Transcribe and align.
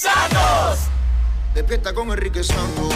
Santos. 0.00 0.88
Despierta 1.54 1.92
con 1.92 2.10
Enrique 2.10 2.42
Santos. 2.44 2.94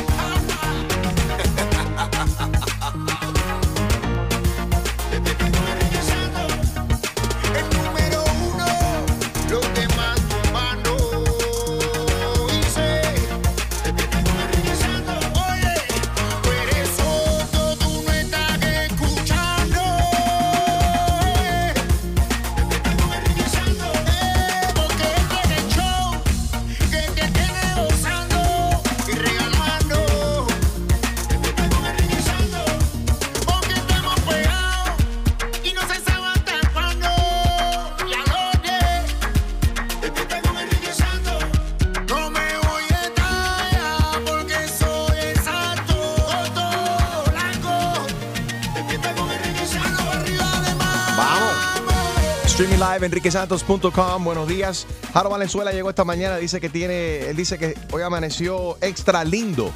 Live, 53.02 53.06
enriquesantos.com. 53.06 54.24
Buenos 54.24 54.48
días. 54.48 54.86
Jaro 55.12 55.30
Valenzuela 55.30 55.72
llegó 55.72 55.90
esta 55.90 56.04
mañana. 56.04 56.36
Dice 56.36 56.60
que 56.60 56.68
tiene, 56.68 57.28
él 57.28 57.36
dice 57.36 57.58
que 57.58 57.76
hoy 57.92 58.02
amaneció 58.02 58.76
extra 58.80 59.24
lindo. 59.24 59.70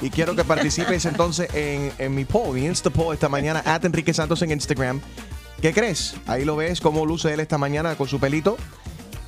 Y 0.00 0.10
quiero 0.10 0.34
que 0.34 0.44
participes 0.44 1.04
entonces 1.04 1.48
en, 1.52 2.14
mi 2.14 2.24
poll, 2.24 2.54
mi 2.54 2.64
Insta 2.64 2.88
poll 2.90 3.12
esta 3.12 3.28
mañana, 3.28 3.62
at 3.66 3.84
Enrique 3.84 4.14
Santos 4.14 4.40
en 4.42 4.50
Instagram. 4.52 5.00
¿Qué 5.60 5.74
crees? 5.74 6.14
Ahí 6.26 6.44
lo 6.46 6.56
ves, 6.56 6.80
cómo 6.80 7.04
luce 7.04 7.34
él 7.34 7.40
esta 7.40 7.58
mañana 7.58 7.96
con 7.96 8.08
su 8.08 8.18
pelito. 8.18 8.56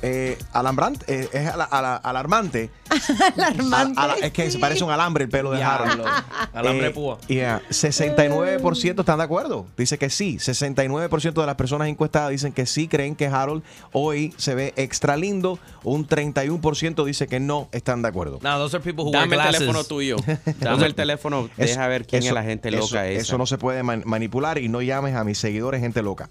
Eh, 0.05 0.37
alambrante, 0.51 1.05
eh, 1.07 1.29
es 1.31 1.47
ala- 1.47 1.63
ala- 1.63 1.95
alarmante. 1.95 2.69
Alarmante. 3.37 3.99
Ala- 3.99 4.15
es 4.21 4.33
que 4.33 4.51
se 4.51 4.59
parece 4.59 4.83
un 4.83 4.91
alambre 4.91 5.23
el 5.23 5.29
pelo 5.29 5.51
de 5.51 5.63
Harold. 5.63 6.03
Alambre 6.53 6.87
Eh, 6.87 6.91
púa. 6.91 7.17
yeah, 7.27 7.61
69% 7.69 8.99
están 8.99 9.17
de 9.19 9.23
acuerdo. 9.23 9.65
Dice 9.77 9.97
que 9.97 10.09
sí. 10.09 10.37
69% 10.39 11.33
de 11.39 11.45
las 11.45 11.55
personas 11.55 11.87
encuestadas 11.87 12.31
dicen 12.31 12.51
que 12.51 12.65
sí, 12.65 12.89
creen 12.89 13.15
que 13.15 13.27
Harold 13.27 13.63
hoy 13.93 14.33
se 14.37 14.55
ve 14.55 14.73
extra 14.75 15.15
lindo. 15.15 15.57
Un 15.83 16.05
31% 16.07 17.05
dice 17.05 17.27
que 17.27 17.39
no 17.39 17.69
están 17.71 18.01
de 18.01 18.09
acuerdo. 18.09 18.39
No, 18.41 18.57
those 18.57 18.75
are 18.75 18.83
people 18.83 19.05
who 19.05 19.11
Dame 19.11 19.35
el 19.37 19.41
glasses. 19.41 19.59
teléfono 19.59 19.83
tuyo. 19.85 20.17
Dame 20.59 20.85
el 20.85 20.95
teléfono. 20.95 21.49
Deja 21.55 21.87
ver 21.87 22.05
quién 22.05 22.19
eso- 22.23 22.29
es 22.29 22.33
la 22.35 22.43
gente 22.43 22.69
eso- 22.69 22.77
loca 22.79 23.07
esa. 23.07 23.21
Eso 23.21 23.37
no 23.37 23.45
se 23.45 23.57
puede 23.57 23.83
man- 23.83 24.03
manipular 24.05 24.57
y 24.57 24.67
no 24.67 24.81
llames 24.81 25.15
a 25.15 25.23
mis 25.23 25.37
seguidores 25.37 25.79
gente 25.79 26.01
loca. 26.01 26.29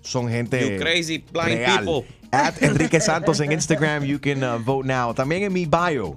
Son 0.00 0.28
gente 0.28 0.74
You 0.74 0.80
crazy 0.80 1.18
blind 1.32 1.58
real. 1.58 1.78
people. 1.84 2.04
At 2.32 2.62
Enrique 2.62 2.98
Santos 2.98 3.40
en 3.40 3.52
Instagram, 3.52 4.04
you 4.04 4.18
can 4.18 4.42
uh, 4.42 4.58
vote 4.58 4.86
now. 4.86 5.12
También 5.12 5.42
en 5.42 5.52
mi 5.52 5.66
bio 5.66 6.16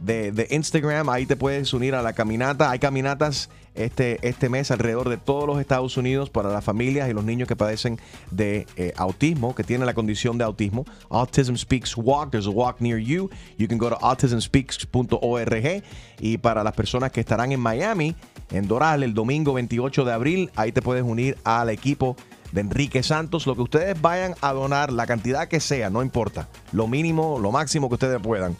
de, 0.00 0.32
de 0.32 0.48
Instagram, 0.50 1.08
ahí 1.08 1.26
te 1.26 1.36
puedes 1.36 1.72
unir 1.72 1.94
a 1.94 2.02
la 2.02 2.12
caminata. 2.12 2.72
Hay 2.72 2.80
caminatas 2.80 3.48
este, 3.76 4.18
este 4.26 4.48
mes 4.48 4.72
alrededor 4.72 5.08
de 5.08 5.16
todos 5.16 5.46
los 5.46 5.60
Estados 5.60 5.96
Unidos 5.96 6.28
para 6.28 6.48
las 6.48 6.64
familias 6.64 7.08
y 7.08 7.12
los 7.12 7.22
niños 7.22 7.46
que 7.46 7.54
padecen 7.54 8.00
de 8.32 8.66
eh, 8.76 8.92
autismo, 8.96 9.54
que 9.54 9.62
tienen 9.62 9.86
la 9.86 9.94
condición 9.94 10.38
de 10.38 10.44
autismo. 10.44 10.86
Autism 11.08 11.54
Speaks 11.54 11.96
Walk, 11.96 12.32
there's 12.32 12.48
a 12.48 12.50
walk 12.50 12.80
near 12.80 12.98
you. 12.98 13.30
You 13.56 13.68
can 13.68 13.78
go 13.78 13.88
to 13.88 13.96
autismspeaks.org. 13.96 15.84
Y 16.18 16.38
para 16.38 16.64
las 16.64 16.74
personas 16.74 17.12
que 17.12 17.20
estarán 17.20 17.52
en 17.52 17.60
Miami, 17.60 18.16
en 18.50 18.66
Doral, 18.66 19.04
el 19.04 19.14
domingo 19.14 19.52
28 19.52 20.04
de 20.04 20.12
abril, 20.12 20.50
ahí 20.56 20.72
te 20.72 20.82
puedes 20.82 21.04
unir 21.04 21.38
al 21.44 21.70
equipo 21.70 22.16
de 22.54 22.60
Enrique 22.60 23.02
Santos. 23.02 23.46
Lo 23.46 23.56
que 23.56 23.62
ustedes 23.62 24.00
vayan 24.00 24.34
a 24.40 24.52
donar, 24.52 24.92
la 24.92 25.06
cantidad 25.06 25.48
que 25.48 25.60
sea, 25.60 25.90
no 25.90 26.02
importa. 26.02 26.48
Lo 26.72 26.86
mínimo, 26.86 27.38
lo 27.38 27.50
máximo 27.50 27.88
que 27.88 27.94
ustedes 27.94 28.20
puedan. 28.20 28.56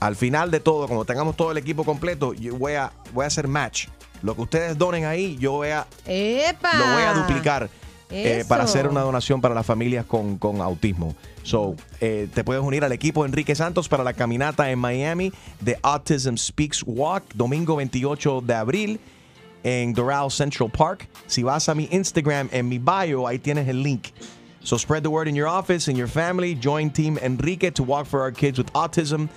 Al 0.00 0.16
final 0.16 0.50
de 0.50 0.60
todo, 0.60 0.86
cuando 0.88 1.04
tengamos 1.04 1.36
todo 1.36 1.52
el 1.52 1.56
equipo 1.56 1.84
completo, 1.84 2.34
yo 2.34 2.56
voy 2.56 2.74
a, 2.74 2.92
voy 3.14 3.24
a 3.24 3.28
hacer 3.28 3.48
match. 3.48 3.86
Lo 4.22 4.34
que 4.34 4.42
ustedes 4.42 4.76
donen 4.76 5.04
ahí, 5.04 5.36
yo 5.38 5.52
voy 5.52 5.68
a, 5.68 5.86
¡Epa! 6.06 6.74
lo 6.76 6.92
voy 6.92 7.02
a 7.02 7.14
duplicar 7.14 7.70
eh, 8.10 8.44
para 8.48 8.64
hacer 8.64 8.88
una 8.88 9.00
donación 9.02 9.40
para 9.40 9.54
las 9.54 9.64
familias 9.64 10.04
con, 10.04 10.38
con 10.38 10.60
autismo. 10.60 11.14
So, 11.44 11.76
eh, 12.00 12.28
te 12.34 12.42
puedes 12.42 12.62
unir 12.62 12.84
al 12.84 12.92
equipo 12.92 13.22
de 13.22 13.28
Enrique 13.28 13.54
Santos 13.54 13.88
para 13.88 14.02
la 14.02 14.12
caminata 14.12 14.70
en 14.70 14.78
Miami 14.78 15.32
de 15.60 15.78
Autism 15.82 16.36
Speaks 16.36 16.82
Walk, 16.84 17.24
domingo 17.34 17.76
28 17.76 18.40
de 18.40 18.54
abril 18.54 19.00
en 19.64 19.92
Doral 19.92 20.30
Central 20.30 20.68
Park. 20.68 21.08
Si 21.26 21.42
vas 21.42 21.68
a 21.68 21.74
mi 21.74 21.88
Instagram, 21.88 22.48
en 22.52 22.68
mi 22.68 22.78
bio, 22.78 23.26
ahí 23.26 23.38
tienes 23.38 23.68
el 23.68 23.82
link. 23.82 24.12
So 24.62 24.76
spread 24.76 25.02
the 25.02 25.10
word 25.10 25.28
in 25.28 25.36
your 25.36 25.46
office, 25.46 25.88
in 25.88 25.96
your 25.96 26.08
family. 26.08 26.54
Join 26.54 26.90
Team 26.90 27.18
Enrique 27.18 27.70
to 27.70 27.82
walk 27.84 28.06
for 28.06 28.20
our 28.20 28.32
kids 28.32 28.58
with 28.58 28.72
autism. 28.72 29.28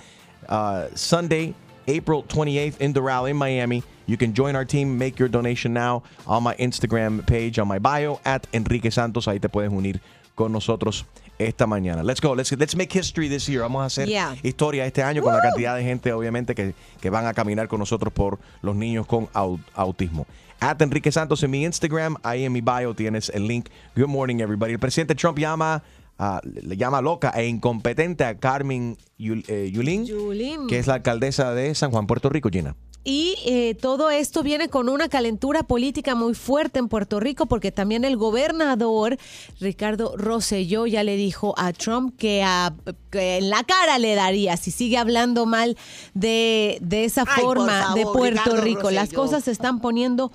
Uh, 0.48 0.88
Sunday, 0.94 1.54
April 1.86 2.24
28th 2.24 2.78
in 2.80 2.92
Doral 2.92 3.30
in 3.30 3.36
Miami. 3.36 3.82
You 4.06 4.16
can 4.16 4.34
join 4.34 4.56
our 4.56 4.64
team, 4.64 4.98
make 4.98 5.20
your 5.20 5.28
donation 5.28 5.72
now 5.72 6.02
on 6.26 6.42
my 6.42 6.54
Instagram 6.56 7.24
page, 7.26 7.60
on 7.60 7.68
my 7.68 7.78
bio, 7.78 8.18
at 8.24 8.46
Enrique 8.52 8.90
Santos. 8.90 9.26
Ahí 9.26 9.40
te 9.40 9.48
puedes 9.48 9.70
unir 9.70 10.00
con 10.34 10.50
nosotros 10.50 11.04
esta 11.40 11.66
mañana. 11.66 12.02
Let's 12.02 12.20
go. 12.20 12.34
Let's, 12.34 12.52
let's 12.52 12.76
make 12.76 12.96
history 12.96 13.28
this 13.28 13.46
year. 13.48 13.62
Vamos 13.62 13.82
a 13.82 13.86
hacer 13.86 14.08
Yeah. 14.08 14.36
historia 14.42 14.84
este 14.86 15.02
año 15.02 15.22
con 15.22 15.32
la 15.34 15.40
cantidad 15.40 15.74
de 15.76 15.82
gente, 15.82 16.12
obviamente, 16.12 16.54
que, 16.54 16.74
que 17.00 17.10
van 17.10 17.26
a 17.26 17.32
caminar 17.34 17.66
con 17.68 17.78
nosotros 17.80 18.12
por 18.12 18.38
los 18.62 18.76
niños 18.76 19.06
con 19.06 19.26
au- 19.28 19.58
autismo. 19.74 20.26
At 20.60 20.82
Enrique 20.82 21.10
Santos 21.10 21.42
en 21.42 21.50
mi 21.50 21.64
Instagram, 21.64 22.16
ahí 22.22 22.44
en 22.44 22.52
mi 22.52 22.60
bio 22.60 22.94
tienes 22.94 23.30
el 23.30 23.46
link. 23.48 23.68
Good 23.96 24.08
morning, 24.08 24.36
everybody. 24.40 24.72
El 24.74 24.78
presidente 24.78 25.14
Trump 25.14 25.38
llama, 25.38 25.82
ah, 26.18 26.40
le 26.44 26.76
llama 26.76 27.00
loca 27.00 27.30
e 27.34 27.46
incompetente 27.46 28.24
a 28.24 28.38
Carmen 28.38 28.98
Yul- 29.18 29.44
eh, 29.48 29.70
Yulín, 29.72 30.04
Yulín. 30.04 30.66
que 30.66 30.78
es 30.78 30.86
la 30.86 30.94
alcaldesa 30.94 31.54
de 31.54 31.74
San 31.74 31.90
Juan, 31.90 32.06
Puerto 32.06 32.28
Rico, 32.28 32.50
Gina. 32.50 32.76
Y 33.02 33.36
eh, 33.46 33.74
todo 33.80 34.10
esto 34.10 34.42
viene 34.42 34.68
con 34.68 34.90
una 34.90 35.08
calentura 35.08 35.62
política 35.62 36.14
muy 36.14 36.34
fuerte 36.34 36.78
en 36.78 36.88
Puerto 36.88 37.18
Rico 37.18 37.46
porque 37.46 37.72
también 37.72 38.04
el 38.04 38.18
gobernador 38.18 39.16
Ricardo 39.58 40.14
Rosselló 40.18 40.86
ya 40.86 41.02
le 41.02 41.16
dijo 41.16 41.54
a 41.56 41.72
Trump 41.72 42.14
que, 42.18 42.42
a- 42.42 42.74
que 43.10 43.38
en 43.38 43.48
la 43.48 43.64
cara 43.64 43.98
le 43.98 44.14
daría 44.14 44.58
si 44.58 44.70
sigue 44.70 44.98
hablando 44.98 45.46
mal 45.46 45.78
de, 46.12 46.76
de 46.82 47.04
esa 47.06 47.24
Ay, 47.26 47.42
forma 47.42 47.82
favor, 47.84 47.94
de 47.98 48.02
Puerto 48.04 48.40
Ricardo 48.50 48.60
Rico. 48.60 48.90
Las 48.90 49.10
cosas 49.14 49.44
se 49.44 49.50
están 49.52 49.80
poniendo 49.80 50.30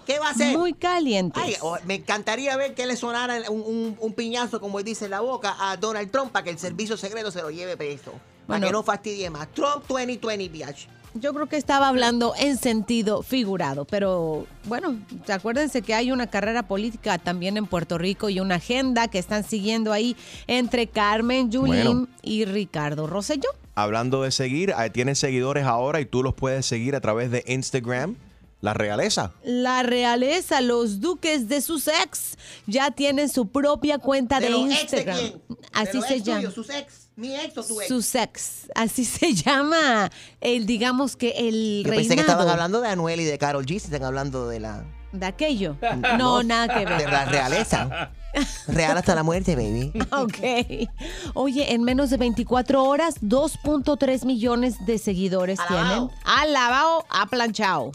muy 0.57 0.73
calientes. 0.73 1.43
Ay, 1.45 1.53
oh, 1.61 1.77
me 1.85 1.95
encantaría 1.95 2.57
ver 2.57 2.73
que 2.73 2.87
le 2.87 2.95
sonara 2.95 3.39
un, 3.51 3.61
un- 3.61 3.97
un 3.99 4.13
piñazo, 4.13 4.59
como 4.59 4.79
él 4.79 4.85
dice 4.85 5.05
en 5.05 5.11
la 5.11 5.19
boca, 5.21 5.55
a 5.59 5.77
Donald 5.77 6.09
Trump 6.09 6.31
para 6.31 6.43
que 6.43 6.49
el 6.49 6.57
servicio 6.57 6.97
secreto 6.97 7.29
se 7.29 7.43
lo 7.43 7.51
lleve 7.51 7.77
preso. 7.77 8.11
Para 8.47 8.63
que 8.67 8.71
no 8.71 8.83
fastidie 8.83 9.27
más. 9.31 9.51
Trump 9.53 9.85
2020, 9.87 10.49
biatch. 10.49 10.85
Yo 11.17 11.33
creo 11.33 11.47
que 11.47 11.55
estaba 11.55 11.87
hablando 11.87 12.33
en 12.37 12.57
sentido 12.57 13.23
figurado, 13.23 13.85
pero 13.85 14.45
bueno, 14.65 14.97
acuérdense 15.31 15.81
que 15.81 15.93
hay 15.93 16.11
una 16.11 16.27
carrera 16.27 16.67
política 16.67 17.17
también 17.17 17.55
en 17.55 17.67
Puerto 17.67 17.97
Rico 17.97 18.27
y 18.29 18.41
una 18.41 18.55
agenda 18.55 19.07
que 19.07 19.17
están 19.17 19.45
siguiendo 19.45 19.93
ahí 19.93 20.17
entre 20.47 20.87
Carmen 20.87 21.49
Yulín 21.51 21.83
Bueno. 21.83 22.07
y 22.21 22.43
Ricardo 22.43 23.07
Rosselló. 23.07 23.47
Hablando 23.75 24.23
de 24.23 24.31
seguir, 24.31 24.73
ahí 24.75 24.89
tienen 24.89 25.15
seguidores 25.15 25.63
ahora 25.65 26.01
y 26.01 26.05
tú 26.05 26.21
los 26.21 26.33
puedes 26.33 26.65
seguir 26.65 26.95
a 26.97 27.01
través 27.01 27.31
de 27.31 27.45
Instagram, 27.47 28.17
la 28.59 28.73
realeza. 28.73 29.31
La 29.43 29.83
realeza, 29.83 30.59
los 30.59 30.99
duques 30.99 31.47
de 31.47 31.61
sus 31.61 31.87
ex, 31.87 32.37
ya 32.67 32.91
tienen 32.91 33.29
su 33.29 33.47
propia 33.47 33.99
cuenta 33.99 34.41
de, 34.41 34.47
¿De 34.47 34.51
de 34.53 34.59
Instagram. 34.59 35.17
quién? 35.17 35.31
¿De 35.47 35.55
Así 35.71 35.97
los 35.97 36.07
se 36.07 36.21
llama. 36.21 36.51
¿Sus 36.51 36.69
ex? 36.69 37.04
¿Mi 37.15 37.33
ex 37.35 37.57
o 37.57 37.63
tu 37.63 37.79
ex? 37.79 37.87
Sus 37.87 38.15
ex, 38.15 38.67
así 38.75 39.05
se 39.05 39.33
llama. 39.33 40.09
El, 40.41 40.65
digamos 40.65 41.15
que 41.15 41.31
el 41.37 41.83
Yo 41.83 41.91
reinado 41.91 41.95
pensé 41.95 42.15
que 42.15 42.21
estaban 42.21 42.49
hablando 42.49 42.81
de 42.81 42.89
Anuel 42.89 43.21
y 43.21 43.23
de 43.23 43.37
Carol 43.37 43.65
G. 43.65 43.79
Si 43.79 43.85
están 43.85 44.03
hablando 44.03 44.47
de 44.47 44.59
la, 44.59 44.83
de 45.11 45.25
aquello. 45.25 45.77
No, 46.17 46.43
nada 46.43 46.67
que 46.67 46.85
ver. 46.85 46.97
de 46.97 47.07
la 47.07 47.25
realeza. 47.25 48.11
Real 48.67 48.97
hasta 48.97 49.15
la 49.15 49.23
muerte, 49.23 49.55
baby. 49.55 49.93
Ok. 50.11 50.89
Oye, 51.35 51.73
en 51.73 51.83
menos 51.83 52.09
de 52.09 52.17
24 52.17 52.83
horas, 52.83 53.15
2.3 53.21 54.25
millones 54.25 54.85
de 54.85 54.97
seguidores 54.97 55.59
Alabao. 55.59 56.09
tienen. 56.09 56.19
Alabao, 56.25 57.05
aplanchado. 57.09 57.91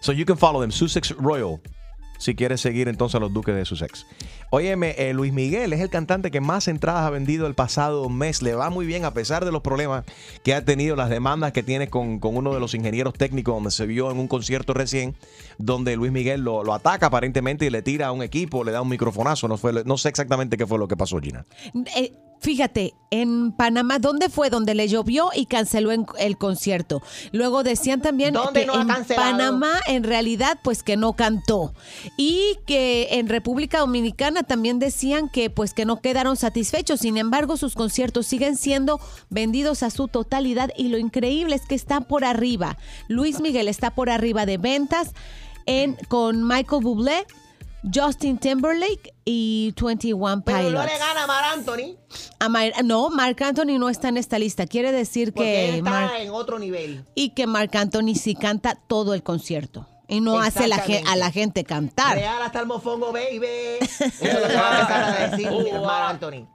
So 0.00 0.12
you 0.12 0.24
can 0.24 0.36
follow 0.38 0.60
them, 0.60 0.70
Sussex 0.70 1.10
Royal. 1.16 1.60
Si 2.18 2.34
quieres 2.34 2.60
seguir 2.60 2.88
entonces 2.88 3.14
a 3.14 3.20
los 3.20 3.32
Duques 3.32 3.54
de 3.54 3.64
Sussex. 3.64 4.06
Óyeme, 4.50 4.94
eh, 4.98 5.12
Luis 5.12 5.32
Miguel 5.32 5.72
es 5.72 5.80
el 5.80 5.88
cantante 5.88 6.30
que 6.30 6.40
más 6.40 6.68
entradas 6.68 7.02
ha 7.02 7.10
vendido 7.10 7.46
el 7.46 7.54
pasado 7.54 8.08
mes. 8.08 8.42
Le 8.42 8.54
va 8.54 8.70
muy 8.70 8.86
bien 8.86 9.04
a 9.04 9.14
pesar 9.14 9.44
de 9.44 9.52
los 9.52 9.62
problemas 9.62 10.04
que 10.42 10.54
ha 10.54 10.64
tenido, 10.64 10.96
las 10.96 11.10
demandas 11.10 11.52
que 11.52 11.62
tiene 11.62 11.88
con, 11.88 12.18
con 12.18 12.36
uno 12.36 12.52
de 12.52 12.60
los 12.60 12.74
ingenieros 12.74 13.14
técnicos, 13.14 13.54
donde 13.54 13.70
se 13.70 13.86
vio 13.86 14.10
en 14.10 14.18
un 14.18 14.28
concierto 14.28 14.74
recién, 14.74 15.14
donde 15.58 15.96
Luis 15.96 16.12
Miguel 16.12 16.42
lo, 16.42 16.72
ataca 16.72 17.06
aparentemente 17.06 17.66
y 17.66 17.70
le 17.70 17.82
tira 17.82 18.08
a 18.08 18.12
un 18.12 18.22
equipo, 18.22 18.64
le 18.64 18.72
da 18.72 18.82
un 18.82 18.88
microfonazo. 18.88 19.48
No, 19.48 19.56
fue, 19.56 19.84
no 19.84 19.96
sé 19.96 20.08
exactamente 20.08 20.56
qué 20.56 20.66
fue 20.66 20.78
lo 20.78 20.88
que 20.88 20.96
pasó, 20.96 21.18
Gina. 21.20 21.46
Eh, 21.96 22.12
Fíjate, 22.40 22.94
en 23.10 23.52
Panamá, 23.52 23.98
¿dónde 23.98 24.28
fue? 24.28 24.48
Donde 24.50 24.74
le 24.74 24.86
llovió 24.86 25.30
y 25.34 25.46
canceló 25.46 25.92
en- 25.92 26.06
el 26.18 26.36
concierto. 26.38 27.02
Luego 27.32 27.62
decían 27.62 28.00
también 28.00 28.34
¿Dónde 28.34 28.60
que 28.60 28.66
no 28.66 28.80
en? 28.80 28.88
Panamá 29.16 29.80
en 29.88 30.04
realidad 30.04 30.58
pues 30.62 30.82
que 30.82 30.96
no 30.96 31.14
cantó. 31.14 31.72
Y 32.16 32.56
que 32.66 33.08
en 33.12 33.28
República 33.28 33.80
Dominicana 33.80 34.42
también 34.42 34.78
decían 34.78 35.28
que 35.28 35.50
pues 35.50 35.74
que 35.74 35.84
no 35.84 36.00
quedaron 36.00 36.36
satisfechos. 36.36 37.00
Sin 37.00 37.16
embargo, 37.16 37.56
sus 37.56 37.74
conciertos 37.74 38.26
siguen 38.26 38.56
siendo 38.56 39.00
vendidos 39.30 39.82
a 39.82 39.90
su 39.90 40.06
totalidad 40.08 40.70
y 40.76 40.88
lo 40.88 40.98
increíble 40.98 41.56
es 41.56 41.62
que 41.66 41.74
está 41.74 42.02
por 42.02 42.24
arriba. 42.24 42.76
Luis 43.08 43.40
Miguel 43.40 43.68
está 43.68 43.90
por 43.94 44.10
arriba 44.10 44.46
de 44.46 44.58
ventas 44.58 45.12
en, 45.66 45.96
con 46.08 46.46
Michael 46.46 46.82
Bublé, 46.82 47.26
Justin 47.94 48.38
Timberlake 48.38 49.14
y 49.24 49.72
21 49.80 50.42
Pero 50.44 50.58
Pilots. 50.58 50.74
no 50.74 50.84
le 50.84 50.98
gana 50.98 51.24
a 51.24 51.26
Mar 51.26 51.44
Anthony 51.54 51.96
A 52.40 52.48
Mar- 52.48 52.72
no, 52.84 53.08
Marc 53.10 53.40
Anthony 53.42 53.78
no 53.78 53.88
está 53.88 54.08
en 54.08 54.16
esta 54.16 54.38
lista. 54.38 54.66
Quiere 54.66 54.90
decir 54.92 55.32
porque 55.32 55.66
él 55.66 55.70
que 55.72 55.78
está 55.78 56.18
en 56.20 56.30
otro 56.30 56.58
nivel. 56.58 57.04
y 57.14 57.30
que 57.30 57.46
Marc 57.46 57.74
Anthony 57.76 58.14
sí 58.14 58.34
canta 58.34 58.74
todo 58.88 59.14
el 59.14 59.22
concierto 59.22 59.86
y 60.10 60.20
no 60.22 60.38
hace 60.40 60.66
la 60.68 60.82
a 61.06 61.16
la 61.16 61.30
gente 61.30 61.64
cantar. 61.64 62.16
Real 62.16 62.40
hasta 62.42 62.60
el 62.60 62.66
mofongo, 62.66 63.12
baby. 63.12 63.46
Eso 63.80 64.04
es 64.04 64.34
lo 64.34 64.48
que 64.48 64.56
va 64.56 64.70
a 64.76 64.80
empezar 64.80 65.02
a 65.04 65.28
decir 65.36 65.50
Mar 65.84 66.02
Anthony. 66.10 66.48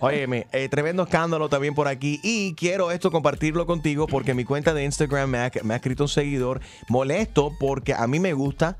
Óyeme, 0.00 0.46
eh, 0.52 0.68
tremendo 0.68 1.02
escándalo 1.02 1.48
también 1.48 1.74
por 1.74 1.88
aquí 1.88 2.20
y 2.22 2.54
quiero 2.54 2.90
esto 2.90 3.10
compartirlo 3.10 3.66
contigo 3.66 4.06
porque 4.06 4.34
mi 4.34 4.44
cuenta 4.44 4.72
de 4.74 4.84
Instagram 4.84 5.30
me 5.30 5.38
ha, 5.38 5.50
me 5.62 5.74
ha 5.74 5.76
escrito 5.78 6.04
un 6.04 6.08
seguidor 6.08 6.60
molesto 6.88 7.52
porque 7.58 7.92
a 7.94 8.06
mí 8.06 8.20
me 8.20 8.32
gusta 8.34 8.76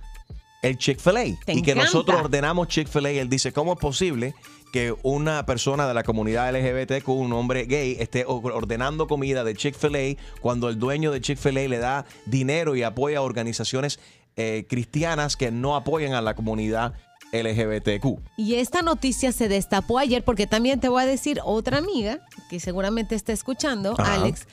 el 0.64 0.78
Chick-fil-A 0.78 1.26
y 1.26 1.36
que 1.36 1.52
encanta. 1.52 1.74
nosotros 1.84 2.20
ordenamos 2.20 2.68
Chick-fil-A. 2.68 3.10
Él 3.10 3.28
dice, 3.28 3.52
¿cómo 3.52 3.74
es 3.74 3.78
posible 3.78 4.34
que 4.72 4.94
una 5.02 5.46
persona 5.46 5.86
de 5.86 5.94
la 5.94 6.02
comunidad 6.02 6.52
LGBTQ, 6.52 7.08
un 7.08 7.32
hombre 7.32 7.66
gay, 7.66 7.96
esté 8.00 8.24
ordenando 8.26 9.06
comida 9.06 9.44
de 9.44 9.54
Chick-fil-A 9.54 10.20
cuando 10.40 10.68
el 10.68 10.78
dueño 10.78 11.12
de 11.12 11.20
Chick-fil-A 11.20 11.68
le 11.68 11.78
da 11.78 12.06
dinero 12.26 12.74
y 12.74 12.82
apoya 12.82 13.18
a 13.18 13.22
organizaciones 13.22 14.00
eh, 14.36 14.64
cristianas 14.68 15.36
que 15.36 15.52
no 15.52 15.76
apoyan 15.76 16.14
a 16.14 16.22
la 16.22 16.34
comunidad 16.34 16.94
LGBTQ? 17.32 18.20
Y 18.36 18.54
esta 18.54 18.82
noticia 18.82 19.32
se 19.32 19.48
destapó 19.48 19.98
ayer 19.98 20.24
porque 20.24 20.46
también 20.46 20.80
te 20.80 20.88
voy 20.88 21.02
a 21.02 21.06
decir 21.06 21.40
otra 21.44 21.78
amiga 21.78 22.20
que 22.48 22.58
seguramente 22.58 23.14
está 23.14 23.32
escuchando, 23.32 23.94
Ajá. 23.98 24.14
Alex. 24.14 24.46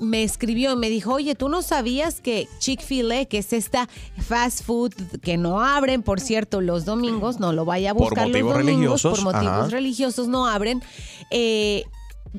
Me 0.00 0.22
escribió 0.22 0.72
y 0.72 0.76
me 0.76 0.90
dijo, 0.90 1.14
oye, 1.14 1.34
¿tú 1.34 1.48
no 1.48 1.62
sabías 1.62 2.20
que 2.20 2.48
Chick-fil-A, 2.58 3.24
que 3.24 3.38
es 3.38 3.52
esta 3.52 3.88
fast 4.18 4.64
food 4.64 4.92
que 5.22 5.36
no 5.36 5.60
abren, 5.60 6.02
por 6.02 6.20
cierto, 6.20 6.60
los 6.60 6.84
domingos, 6.84 7.40
no 7.40 7.52
lo 7.52 7.64
vaya 7.64 7.90
a 7.90 7.94
Por 7.94 8.10
buscar 8.10 8.28
motivos 8.28 8.54
los 8.54 8.58
domingos, 8.64 9.02
religiosos, 9.02 9.18
por 9.18 9.34
motivos 9.34 9.54
ajá. 9.58 9.68
religiosos 9.68 10.28
no 10.28 10.46
abren, 10.46 10.82
eh, 11.30 11.84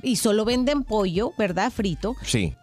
y 0.03 0.15
solo 0.17 0.45
venden 0.45 0.83
pollo, 0.83 1.33
¿verdad? 1.37 1.71
Frito. 1.71 2.15
Sí. 2.23 2.53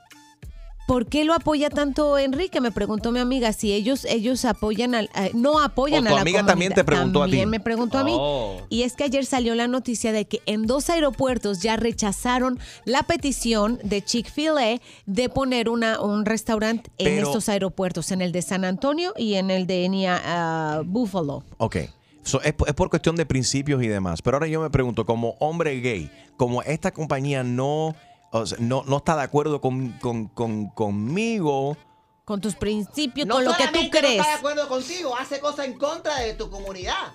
¿Por 0.87 1.06
qué 1.06 1.25
lo 1.25 1.35
apoya 1.35 1.69
tanto 1.69 2.17
Enrique? 2.17 2.61
Me 2.61 2.71
preguntó 2.71 3.11
mi 3.11 3.19
amiga 3.19 3.53
si 3.53 3.73
ellos 3.73 4.05
ellos 4.05 4.44
apoyan 4.44 4.94
al 4.94 5.11
eh, 5.17 5.33
no 5.35 5.61
apoyan 5.61 6.05
O 6.05 6.06
a 6.06 6.11
tu 6.11 6.15
la 6.15 6.21
amiga 6.21 6.38
comunidad. 6.38 6.53
también 6.53 6.73
te 6.75 6.85
preguntó 6.85 7.23
a 7.23 7.27
ti. 7.27 7.33
También 7.33 7.49
me 7.50 7.59
preguntó 7.61 7.99
a 7.99 8.05
mí. 8.05 8.12
Oh. 8.17 8.61
Y 8.69 8.83
es 8.83 8.94
que 8.94 9.03
ayer 9.05 9.27
salió 9.27 9.56
la 9.56 9.67
noticia 9.67 10.12
de 10.12 10.27
que 10.27 10.43
en 10.47 10.67
dos 10.67 10.88
aeropuertos 10.88 11.61
ya 11.61 11.77
rechazaron 11.77 12.61
la 12.85 13.03
petición 13.03 13.81
de 13.83 14.03
Chick-fil-A 14.05 14.81
de 15.06 15.29
poner 15.29 15.69
una, 15.69 16.00
un 16.00 16.25
restaurante 16.25 16.89
en 16.99 17.06
Pero- 17.17 17.27
estos 17.27 17.49
aeropuertos, 17.49 18.12
en 18.12 18.23
el 18.23 18.31
de 18.31 18.43
San 18.43 18.65
Antonio 18.65 19.12
y 19.17 19.35
en 19.35 19.50
el 19.50 19.67
de 19.67 19.89
Nia- 19.89 20.23
ah, 20.25 20.82
Buffalo. 20.85 21.43
Ok. 21.59 21.77
So, 22.23 22.41
es, 22.43 22.55
es 22.67 22.75
por 22.75 22.91
cuestión 22.91 23.17
de 23.17 23.27
principios 23.27 23.82
y 23.82 23.89
demás. 23.89 24.23
Pero 24.23 24.37
ahora 24.37 24.47
yo 24.47 24.61
me 24.61 24.71
pregunto, 24.71 25.05
como 25.05 25.37
hombre 25.41 25.81
gay, 25.81 26.11
como 26.37 26.62
esta 26.62 26.93
compañía 26.93 27.43
no, 27.44 27.94
o 28.43 28.47
sea, 28.47 28.59
no, 28.61 28.83
no 28.87 28.99
está 28.99 29.17
de 29.17 29.23
acuerdo 29.23 29.61
con, 29.61 29.93
con- 30.00 30.29
con- 30.29 30.69
conmigo, 30.71 31.77
Con 32.25 32.41
tus 32.41 32.55
principios, 32.55 33.27
No 33.27 33.35
con 33.37 33.44
lo 33.44 33.53
que 33.56 33.69
tú 33.69 33.88
crees. 33.91 34.17
No 34.17 34.23
está 34.23 34.29
de 34.29 34.35
acuerdo 34.38 34.69
contigo, 34.69 35.17
hace 35.17 35.38
cosas 35.41 35.67
en 35.67 35.79
contra 35.79 36.19
de 36.21 36.35
tu 36.35 36.50
comunidad. 36.50 37.12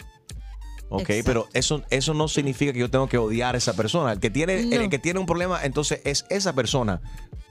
ok, 0.90 1.02
Exacto. 1.10 1.24
pero 1.26 1.48
eso, 1.54 1.84
eso 1.90 2.14
no 2.14 2.28
significa 2.28 2.74
que 2.74 2.80
yo 2.80 2.90
tengo 2.90 3.08
que 3.08 3.18
odiar 3.18 3.56
a 3.56 3.58
esa 3.58 3.74
persona. 3.74 4.12
El 4.14 4.20
que 4.20 4.30
tiene, 4.30 4.64
No. 4.66 4.76
el 4.76 4.90
que 4.90 5.00
tiene 5.00 5.20
un 5.20 5.26
problema, 5.26 5.64
entonces 5.64 6.02
es 6.06 6.26
esa 6.30 6.54
persona. 6.54 7.02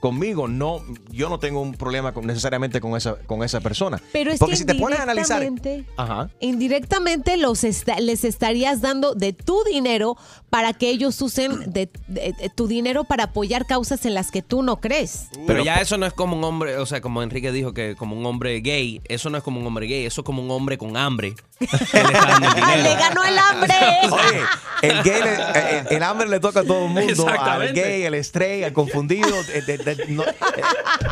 Conmigo, 0.01 0.49
no, 0.49 0.81
yo 1.11 1.29
no 1.29 1.39
tengo 1.39 1.61
un 1.61 1.73
problema 1.75 2.11
con- 2.13 2.25
necesariamente 2.27 2.81
con 2.81 2.97
esa, 2.97 3.15
con 3.27 3.41
esa 3.43 3.61
persona. 3.61 4.01
Pero 4.11 4.31
es 4.31 4.39
Porque 4.39 4.51
que 4.53 4.57
si 4.57 4.65
te 4.65 4.75
pones 4.75 4.99
a 4.99 5.03
analizar. 5.03 5.41
indirectamente- 5.43 5.85
Ajá. 5.95 6.29
indirectamente 6.39 7.37
los 7.37 7.63
esta- 7.63 7.99
les 7.99 8.23
estarías 8.25 8.81
dando 8.81 9.13
de 9.15 9.31
tu 9.33 9.63
dinero 9.63 10.17
para 10.49 10.73
que 10.73 10.89
ellos 10.89 11.21
usen 11.21 11.71
de, 11.71 11.89
de- 12.07 12.33
de 12.37 12.49
tu 12.49 12.67
dinero 12.67 13.03
para 13.03 13.25
apoyar 13.25 13.65
causas 13.65 14.05
en 14.05 14.13
las 14.13 14.31
que 14.31 14.41
tú 14.41 14.63
no 14.63 14.81
crees. 14.81 15.27
Pero 15.47 15.63
ya 15.63 15.75
eso 15.75 15.97
no 15.97 16.05
es 16.05 16.13
como 16.13 16.35
un 16.35 16.43
hombre, 16.43 16.77
o 16.77 16.85
sea, 16.85 16.99
como 16.99 17.21
Enrique 17.23 17.51
dijo 17.51 17.73
que 17.73 17.95
como 17.95 18.15
un 18.17 18.25
hombre 18.25 18.59
gay, 18.61 19.01
eso 19.05 19.29
no 19.29 19.37
es 19.37 19.43
como 19.43 19.59
un 19.59 19.67
hombre 19.67 19.85
gay, 19.87 20.05
eso 20.05 20.21
es 20.21 20.25
como 20.25 20.41
un 20.41 20.49
hombre 20.51 20.77
con 20.77 20.97
hambre. 20.97 21.35
le 21.59 21.67
está 21.67 22.25
dando 22.27 22.47
el 22.47 22.55
dinero. 22.55 22.83
¡Le 22.83 22.95
ganó 22.95 23.23
el 23.23 23.37
hambre! 23.37 23.75
Oye, 24.11 24.39
el 24.81 25.03
gay, 25.03 25.21
le- 25.21 25.79
el, 25.79 25.87
el 25.97 26.03
hambre 26.03 26.27
le 26.27 26.39
toca 26.39 26.61
a 26.61 26.63
todo 26.63 26.85
el 26.85 26.91
mundo, 26.91 27.27
al 27.27 27.73
gay, 27.73 28.05
al 28.05 28.23
stray, 28.23 28.63
al 28.63 28.73
confundido. 28.73 29.29
de- 29.43 29.61
de- 29.77 29.90
no, 30.09 30.23
eh, 30.23 30.33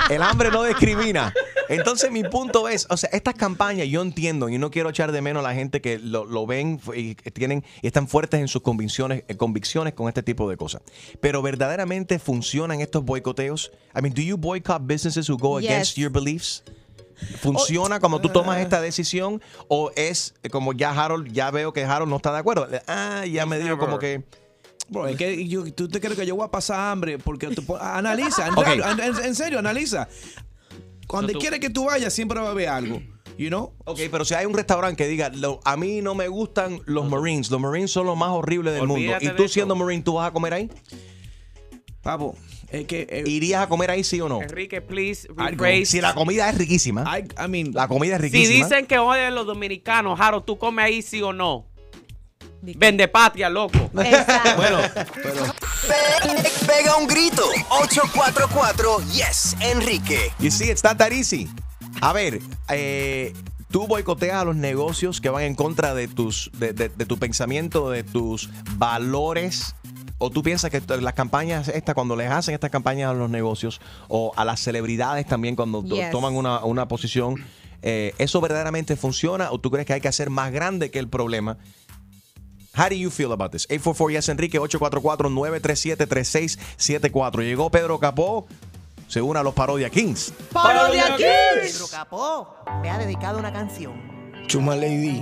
el 0.09 0.21
hambre 0.21 0.51
no 0.51 0.63
discrimina. 0.63 1.33
Entonces 1.67 2.11
mi 2.11 2.23
punto 2.23 2.67
es, 2.67 2.87
o 2.89 2.97
sea, 2.97 3.09
estas 3.13 3.35
campañas 3.35 3.87
yo 3.87 4.01
entiendo 4.01 4.49
y 4.49 4.57
no 4.57 4.71
quiero 4.71 4.89
echar 4.89 5.11
de 5.11 5.21
menos 5.21 5.43
a 5.45 5.47
la 5.47 5.53
gente 5.53 5.81
que 5.81 5.99
lo, 5.99 6.25
lo 6.25 6.47
ven 6.47 6.81
y 6.95 7.13
tienen 7.15 7.63
y 7.81 7.87
están 7.87 8.07
fuertes 8.07 8.39
en 8.39 8.47
sus 8.47 8.61
convicciones, 8.63 9.23
eh, 9.27 9.37
convicciones 9.37 9.93
con 9.93 10.07
este 10.07 10.23
tipo 10.23 10.49
de 10.49 10.57
cosas. 10.57 10.81
Pero 11.21 11.41
verdaderamente 11.41 12.17
funcionan 12.19 12.81
estos 12.81 13.03
boicoteos. 13.05 13.71
I 13.95 14.01
mean, 14.01 14.13
do 14.13 14.21
you 14.21 14.37
boycott 14.37 14.81
businesses 14.87 15.29
who 15.29 15.37
go 15.37 15.59
Yes. 15.59 15.69
against 15.69 15.97
your 15.97 16.11
beliefs? 16.11 16.63
¿Funciona 17.41 17.99
como 17.99 18.21
tú 18.21 18.29
tomas 18.29 18.59
esta 18.59 18.81
decisión? 18.81 19.41
¿O 19.67 19.91
es 19.95 20.33
eh, 20.41 20.49
como 20.49 20.73
ya 20.73 20.91
Harold, 20.91 21.31
ya 21.31 21.51
veo 21.51 21.73
que 21.73 21.83
Harold 21.83 22.09
no 22.09 22.15
está 22.15 22.31
de 22.31 22.39
acuerdo? 22.39 22.67
Ah, 22.87 23.25
ya 23.25 23.45
me 23.45 23.59
digo 23.59 23.77
como 23.77 23.99
que... 23.99 24.23
Bro, 24.89 25.07
es 25.07 25.17
que 25.17 25.47
yo- 25.47 25.71
tú 25.73 25.87
te 25.87 25.99
crees 25.99 26.17
que 26.17 26.25
yo 26.25 26.35
voy 26.35 26.45
a 26.45 26.51
pasar 26.51 26.91
hambre 26.91 27.17
porque 27.19 27.47
tú 27.47 27.75
analiza, 27.77 28.47
en, 28.47 28.55
serio, 28.55 28.85
en- 28.89 28.99
en- 28.99 29.25
en 29.25 29.35
serio, 29.35 29.59
analiza. 29.59 30.07
Cuando 31.07 31.29
So 31.29 31.33
tú- 31.33 31.39
quiere 31.39 31.59
que 31.59 31.69
tú 31.69 31.85
vayas, 31.85 32.13
siempre 32.13 32.39
va 32.39 32.47
a 32.47 32.51
haber 32.51 32.69
algo. 32.69 33.01
You 33.37 33.47
know? 33.47 33.73
Ok, 33.85 33.99
pero 34.11 34.25
si 34.25 34.33
hay 34.33 34.45
un 34.45 34.53
restaurante 34.53 34.97
que 35.01 35.07
diga, 35.09 35.29
"Lo- 35.29 35.61
a 35.63 35.77
mí 35.77 36.01
no 36.01 36.13
me 36.13 36.27
gustan 36.27 36.81
los 36.85 37.09
Marines, 37.09 37.49
los 37.49 37.61
Marines 37.61 37.89
son 37.89 38.05
los 38.05 38.17
más 38.17 38.29
horribles 38.31 38.73
del 38.73 38.85
mundo. 38.85 39.13
Y 39.21 39.29
tú 39.29 39.47
siendo 39.47 39.75
Marine, 39.75 40.03
¿tú 40.03 40.15
vas 40.15 40.27
a 40.27 40.33
comer 40.33 40.53
ahí? 40.53 40.69
Papo, 42.01 42.35
es 42.69 42.85
que. 42.85 43.07
eh, 43.09 43.23
¿Irías 43.25 43.61
a 43.63 43.67
comer 43.69 43.91
ahí 43.91 44.03
sí 44.03 44.19
o 44.21 44.29
no? 44.29 44.41
Enrique, 44.41 44.81
please 44.81 45.27
rephrase. 45.35 45.85
Si 45.85 46.01
la 46.01 46.13
comida 46.15 46.49
es 46.49 46.57
riquísima, 46.57 47.03
I, 47.19 47.23
I 47.43 47.47
mean, 47.47 47.71
la 47.73 47.87
comida 47.87 48.15
es 48.15 48.21
Si 48.21 48.29
riquísima. 48.29 48.65
dicen 48.65 48.85
que 48.87 48.99
odian 48.99 49.25
a 49.25 49.31
los 49.31 49.45
dominicanos, 49.45 50.17
Jaro, 50.17 50.41
¿tú 50.43 50.57
comes 50.57 50.85
ahí 50.85 51.01
sí 51.01 51.21
o 51.21 51.33
no? 51.33 51.65
Vende 52.61 53.07
patria, 53.07 53.49
loco. 53.49 53.77
Exacto. 54.03 54.55
bueno, 54.57 54.77
pero. 55.15 55.43
Pe- 55.87 56.49
Pega 56.67 56.95
un 56.97 57.07
grito. 57.07 57.43
844 57.69 58.97
Yes, 59.13 59.55
Enrique. 59.61 60.31
You 60.39 60.51
see, 60.51 60.69
it's 60.69 60.83
not 60.83 60.97
that 60.97 61.11
easy. 61.11 61.47
A 62.01 62.13
ver, 62.13 62.39
eh, 62.69 63.33
tú 63.71 63.87
boicoteas 63.87 64.41
a 64.41 64.45
los 64.45 64.55
negocios 64.55 65.19
que 65.21 65.29
van 65.29 65.43
en 65.43 65.55
contra 65.55 65.93
de 65.93 66.07
tus, 66.07 66.51
de, 66.53 66.73
de- 66.73 66.89
de 66.89 67.05
tu 67.05 67.17
pensamiento, 67.17 67.89
de 67.89 68.03
tus 68.03 68.49
valores. 68.77 69.75
¿O 70.21 70.29
tú 70.29 70.43
piensas 70.43 70.69
que 70.69 70.81
las 70.99 71.13
campañas 71.13 71.69
estas, 71.69 71.95
cuando 71.95 72.17
les 72.17 72.29
hacen 72.29 72.53
estas 72.53 72.69
campañas 72.69 73.09
a 73.09 73.13
los 73.13 73.29
negocios 73.29 73.79
o 74.09 74.33
a 74.35 74.43
las 74.43 74.59
celebridades 74.59 75.25
también 75.25 75.55
cuando 75.55 75.81
Yes. 75.81 76.11
toman 76.11 76.35
una, 76.35 76.59
una 76.65 76.89
posición, 76.89 77.35
eh, 77.81 78.13
¿eso 78.17 78.41
verdaderamente 78.41 78.97
funciona 78.97 79.49
o 79.51 79.59
tú 79.61 79.71
crees 79.71 79.87
que 79.87 79.93
hay 79.93 80.01
que 80.01 80.09
hacer 80.09 80.29
más 80.29 80.51
grande 80.51 80.91
que 80.91 80.99
el 80.99 81.07
problema? 81.07 81.57
How 82.75 82.89
do 82.89 82.95
you 82.95 83.09
feel 83.09 83.31
about 83.31 83.51
this? 83.51 83.65
844 83.69 84.11
Yes 84.11 84.29
Enrique 84.29 84.59
844-937-3674. 84.59 87.43
Llegó 87.43 87.69
Pedro 87.69 87.99
Capó, 87.99 88.47
se 89.07 89.21
une 89.21 89.39
a 89.39 89.43
los 89.43 89.53
Parodia 89.53 89.89
Kings. 89.89 90.31
¡Paro 90.53 90.91
de 90.91 91.01
aquí! 91.01 91.23
Pedro 91.61 91.87
Capó 91.91 92.55
me 92.81 92.89
ha 92.89 92.97
dedicado 92.97 93.39
una 93.39 93.51
canción. 93.51 93.93
Chuma 94.47 94.75
Lady, 94.75 95.21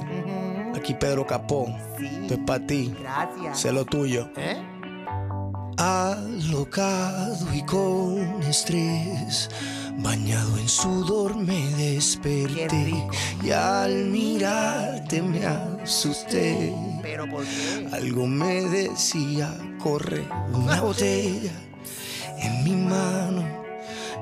aquí 0.75 0.93
Pedro 0.93 1.25
Capó. 1.25 1.67
Sí. 1.97 2.05
Esto 2.05 2.33
es 2.35 2.39
para 2.45 2.65
ti. 2.65 2.93
Gracias. 2.99 3.59
Sé 3.59 3.71
lo 3.71 3.85
tuyo. 3.85 4.29
¿Eh? 4.37 4.57
Alocado 5.77 7.53
y 7.53 7.61
con 7.63 8.41
estrés, 8.43 9.49
bañado 9.97 10.57
en 10.57 10.69
sudor 10.69 11.35
me 11.35 11.67
desperté 11.71 13.03
y 13.43 13.51
al 13.51 14.05
mirarte 14.05 15.21
me 15.21 15.45
asusté. 15.45 16.73
¿Pero 17.01 17.27
por 17.29 17.43
qué? 17.43 17.87
Algo 17.91 18.27
me 18.27 18.61
decía, 18.63 19.53
corre 19.81 20.27
una 20.53 20.81
botella 20.87 21.51
en 22.39 22.63
mi 22.63 22.75
mano 22.75 23.43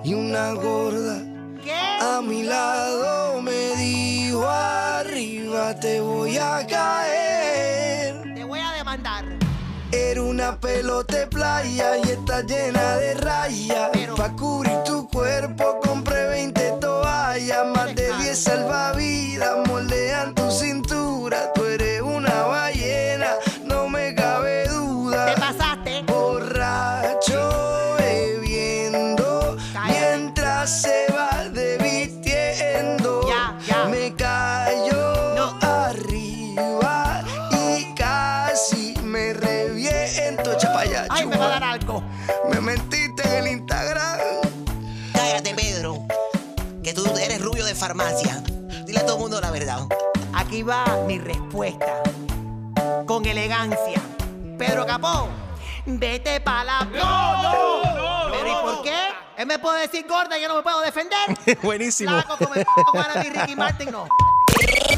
y 0.03 0.13
una 0.13 0.53
gorda 0.53 1.21
¿Qué? 1.63 1.73
a 1.73 2.21
mi 2.21 2.43
lado 2.43 3.41
me 3.41 3.75
dijo 3.75 4.47
arriba 4.47 5.77
te 5.79 5.99
voy 5.99 6.37
a 6.37 6.65
caer. 6.67 7.24
Una 10.47 10.59
pelota 10.59 11.27
playa 11.31 11.97
y 11.97 12.09
está 12.11 12.41
llena 12.43 12.97
de 12.97 13.15
rayas. 13.15 13.89
Pa' 14.15 14.35
cubrir 14.35 14.77
tu 14.85 15.07
cuerpo 15.09 15.79
compré 15.81 16.27
20 16.27 16.71
toallas, 16.79 17.65
más 17.75 17.95
de 17.95 18.15
10 18.17 18.37
salvavidas 18.37 19.67
moldean 19.67 19.94
elegancia. 53.55 54.01
Pedro 54.57 54.85
Capó, 54.85 55.29
vete 55.85 56.39
para 56.41 56.63
la. 56.63 56.85
¡No, 56.85 57.83
no! 57.93 58.31
¿Pero 58.31 58.47
y 58.47 58.63
por 58.63 58.83
qué? 58.83 58.97
Él 59.37 59.47
me 59.47 59.59
puede 59.59 59.81
decir 59.81 60.05
gorda 60.07 60.37
y 60.37 60.41
yo 60.41 60.47
no 60.47 60.55
me 60.55 60.63
puedo 60.63 60.81
defender. 60.81 61.19
Buenísimo. 61.61 62.11
Flaco 62.11 62.37
como 62.37 62.53
el 62.55 63.33
Ricky 63.33 63.55
Martin, 63.55 63.91
no. 63.91 64.07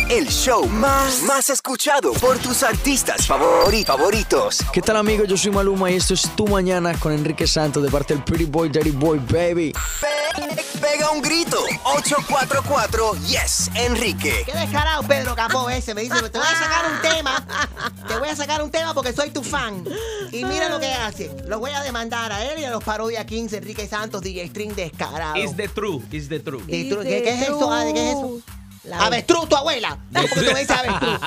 El 0.09 0.27
show 0.29 0.65
más, 0.67 1.21
más 1.23 1.49
escuchado 1.49 2.13
por 2.13 2.37
tus 2.37 2.63
artistas 2.63 3.27
favori- 3.27 3.85
favoritos. 3.85 4.59
¿Qué 4.71 4.81
tal 4.81 4.95
amigos? 4.97 5.27
Yo 5.27 5.35
soy 5.35 5.51
Maluma 5.51 5.91
y 5.91 5.95
esto 5.95 6.13
es 6.13 6.21
Tu 6.35 6.47
Mañana 6.47 6.97
con 6.97 7.11
Enrique 7.11 7.45
Santos 7.45 7.83
de 7.83 7.89
parte 7.89 8.13
del 8.13 8.23
Pretty 8.23 8.45
Boy, 8.45 8.69
Daddy 8.69 8.91
Boy, 8.91 9.19
baby. 9.19 9.73
Pe- 9.99 10.17
Pega 10.79 11.09
un 11.11 11.21
grito. 11.21 11.57
844 11.83 13.15
Yes, 13.27 13.69
Enrique. 13.75 14.43
Qué 14.45 14.53
descarado 14.53 15.03
Pedro 15.03 15.35
Capó 15.35 15.69
ese. 15.69 15.93
Me 15.93 16.01
dice, 16.03 16.15
te 16.29 16.37
voy 16.37 16.47
a 16.47 16.55
sacar 16.59 16.85
un 16.91 17.01
tema. 17.01 17.45
Te 18.07 18.17
voy 18.17 18.29
a 18.29 18.35
sacar 18.35 18.61
un 18.63 18.69
tema 18.71 18.93
porque 18.93 19.11
soy 19.13 19.31
tu 19.31 19.43
fan. 19.43 19.83
Y 20.31 20.45
mira 20.45 20.69
lo 20.69 20.79
que 20.79 20.91
hace. 20.93 21.31
Los 21.47 21.59
voy 21.59 21.71
a 21.71 21.81
demandar 21.81 22.31
a 22.31 22.45
él 22.45 22.59
y 22.59 22.63
a 22.63 22.69
los 22.69 22.83
Parodia 22.83 23.25
Kings, 23.25 23.51
Enrique 23.53 23.87
Santos, 23.87 24.21
DJ 24.21 24.45
String 24.47 24.73
descarado. 24.75 25.35
Is 25.37 25.55
the 25.57 25.67
true, 25.67 26.01
is 26.11 26.29
the 26.29 26.39
true. 26.39 26.61
¿Y 26.67 26.89
tú- 26.89 26.99
¿Qué, 27.01 27.23
qué 27.23 27.33
es 27.33 27.41
eso? 27.49 27.69
¿Qué 27.93 28.03
es 28.11 28.15
eso? 28.15 28.39
Avestruz, 28.93 29.49
tu 29.49 29.55
abuela. 29.55 29.97
¿Por 30.11 30.29
qué 30.29 30.35
tú 30.35 30.41
me 30.53 30.59
dices 30.59 30.77
avestruz? 30.77 31.19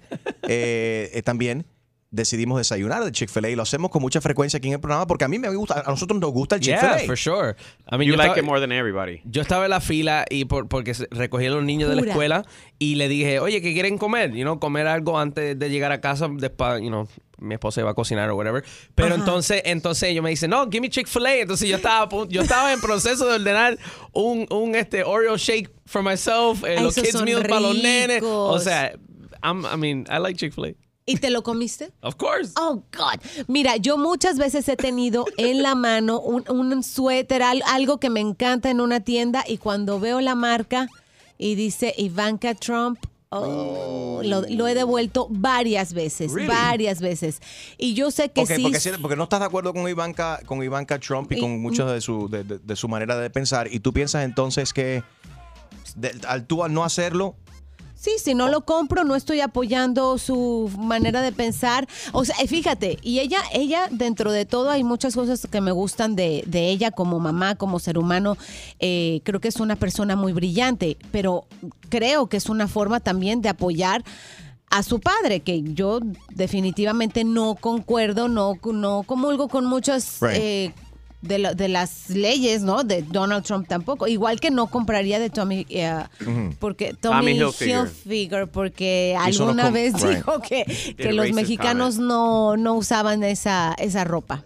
eh, 0.48 1.12
eh, 1.14 1.22
también 1.22 1.66
decidimos 2.12 2.58
desayunar 2.58 3.04
de 3.04 3.12
Chick-fil-A 3.12 3.50
y 3.50 3.56
lo 3.56 3.64
hacemos 3.64 3.92
con 3.92 4.02
mucha 4.02 4.22
frecuencia 4.22 4.56
aquí 4.58 4.68
en 4.70 4.76
el 4.76 4.80
programa 4.80 5.06
porque 5.06 5.26
a 5.26 5.28
mí 5.28 5.38
me 5.38 5.50
gusta, 5.50 5.84
a 5.86 5.90
nosotros 5.90 6.18
nos 6.22 6.32
gusta 6.32 6.56
el 6.56 6.62
Chick-fil-A. 6.62 6.98
Yeah, 7.00 7.06
for 7.08 7.18
sure. 7.18 7.56
I 7.92 7.98
mean, 7.98 8.04
You 8.08 8.14
yo 8.14 8.18
like 8.18 8.30
estaba- 8.30 8.40
it 8.40 8.46
more 8.46 8.62
than 8.62 8.72
everybody. 8.72 9.20
Yo 9.26 9.42
estaba 9.42 9.66
en 9.66 9.72
la 9.72 9.82
fila 9.82 10.24
y 10.30 10.46
por, 10.46 10.70
porque 10.70 10.94
recogí 11.12 11.48
a 11.48 11.50
los 11.50 11.64
niños 11.66 11.90
de 11.90 11.98
la 11.98 12.02
escuela 12.08 12.46
y 12.80 12.96
le 12.96 13.10
dije, 13.10 13.40
oye, 13.40 13.62
¿qué 13.62 13.74
quieren 13.74 13.98
comer? 13.98 14.32
You 14.32 14.44
know, 14.44 14.60
comer 14.60 14.88
algo 14.88 15.20
antes 15.20 15.60
de 15.60 15.70
llegar 15.70 15.92
a 15.92 16.00
casa, 16.00 16.30
después, 16.32 16.80
you 16.82 16.88
know, 16.88 17.06
mi 17.38 17.54
esposa 17.56 17.82
iba 17.82 17.92
a 17.92 17.94
cocinar 17.94 18.30
o 18.30 18.36
whatever. 18.36 18.64
Pero 18.96 19.16
entonces, 19.16 19.62
entonces 19.66 20.10
ellos 20.10 20.24
me 20.24 20.30
dicen, 20.30 20.50
no, 20.50 20.66
give 20.70 20.82
me 20.82 20.90
Chick-fil-A. 20.90 21.36
Entonces 21.38 21.68
yo 21.70 21.76
estaba, 21.78 22.08
yo 22.28 22.42
estaba 22.42 22.72
en 22.74 22.82
proceso 22.82 23.26
de 23.28 23.36
ordenar 23.36 23.78
un, 24.14 24.48
un 24.52 24.76
este, 24.76 25.04
Oreo 25.04 25.38
shake 25.38 25.70
for 25.86 26.02
myself, 26.04 26.64
eh, 26.64 26.80
los 26.82 26.96
kids 26.96 27.22
meals 27.24 27.42
para 27.48 27.60
los 27.62 27.76
nenes. 27.76 28.22
O 28.24 28.60
sea, 28.60 28.94
I'm- 29.44 29.66
I 29.72 29.78
mean, 29.78 30.06
I 30.10 30.20
like 30.20 30.38
Chick-fil-A. 30.38 30.74
¿Y 31.08 31.18
te 31.18 31.30
lo 31.30 31.44
comiste? 31.44 31.92
Of 32.02 32.16
course. 32.16 32.54
Oh, 32.58 32.82
God. 32.92 33.20
Mira, 33.48 33.78
yo 33.78 33.96
muchas 33.98 34.40
veces 34.40 34.68
he 34.68 34.76
tenido 34.76 35.26
en 35.38 35.62
la 35.62 35.76
mano 35.76 36.20
un, 36.20 36.44
un 36.50 36.82
suéter, 36.84 37.44
al- 37.44 37.62
algo 37.68 38.00
que 38.00 38.10
me 38.10 38.22
encanta 38.22 38.72
en 38.72 38.82
una 38.82 39.02
tienda 39.02 39.44
y 39.48 39.58
cuando 39.60 40.00
veo 40.00 40.20
la 40.20 40.34
marca 40.34 40.88
y 41.38 41.54
dice 41.54 41.94
Ivanka 41.98 42.56
Trump, 42.56 42.98
oh, 43.44 44.22
lo, 44.24 44.42
lo 44.50 44.68
he 44.68 44.74
devuelto 44.74 45.28
varias 45.30 45.94
veces, 45.94 46.32
Really? 46.32 46.48
varias 46.48 47.00
veces. 47.02 47.42
Y 47.78 47.94
yo 47.94 48.12
sé 48.12 48.30
que 48.30 48.42
Ok, 48.42 48.48
sí. 48.56 48.92
porque, 49.02 49.16
no 49.16 49.24
estás 49.24 49.40
de 49.40 49.46
acuerdo 49.46 49.74
con 49.74 49.88
Ivanka, 49.90 50.40
con 50.46 50.62
Ivanka 50.64 51.00
Trump 51.00 51.32
y 51.32 51.38
Y- 51.38 51.42
con 51.42 51.60
muchas 51.62 51.92
de 51.92 52.02
su, 52.02 52.30
de, 52.30 52.44
de- 52.44 52.60
de 52.60 52.76
su 52.76 52.88
manera 52.88 53.18
de 53.18 53.30
pensar. 53.30 53.68
Y 53.72 53.80
tú 53.80 53.94
piensas 53.94 54.24
entonces 54.26 54.74
que 54.74 55.04
de- 55.96 56.14
al 56.28 56.46
tú 56.46 56.64
al 56.64 56.74
no 56.74 56.84
hacerlo, 56.84 57.36
Sí, 58.06 58.12
si 58.20 58.36
no 58.36 58.50
lo 58.50 58.62
compro, 58.62 59.04
no 59.04 59.16
estoy 59.16 59.42
apoyando 59.42 60.20
su 60.20 60.70
manera 60.78 61.24
de 61.24 61.32
pensar. 61.32 61.88
O 62.12 62.24
sea, 62.24 62.36
eh, 62.40 62.48
fíjate, 62.48 63.00
y 63.02 63.18
ella, 63.20 63.40
ella, 63.52 63.88
dentro 63.90 64.32
de 64.32 64.46
todo, 64.46 64.70
hay 64.70 64.84
muchas 64.84 65.16
cosas 65.16 65.48
que 65.50 65.60
me 65.60 65.72
gustan 65.72 66.16
de, 66.16 66.44
de 66.46 66.70
ella 66.70 66.92
como 66.92 67.20
mamá, 67.20 67.56
como 67.56 67.80
ser 67.80 67.98
humano. 67.98 68.38
Eh, 68.80 69.22
creo 69.24 69.40
que 69.42 69.48
es 69.48 69.60
una 69.60 69.76
persona 69.76 70.16
muy 70.16 70.34
brillante, 70.34 70.98
pero 71.12 71.48
creo 71.90 72.28
que 72.28 72.38
es 72.38 72.48
una 72.48 72.68
forma 72.68 73.00
también 73.00 73.42
de 73.42 73.50
apoyar 73.50 74.04
a 74.70 74.84
su 74.84 75.00
padre, 75.00 75.40
que 75.40 75.64
yo 75.64 76.00
definitivamente 76.30 77.24
no 77.24 77.56
concuerdo, 77.56 78.28
no, 78.28 78.60
no 78.72 79.02
comulgo 79.02 79.48
con 79.48 79.66
muchas 79.66 80.20
Right. 80.22 80.36
eh, 80.36 80.74
de, 81.28 81.40
la- 81.40 81.54
de 81.54 81.68
las 81.68 82.10
leyes, 82.10 82.62
¿no? 82.62 82.84
De 82.84 83.02
Donald 83.02 83.44
Trump 83.44 83.68
tampoco. 83.68 84.08
Igual 84.08 84.40
que 84.40 84.52
no 84.52 84.68
compraría 84.68 85.20
de 85.20 85.30
Tommy, 85.30 85.66
eh, 85.70 86.04
porque 86.60 86.94
Tommy, 86.94 87.18
Tommy 87.20 87.32
Hilfiger. 87.32 87.80
Hilfiger, 87.88 88.48
porque 88.48 89.18
alguna 89.20 89.70
vez 89.70 89.94
right. 90.02 90.18
dijo 90.18 90.40
que, 90.42 90.96
que 90.98 91.14
los 91.14 91.32
mexicanos 91.32 91.98
no, 91.98 92.58
no 92.58 92.74
usaban 92.76 93.24
esa, 93.24 93.76
esa 93.78 94.04
ropa. 94.04 94.44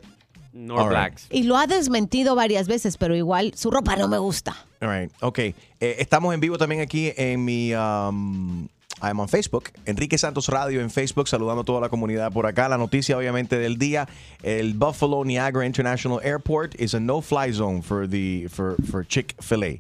Nor 0.52 0.80
right. 0.80 0.90
blacks. 0.90 1.28
Y 1.30 1.44
lo 1.44 1.58
ha 1.58 1.68
desmentido 1.68 2.36
varias 2.36 2.68
veces, 2.68 2.98
pero 2.98 3.16
igual 3.16 3.54
su 3.56 3.72
ropa 3.72 3.96
no 3.96 4.08
me 4.08 4.18
gusta. 4.18 4.56
All 4.82 4.90
right, 5.02 5.12
ok. 5.22 5.40
Eh, 5.40 5.56
estamos 5.80 6.34
en 6.34 6.40
vivo 6.40 6.58
también 6.58 6.82
aquí 6.82 7.14
en 7.16 7.46
mi. 7.46 7.74
Um, 7.74 8.68
I'm 9.02 9.20
on 9.20 9.30
Facebook, 9.30 9.72
Enrique 9.86 10.18
Santos 10.18 10.50
Radio 10.50 10.82
en 10.82 10.90
Facebook, 10.90 11.28
saludando 11.30 11.62
a 11.62 11.64
toda 11.66 11.80
la 11.80 11.90
comunidad 11.90 12.34
por 12.34 12.46
acá. 12.46 12.68
La 12.68 12.78
noticia, 12.78 13.18
obviamente, 13.18 13.58
del 13.58 13.78
día: 13.78 14.08
el 14.44 14.74
Buffalo 14.74 15.24
Niagara 15.24 15.66
International 15.66 16.20
Airport 16.24 16.76
is 16.80 16.94
a 16.94 17.00
no-fly 17.00 17.54
zone 17.54 17.82
for 17.82 18.08
the 18.10 18.48
for, 18.50 18.76
for 18.92 19.06
Chick-fil-A. 19.08 19.80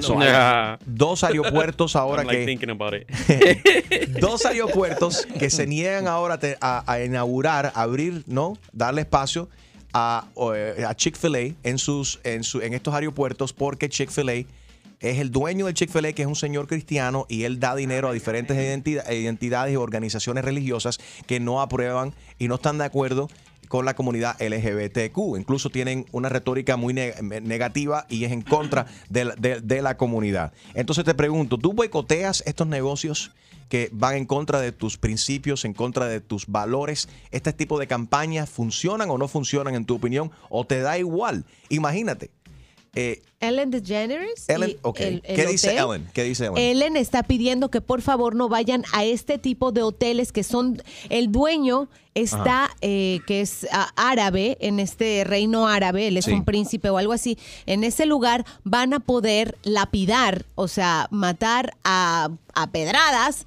So, 0.00 0.14
Nah. 0.18 0.76
dos 0.86 1.24
aeropuertos 1.24 1.96
ahora 1.96 2.22
like 2.24 2.38
que 2.38 2.46
thinking 2.46 2.70
about 2.70 2.94
it. 2.94 3.08
dos 4.20 4.44
aeropuertos 4.46 5.26
que 5.38 5.50
se 5.50 5.66
niegan 5.66 6.06
ahora 6.06 6.38
te- 6.38 6.56
a, 6.60 6.84
a 6.90 7.02
inaugurar, 7.04 7.72
abrir, 7.74 8.22
¿no? 8.26 8.56
Darle 8.72 9.00
espacio 9.02 9.48
a, 9.92 10.26
eh, 10.54 10.84
a 10.86 10.94
Chick-fil-A 10.94 11.54
en, 11.68 11.78
sus, 11.78 12.20
en, 12.24 12.44
su- 12.44 12.60
en 12.62 12.72
estos 12.72 12.94
aeropuertos 12.94 13.52
porque 13.52 13.88
Chick-fil-A 13.88 14.46
es 15.00 15.18
el 15.18 15.30
dueño 15.30 15.66
del 15.66 15.74
Chick-fil-A, 15.74 16.12
que 16.12 16.22
es 16.22 16.28
un 16.28 16.36
señor 16.36 16.66
cristiano, 16.66 17.26
y 17.28 17.44
él 17.44 17.60
da 17.60 17.74
dinero 17.76 18.08
a 18.08 18.12
diferentes 18.12 18.56
identidad- 18.56 19.10
identidades 19.12 19.72
y 19.72 19.76
organizaciones 19.76 20.44
religiosas 20.44 20.98
que 21.26 21.40
no 21.40 21.60
aprueban 21.60 22.14
y 22.38 22.48
no 22.48 22.56
están 22.56 22.78
de 22.78 22.84
acuerdo 22.84 23.28
con 23.68 23.84
la 23.86 23.94
comunidad 23.96 24.36
LGBTQ. 24.40 25.36
Incluso 25.38 25.70
tienen 25.70 26.06
una 26.12 26.28
retórica 26.28 26.76
muy 26.76 26.94
ne- 26.94 27.14
negativa 27.42 28.06
y 28.08 28.24
es 28.24 28.32
en 28.32 28.42
contra 28.42 28.86
de 29.08 29.24
la, 29.24 29.34
de- 29.36 29.60
de 29.60 29.82
la 29.82 29.96
comunidad. 29.96 30.52
Entonces 30.74 31.04
te 31.04 31.14
pregunto, 31.14 31.58
¿tú 31.58 31.72
boicoteas 31.72 32.42
estos 32.46 32.66
negocios 32.66 33.32
que 33.70 33.88
van 33.92 34.16
en 34.16 34.26
contra 34.26 34.60
de 34.60 34.72
tus 34.72 34.98
principios, 34.98 35.64
en 35.64 35.72
contra 35.72 36.06
de 36.06 36.20
tus 36.20 36.46
valores? 36.46 37.08
¿Este 37.30 37.52
tipo 37.54 37.78
de 37.78 37.86
campañas 37.86 38.50
funcionan 38.50 39.08
o 39.10 39.16
no 39.18 39.26
funcionan 39.28 39.74
en 39.74 39.86
tu 39.86 39.94
opinión? 39.96 40.30
¿O 40.50 40.66
te 40.66 40.80
da 40.80 40.98
igual? 40.98 41.44
Imagínate. 41.70 42.30
Eh, 42.94 43.22
Ellen 43.40 43.70
DeGeneres. 43.70 44.48
Ellen, 44.48 44.70
y 44.70 44.76
ok. 44.82 45.00
el- 45.00 45.22
el 45.24 45.36
¿Qué 45.36 45.46
dice. 45.46 45.76
Ellen? 45.76 46.08
¿Qué 46.14 46.22
dice 46.24 46.46
Ellen? 46.46 46.56
Ellen 46.56 46.96
está 46.96 47.22
pidiendo 47.22 47.70
que 47.70 47.80
por 47.82 48.00
favor 48.00 48.34
no 48.34 48.48
vayan 48.48 48.84
a 48.92 49.04
este 49.04 49.38
tipo 49.38 49.70
de 49.72 49.82
hoteles 49.82 50.32
que 50.32 50.42
son 50.44 50.82
el 51.10 51.30
dueño 51.30 51.88
está 52.14 52.70
eh, 52.80 53.20
que 53.26 53.40
es 53.40 53.66
árabe 53.96 54.56
en 54.60 54.78
este 54.78 55.24
reino 55.24 55.66
árabe 55.66 56.06
él 56.06 56.16
es 56.16 56.26
Sí. 56.26 56.30
un 56.32 56.44
príncipe 56.44 56.88
o 56.88 56.96
algo 56.96 57.12
así 57.12 57.36
en 57.66 57.82
ese 57.82 58.06
lugar 58.06 58.46
van 58.62 58.94
a 58.94 59.00
poder 59.00 59.58
lapidar 59.64 60.46
o 60.54 60.68
sea 60.68 61.08
matar 61.10 61.74
a, 61.82 62.28
a 62.54 62.70
pedradas 62.70 63.46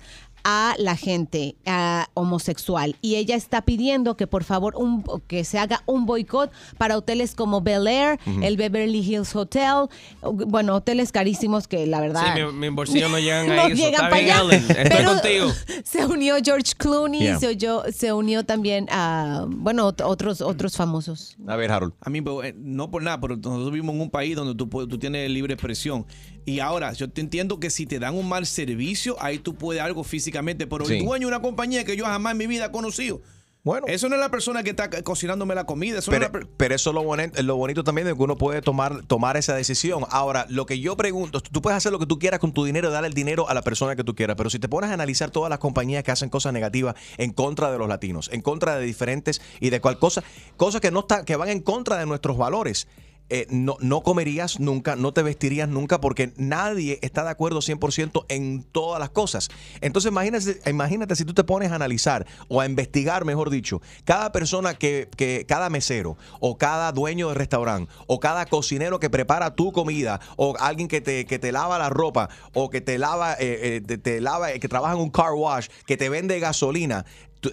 a 0.49 0.75
la 0.79 0.95
gente 0.95 1.57
a 1.65 2.07
homosexual 2.13 2.95
y 3.01 3.15
ella 3.15 3.35
está 3.35 3.63
pidiendo 3.63 4.15
que 4.15 4.27
por 4.27 4.45
favor 4.45 4.75
un, 4.77 5.03
que 5.27 5.43
se 5.43 5.59
haga 5.59 5.83
un 5.85 6.05
boicot 6.05 6.51
para 6.77 6.95
hoteles 6.97 7.35
como 7.35 7.59
Bel 7.59 7.85
Air, 7.85 8.17
Ujú. 8.25 8.41
el 8.43 8.55
Beverly 8.55 8.99
Hills 8.99 9.35
Hotel, 9.35 9.89
bueno, 10.21 10.75
hoteles 10.75 11.11
carísimos 11.11 11.67
que 11.67 11.85
la 11.85 11.99
verdad 11.99 12.33
Sí, 12.33 12.41
mi, 12.41 12.51
mi 12.53 12.69
bolsillo 12.69 13.09
no 13.09 13.19
llegan 13.19 13.47
no 13.47 13.53
a 13.53 13.65
eso. 13.67 13.75
llegan 13.75 13.91
Está 13.91 14.09
para 14.09 14.21
bien, 14.21 14.35
allá. 14.37 14.57
Estoy 14.57 14.83
Pero 14.97 15.09
contigo. 15.09 15.47
Se 15.83 16.05
unió 16.05 16.35
George 16.41 16.73
Clooney, 16.77 17.17
Yeah. 17.17 17.39
se, 17.39 17.47
oyó- 17.49 17.83
se 17.91 18.13
unió 18.13 18.45
también 18.45 18.87
a, 18.89 19.45
bueno, 19.49 19.89
ot- 19.91 20.03
otros, 20.05 20.39
otros 20.39 20.77
famosos. 20.77 21.35
A 21.45 21.57
ver, 21.57 21.71
Harold. 21.73 21.93
A 21.99 22.09
mí, 22.09 22.21
pero, 22.21 22.41
eh, 22.43 22.53
no 22.57 22.89
por 22.89 23.03
nada, 23.03 23.19
pero 23.19 23.35
nosotros 23.35 23.71
vivimos 23.71 23.95
en 23.95 24.01
un 24.01 24.09
país 24.09 24.35
donde 24.35 24.55
tú, 24.55 24.67
tú 24.87 24.97
tienes 24.97 25.29
libre 25.29 25.55
expresión. 25.55 26.05
Y 26.45 26.59
ahora, 26.61 26.93
yo 26.93 27.09
te 27.09 27.19
entiendo 27.19 27.59
que 27.59 27.69
si 27.69 27.85
te 27.85 27.99
dan 27.99 28.15
un 28.15 28.29
mal 28.29 28.45
servicio, 28.45 29.17
ahí 29.19 29.37
tú 29.39 29.55
puedes 29.55 29.81
algo 29.81 30.05
físicamente. 30.41 30.67
Pero 30.67 30.85
el 30.87 31.05
dueño 31.05 31.27
de 31.27 31.33
una 31.33 31.41
compañía 31.41 31.83
que 31.83 31.95
yo 31.95 32.05
jamás 32.05 32.31
en 32.31 32.37
mi 32.37 32.47
vida 32.47 32.65
he 32.65 32.71
conocido. 32.71 33.21
Bueno. 33.63 33.85
Eso 33.89 34.07
no 34.07 34.15
es 34.15 34.21
la 34.21 34.31
persona 34.31 34.63
que 34.63 34.69
está 34.69 34.89
cocinándome 35.03 35.53
la 35.53 35.65
comida. 35.65 35.99
Eso 35.99 36.09
no 36.09 36.15
es 36.15 36.29
Pero, 36.29 36.39
la 36.39 36.49
pero 36.55 36.73
eso 36.75 36.91
es 36.91 36.93
lo 36.93 37.03
bonito, 37.03 37.43
lo 37.43 37.57
bonito 37.57 37.83
también 37.83 38.07
de 38.07 38.15
que 38.15 38.23
uno 38.23 38.37
puede 38.37 38.61
tomar, 38.61 39.03
tomar 39.05 39.35
esa 39.35 39.55
decisión. 39.55 40.05
Ahora, 40.09 40.45
lo 40.47 40.65
que 40.65 40.79
yo 40.79 40.95
pregunto, 40.95 41.41
tú 41.41 41.61
puedes 41.61 41.75
hacer 41.75 41.91
lo 41.91 41.99
que 41.99 42.05
tú 42.05 42.17
quieras 42.17 42.39
con 42.39 42.53
tu 42.53 42.63
dinero, 42.63 42.89
darle 42.91 43.09
el 43.09 43.13
dinero 43.13 43.49
a 43.49 43.53
la 43.53 43.63
persona 43.63 43.97
que 43.97 44.05
tú 44.05 44.15
quieras, 44.15 44.37
pero 44.37 44.49
si 44.49 44.57
te 44.57 44.69
pones 44.69 44.89
a 44.89 44.93
analizar 44.93 45.31
todas 45.31 45.49
las 45.49 45.59
compañías 45.59 46.05
que 46.05 46.11
hacen 46.11 46.29
cosas 46.29 46.53
negativas 46.53 46.95
en 47.17 47.33
contra 47.33 47.69
de 47.69 47.77
los 47.77 47.89
latinos, 47.89 48.29
en 48.31 48.41
contra 48.41 48.77
de 48.77 48.85
diferentes 48.85 49.41
y 49.59 49.69
de 49.69 49.81
cual 49.81 49.99
cosa, 49.99 50.23
cosas 50.55 50.79
que 50.79 50.91
no 50.91 51.01
está, 51.01 51.25
que 51.25 51.35
van 51.35 51.49
en 51.49 51.59
contra 51.59 51.97
de 51.97 52.05
nuestros 52.05 52.37
valores. 52.37 52.87
Eh, 53.29 53.47
no, 53.49 53.77
no 53.79 54.01
comerías 54.01 54.59
nunca, 54.59 54.95
no 54.95 55.13
te 55.13 55.21
vestirías 55.23 55.69
nunca, 55.69 55.99
porque 55.99 56.33
nadie 56.37 56.99
está 57.01 57.23
de 57.23 57.29
acuerdo 57.29 57.59
100% 57.59 58.25
en 58.29 58.63
todas 58.63 58.99
las 58.99 59.09
cosas. 59.09 59.49
Entonces, 59.81 60.11
imagínate, 60.11 60.61
imagínate 60.69 61.15
si 61.15 61.25
tú 61.25 61.33
te 61.33 61.43
pones 61.43 61.71
a 61.71 61.75
analizar 61.75 62.25
o 62.47 62.61
a 62.61 62.65
investigar, 62.65 63.25
mejor 63.25 63.49
dicho, 63.49 63.81
cada 64.05 64.31
persona 64.31 64.73
que, 64.75 65.09
que 65.15 65.45
cada 65.47 65.69
mesero 65.69 66.17
o 66.39 66.57
cada 66.57 66.91
dueño 66.91 67.29
de 67.29 67.35
restaurante 67.35 67.91
o 68.07 68.19
cada 68.19 68.45
cocinero 68.45 68.99
que 68.99 69.09
prepara 69.09 69.55
tu 69.55 69.71
comida 69.71 70.19
o 70.35 70.55
alguien 70.59 70.87
que 70.87 71.01
te, 71.01 71.25
que 71.25 71.39
te 71.39 71.51
lava 71.51 71.77
la 71.77 71.89
ropa 71.89 72.29
o 72.53 72.69
que 72.69 72.81
te 72.81 72.97
lava, 72.97 73.33
eh, 73.33 73.81
eh, 73.87 73.97
te, 73.97 74.21
lava, 74.21 74.51
eh, 74.51 74.59
que 74.59 74.67
trabaja 74.67 74.93
en 74.93 74.99
un 74.99 75.09
car 75.09 75.33
wash, 75.33 75.67
que 75.85 75.97
te 75.97 76.09
vende 76.09 76.39
gasolina, 76.39 77.05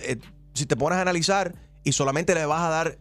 eh, 0.02 0.18
si 0.54 0.66
te 0.66 0.76
pones 0.76 0.98
a 0.98 1.02
analizar 1.02 1.54
y 1.82 1.92
solamente 1.92 2.34
le 2.34 2.46
vas 2.46 2.62
a 2.62 2.68
dar 2.68 2.98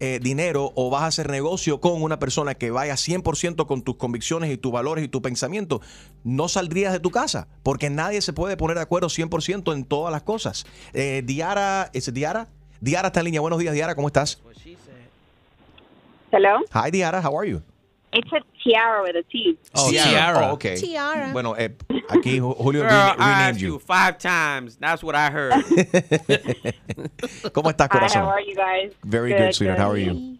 eh, 0.00 0.18
dinero 0.22 0.72
o 0.74 0.90
vas 0.90 1.02
a 1.02 1.06
hacer 1.06 1.30
negocio 1.30 1.80
con 1.80 2.02
una 2.02 2.18
persona 2.18 2.54
que 2.54 2.70
vaya 2.70 2.94
100% 2.94 3.66
con 3.66 3.82
tus 3.82 3.96
convicciones 3.96 4.50
y 4.50 4.56
tus 4.56 4.72
valores 4.72 5.04
y 5.04 5.08
tu 5.08 5.22
pensamiento, 5.22 5.80
no 6.22 6.48
saldrías 6.48 6.92
de 6.92 7.00
tu 7.00 7.10
casa 7.10 7.48
porque 7.62 7.90
nadie 7.90 8.20
se 8.22 8.32
puede 8.32 8.56
poner 8.56 8.76
de 8.76 8.82
acuerdo 8.82 9.08
100% 9.08 9.72
en 9.72 9.84
todas 9.84 10.12
las 10.12 10.22
cosas. 10.22 10.66
Eh, 10.92 11.22
Diara, 11.24 11.90
¿es 11.92 12.12
Diara? 12.12 12.48
Diara 12.80 13.08
está 13.08 13.20
en 13.20 13.24
línea. 13.26 13.40
Buenos 13.40 13.58
días, 13.58 13.74
Diara, 13.74 13.94
¿cómo 13.94 14.08
estás? 14.08 14.40
Hello? 16.30 16.60
Hi, 16.72 16.90
Diara, 16.90 17.20
how 17.20 17.38
are 17.38 17.48
you? 17.48 17.62
It's 18.14 18.32
a 18.32 18.40
tiara 18.62 19.02
with 19.02 19.16
a 19.16 19.22
T. 19.24 19.58
Oh, 19.74 19.90
Oh, 19.90 20.52
okay. 20.54 20.76
Tiara. 20.76 21.32
Bueno, 21.32 21.54
eh, 21.56 21.70
aquí 22.08 22.38
Ju- 22.38 22.54
Julio 22.56 22.82
Girl, 22.82 22.90
rena- 22.90 23.16
I 23.18 23.28
renamed 23.28 23.56
asked 23.56 23.60
you. 23.60 23.72
you 23.74 23.78
five 23.80 24.18
times. 24.18 24.76
That's 24.78 25.02
what 25.02 25.14
I 25.16 25.30
heard. 25.30 25.52
¿Cómo 27.52 27.70
estás, 27.70 27.88
Hi, 27.90 27.98
corazón? 27.98 28.22
how 28.22 28.30
are 28.30 28.42
you 28.44 28.54
guys? 28.54 28.92
Very 29.04 29.32
good, 29.34 29.52
sweetheart. 29.52 29.80
How 29.80 29.90
are 29.90 29.98
you? 29.98 30.38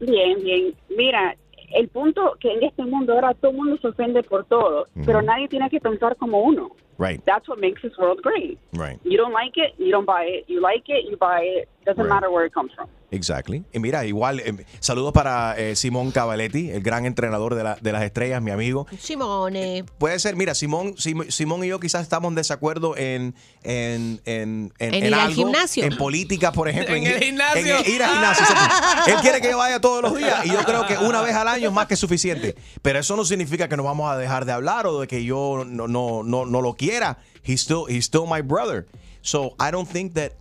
Bien, 0.00 0.42
bien. 0.42 0.74
Mira, 0.96 1.36
el 1.74 1.88
punto 1.88 2.36
que 2.40 2.52
en 2.52 2.62
este 2.64 2.84
mundo 2.84 3.14
ahora 3.14 3.34
todo 3.34 3.50
el 3.50 3.56
mundo 3.56 3.78
se 3.80 3.88
ofende 3.88 4.22
por 4.22 4.44
todo, 4.44 4.86
pero 5.06 5.22
nadie 5.22 5.48
tiene 5.48 5.68
que 5.70 5.80
pensar 5.80 6.16
como 6.16 6.40
uno. 6.42 6.70
Right, 6.98 7.24
That's 7.24 7.48
what 7.48 7.58
makes 7.58 7.80
this 7.82 7.96
world 7.98 8.20
great. 8.22 8.58
right. 8.74 9.00
You 9.02 9.16
don't 9.16 9.32
like 9.32 9.56
it, 9.56 9.74
you 9.78 9.90
don't 9.90 10.06
buy 10.06 10.24
it. 10.26 10.44
You 10.46 10.60
like 10.60 10.84
it, 10.88 11.08
you 11.10 11.16
buy 11.16 11.40
it. 11.42 11.68
Doesn't 11.84 11.98
Right. 12.04 12.12
matter 12.14 12.28
where 12.30 12.46
it 12.46 12.52
comes 12.52 12.72
from. 12.74 12.88
Exactly. 13.10 13.64
Y 13.72 13.78
mira, 13.80 14.04
igual, 14.06 14.38
eh, 14.40 14.64
saludos 14.80 15.12
para 15.12 15.54
eh, 15.58 15.74
Simón 15.76 16.12
Cavaletti, 16.12 16.70
el 16.70 16.80
gran 16.82 17.06
entrenador 17.06 17.54
de, 17.56 17.64
la- 17.64 17.76
de 17.80 17.92
las 17.92 18.02
estrellas, 18.04 18.40
mi 18.40 18.52
amigo. 18.52 18.86
Simone. 18.98 19.84
Puede 19.98 20.18
ser, 20.20 20.36
mira, 20.36 20.54
Simón, 20.54 20.94
Sim- 20.96 21.28
Simón 21.30 21.64
y 21.64 21.68
yo 21.68 21.80
quizás 21.80 22.02
estamos 22.02 22.28
en 22.30 22.36
desacuerdo 22.36 22.96
en, 22.96 23.34
en, 23.64 24.20
en, 24.24 24.72
En 24.78 24.94
ir 24.94 25.06
al 25.14 25.20
algo, 25.20 25.34
gimnasio. 25.34 25.84
en 25.84 25.96
política, 25.96 26.52
por 26.52 26.68
ejemplo. 26.68 26.94
En 26.96 27.04
el 27.04 27.12
ir- 27.20 27.24
gimnasio. 27.24 27.78
en 27.80 27.90
ir 27.90 28.02
al 28.02 28.10
gimnasio. 28.12 28.44
Él 29.08 29.14
quiere 29.20 29.40
que 29.40 29.50
yo 29.50 29.58
vaya 29.58 29.80
todos 29.80 30.02
los 30.02 30.16
días 30.16 30.46
y 30.46 30.50
yo 30.50 30.62
creo 30.64 30.86
que 30.86 30.96
una 30.98 31.20
vez 31.20 31.34
al 31.34 31.48
año 31.48 31.68
es 31.68 31.74
más 31.74 31.86
que 31.88 31.96
suficiente. 31.96 32.54
Pero 32.80 33.00
eso 33.00 33.16
no 33.16 33.24
significa 33.24 33.68
que 33.68 33.76
nos 33.76 33.84
vamos 33.84 34.10
a 34.10 34.16
dejar 34.16 34.44
de 34.44 34.52
hablar 34.52 34.86
o 34.86 35.00
de 35.00 35.06
que 35.08 35.24
yo 35.24 35.64
no, 35.66 35.88
no, 35.88 36.22
no, 36.22 36.46
no 36.46 36.62
lo 36.62 36.74
quiera. 36.74 37.18
He's 37.44 37.60
still, 37.62 37.84
he's 37.88 38.04
still 38.06 38.24
my 38.26 38.40
brother. 38.40 38.86
So 39.20 39.54
I 39.60 39.70
don't 39.70 39.88
think 39.90 40.14
that 40.14 40.32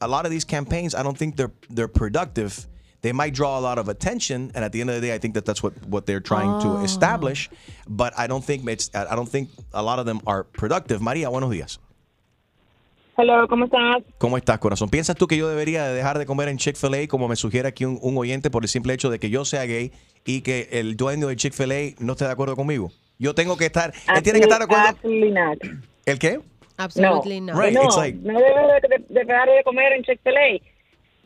a 0.00 0.08
lot 0.08 0.24
of 0.24 0.30
these 0.30 0.44
campaigns, 0.44 0.94
I 0.94 1.02
don't 1.02 1.16
think 1.18 1.36
they're, 1.36 1.52
they're 1.68 1.88
productive. 1.88 2.66
They 3.02 3.12
might 3.12 3.32
draw 3.34 3.58
a 3.58 3.62
lot 3.62 3.78
of 3.78 3.88
attention, 3.88 4.50
and 4.54 4.62
at 4.62 4.72
the 4.72 4.80
end 4.82 4.90
of 4.90 4.96
the 4.96 5.00
day, 5.00 5.14
I 5.14 5.18
think 5.18 5.32
that 5.34 5.46
that's 5.46 5.62
what, 5.62 5.72
what 5.88 6.04
they're 6.04 6.20
trying 6.20 6.50
Oh. 6.50 6.60
to 6.78 6.84
establish. 6.84 7.48
But 7.88 8.12
I 8.18 8.26
don't 8.26 8.44
think 8.44 8.68
it's 8.68 8.90
I 8.94 9.14
don't 9.16 9.28
think 9.28 9.48
a 9.72 9.82
lot 9.82 9.98
of 9.98 10.04
them 10.04 10.20
are 10.26 10.44
productive. 10.44 11.00
María, 11.00 11.30
buenos 11.30 11.50
días. 11.50 11.78
Hello, 13.16 13.46
¿cómo 13.48 13.66
estás? 13.66 14.02
¿Cómo 14.18 14.36
estás, 14.38 14.58
corazón? 14.58 14.88
¿Piensas 14.88 15.16
tú 15.16 15.26
que 15.26 15.36
yo 15.36 15.48
debería 15.48 15.84
de 15.86 15.94
dejar 15.94 16.18
de 16.18 16.24
comer 16.26 16.48
en 16.48 16.56
Chick-fil-A 16.58 17.06
como 17.08 17.28
me 17.28 17.36
sugiere 17.36 17.68
aquí 17.68 17.84
un, 17.84 17.98
un 18.00 18.16
oyente 18.16 18.50
por 18.50 18.62
el 18.64 18.68
simple 18.68 18.94
hecho 18.94 19.10
de 19.10 19.18
que 19.18 19.28
yo 19.28 19.44
sea 19.44 19.64
gay 19.66 19.92
y 20.24 20.40
que 20.40 20.68
el 20.72 20.96
dueño 20.96 21.26
de 21.26 21.36
Chick-fil-A 21.36 21.96
no 22.02 22.12
esté 22.12 22.24
de 22.24 22.30
acuerdo 22.30 22.56
conmigo? 22.56 22.92
Yo 23.18 23.34
tengo 23.34 23.56
que 23.58 23.66
estar, 23.66 23.92
él 24.14 24.22
tiene 24.22 24.38
que 24.38 24.44
estar 24.44 24.58
de 24.58 24.64
acuerdo. 24.64 24.88
Absolutely 24.88 25.32
not. 25.32 25.58
¿El 26.06 26.18
qué? 26.18 26.40
Absolutely 26.80 27.40
no, 27.40 27.52
not. 27.52 27.62
Right, 27.62 27.72
no, 27.74 27.82
it's 27.82 27.96
like- 27.96 28.16
no 28.22 28.38
debes 28.40 28.82
de, 28.82 28.88
de 29.14 29.24
dejar 29.24 29.46
de 29.48 29.62
comer 29.64 29.92
en 29.92 30.02
Chick-fil-A. 30.04 30.60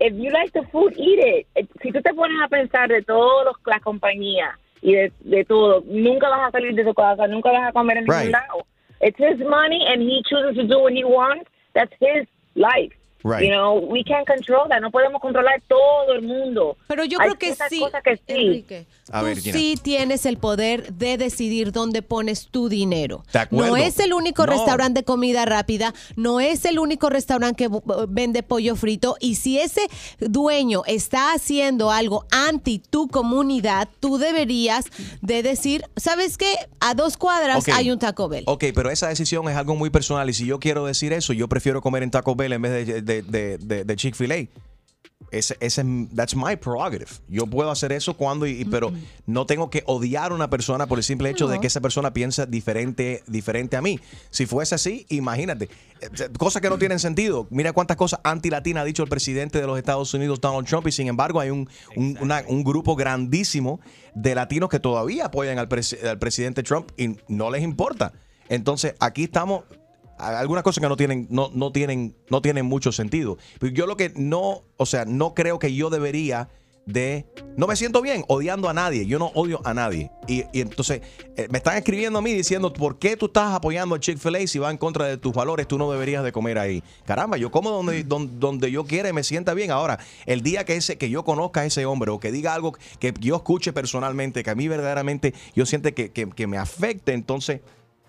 If 0.00 0.12
you 0.14 0.30
like 0.30 0.52
the 0.52 0.64
food, 0.72 0.92
eat 0.98 1.20
it. 1.20 1.46
Eh, 1.54 1.66
Si 1.82 1.92
tú 1.92 2.02
te 2.02 2.12
pones 2.12 2.36
a 2.44 2.48
pensar 2.48 2.88
de 2.88 3.02
todas 3.02 3.54
las 3.66 3.80
compañías 3.80 4.50
y 4.82 4.92
de, 4.94 5.12
de 5.20 5.44
todo, 5.44 5.82
nunca 5.86 6.28
vas 6.28 6.48
a 6.48 6.50
salir 6.50 6.74
de 6.74 6.84
tu 6.84 6.92
casa, 6.94 7.26
nunca 7.28 7.52
vas 7.52 7.68
a 7.68 7.72
comer 7.72 7.98
en 7.98 8.04
ningún 8.04 8.20
Right. 8.22 8.32
lado. 8.32 8.66
It's 9.00 9.18
his 9.18 9.38
money 9.46 9.86
and 9.86 10.02
he 10.02 10.20
chooses 10.28 10.56
to 10.56 10.64
do 10.66 10.80
what 10.80 10.92
he 10.92 11.04
wants. 11.04 11.48
That's 11.74 11.92
his 12.00 12.26
life. 12.54 12.92
Right. 13.24 13.42
You 13.42 13.50
know, 13.54 13.78
we 13.80 14.04
can't 14.04 14.26
control 14.26 14.68
that. 14.68 14.80
No 14.82 14.90
podemos 14.90 15.20
controlar 15.20 15.62
todo 15.66 16.12
el 16.12 16.22
mundo. 16.22 16.76
Pero 16.88 17.04
yo 17.06 17.18
Hay 17.20 17.30
creo 17.30 17.38
que 17.38 17.54
sí, 17.70 17.82
que 18.04 18.16
sí. 18.16 18.22
Enrique. 18.26 18.86
A 19.10 19.20
tú 19.20 19.26
ver, 19.26 19.40
sí 19.40 19.78
tienes 19.82 20.26
el 20.26 20.36
poder 20.36 20.92
de 20.92 21.16
decidir 21.16 21.72
dónde 21.72 22.02
pones 22.02 22.48
tu 22.48 22.68
dinero. 22.68 23.24
De. 23.32 23.48
No 23.50 23.76
es 23.78 23.98
el 23.98 24.12
único 24.12 24.44
No. 24.44 24.52
restaurante 24.52 25.00
de 25.00 25.04
comida 25.04 25.46
rápida, 25.46 25.94
no 26.16 26.38
es 26.40 26.64
el 26.66 26.78
único 26.78 27.08
restaurante 27.08 27.64
que 27.66 27.80
vende 28.08 28.42
pollo 28.42 28.76
frito. 28.76 29.16
Y 29.20 29.36
si 29.36 29.58
ese 29.58 29.82
dueño 30.20 30.82
está 30.86 31.32
haciendo 31.32 31.90
algo 31.90 32.26
anti 32.30 32.78
tu 32.78 33.08
comunidad, 33.08 33.88
tú 34.00 34.18
deberías 34.18 34.86
de 35.22 35.42
decir, 35.42 35.84
¿sabes 35.96 36.36
qué? 36.36 36.54
A 36.80 36.94
dos 36.94 37.16
cuadras 37.16 37.66
hay 37.68 37.90
un 37.90 37.98
Taco 37.98 38.28
Bell. 38.28 38.44
Ok, 38.46 38.64
pero 38.74 38.90
esa 38.90 39.08
decisión 39.08 39.48
es 39.48 39.56
algo 39.56 39.74
muy 39.76 39.88
personal 39.90 40.28
y 40.28 40.34
si 40.34 40.46
yo 40.46 40.58
quiero 40.60 40.84
decir 40.84 41.12
eso, 41.14 41.32
yo 41.32 41.48
prefiero 41.48 41.80
comer 41.80 42.02
en 42.02 42.10
Taco 42.10 42.34
Bell 42.34 42.52
en 42.52 42.62
vez 42.62 42.86
de, 42.86 43.02
de, 43.02 43.13
de, 43.22 43.58
de- 43.58 43.84
de 43.84 43.96
Chick-fil-A. 43.96 44.46
Ese, 45.30 45.56
ese 45.58 45.80
es 45.80 45.86
that's 46.14 46.36
my 46.36 46.54
prerogative. 46.54 47.10
Yo 47.28 47.46
puedo 47.46 47.70
hacer 47.70 47.90
eso 47.92 48.14
cuando, 48.16 48.46
y, 48.46 48.64
pero 48.66 48.92
no 49.26 49.46
tengo 49.46 49.68
que 49.70 49.82
odiar 49.86 50.30
a 50.30 50.34
una 50.34 50.48
persona 50.50 50.86
por 50.86 50.98
el 50.98 51.02
simple 51.04 51.30
hecho 51.30 51.48
de 51.48 51.58
que 51.58 51.66
esa 51.66 51.80
persona 51.80 52.12
piensa 52.12 52.46
diferente, 52.46 53.24
diferente 53.26 53.76
a 53.76 53.82
mí. 53.82 53.98
Si 54.30 54.46
fuese 54.46 54.74
así, 54.76 55.06
imagínate. 55.08 55.70
Eh, 56.02 56.28
Cosas 56.38 56.60
que 56.62 56.68
no 56.68 56.78
tienen 56.78 56.98
sentido. 57.00 57.48
Mira 57.50 57.72
cuántas 57.72 57.96
cosas 57.96 58.20
anti-latinas 58.22 58.82
ha 58.82 58.84
dicho 58.84 59.02
el 59.02 59.08
presidente 59.08 59.60
de 59.60 59.66
los 59.66 59.78
Estados 59.78 60.12
Unidos, 60.14 60.40
Donald 60.40 60.68
Trump, 60.68 60.86
y 60.86 60.92
sin 60.92 61.08
embargo 61.08 61.40
hay 61.40 61.50
un, 61.50 61.68
un, 61.96 62.16
una- 62.20 62.44
un 62.46 62.62
grupo 62.62 62.94
grandísimo 62.94 63.80
de 64.14 64.34
latinos 64.36 64.68
que 64.68 64.78
todavía 64.78 65.26
apoyan 65.26 65.58
al, 65.58 65.68
presi- 65.68 66.04
al 66.04 66.18
presidente 66.18 66.62
Trump 66.62 66.90
y 66.96 67.16
no 67.28 67.50
les 67.50 67.62
importa. 67.62 68.12
Entonces, 68.48 68.94
aquí 69.00 69.24
estamos 69.24 69.64
algunas 70.18 70.62
cosas 70.62 70.80
que 70.82 70.88
no 70.88 70.96
tienen 70.96 71.26
no, 71.30 71.50
no 71.54 71.72
tienen 71.72 72.14
no 72.30 72.40
tienen 72.42 72.66
mucho 72.66 72.92
sentido 72.92 73.38
yo 73.72 73.86
lo 73.86 73.96
que 73.96 74.12
no 74.16 74.62
o 74.76 74.86
sea 74.86 75.04
no 75.04 75.34
creo 75.34 75.58
que 75.58 75.74
yo 75.74 75.90
debería 75.90 76.48
de... 76.86 77.24
No 77.56 77.66
me 77.66 77.76
siento 77.76 78.02
bien 78.02 78.24
odiando 78.28 78.68
a 78.68 78.74
nadie. 78.74 79.06
Yo 79.06 79.18
no 79.18 79.28
odio 79.34 79.58
a 79.64 79.72
nadie. 79.72 80.10
Y, 80.28 80.44
y 80.52 80.60
entonces 80.60 81.00
eh, 81.34 81.48
me 81.50 81.56
están 81.56 81.78
escribiendo 81.78 82.18
a 82.18 82.22
mí 82.22 82.30
diciendo, 82.34 82.74
¿por 82.74 82.98
qué 82.98 83.16
tú 83.16 83.24
estás 83.24 83.54
apoyando 83.54 83.94
a 83.94 84.00
Chick-fil-A 84.00 84.46
si 84.46 84.58
va 84.58 84.70
en 84.70 84.76
contra 84.76 85.06
de 85.06 85.16
tus 85.16 85.32
valores? 85.32 85.66
Tú 85.66 85.78
no 85.78 85.90
deberías 85.90 86.22
de 86.22 86.30
comer 86.30 86.58
ahí. 86.58 86.82
Caramba, 87.06 87.38
yo 87.38 87.50
como 87.50 87.70
donde, 87.70 88.04
donde, 88.04 88.34
donde 88.38 88.70
yo 88.70 88.84
quiera 88.84 89.08
y 89.08 89.14
me 89.14 89.24
sienta 89.24 89.54
bien. 89.54 89.70
Ahora, 89.70 89.98
el 90.26 90.42
día 90.42 90.66
que, 90.66 90.76
ese, 90.76 90.98
que 90.98 91.08
yo 91.08 91.24
conozca 91.24 91.62
a 91.62 91.64
ese 91.64 91.86
hombre 91.86 92.10
o 92.10 92.20
que 92.20 92.30
diga 92.30 92.52
algo 92.52 92.76
que 92.98 93.14
yo 93.18 93.36
escuche 93.36 93.72
personalmente, 93.72 94.42
que 94.42 94.50
a 94.50 94.54
mí 94.54 94.68
verdaderamente 94.68 95.32
yo 95.56 95.64
siente 95.64 95.94
que, 95.94 96.10
que- 96.10 96.28
que 96.28 96.46
me 96.46 96.58
afecte, 96.58 97.14
entonces 97.14 97.62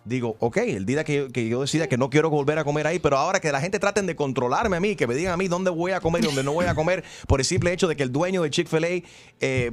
digo, 0.06 0.36
ok, 0.40 0.58
el 0.58 0.86
día 0.86 1.04
que, 1.04 1.30
que 1.34 1.48
yo 1.50 1.62
decida 1.62 1.88
que 1.90 1.98
no 1.98 2.10
quiero 2.10 2.30
volver 2.30 2.60
a 2.60 2.64
comer 2.64 2.86
ahí, 2.88 3.00
pero 3.00 3.18
ahora 3.18 3.40
que 3.40 3.52
la 3.52 3.60
gente 3.60 3.80
traten 3.80 4.06
de 4.06 4.16
controlarme 4.16 4.78
a 4.78 4.80
mí, 4.80 4.96
que 4.96 5.08
me 5.08 5.16
digan 5.16 5.34
a 5.34 5.38
mí 5.38 5.48
dónde 5.48 5.72
voy 5.72 5.92
a 5.92 6.00
comer 6.00 6.24
y 6.24 6.28
dónde 6.28 6.44
no 6.44 6.54
voy 6.54 6.66
a 6.68 6.76
comer, 6.76 7.04
por 7.28 7.40
el 7.42 7.46
simple 7.46 7.74
hecho 7.74 7.88
de 7.88 7.96
que 7.96 8.04
el 8.04 8.12
dueño 8.12 8.44
de 8.44 8.50
Chick-fil-A 8.52 8.88
eh, 8.88 9.04
eh, 9.42 9.72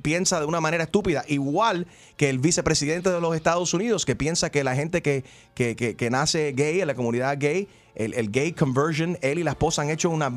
piensa 0.00 0.38
de 0.40 0.46
una 0.46 0.60
manera 0.60 0.84
estúpida, 0.84 1.24
igual 1.28 1.86
que 2.16 2.30
el 2.30 2.38
vicepresidente 2.38 3.10
de 3.10 3.20
los 3.20 3.34
Estados 3.34 3.74
Unidos, 3.74 4.06
que 4.06 4.14
piensa 4.16 4.50
que 4.50 4.62
la 4.64 4.74
gente 4.76 5.02
que, 5.02 5.24
que, 5.54 5.74
que- 5.76 5.96
que 5.96 6.10
nace 6.10 6.52
gay, 6.52 6.80
en 6.80 6.86
la 6.86 6.94
comunidad 6.94 7.36
gay, 7.38 7.68
el, 7.94 8.14
el 8.14 8.30
gay 8.30 8.52
conversion, 8.52 9.18
él 9.20 9.40
y 9.40 9.42
la 9.42 9.50
esposa 9.50 9.82
han 9.82 9.90
hecho 9.90 10.08
una 10.10 10.32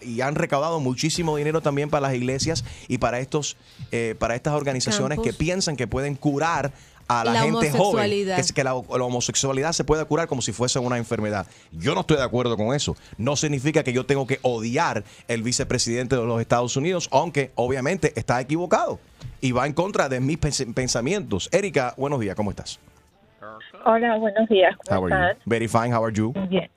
y 0.00 0.20
han 0.20 0.34
recaudado 0.34 0.80
muchísimo 0.80 1.34
dinero 1.38 1.62
también 1.62 1.88
para 1.88 2.08
las 2.08 2.14
iglesias 2.14 2.62
y 2.88 2.98
para 2.98 3.20
estos 3.20 3.56
eh, 3.90 4.14
para 4.18 4.34
estas 4.34 4.52
organizaciones 4.52 5.16
Campos. 5.16 5.24
que 5.26 5.32
piensan 5.32 5.76
que 5.76 5.86
pueden 5.86 6.14
curar 6.14 6.72
a 7.20 7.24
la, 7.24 7.32
La 7.32 7.42
gente 7.42 7.70
joven 7.70 8.10
que, 8.10 8.42
que 8.54 8.64
la, 8.64 8.70
la 8.72 9.04
homosexualidad 9.04 9.72
se 9.72 9.84
pueda 9.84 10.04
curar 10.04 10.28
como 10.28 10.42
si 10.42 10.52
fuese 10.52 10.78
una 10.78 10.98
enfermedad. 10.98 11.46
Yo 11.72 11.94
no 11.94 12.00
estoy 12.02 12.16
de 12.16 12.22
acuerdo 12.22 12.56
con 12.56 12.74
eso. 12.74 12.96
No 13.18 13.36
significa 13.36 13.82
que 13.82 13.92
yo 13.92 14.06
tengo 14.06 14.26
que 14.26 14.38
odiar 14.42 15.04
el 15.28 15.42
vicepresidente 15.42 16.16
de 16.16 16.24
los 16.24 16.40
Estados 16.40 16.76
Unidos, 16.76 17.08
aunque 17.12 17.50
obviamente 17.54 18.12
está 18.16 18.40
equivocado 18.40 18.98
y 19.40 19.52
va 19.52 19.66
en 19.66 19.72
contra 19.72 20.08
de 20.08 20.20
mis 20.20 20.38
pens- 20.40 20.72
pensamientos. 20.74 21.48
Erika, 21.52 21.94
buenos 21.96 22.20
días, 22.20 22.34
¿cómo 22.34 22.50
estás? 22.50 22.78
Hola, 23.84 24.16
buenos 24.16 24.48
días. 24.48 24.74
How 24.90 24.96
¿Cómo 24.96 25.06
are 25.06 25.14
you? 25.14 25.22
están? 25.30 25.42
Very 25.46 25.68
fine, 25.68 25.94
how 25.94 26.04
are 26.04 26.12
you? 26.14 26.32
Bien, 26.48 26.70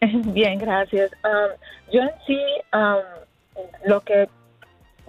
bien, 0.34 0.58
gracias. 0.58 1.10
Um, 1.24 1.92
yo 1.92 2.02
en 2.02 2.10
sí, 2.26 2.38
um, 2.72 3.62
lo 3.86 4.00
que 4.00 4.28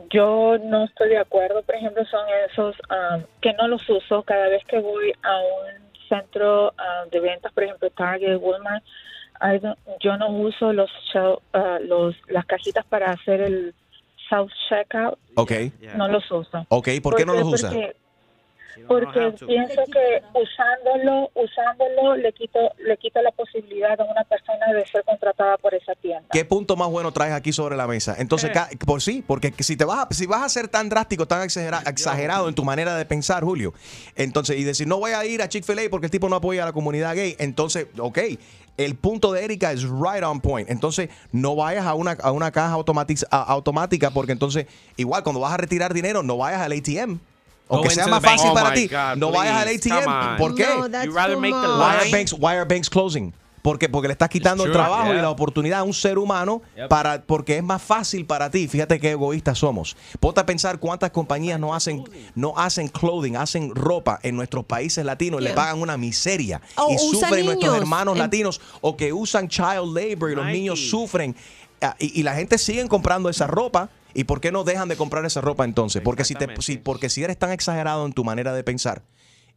yo 0.09 0.57
no 0.63 0.85
estoy 0.85 1.09
de 1.09 1.17
acuerdo, 1.17 1.61
por 1.63 1.75
ejemplo, 1.75 2.03
son 2.05 2.25
esos 2.49 2.75
um, 2.89 3.23
que 3.41 3.53
no 3.53 3.67
los 3.67 3.87
uso 3.89 4.23
cada 4.23 4.47
vez 4.49 4.63
que 4.65 4.79
voy 4.79 5.13
a 5.23 5.37
un 5.37 5.89
centro 6.07 6.69
um, 6.71 7.09
de 7.09 7.19
ventas, 7.19 7.51
por 7.53 7.63
ejemplo, 7.63 7.89
Target, 7.91 8.37
Walmart. 8.37 8.83
I 9.41 9.57
don't- 9.59 9.77
yo 10.01 10.17
no 10.17 10.29
uso 10.29 10.73
los, 10.73 10.91
uh, 11.15 11.39
los 11.85 12.15
las 12.27 12.45
cajitas 12.45 12.85
para 12.85 13.11
hacer 13.11 13.39
el 13.41 13.73
self 14.29 14.51
checkout. 14.67 15.17
Ok. 15.35 15.51
No 15.95 16.07
los 16.07 16.29
uso. 16.31 16.65
Ok, 16.69 16.89
¿por 17.01 17.15
qué 17.15 17.25
no 17.25 17.33
los 17.33 17.47
usa? 17.53 17.69
Porque, 17.69 17.95
porque 18.87 19.31
pienso 19.45 19.81
que 19.91 20.21
usándolo, 20.33 21.29
usándolo 21.35 22.15
le 22.15 22.31
quito, 22.33 22.59
le 22.85 22.97
quito 22.97 23.21
la 23.21 23.31
posibilidad 23.31 23.99
a 23.99 24.03
una 24.03 24.23
persona 24.23 24.73
de 24.73 24.85
ser 24.87 25.03
contratada 25.03 25.57
por 25.57 25.73
esa 25.73 25.93
tienda. 25.95 26.27
¿Qué 26.31 26.45
punto 26.45 26.75
más 26.75 26.89
bueno 26.89 27.11
traes 27.11 27.33
aquí 27.33 27.51
sobre 27.53 27.75
la 27.75 27.87
mesa? 27.87 28.15
Entonces, 28.17 28.51
ca- 28.51 28.69
por 28.85 29.01
sí, 29.01 29.23
porque 29.25 29.53
si 29.59 29.75
te 29.77 29.85
vas 29.85 30.07
a, 30.09 30.13
si 30.13 30.25
vas 30.25 30.43
a 30.43 30.49
ser 30.49 30.67
tan 30.67 30.89
drástico, 30.89 31.27
tan 31.27 31.41
exagera- 31.43 31.83
exagerado 31.85 32.49
en 32.49 32.55
tu 32.55 32.63
manera 32.63 32.95
de 32.95 33.05
pensar, 33.05 33.43
Julio, 33.43 33.73
entonces, 34.15 34.57
y 34.57 34.63
decir, 34.63 34.87
no 34.87 34.97
voy 34.99 35.11
a 35.11 35.25
ir 35.25 35.41
a 35.41 35.49
Chick-fil-A 35.49 35.83
porque 35.89 36.07
el 36.07 36.11
tipo 36.11 36.29
no 36.29 36.35
apoya 36.37 36.63
a 36.63 36.65
la 36.67 36.73
comunidad 36.73 37.15
gay, 37.15 37.35
entonces, 37.39 37.87
ok, 37.97 38.19
el 38.77 38.95
punto 38.95 39.33
de 39.33 39.43
Erika 39.43 39.71
es 39.73 39.83
right 39.83 40.23
on 40.23 40.39
point. 40.39 40.69
Entonces, 40.69 41.09
no 41.33 41.55
vayas 41.55 41.85
a 41.85 41.95
una, 41.95 42.11
a 42.21 42.31
una 42.31 42.51
caja 42.51 42.75
a- 43.31 43.43
automática 43.43 44.11
porque 44.11 44.31
entonces, 44.31 44.67
igual, 44.95 45.23
cuando 45.23 45.41
vas 45.41 45.53
a 45.53 45.57
retirar 45.57 45.93
dinero, 45.93 46.23
no 46.23 46.37
vayas 46.37 46.61
al 46.61 46.71
ATM. 46.71 47.19
Aunque 47.69 47.89
Go 47.89 47.93
sea 47.95 48.07
más 48.07 48.23
fácil 48.23 48.49
Oh 48.49 48.53
para 48.53 48.73
ti, 48.73 48.89
no 49.17 49.31
vayas 49.31 49.55
al 49.61 49.67
ATM. 49.67 50.37
¿Por 50.37 50.55
qué? 50.55 50.65
No, 50.75 50.89
that's 50.89 51.05
You 51.05 51.13
rather 51.13 51.35
too 51.35 51.41
make 51.41 51.53
the 51.53 51.67
Why 51.67 52.11
banks, 52.11 52.33
why 52.33 52.55
are 52.55 52.65
banks 52.65 52.89
closing? 52.89 53.33
Porque, 53.61 53.89
porque 53.89 54.07
le 54.07 54.13
estás 54.13 54.29
quitando 54.29 54.63
el 54.63 54.71
trabajo 54.71 55.09
y 55.09 55.13
yeah. 55.15 55.21
la 55.21 55.29
oportunidad 55.29 55.79
a 55.79 55.83
un 55.83 55.93
ser 55.93 56.17
humano 56.17 56.61
Yep. 56.77 56.87
para 56.87 57.21
porque 57.21 57.57
es 57.57 57.63
más 57.63 57.81
fácil 57.81 58.25
para 58.25 58.49
ti. 58.49 58.69
Fíjate 58.69 59.01
qué 59.01 59.11
egoístas 59.11 59.57
somos. 59.57 59.97
Ponte 60.21 60.39
a 60.39 60.45
pensar 60.45 60.79
cuántas 60.79 61.11
compañías 61.11 61.59
no 61.59 61.75
hacen 61.75 62.05
no 62.35 62.53
hacen 62.57 62.87
clothing, 62.87 63.35
hacen 63.35 63.75
ropa 63.75 64.17
en 64.23 64.37
nuestros 64.37 64.63
países 64.63 65.03
latinos 65.05 65.41
y 65.41 65.43
le 65.43 65.49
Yeah. 65.49 65.55
pagan 65.57 65.81
una 65.81 65.97
miseria 65.97 66.61
O 66.77 66.89
y 66.89 66.97
sufren 66.97 67.45
nuestros 67.45 67.75
hermanos 67.75 68.13
en- 68.15 68.19
latinos 68.19 68.61
o 68.79 68.95
que 68.95 69.11
usan 69.11 69.49
child 69.49 69.93
labor 69.93 70.31
y 70.31 70.35
los 70.35 70.45
Nike. 70.45 70.57
niños 70.57 70.89
sufren 70.89 71.35
Ah, 71.81 71.95
y, 71.99 72.19
y 72.19 72.23
la 72.23 72.33
gente 72.35 72.57
siguen 72.57 72.87
comprando 72.89 73.29
esa 73.29 73.45
ropa. 73.47 73.89
¿Y 74.13 74.23
por 74.25 74.41
qué 74.41 74.51
no 74.51 74.63
dejan 74.63 74.89
de 74.89 74.95
comprar 74.97 75.23
esa 75.25 75.41
ropa 75.41 75.65
entonces? 75.65 76.01
Porque 76.01 76.23
si, 76.25 76.35
te, 76.35 76.47
si, 76.61 76.77
porque 76.77 77.09
si 77.09 77.23
eres 77.23 77.37
tan 77.37 77.51
exagerado 77.51 78.05
en 78.05 78.13
tu 78.13 78.23
manera 78.23 78.53
de 78.53 78.63
pensar, 78.63 79.03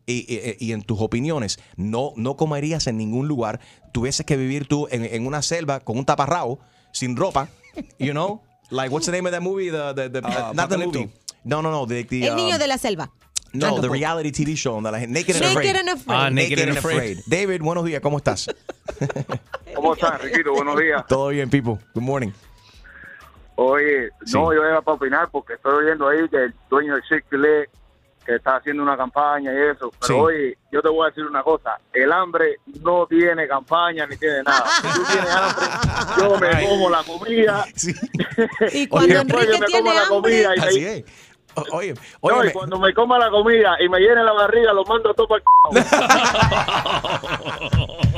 y, 0.05 0.27
y- 0.35 0.57
y 0.59 0.73
en 0.73 0.83
tus 0.83 1.01
opiniones 1.01 1.59
no, 1.77 2.13
no 2.17 2.37
comerías 2.37 2.87
en 2.89 2.97
ningún 2.99 3.29
lugar, 3.29 3.61
tuvieses 3.93 4.27
que 4.27 4.37
vivir 4.37 4.67
tú 4.67 4.89
en, 4.91 5.05
en 5.05 5.27
una 5.27 5.43
selva 5.43 5.81
con 5.81 5.97
un 5.97 6.05
taparrabo, 6.05 6.59
sin 6.93 7.17
ropa, 7.17 7.49
you 7.99 8.11
know? 8.13 8.43
Like, 8.71 8.93
what's 8.93 9.07
the 9.07 9.13
name 9.13 9.27
of 9.29 9.33
that 9.33 9.43
movie? 9.43 9.71
The, 9.71 9.93
the, 9.95 10.09
the- 10.11 10.21
Ah, 10.25 10.53
not 10.55 10.69
the 10.71 10.79
movie. 10.79 11.09
No, 11.45 11.61
no, 11.63 11.71
no. 11.71 11.87
The, 11.87 12.05
the, 12.05 12.27
El 12.27 12.37
niño 12.37 12.55
um, 12.55 12.59
de 12.59 12.67
la 12.67 12.79
selva. 12.79 13.11
No, 13.53 13.81
the 13.83 13.89
reality 13.91 14.33
TV 14.33 14.57
show. 14.57 14.75
donde 14.75 14.91
la 14.91 14.99
gente- 14.99 15.13
Naked 15.21 15.37
and 15.37 15.45
Naked 15.45 15.59
Afraid. 15.59 15.77
and 15.77 15.89
Afraid. 15.91 16.17
Ah, 16.19 16.31
Naked 16.31 16.59
and 16.69 16.79
Afraid. 16.79 17.19
David, 17.27 17.61
buenos 17.61 17.85
días. 17.85 18.01
¿Cómo 18.01 18.17
estás? 18.19 18.47
¿Cómo 19.75 19.93
estás, 19.95 20.21
Riquito? 20.23 20.53
Buenos 20.53 20.79
días. 20.81 21.05
Todo 21.07 21.29
bien, 21.29 21.51
people. 21.51 21.79
Good 21.95 22.03
morning. 22.03 22.31
Oye, 23.57 24.11
Sí. 24.25 24.35
no, 24.35 24.53
yo 24.53 24.65
era 24.65 24.81
para 24.81 24.95
opinar 24.97 25.29
porque 25.31 25.55
estoy 25.55 25.85
oyendo 25.85 26.09
ahí 26.09 26.29
que 26.29 26.37
el 26.45 26.55
dueño 26.71 26.97
de 26.97 27.03
Chick-fil-A 27.03 27.67
que 28.25 28.37
está 28.37 28.57
haciendo 28.57 28.85
una 28.85 28.97
campaña 28.97 29.53
y 29.53 29.57
eso. 29.71 29.91
Pero 30.01 30.07
Sí. 30.07 30.13
oye, 30.15 30.59
yo 30.71 30.81
te 30.81 30.89
voy 30.89 31.05
a 31.07 31.09
decir 31.11 31.25
una 31.27 31.43
cosa. 31.43 31.77
El 31.93 32.13
hambre 32.13 32.57
no 32.81 33.05
tiene 33.09 33.49
campaña 33.49 34.07
ni 34.07 34.17
tiene 34.17 34.43
nada. 34.45 34.65
Si 34.81 34.83
tú 34.83 35.05
tienes 35.11 35.31
hambre, 35.35 35.67
yo 36.19 36.39
me 36.39 36.69
como 36.69 36.91
la 36.91 37.03
comida. 37.03 37.65
Sí. 37.75 37.93
Y 38.73 38.87
cuando 38.87 39.15
Enrique 39.21 39.59
me 39.59 39.67
tiene 39.67 39.91
coma 39.91 39.95
la 40.03 40.09
comida 40.09 40.57
y 40.57 40.61
me- 40.61 40.67
Así 40.67 40.85
es. 40.85 41.05
Oye, 41.73 41.95
No, 41.95 42.01
oye, 42.39 42.51
y 42.51 42.53
cuando 42.53 42.79
me 42.79 42.93
coma 42.95 43.19
la 43.19 43.31
comida 43.31 43.77
y 43.85 43.89
me 43.89 43.99
llene 44.01 44.23
la 44.25 44.33
barriga, 44.33 44.73
lo 44.73 44.85
mando 44.85 45.13
todo 45.15 45.29
para 45.29 45.43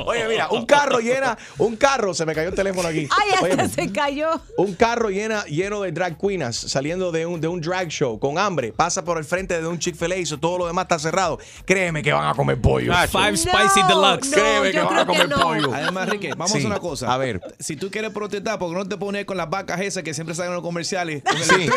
oye, 0.06 0.28
mira, 0.28 0.48
un 0.50 0.64
carro 0.66 0.98
llena, 0.98 1.36
un 1.58 1.76
carro, 1.76 2.14
se 2.14 2.24
me 2.26 2.34
cayó 2.34 2.48
el 2.48 2.54
teléfono 2.54 2.88
aquí. 2.88 3.08
ay, 3.10 3.30
hasta 3.34 3.44
Óyeme. 3.44 3.68
se 3.68 3.92
cayó. 3.92 4.28
Un 4.56 4.74
carro 4.74 5.10
llena, 5.10 5.44
lleno 5.44 5.82
de 5.82 5.92
drag 5.92 6.18
queens 6.18 6.56
saliendo 6.56 7.12
de 7.12 7.26
un, 7.26 7.40
de 7.40 7.48
un 7.48 7.60
drag 7.60 7.88
show 7.88 8.18
con 8.18 8.38
hambre, 8.38 8.72
pasa 8.72 9.04
por 9.04 9.18
el 9.18 9.24
frente 9.24 9.60
de 9.60 9.66
un 9.66 9.78
Chick-fil-A 9.78 10.16
y 10.16 10.24
todo 10.24 10.58
lo 10.58 10.66
demás 10.66 10.84
está 10.84 10.98
cerrado. 10.98 11.38
Créeme 11.64 12.02
que 12.02 12.12
van 12.12 12.28
a 12.28 12.34
comer 12.34 12.60
pollo. 12.60 12.92
Five 13.08 13.36
spicy 13.36 13.82
deluxe. 13.88 14.30
no, 14.30 14.36
Créeme 14.36 14.70
que 14.72 14.80
van 14.80 14.98
a 14.98 15.06
comer 15.06 15.28
no. 15.28 15.40
pollo. 15.40 15.74
Además, 15.74 16.04
Enrique, 16.06 16.30
vamos 16.36 16.52
Sí. 16.52 16.62
a 16.64 16.66
una 16.66 16.78
cosa. 16.78 17.12
A 17.12 17.18
ver. 17.18 17.40
Si 17.58 17.76
tú 17.76 17.90
quieres 17.90 18.10
protestar, 18.10 18.58
¿por 18.58 18.70
qué 18.70 18.76
no 18.76 18.88
te 18.88 18.96
pones 18.96 19.24
con 19.24 19.36
las 19.36 19.48
vacas 19.50 19.80
esas 19.80 20.02
que 20.02 20.14
siempre 20.14 20.34
salen 20.34 20.52
en 20.52 20.56
los 20.56 20.64
comerciales? 20.64 21.22
El 21.26 21.44
Sí. 21.44 21.68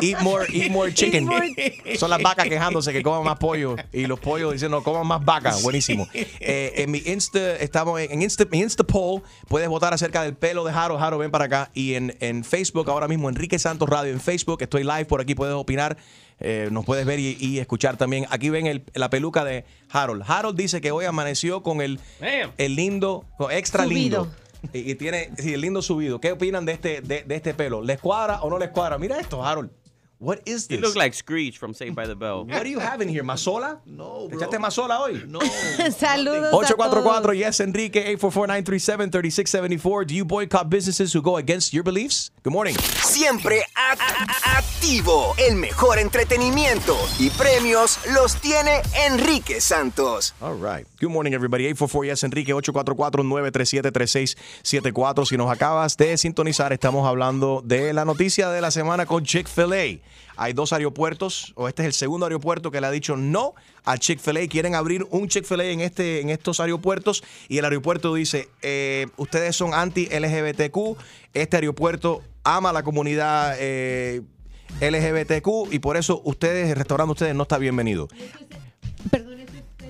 Eat 0.02 0.20
more, 0.22 0.46
eat 0.52 0.70
more 0.70 0.83
chicken. 0.94 1.28
Eat 1.56 1.96
Son 1.98 2.10
las 2.10 2.20
vacas 2.20 2.46
quejándose 2.48 2.92
que 2.92 3.02
coman 3.02 3.24
más 3.24 3.38
pollo 3.38 3.76
y 3.92 4.06
los 4.06 4.20
pollos 4.20 4.52
diciendo 4.52 4.82
coman 4.82 5.06
más 5.06 5.24
vacas. 5.24 5.62
Buenísimo. 5.62 6.06
Eh, 6.12 6.72
en 6.76 6.90
mi 6.90 6.98
Insta, 7.06 7.56
estamos 7.56 8.00
en 8.00 8.20
Insta, 8.20 8.44
mi 8.50 8.58
Insta 8.60 8.84
poll, 8.84 9.22
puedes 9.48 9.68
votar 9.68 9.94
acerca 9.94 10.22
del 10.22 10.34
pelo 10.34 10.64
de 10.64 10.72
Jaro. 10.72 10.98
Jaro, 10.98 11.18
ven 11.18 11.30
para 11.30 11.44
acá. 11.46 11.70
Y 11.72 11.94
en, 11.94 12.16
en 12.20 12.44
Facebook, 12.44 12.90
ahora 12.90 13.08
mismo, 13.08 13.28
Enrique 13.28 13.58
Santos 13.58 13.88
Radio 13.88 14.12
en 14.12 14.20
Facebook, 14.20 14.60
estoy 14.62 14.82
live 14.82 15.06
por 15.06 15.20
aquí, 15.20 15.34
puedes 15.34 15.54
opinar. 15.54 15.96
Eh, 16.40 16.68
nos 16.72 16.84
puedes 16.84 17.06
ver 17.06 17.20
y, 17.20 17.36
y 17.40 17.60
escuchar 17.60 17.96
también. 17.96 18.26
Aquí 18.28 18.50
ven 18.50 18.66
el- 18.66 18.82
la 18.94 19.08
peluca 19.08 19.44
de 19.44 19.64
Harold. 19.90 20.24
Harold 20.26 20.58
dice 20.58 20.80
que 20.80 20.90
hoy 20.90 21.04
amaneció 21.04 21.62
con 21.62 21.80
el, 21.80 22.00
el 22.58 22.74
lindo, 22.74 23.24
extra 23.50 23.84
Subido. 23.84 24.24
lindo. 24.24 24.36
Y, 24.72 24.90
y 24.90 24.94
tiene 24.96 25.30
sí, 25.38 25.54
el 25.54 25.60
lindo 25.60 25.80
subido. 25.82 26.20
¿Qué 26.20 26.32
opinan 26.32 26.64
de 26.64 26.72
este, 26.72 27.02
de, 27.02 27.22
de 27.22 27.34
este 27.36 27.54
pelo? 27.54 27.82
¿Les 27.82 28.00
cuadra 28.00 28.40
o 28.42 28.50
no 28.50 28.58
les 28.58 28.70
cuadra? 28.70 28.98
Mira 28.98 29.20
esto, 29.20 29.44
Harold. 29.44 29.70
What 30.20 30.40
is 30.46 30.68
You 30.70 30.76
this? 30.78 30.86
look 30.86 30.96
like 30.96 31.12
Screech 31.12 31.58
from 31.58 31.74
Saved 31.74 31.94
by 31.94 32.06
the 32.06 32.14
Bell. 32.14 32.46
What 32.46 32.62
do 32.62 32.70
you 32.70 32.78
have 32.78 33.02
in 33.02 33.08
here? 33.08 33.22
¿Mazola? 33.24 33.80
No, 33.84 34.26
¿Te 34.30 34.36
bro. 34.36 34.38
echaste 34.38 34.58
mazola 34.58 35.00
hoy? 35.00 35.22
No. 35.28 35.40
Saludos 35.98 36.52
a 36.52 36.56
844 36.56 37.22
todos. 37.22 37.36
yes 37.36 37.60
Enrique 37.60 38.16
844-937-3674 38.18 40.06
Do 40.06 40.14
you 40.14 40.24
boycott 40.24 40.70
businesses 40.70 41.12
who 41.14 41.20
go 41.20 41.36
against 41.36 41.74
your 41.74 41.82
beliefs? 41.84 42.30
Good 42.42 42.52
morning. 42.52 42.74
Siempre 43.02 43.64
activo. 44.56 45.34
El 45.36 45.56
mejor 45.56 45.98
entretenimiento 45.98 46.96
y 47.18 47.28
premios 47.30 47.98
los 48.14 48.36
tiene 48.40 48.80
Enrique 49.06 49.60
Santos. 49.60 50.32
All 50.40 50.54
right. 50.56 50.86
Good 51.00 51.10
morning, 51.10 51.32
everybody. 51.34 51.64
844 51.66 52.04
yes 52.04 52.22
Enrique 52.24 52.54
844-937-3674. 52.54 55.26
Si 55.26 55.36
nos 55.36 55.50
acabas 55.50 55.96
de 55.96 56.16
sintonizar, 56.16 56.72
estamos 56.72 57.06
hablando 57.06 57.62
de 57.64 57.92
la 57.92 58.04
noticia 58.04 58.50
de 58.50 58.60
la 58.60 58.70
semana 58.70 59.06
con 59.06 59.24
Chick-fil-A. 59.24 59.98
Hay 60.36 60.52
dos 60.52 60.72
aeropuertos, 60.72 61.52
o 61.56 61.68
este 61.68 61.82
es 61.82 61.86
el 61.86 61.92
segundo 61.92 62.26
aeropuerto 62.26 62.70
que 62.70 62.80
le 62.80 62.86
ha 62.86 62.90
dicho 62.90 63.16
no 63.16 63.54
a 63.84 63.98
Chick-fil-A. 63.98 64.46
Quieren 64.48 64.74
abrir 64.74 65.06
un 65.10 65.28
Chick-fil-A 65.28 65.64
en, 65.64 65.80
este, 65.80 66.20
en 66.20 66.30
estos 66.30 66.60
aeropuertos 66.60 67.22
y 67.48 67.58
el 67.58 67.64
aeropuerto 67.64 68.14
dice, 68.14 68.48
eh, 68.62 69.06
ustedes 69.16 69.54
son 69.54 69.74
anti-LGBTQ. 69.74 70.96
Este 71.34 71.56
aeropuerto 71.56 72.22
ama 72.42 72.70
a 72.70 72.72
la 72.72 72.82
comunidad 72.82 73.56
eh, 73.58 74.22
LGBTQ 74.80 75.72
y 75.72 75.78
por 75.78 75.96
eso 75.96 76.20
ustedes, 76.24 76.70
el 76.70 76.76
restaurante 76.76 77.08
de 77.08 77.12
ustedes 77.12 77.34
no 77.34 77.42
está 77.44 77.58
bienvenido. 77.58 78.08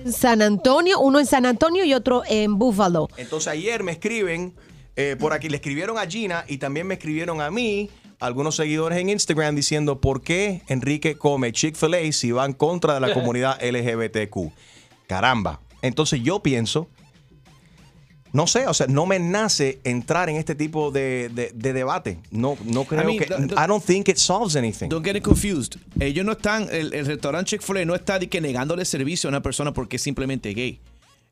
En 0.03 0.13
San 0.13 0.41
Antonio, 0.41 0.99
uno 0.99 1.19
en 1.19 1.25
San 1.25 1.45
Antonio 1.45 1.83
y 1.83 1.93
otro 1.93 2.21
en 2.27 2.59
Buffalo. 2.59 3.09
Entonces 3.17 3.47
ayer 3.47 3.81
me 3.83 3.91
escriben, 3.91 4.53
eh, 4.95 5.15
por 5.19 5.33
aquí 5.33 5.49
le 5.49 5.55
escribieron 5.57 5.97
a 5.97 6.05
Gina 6.05 6.45
y 6.47 6.59
también 6.59 6.85
me 6.85 6.93
escribieron 6.93 7.41
a 7.41 7.49
mí, 7.49 7.89
algunos 8.19 8.55
seguidores 8.55 8.97
en 8.99 9.09
Instagram 9.09 9.55
diciendo 9.55 9.99
por 10.01 10.21
qué 10.21 10.61
Enrique 10.67 11.15
come 11.17 11.51
Chick-fil-A 11.51 12.11
si 12.11 12.31
va 12.31 12.45
en 12.45 12.53
contra 12.53 12.93
de 12.95 12.99
la 12.99 13.13
comunidad 13.13 13.59
LGBTQ. 13.61 14.51
Caramba. 15.07 15.59
Entonces 15.81 16.21
yo 16.23 16.39
pienso, 16.41 16.87
no 18.33 18.47
sé, 18.47 18.67
o 18.67 18.73
sea, 18.73 18.87
no 18.87 19.05
me 19.05 19.17
nace 19.19 19.79
entrar 19.83 20.29
en 20.29 20.35
este 20.35 20.55
tipo 20.55 20.91
de, 20.91 21.29
de- 21.33 21.51
de 21.53 21.73
debate. 21.73 22.17
No, 22.31 22.57
no 22.65 22.83
creo 22.83 23.03
I 23.03 23.05
mean, 23.05 23.19
que... 23.19 23.25
the- 23.27 23.53
I 23.53 23.67
don't 23.67 23.83
think 23.85 24.09
it 24.09 24.17
solves 24.17 24.55
anything. 24.55 24.89
Don't 24.89 25.05
get 25.05 25.15
it 25.15 25.23
confused. 25.23 25.75
Ellos 25.99 26.25
no 26.25 26.33
están, 26.33 26.67
el, 26.71 26.93
el 26.93 27.05
restaurante 27.05 27.51
Chick-fil-A 27.51 27.85
no 27.85 27.95
está 27.95 28.19
de 28.19 28.27
que 28.27 28.41
negándole 28.41 28.83
servicio 28.83 29.27
a 29.27 29.31
una 29.31 29.41
persona 29.41 29.73
porque 29.73 29.95
es 29.97 30.01
simplemente 30.01 30.53
gay. 30.53 30.79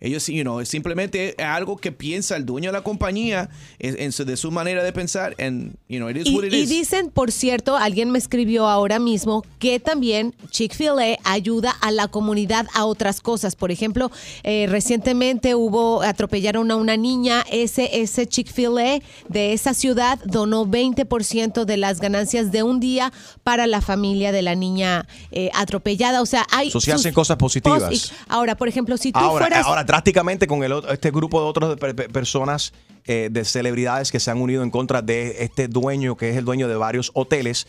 Ellos, 0.04 0.28
you 0.28 0.42
know, 0.44 0.60
es 0.60 0.70
simplemente 0.70 1.34
es 1.42 1.46
algo 1.46 1.78
que 1.78 1.92
piensa 1.92 2.36
el 2.36 2.46
dueño 2.46 2.70
de 2.70 2.74
la 2.74 2.84
compañía 2.84 3.50
en, 3.80 4.00
en 4.00 4.12
su- 4.12 4.26
de 4.26 4.38
su 4.38 4.52
manera 4.52 4.84
de 4.84 4.92
pensar. 4.94 5.34
And, 5.40 5.76
you 5.88 5.98
know, 5.98 6.10
it 6.10 6.18
is 6.18 6.28
Y, 6.28 6.36
what 6.36 6.44
it 6.44 6.54
y 6.54 6.58
is. 6.64 6.70
dicen, 6.70 7.10
por 7.10 7.32
cierto, 7.32 7.78
alguien 7.78 8.12
me 8.12 8.20
escribió 8.20 8.68
ahora 8.68 9.00
mismo 9.00 9.44
que 9.60 9.80
también 9.80 10.36
Chick-fil-A 10.52 11.18
ayuda 11.24 11.72
a 11.82 11.90
la 11.92 12.08
comunidad 12.10 12.68
a 12.74 12.86
otras 12.86 13.22
cosas. 13.22 13.56
Por 13.56 13.72
ejemplo, 13.72 14.12
eh, 14.44 14.68
recientemente 14.70 15.56
hubo, 15.56 16.02
atropellaron 16.04 16.70
a 16.72 16.76
una 16.76 16.98
niña, 16.98 17.44
ese, 17.50 18.02
ese 18.02 18.28
Chick-fil-A 18.28 19.00
de 19.30 19.54
esa 19.54 19.74
ciudad 19.74 20.20
donó 20.26 20.66
20% 20.66 21.66
de 21.66 21.78
las 21.78 22.00
ganancias 22.02 22.52
de 22.52 22.64
un 22.64 22.80
día 22.80 23.14
para 23.44 23.68
la 23.68 23.80
familia 23.82 24.32
de 24.32 24.42
la 24.42 24.56
niña 24.56 25.08
eh, 25.32 25.50
atropellada. 25.54 26.22
O 26.22 26.26
sea, 26.26 26.46
hay... 26.52 26.70
So, 26.72 26.82
se 26.82 26.92
sus 26.92 27.00
hacen 27.00 27.14
cosas 27.14 27.38
positivas. 27.38 28.12
Ahora, 28.28 28.56
por 28.58 28.68
ejemplo, 28.68 28.98
si 28.98 29.12
tú 29.12 29.20
Ahora, 29.20 29.46
fueras... 29.48 29.66
ahora 29.66 29.86
drásticamente 29.94 30.48
con 30.48 30.64
el 30.64 30.72
otro- 30.72 30.92
este 30.92 31.12
grupo 31.12 31.40
de 31.40 31.46
otras 31.48 31.76
per- 31.78 31.96
per- 31.96 32.12
personas 32.12 32.74
eh, 33.06 33.28
de 33.32 33.46
celebridades 33.46 34.12
que 34.12 34.20
se 34.20 34.32
han 34.32 34.42
unido 34.42 34.64
en 34.64 34.72
contra 34.72 35.04
de 35.04 35.44
este 35.44 35.68
dueño 35.68 36.18
que 36.18 36.32
es 36.32 36.38
el 36.38 36.46
dueño 36.46 36.68
de 36.68 36.76
varios 36.76 37.12
hoteles 37.14 37.68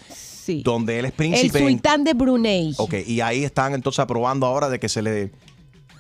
donde 0.63 0.99
él 1.01 1.05
es 1.05 1.11
el 1.11 1.17
príncipe. 1.17 1.59
en- 1.59 1.69
sultán 1.69 2.03
de 2.05 2.15
Brunei. 2.15 2.73
Ok, 2.79 2.95
y 3.07 3.21
ahí 3.21 3.45
están 3.45 3.75
entonces 3.75 3.99
aprobando 3.99 4.47
ahora 4.47 4.71
de 4.71 4.79
que 4.81 4.89
se 4.89 5.03
le 5.03 5.33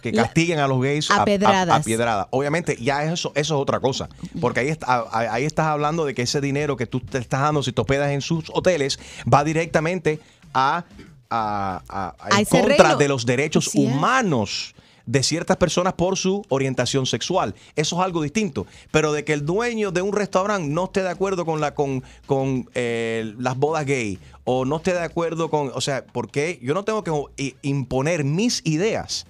que 0.00 0.12
castiguen 0.12 0.58
a 0.60 0.66
los 0.68 0.80
gays 0.82 1.10
a 1.10 1.24
pedradas. 1.26 1.80
a 1.80 1.82
piedradas. 1.82 2.26
Obviamente, 2.30 2.76
ya 2.80 3.04
eso, 3.04 3.32
eso 3.34 3.54
es 3.54 3.60
otra 3.60 3.80
cosa. 3.80 4.08
Porque 4.40 4.60
ahí, 4.60 4.68
está, 4.68 5.06
ahí 5.12 5.44
estás 5.44 5.66
hablando 5.66 6.04
de 6.06 6.12
que 6.14 6.22
ese 6.22 6.40
dinero 6.42 6.76
que 6.76 6.86
tú 6.86 7.00
te 7.00 7.16
estás 7.18 7.40
dando 7.40 7.62
si 7.62 7.72
te 7.72 7.80
hospedas 7.80 8.10
en 8.10 8.20
sus 8.20 8.50
hoteles 8.52 8.98
va 9.32 9.44
directamente 9.44 10.20
a, 10.54 10.84
a- 11.30 11.82
a- 11.88 12.14
a- 12.18 12.36
A 12.36 12.38
en 12.40 12.44
contra 12.44 12.96
de 12.96 13.08
los 13.08 13.24
derechos 13.26 13.68
es. 13.68 13.74
humanos 13.74 14.74
de 15.06 15.22
ciertas 15.22 15.56
personas 15.56 15.94
por 15.94 16.16
su 16.16 16.44
orientación 16.48 17.06
sexual. 17.06 17.54
Eso 17.76 17.96
es 17.96 18.04
algo 18.04 18.22
distinto. 18.22 18.66
Pero 18.90 19.12
de 19.12 19.24
que 19.24 19.32
el 19.32 19.44
dueño 19.44 19.90
de 19.90 20.02
un 20.02 20.12
restaurante 20.12 20.68
no 20.68 20.84
esté 20.84 21.02
de 21.02 21.10
acuerdo 21.10 21.44
con 21.44 21.60
la 21.60 21.74
con, 21.74 22.02
con 22.26 22.68
eh, 22.74 23.34
las 23.38 23.56
bodas 23.56 23.84
gay 23.86 24.18
o 24.44 24.64
no 24.64 24.76
esté 24.76 24.92
de 24.92 25.02
acuerdo 25.02 25.50
con, 25.50 25.70
o 25.74 25.80
sea, 25.80 26.04
porque 26.06 26.58
yo 26.62 26.74
no 26.74 26.84
tengo 26.84 27.02
que 27.02 27.54
imponer 27.62 28.24
mis 28.24 28.62
ideas 28.64 29.26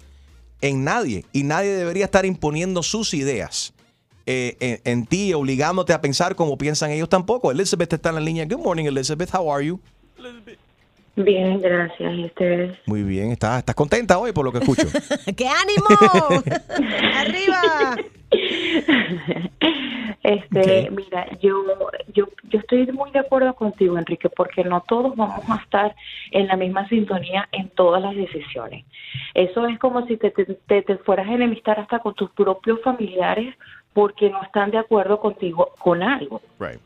en 0.61 0.85
nadie 0.85 1.25
y 1.33 1.43
nadie 1.43 1.73
debería 1.73 2.07
estar 2.07 2.25
imponiendo 2.25 2.83
sus 2.83 3.15
ideas. 3.15 3.73
eh, 4.27 4.81
en, 4.85 5.05
ti, 5.07 5.35
obligándote 5.35 5.93
a 5.93 6.01
pensar 6.01 6.35
como 6.35 6.57
piensan 6.57 6.91
ellos 6.91 7.09
tampoco. 7.09 7.51
Elizabeth 7.51 7.93
está 7.93 8.09
en 8.09 8.15
la 8.15 8.21
línea. 8.23 8.47
Good 8.47 8.59
morning, 8.59 8.87
Elizabeth. 8.87 9.31
How 9.35 9.53
are 9.53 9.67
you? 9.67 9.79
Bien, 11.17 11.61
gracias. 11.61 12.13
¿Y 12.15 12.25
ustedes? 12.25 12.77
Muy 12.87 13.03
bien. 13.03 13.31
¿Estás, 13.31 13.59
estás 13.59 13.75
contenta 13.75 14.19
hoy 14.19 14.33
por 14.33 14.45
lo 14.45 14.53
que 14.53 14.59
escucho? 14.59 14.87
¡Qué 15.37 15.47
ánimo! 15.49 16.43
¡Arriba! 17.17 17.97
Este, 20.23 20.89
mira, 20.91 21.27
yo, 21.43 21.63
yo, 22.15 22.25
yo 22.49 22.59
estoy 22.59 22.87
muy 22.93 23.11
de 23.11 23.19
acuerdo 23.19 23.55
contigo, 23.55 23.99
Enrique, 23.99 24.31
porque 24.31 24.65
no 24.65 24.83
todos 24.89 25.15
vamos 25.17 25.45
a 25.51 25.57
estar 25.63 25.95
en 26.31 26.47
la 26.47 26.57
misma 26.57 26.89
sintonía 26.89 27.47
en 27.53 27.69
todas 27.71 28.01
las 28.03 28.17
decisiones. 28.17 28.87
Eso 29.35 29.67
es 29.67 29.79
como 29.79 30.07
si 30.07 30.17
te, 30.17 30.31
te, 30.31 30.47
te- 30.47 30.81
te 30.83 30.97
fueras 30.99 31.29
a 31.29 31.33
enemistar 31.35 31.79
hasta 31.79 31.99
con 31.99 32.15
tus 32.15 32.31
propios 32.31 32.81
familiares 32.83 33.55
porque 33.93 34.31
no 34.31 34.43
están 34.43 34.71
de 34.71 34.79
acuerdo 34.79 35.21
contigo 35.21 35.73
con 35.79 36.03
algo. 36.03 36.41
Right. 36.59 36.81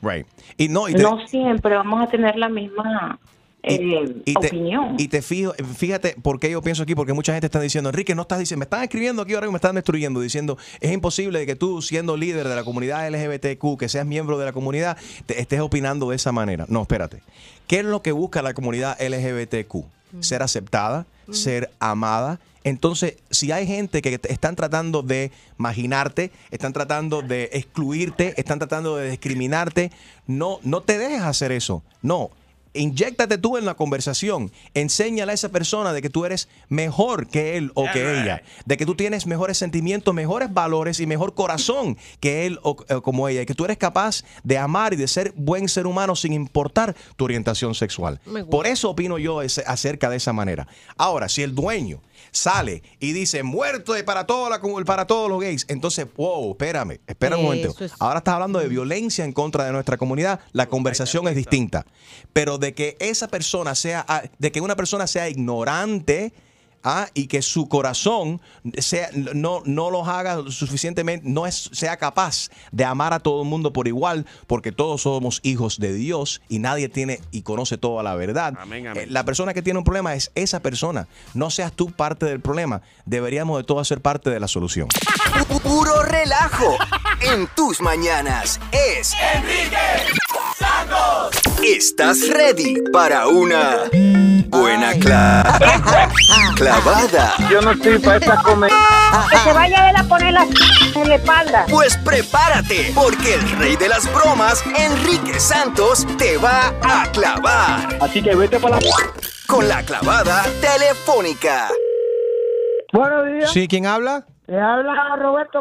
Right. 0.00 0.26
Y 0.56 0.68
no, 0.68 0.88
y 0.88 0.94
te- 0.94 1.02
No 1.02 1.26
siempre 1.26 1.74
vamos 1.74 2.00
a 2.00 2.06
tener 2.06 2.36
la 2.36 2.48
misma 2.48 3.18
eh, 3.66 4.22
y 4.24 4.34
te, 4.34 4.48
opinión. 4.48 4.94
y 4.98 5.08
te 5.08 5.22
fijo, 5.22 5.54
fíjate 5.76 6.16
por 6.22 6.38
qué 6.38 6.50
yo 6.50 6.60
pienso 6.60 6.82
aquí, 6.82 6.94
porque 6.94 7.12
mucha 7.12 7.32
gente 7.32 7.46
está 7.46 7.60
diciendo, 7.60 7.90
Enrique, 7.90 8.14
no 8.14 8.22
estás 8.22 8.38
diciendo, 8.38 8.60
me 8.60 8.64
están 8.64 8.82
escribiendo 8.82 9.22
aquí 9.22 9.34
ahora 9.34 9.46
que 9.46 9.52
me 9.52 9.56
están 9.56 9.74
destruyendo, 9.74 10.20
diciendo, 10.20 10.58
es 10.80 10.92
imposible 10.92 11.46
que 11.46 11.56
tú, 11.56 11.80
siendo 11.80 12.16
líder 12.16 12.46
de 12.46 12.54
la 12.54 12.64
comunidad 12.64 13.08
LGBTQ, 13.08 13.78
que 13.78 13.88
seas 13.88 14.06
miembro 14.06 14.38
de 14.38 14.44
la 14.44 14.52
comunidad, 14.52 14.98
te 15.26 15.40
estés 15.40 15.60
opinando 15.60 16.10
de 16.10 16.16
esa 16.16 16.32
manera. 16.32 16.66
No, 16.68 16.82
espérate. 16.82 17.22
¿Qué 17.66 17.78
es 17.78 17.84
lo 17.84 18.02
que 18.02 18.12
busca 18.12 18.42
la 18.42 18.52
comunidad 18.52 18.98
LGBTQ? 19.00 19.84
Ser 20.20 20.42
aceptada, 20.42 21.06
ser 21.30 21.70
amada. 21.80 22.38
Entonces, 22.62 23.16
si 23.30 23.52
hay 23.52 23.66
gente 23.66 24.00
que 24.00 24.18
te 24.18 24.32
están 24.32 24.56
tratando 24.56 25.02
de 25.02 25.32
marginarte, 25.56 26.30
están 26.50 26.72
tratando 26.72 27.20
de 27.22 27.50
excluirte, 27.52 28.34
están 28.38 28.58
tratando 28.58 28.96
de 28.96 29.10
discriminarte, 29.10 29.90
no, 30.26 30.60
no 30.62 30.80
te 30.80 30.98
dejes 30.98 31.22
hacer 31.22 31.52
eso. 31.52 31.82
No, 32.00 32.30
inyéctate 32.74 33.38
tú 33.38 33.56
en 33.56 33.64
la 33.64 33.74
conversación. 33.74 34.52
Enséñale 34.74 35.32
a 35.32 35.34
esa 35.34 35.48
persona 35.48 35.92
de 35.92 36.02
que 36.02 36.10
tú 36.10 36.24
eres 36.24 36.48
mejor 36.68 37.26
que 37.28 37.56
él 37.56 37.70
o 37.74 37.84
que 37.92 38.20
ella. 38.20 38.42
De 38.66 38.76
que 38.76 38.84
tú 38.86 38.94
tienes 38.94 39.26
mejores 39.26 39.56
sentimientos, 39.58 40.12
mejores 40.14 40.52
valores 40.52 41.00
y 41.00 41.06
mejor 41.06 41.34
corazón 41.34 41.96
que 42.20 42.46
él 42.46 42.58
o, 42.62 42.76
o 42.90 43.02
como 43.02 43.28
ella. 43.28 43.42
Y 43.42 43.46
que 43.46 43.54
tú 43.54 43.64
eres 43.64 43.78
capaz 43.78 44.24
de 44.42 44.58
amar 44.58 44.92
y 44.92 44.96
de 44.96 45.08
ser 45.08 45.32
buen 45.36 45.68
ser 45.68 45.86
humano 45.86 46.16
sin 46.16 46.32
importar 46.32 46.94
tu 47.16 47.24
orientación 47.24 47.74
sexual. 47.74 48.20
Por 48.50 48.66
eso 48.66 48.90
opino 48.90 49.18
yo 49.18 49.42
ese- 49.42 49.64
acerca 49.66 50.10
de 50.10 50.16
esa 50.16 50.32
manera. 50.32 50.66
Ahora, 50.96 51.28
si 51.28 51.42
el 51.42 51.54
dueño 51.54 52.00
sale 52.30 52.82
y 52.98 53.12
dice 53.12 53.42
muerto 53.44 53.92
de 53.92 54.02
para, 54.02 54.26
la 54.28 54.60
para 54.84 55.06
todos 55.06 55.28
los 55.30 55.40
gays, 55.40 55.64
entonces, 55.68 56.06
wow, 56.16 56.50
espérame, 56.52 56.98
espera 57.06 57.36
un 57.36 57.44
momento. 57.44 57.74
Ahora 58.00 58.18
estás 58.18 58.34
hablando 58.34 58.58
de 58.58 58.66
violencia 58.68 59.24
en 59.24 59.32
contra 59.32 59.64
de 59.64 59.72
nuestra 59.72 59.96
comunidad, 59.96 60.40
la 60.52 60.66
conversación 60.66 61.28
es 61.28 61.36
distinta. 61.36 61.86
Pero 62.32 62.58
de 62.58 62.63
que 62.72 62.96
esa 63.00 63.28
persona 63.28 63.74
sea, 63.74 64.04
ah, 64.08 64.22
de 64.38 64.50
que 64.52 64.60
una 64.62 64.76
persona 64.76 65.06
sea 65.06 65.28
ignorante, 65.28 66.32
ah, 66.86 67.08
y 67.14 67.26
que 67.28 67.40
su 67.40 67.66
corazón 67.68 68.40
sea, 68.78 69.08
no, 69.14 69.62
no 69.64 69.90
los 69.90 70.06
haga 70.06 70.42
suficientemente, 70.50 71.26
no 71.28 71.46
es, 71.46 71.70
sea 71.72 71.96
capaz 71.96 72.50
de 72.72 72.84
amar 72.84 73.12
a 73.14 73.20
todo 73.20 73.42
el 73.42 73.48
mundo 73.48 73.72
por 73.72 73.88
igual, 73.88 74.26
porque 74.46 74.70
todos 74.70 75.00
somos 75.02 75.40
hijos 75.42 75.78
de 75.78 75.94
Dios 75.94 76.42
y 76.48 76.58
nadie 76.58 76.88
tiene 76.90 77.20
y 77.30 77.40
conoce 77.42 77.78
toda 77.78 78.02
la 78.02 78.14
verdad. 78.16 78.52
Amén, 78.58 78.86
amén. 78.86 79.04
Eh, 79.04 79.06
La 79.10 79.24
persona 79.24 79.54
que 79.54 79.62
tiene 79.62 79.78
un 79.78 79.84
problema 79.84 80.14
es 80.14 80.30
esa 80.34 80.60
persona. 80.60 81.08
No 81.32 81.48
seas 81.50 81.72
tú 81.72 81.90
parte 81.90 82.26
del 82.26 82.40
problema. 82.40 82.82
Deberíamos 83.06 83.56
de 83.58 83.64
todos 83.64 83.88
ser 83.88 84.00
parte 84.02 84.28
de 84.28 84.38
la 84.40 84.48
solución. 84.48 84.88
Pu- 84.88 85.60
Puro 85.62 86.02
relajo 86.02 86.76
en 87.22 87.48
tus 87.56 87.80
mañanas 87.80 88.60
es 88.72 89.14
Enrique. 89.34 90.23
¿Estás 91.62 92.28
ready 92.28 92.82
para 92.92 93.26
una 93.26 93.84
buena 94.48 94.92
cla- 94.94 95.42
clavada? 96.56 97.34
Yo 97.50 97.60
no 97.62 97.72
estoy 97.72 97.98
para 97.98 98.16
esta 98.18 98.36
comedia. 98.42 98.74
Que 99.30 99.36
se 99.38 99.52
vaya 99.52 99.84
a 99.84 99.90
él 99.90 99.96
a 99.96 100.04
poner 100.04 100.32
la 100.32 100.42
en 100.94 101.08
la 101.08 101.14
espalda. 101.16 101.66
Pues 101.70 101.96
prepárate, 101.98 102.92
porque 102.94 103.34
el 103.34 103.50
rey 103.58 103.76
de 103.76 103.88
las 103.88 104.12
bromas, 104.12 104.62
Enrique 104.76 105.40
Santos, 105.40 106.06
te 106.18 106.36
va 106.36 106.72
a 106.82 107.10
clavar. 107.12 107.98
Así 108.00 108.22
que 108.22 108.34
vete 108.34 108.58
para 108.60 108.76
la... 108.80 108.82
Con 109.46 109.66
la 109.68 109.82
clavada 109.82 110.44
telefónica. 110.60 111.68
Buenos 112.92 113.26
días. 113.26 113.50
¿Sí? 113.52 113.66
¿Quién 113.68 113.86
habla? 113.86 114.26
Le 114.46 114.60
habla 114.60 115.16
Roberto 115.16 115.60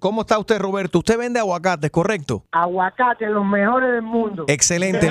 ¿Cómo 0.00 0.22
está 0.22 0.38
usted, 0.38 0.58
Roberto? 0.58 0.98
Usted 0.98 1.18
vende 1.18 1.40
aguacates, 1.40 1.90
¿correcto? 1.90 2.44
Aguacate, 2.52 3.26
los 3.26 3.44
mejores 3.44 3.92
del 3.92 4.02
mundo. 4.02 4.44
Excelente. 4.46 5.10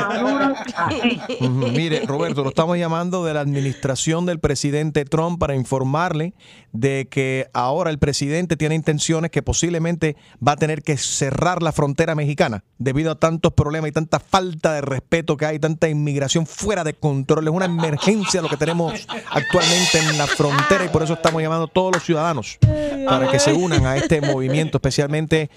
Mire, 1.40 2.06
Roberto, 2.06 2.44
lo 2.44 2.50
estamos 2.50 2.78
llamando 2.78 3.26
de 3.26 3.34
la 3.34 3.42
administración 3.42 4.26
del 4.26 4.40
presidente 4.40 5.06
Trump 5.06 5.40
para 5.40 5.56
informarle 5.56 6.34
de 6.72 7.08
que 7.10 7.48
ahora 7.54 7.90
el 7.90 7.98
presidente 7.98 8.56
tiene 8.56 8.76
intenciones 8.76 9.32
que 9.32 9.42
posiblemente 9.42 10.16
va 10.46 10.54
a 10.54 10.58
tener 10.58 10.84
que 10.84 10.98
cerrar 10.98 11.64
la 11.64 11.72
frontera 11.72 12.16
mexicana 12.16 12.64
debido 12.78 13.12
a 13.12 13.16
tantos 13.16 13.54
problemas 13.54 13.90
y 13.90 13.94
tanta 13.94 14.20
falta 14.20 14.74
de 14.74 14.82
respeto 14.82 15.38
que 15.38 15.46
hay, 15.46 15.60
tanta 15.60 15.90
inmigración 15.90 16.46
fuera 16.46 16.84
de 16.84 16.94
control. 16.94 17.48
Es 17.48 17.54
una 17.54 17.66
emergencia 17.66 18.42
lo 18.42 18.50
que 18.50 18.58
tenemos 18.58 19.08
actualmente 19.30 20.00
en 20.00 20.18
la 20.18 20.28
frontera 20.28 20.86
y 20.86 20.90
por 20.90 21.04
eso 21.04 21.14
estamos 21.14 21.42
llamando 21.42 21.66
a 21.66 21.68
todos 21.70 21.94
los 21.94 22.04
ciudadanos 22.04 22.60
para 23.08 23.30
que 23.30 23.40
se 23.40 23.54
unan 23.54 23.86
a 23.86 23.98
este 23.98 24.22
movimiento, 24.22 24.77
especialmente 24.78 25.50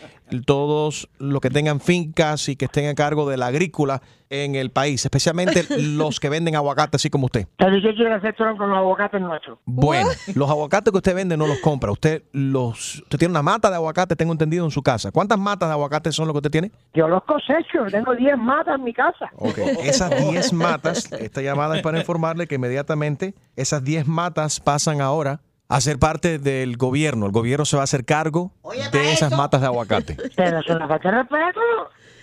todos 0.46 1.08
los 1.18 1.40
que 1.40 1.50
tengan 1.50 1.80
fincas 1.80 2.48
y 2.48 2.56
que 2.56 2.66
estén 2.66 2.88
a 2.88 2.94
cargo 2.94 3.28
de 3.28 3.36
la 3.36 3.46
agrícola 3.46 4.00
en 4.30 4.54
el 4.54 4.70
país, 4.70 5.04
especialmente 5.04 5.64
los 5.78 6.20
que 6.20 6.28
venden 6.28 6.54
aguacate 6.54 6.96
así 6.96 7.10
como 7.10 7.26
usted. 7.26 7.46
¿Pero 7.56 7.72
qué 7.82 7.94
quiere 7.94 8.14
hacer 8.14 8.34
Trump 8.36 8.58
con 8.58 8.70
los 8.70 8.78
aguacates 8.78 9.20
nuestros? 9.20 9.58
Bueno, 9.64 10.08
los 10.34 10.48
aguacates 10.48 10.92
que 10.92 10.96
usted 10.96 11.14
vende 11.14 11.36
no 11.36 11.46
los 11.46 11.58
compra. 11.58 11.90
Usted 11.90 12.22
los 12.32 13.00
usted 13.00 13.18
tiene 13.18 13.32
una 13.32 13.42
mata 13.42 13.68
de 13.70 13.76
aguacate, 13.76 14.14
tengo 14.16 14.32
entendido, 14.32 14.64
en 14.64 14.70
su 14.70 14.82
casa. 14.82 15.10
¿Cuántas 15.10 15.38
matas 15.38 15.68
de 15.68 15.72
aguacate 15.72 16.12
son 16.12 16.28
lo 16.28 16.32
que 16.32 16.38
usted 16.38 16.50
tiene? 16.50 16.70
Yo 16.94 17.08
los 17.08 17.24
cosecho, 17.24 17.86
tengo 17.90 18.14
10 18.14 18.38
matas 18.38 18.76
en 18.76 18.84
mi 18.84 18.94
casa. 18.94 19.30
Ok, 19.36 19.58
esas 19.82 20.10
10 20.30 20.52
matas, 20.52 21.10
esta 21.12 21.42
llamada 21.42 21.76
es 21.76 21.82
para 21.82 21.98
informarle 21.98 22.46
que 22.46 22.54
inmediatamente 22.54 23.34
esas 23.56 23.82
10 23.82 24.06
matas 24.06 24.60
pasan 24.60 25.00
ahora 25.00 25.40
a 25.70 25.80
ser 25.80 25.98
parte 25.98 26.38
del 26.38 26.76
gobierno. 26.76 27.26
El 27.26 27.32
gobierno 27.32 27.64
se 27.64 27.76
va 27.76 27.82
a 27.82 27.84
hacer 27.84 28.04
cargo 28.04 28.50
de 28.92 29.12
esas 29.12 29.30
matas 29.30 29.60
de 29.60 29.68
aguacate. 29.68 30.16
Pero 30.36 30.58
es 30.58 30.68
una 30.68 30.88
falta 30.88 31.10
de 31.10 31.18
respeto. 31.18 31.60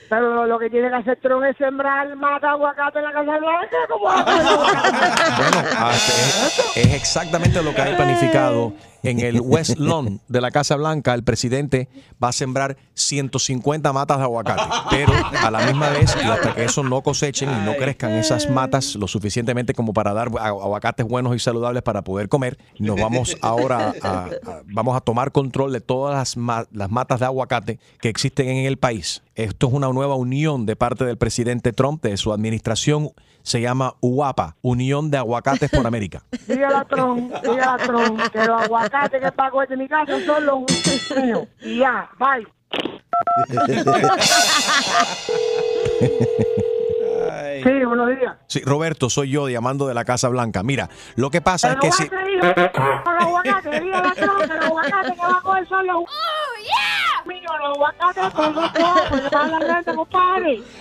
Pero 0.10 0.46
lo 0.46 0.60
que 0.60 0.70
tiene 0.70 0.90
que 0.90 0.96
hacer 0.96 1.20
Trump 1.22 1.44
es 1.46 1.58
sembrar 1.58 2.14
mata 2.16 2.52
aguacate 2.52 3.00
en 3.00 3.06
la 3.06 3.12
Casa 3.14 3.38
Blanca. 3.38 3.78
¿Cómo 3.90 4.06
va 4.06 4.16
a 4.16 4.22
hacer? 4.22 5.38
Bueno, 5.38 5.70
ah, 5.78 5.92
es, 5.94 6.78
es 6.78 6.94
exactamente 6.94 7.62
lo 7.62 7.74
que 7.74 7.82
hay 7.82 7.96
planificado 7.96 8.74
en 9.04 9.20
el 9.20 9.42
West 9.42 9.78
Lawn 9.78 10.20
de 10.28 10.42
la 10.42 10.52
Casa 10.52 10.76
Blanca. 10.76 11.14
El 11.14 11.24
presidente 11.24 11.88
va 12.24 12.30
a 12.30 12.32
sembrar 12.32 12.78
150 12.94 13.94
matas 13.94 14.18
de 14.18 14.24
aguacate, 14.24 14.62
pero 14.90 15.14
a 15.44 15.52
la 15.52 15.60
misma 15.66 15.90
vez, 15.90 16.16
y 16.24 16.26
hasta 16.28 16.54
que 16.56 16.66
eso 16.66 16.84
no 16.84 17.02
cosechen 17.02 17.50
y 17.50 17.66
no 17.66 17.76
crezcan 17.76 18.12
esas 18.14 18.50
matas 18.50 18.96
lo 18.96 19.08
suficientemente 19.08 19.74
como 19.74 19.94
para 19.94 20.14
dar 20.14 20.30
agu- 20.30 20.40
aguacates 20.62 21.06
buenos 21.08 21.36
y 21.36 21.40
saludables 21.40 21.84
para 21.84 22.04
poder 22.04 22.30
comer, 22.30 22.58
nos 22.80 23.00
vamos 23.00 23.36
ahora 23.42 23.94
a, 24.02 24.10
a- 24.26 24.30
vamos 24.66 24.96
a 24.96 25.02
tomar 25.02 25.32
control 25.32 25.72
de 25.74 25.82
todas 25.82 26.16
las, 26.16 26.38
ma- 26.38 26.66
las 26.72 26.90
matas 26.92 27.20
de 27.20 27.26
aguacate 27.26 27.80
que 28.00 28.10
existen 28.10 28.48
en 28.50 28.66
el 28.66 28.78
país. 28.78 29.24
Esto 29.36 29.68
es 29.68 29.74
una 29.74 29.88
nueva 29.90 30.16
unión 30.16 30.66
de 30.66 30.76
parte 30.76 31.06
del 31.06 31.18
presidente 31.18 31.72
Trump, 31.74 32.02
de 32.04 32.18
su 32.18 32.34
administración. 32.34 33.12
Se 33.44 33.62
llama 33.62 33.96
UAPA, 34.02 34.58
Unión 34.62 35.10
de 35.10 35.18
Aguacates 35.20 35.70
por 35.70 35.88
América. 35.88 36.22
Dígale 36.50 36.76
a 36.76 36.84
Trump, 36.84 37.32
dígale 37.44 37.62
a 37.64 37.78
Trump 37.78 38.20
que 38.34 38.40
los 38.40 38.62
aguacates 38.62 38.87
que 38.89 39.32
pago 39.32 39.65
de 39.65 39.78
mi 39.78 39.88
casa 39.88 40.19
son 40.26 40.45
los 40.45 40.60
míos. 41.15 41.47
Y 41.62 41.80
ya, 41.80 42.10
bye. 42.19 42.45
Sí, 47.63 47.86
buenos 47.86 48.10
días. 48.10 48.36
Sí, 48.47 48.62
Roberto, 48.63 49.10
soy 49.10 49.32
yo 49.32 49.50
llamando 49.50 49.88
de 49.88 49.93
la 49.93 50.06
Casa 50.06 50.30
Blanca. 50.30 50.63
Mira, 50.63 50.89
lo 51.15 51.30
que 51.30 51.41
pasa 51.41 51.73
es 51.73 51.78
que 51.78 51.91
si... 51.91 52.08
Con 52.08 53.15
los 53.15 53.23
aguacates, 53.23 53.82
dígale 53.82 54.08
a 54.08 54.13
Trump 54.13 54.41
que 54.41 54.47
los 54.47 54.65
aguacates 54.65 55.12
que 55.13 55.19
va 55.19 55.38
a 55.38 55.41
coger 55.41 55.67
son 55.67 55.88
los... 55.88 55.97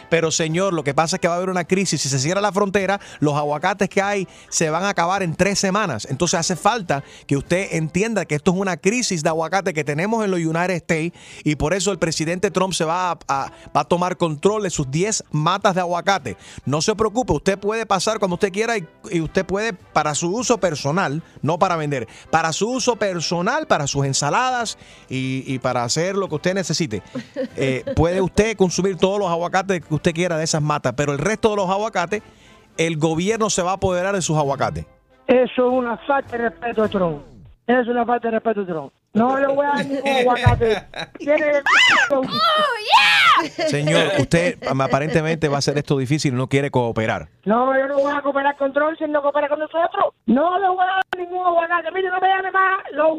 Pero 0.08 0.30
señor, 0.30 0.72
lo 0.72 0.84
que 0.84 0.94
pasa 0.94 1.16
es 1.16 1.20
que 1.20 1.28
va 1.28 1.34
a 1.34 1.36
haber 1.36 1.50
una 1.50 1.64
crisis. 1.64 2.00
Si 2.00 2.08
se 2.08 2.18
cierra 2.18 2.40
la 2.40 2.52
frontera, 2.52 3.00
los 3.20 3.34
aguacates 3.34 3.88
que 3.88 4.02
hay 4.02 4.28
se 4.48 4.70
van 4.70 4.84
a 4.84 4.90
acabar 4.90 5.22
en 5.22 5.34
tres 5.34 5.58
semanas. 5.58 6.06
Entonces 6.10 6.40
hace 6.40 6.56
falta 6.56 7.02
que 7.26 7.36
usted 7.36 7.68
entienda 7.72 8.24
que 8.24 8.34
esto 8.34 8.52
es 8.52 8.56
una 8.56 8.76
crisis 8.76 9.22
de 9.22 9.28
aguacate 9.28 9.72
que 9.72 9.84
tenemos 9.84 10.24
en 10.24 10.30
los 10.30 10.40
United 10.40 10.74
States 10.76 11.12
y 11.44 11.56
por 11.56 11.74
eso 11.74 11.92
el 11.92 11.98
presidente 11.98 12.50
Trump 12.50 12.72
se 12.72 12.84
va 12.84 13.18
a, 13.28 13.52
tomar 13.88 14.16
control 14.16 14.64
de 14.64 14.70
sus 14.70 14.90
10 14.90 15.24
matas 15.30 15.74
de 15.74 15.80
aguacate. 15.80 16.36
No 16.64 16.80
se 16.82 16.94
preocupe, 16.94 17.32
usted 17.32 17.58
puede 17.58 17.86
pasar 17.86 18.18
cuando 18.18 18.34
usted 18.34 18.52
quiera 18.52 18.76
y, 18.76 19.20
usted 19.20 19.44
puede 19.44 19.72
para 19.72 20.14
su 20.14 20.34
uso 20.34 20.58
personal, 20.58 21.22
no 21.42 21.58
para 21.58 21.76
vender, 21.76 22.08
para 22.30 22.52
su 22.52 22.68
uso 22.68 22.96
personal, 22.96 23.66
para 23.66 23.86
sus 23.86 24.04
ensaladas 24.04 24.78
y, 25.08 25.58
para 25.60 25.84
hacer 25.84 26.16
lo 26.16 26.28
usted 26.36 26.54
necesite. 26.54 27.02
Eh, 27.56 27.84
puede 27.94 28.20
usted 28.20 28.56
consumir 28.56 28.96
todos 28.96 29.18
los 29.18 29.28
aguacates 29.28 29.84
que 29.84 29.94
usted 29.94 30.12
quiera 30.12 30.36
de 30.36 30.44
esas 30.44 30.62
matas, 30.62 30.94
pero 30.96 31.12
el 31.12 31.18
resto 31.18 31.50
de 31.50 31.56
los 31.56 31.70
aguacates, 31.70 32.22
el 32.76 32.96
gobierno 32.98 33.50
se 33.50 33.62
va 33.62 33.72
a 33.72 33.74
apoderar 33.74 34.14
de 34.14 34.22
sus 34.22 34.36
aguacates. 34.36 34.86
Eso 35.26 35.68
es 35.68 35.72
una 35.72 35.96
falta 35.98 36.36
de 36.36 36.48
respeto 36.48 36.82
a 36.82 36.88
Trump. 36.88 37.22
Eso 37.66 37.80
es 37.80 37.88
una 37.88 38.04
falta 38.04 38.28
de 38.28 38.32
respeto 38.32 38.60
a 38.60 38.66
Trump. 38.66 38.92
No 39.16 39.38
le 39.38 39.46
voy 39.46 39.64
a 39.64 39.68
dar 39.70 39.86
ningún 39.86 40.08
aguacate. 40.08 40.82
Tiene 41.18 41.62
Señor, 43.68 44.12
usted 44.18 44.58
aparentemente 44.68 45.48
va 45.48 45.56
a 45.56 45.58
hacer 45.58 45.78
esto 45.78 45.96
difícil 45.96 46.34
y 46.34 46.36
no 46.36 46.48
quiere 46.48 46.70
cooperar. 46.70 47.28
No, 47.44 47.76
yo 47.78 47.86
no 47.86 47.98
voy 47.98 48.12
a 48.14 48.20
cooperar 48.20 48.56
con 48.56 48.72
Trump 48.72 48.98
si 48.98 49.06
no 49.06 49.22
coopera 49.22 49.48
con 49.48 49.58
nosotros. 49.58 50.14
No 50.26 50.58
le 50.58 50.68
voy 50.68 50.84
a 50.84 50.86
dar 50.86 51.05
ningún 51.16 51.46
aguacate. 51.46 51.90
Mire, 51.92 52.08
no 52.10 52.20
me 52.20 52.28
llame 52.28 52.50
más. 52.50 52.78
Lo... 52.92 53.16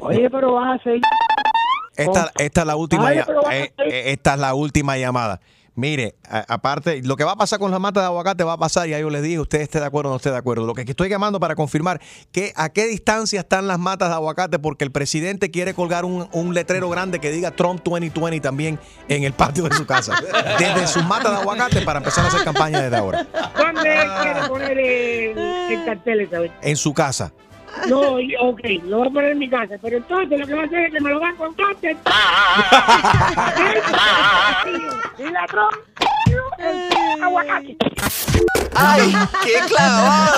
Oye, 0.06 0.30
pero 0.30 0.52
vas 0.54 0.80
a 0.80 0.82
seguir. 0.82 1.02
Esta, 1.96 2.30
esta 2.38 2.60
es 2.60 2.66
la 2.66 2.76
última, 2.76 3.08
Ay, 3.08 3.18
eh, 3.50 3.72
eh, 3.78 4.02
esta 4.12 4.34
es 4.34 4.40
la 4.40 4.54
última 4.54 4.96
llamada. 4.96 5.40
Mire, 5.78 6.16
a- 6.28 6.44
aparte, 6.48 7.02
lo 7.04 7.14
que 7.14 7.22
va 7.22 7.32
a 7.32 7.36
pasar 7.36 7.60
con 7.60 7.70
las 7.70 7.78
matas 7.78 8.02
de 8.02 8.06
aguacate 8.06 8.42
va 8.42 8.54
a 8.54 8.58
pasar, 8.58 8.88
ya 8.88 8.98
yo 8.98 9.10
les 9.10 9.22
dije, 9.22 9.38
usted 9.38 9.60
esté 9.60 9.78
de 9.78 9.86
acuerdo 9.86 10.10
o 10.10 10.12
no 10.14 10.16
esté 10.16 10.32
de 10.32 10.36
acuerdo. 10.36 10.66
Lo 10.66 10.74
que 10.74 10.82
estoy 10.82 11.08
llamando 11.08 11.38
para 11.38 11.54
confirmar 11.54 12.00
que 12.32 12.52
a 12.56 12.68
qué 12.70 12.88
distancia 12.88 13.38
están 13.38 13.68
las 13.68 13.78
matas 13.78 14.08
de 14.08 14.16
aguacate, 14.16 14.58
porque 14.58 14.82
el 14.84 14.90
presidente 14.90 15.52
quiere 15.52 15.74
colgar 15.74 16.04
un, 16.04 16.28
un 16.32 16.52
letrero 16.52 16.90
grande 16.90 17.20
que 17.20 17.30
diga 17.30 17.52
Trump 17.52 17.80
2020 17.84 18.40
también 18.40 18.80
en 19.08 19.22
el 19.22 19.34
patio 19.34 19.68
de 19.68 19.76
su 19.76 19.86
casa. 19.86 20.14
Desde 20.58 20.88
sus 20.88 21.04
matas 21.04 21.30
de 21.30 21.38
aguacate 21.42 21.82
para 21.82 22.00
empezar 22.00 22.24
a 22.24 22.28
hacer 22.28 22.42
campaña 22.42 22.80
desde 22.82 22.96
ahora. 22.96 23.24
¿Dónde 23.56 23.82
quiere 24.22 24.48
poner 24.48 24.78
el, 24.80 25.38
el 25.38 25.84
cartel 25.84 26.20
esa 26.22 26.40
vez? 26.40 26.50
En 26.60 26.76
su 26.76 26.92
casa. 26.92 27.32
No, 27.86 28.00
ok, 28.40 28.60
lo 28.84 28.98
voy 28.98 29.08
a 29.08 29.10
poner 29.10 29.32
en 29.32 29.38
mi 29.38 29.48
casa. 29.48 29.74
Pero 29.80 29.96
entonces 29.98 30.38
lo 30.38 30.46
que 30.46 30.54
va 30.54 30.62
a 30.62 30.66
hacer 30.66 30.86
es 30.86 30.92
que 30.92 31.00
me 31.00 31.10
lo 31.10 31.20
van 31.20 31.36
con 31.36 31.54
cárcel. 31.54 31.96
Y 35.18 35.22
la 35.30 35.46
Aguacate. 37.22 37.76
¡Ay, 38.74 39.12
qué 39.44 39.54
clavada! 39.66 40.32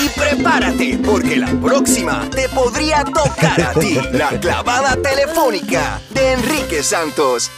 Y 0.00 0.08
prepárate, 0.08 0.98
porque 1.04 1.36
la 1.36 1.50
próxima 1.60 2.28
te 2.30 2.48
podría 2.48 3.04
tocar 3.04 3.60
a 3.60 3.72
ti. 3.72 3.98
La 4.12 4.30
clavada 4.40 4.96
telefónica 5.02 6.00
de 6.10 6.32
Enrique 6.32 6.82
Santos. 6.82 7.50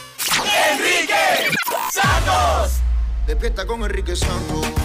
¡Enrique 0.71 1.51
Santos! 1.91 2.79
Despierta 3.27 3.65
con 3.67 3.83
Enrique 3.83 4.15
Santos. 4.15 4.76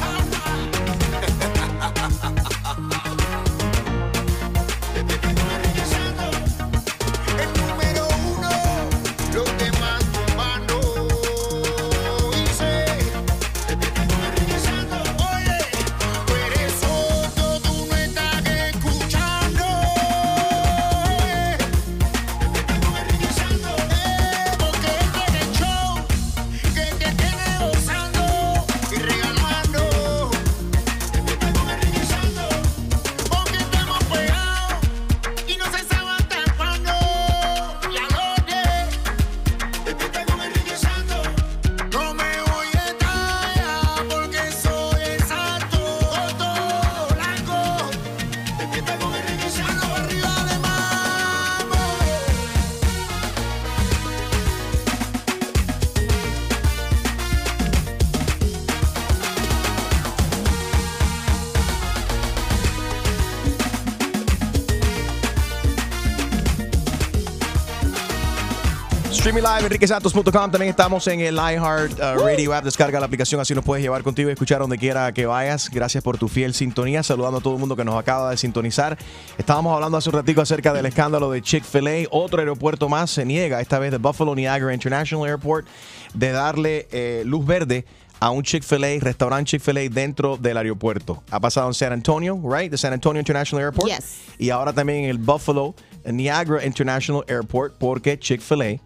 Streaming 69.32 69.50
live, 69.50 69.66
enriquesantos.com. 69.66 70.50
También 70.50 70.68
estamos 70.68 71.06
en 71.06 71.20
el 71.20 71.36
iHeart 71.36 71.92
uh, 71.94 72.22
Radio 72.22 72.52
app. 72.52 72.64
Descarga 72.66 73.00
la 73.00 73.06
aplicación, 73.06 73.40
así 73.40 73.54
nos 73.54 73.64
puedes 73.64 73.82
llevar 73.82 74.02
contigo 74.02 74.28
y 74.28 74.32
escuchar 74.34 74.58
donde 74.58 74.76
quiera 74.76 75.10
que 75.12 75.24
vayas. 75.24 75.70
Gracias 75.70 76.04
por 76.04 76.18
tu 76.18 76.28
fiel 76.28 76.52
sintonía. 76.52 77.02
Saludando 77.02 77.38
a 77.38 77.40
todo 77.40 77.54
el 77.54 77.60
mundo 77.60 77.74
que 77.74 77.82
nos 77.82 77.94
acaba 77.94 78.30
de 78.30 78.36
sintonizar. 78.36 78.98
Estábamos 79.38 79.74
hablando 79.74 79.96
hace 79.96 80.10
un 80.10 80.16
ratico 80.16 80.42
acerca 80.42 80.74
del 80.74 80.84
escándalo 80.84 81.30
de 81.30 81.40
Chick-fil-A. 81.40 82.08
Otro 82.10 82.40
aeropuerto 82.40 82.90
más 82.90 83.10
se 83.10 83.24
niega, 83.24 83.62
esta 83.62 83.78
vez 83.78 83.90
de 83.90 83.96
Buffalo 83.96 84.34
Niagara 84.34 84.74
International 84.74 85.26
Airport, 85.26 85.66
de 86.12 86.30
darle 86.32 86.86
eh, 86.92 87.22
luz 87.24 87.46
verde 87.46 87.86
a 88.20 88.28
un 88.28 88.42
Chick-fil-A, 88.42 89.00
restaurante 89.00 89.52
Chick-fil-A 89.52 89.88
dentro 89.88 90.36
del 90.36 90.58
aeropuerto. 90.58 91.22
Ha 91.30 91.40
pasado 91.40 91.68
en 91.68 91.74
San 91.74 91.94
Antonio, 91.94 92.38
right? 92.44 92.70
The 92.70 92.76
San 92.76 92.92
Antonio 92.92 93.18
International 93.18 93.64
Airport. 93.64 93.88
Yes. 93.88 94.18
Y 94.36 94.50
ahora 94.50 94.74
también 94.74 95.04
en 95.04 95.10
el 95.10 95.16
Buffalo 95.16 95.74
Niagara 96.04 96.66
International 96.66 97.24
Airport 97.28 97.78
porque 97.78 98.18
Chick-fil-A, 98.18 98.78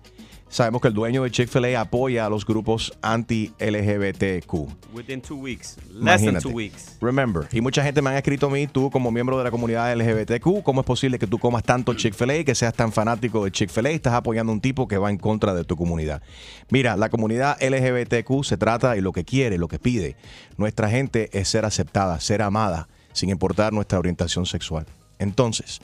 sabemos 0.48 0.80
que 0.80 0.88
el 0.88 0.94
dueño 0.94 1.22
de 1.22 1.30
Chick-fil-A 1.30 1.80
apoya 1.80 2.26
a 2.26 2.30
los 2.30 2.46
grupos 2.46 2.92
anti-LGBTQ. 3.02 4.52
Within 4.92 5.20
two 5.20 5.36
weeks. 5.36 5.76
Less 5.90 6.20
than 6.20 6.30
Imagínate. 6.30 6.42
two 6.42 6.50
weeks. 6.50 6.96
Remember, 7.00 7.48
y 7.52 7.60
mucha 7.60 7.82
gente 7.82 8.00
me 8.02 8.10
ha 8.10 8.16
escrito 8.18 8.46
a 8.46 8.50
mí, 8.50 8.66
tú 8.66 8.90
como 8.90 9.10
miembro 9.10 9.38
de 9.38 9.44
la 9.44 9.50
comunidad 9.50 9.94
LGBTQ, 9.96 10.62
¿cómo 10.62 10.80
es 10.80 10.86
posible 10.86 11.18
que 11.18 11.26
tú 11.26 11.38
comas 11.38 11.62
tanto 11.62 11.94
Chick-fil-A, 11.94 12.44
que 12.44 12.54
seas 12.54 12.74
tan 12.74 12.92
fanático 12.92 13.44
de 13.44 13.50
Chick-fil-A 13.50 13.92
y 13.92 13.94
estás 13.96 14.14
apoyando 14.14 14.52
a 14.52 14.54
un 14.54 14.60
tipo 14.60 14.88
que 14.88 14.98
va 14.98 15.10
en 15.10 15.18
contra 15.18 15.54
de 15.54 15.64
tu 15.64 15.76
comunidad? 15.76 16.22
Mira, 16.70 16.96
la 16.96 17.08
comunidad 17.08 17.56
LGBTQ 17.60 18.44
se 18.44 18.56
trata 18.56 18.96
y 18.96 19.00
lo 19.00 19.12
que 19.12 19.24
quiere, 19.24 19.58
lo 19.58 19.68
que 19.68 19.78
pide. 19.78 20.16
Nuestra 20.56 20.88
gente 20.88 21.28
es 21.38 21.48
ser 21.48 21.64
aceptada, 21.64 22.20
ser 22.20 22.42
amada, 22.42 22.88
sin 23.12 23.30
importar 23.30 23.72
nuestra 23.72 23.98
orientación 23.98 24.46
sexual. 24.46 24.86
Entonces, 25.18 25.80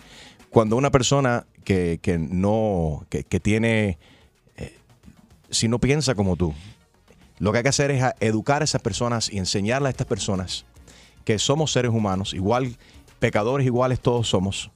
cuando 0.51 0.77
una 0.77 0.91
persona 0.91 1.47
que, 1.65 1.99
que 2.03 2.19
no, 2.19 3.07
que, 3.09 3.25
que 3.25 3.41
tiene, 3.41 3.99
si 5.53 5.69
no 5.69 5.79
piensa 5.79 6.15
como 6.15 6.37
tú, 6.37 6.55
lo 7.39 7.53
que 7.53 7.59
hay 7.59 7.63
que 7.63 7.69
hacer 7.69 7.91
es 7.91 8.05
educar 8.21 8.63
a 8.63 8.65
esas 8.65 8.83
personas 8.83 9.33
y 9.33 9.39
enseñarle 9.39 9.89
a 9.89 9.91
estas 9.91 10.07
personas 10.07 10.65
que 11.25 11.39
somos 11.39 11.73
seres 11.73 11.93
humanos, 11.93 12.35
igual, 12.35 12.77
pecadores 13.19 13.67
iguales 13.67 14.01
todos 14.01 14.29
somos, 14.29 14.71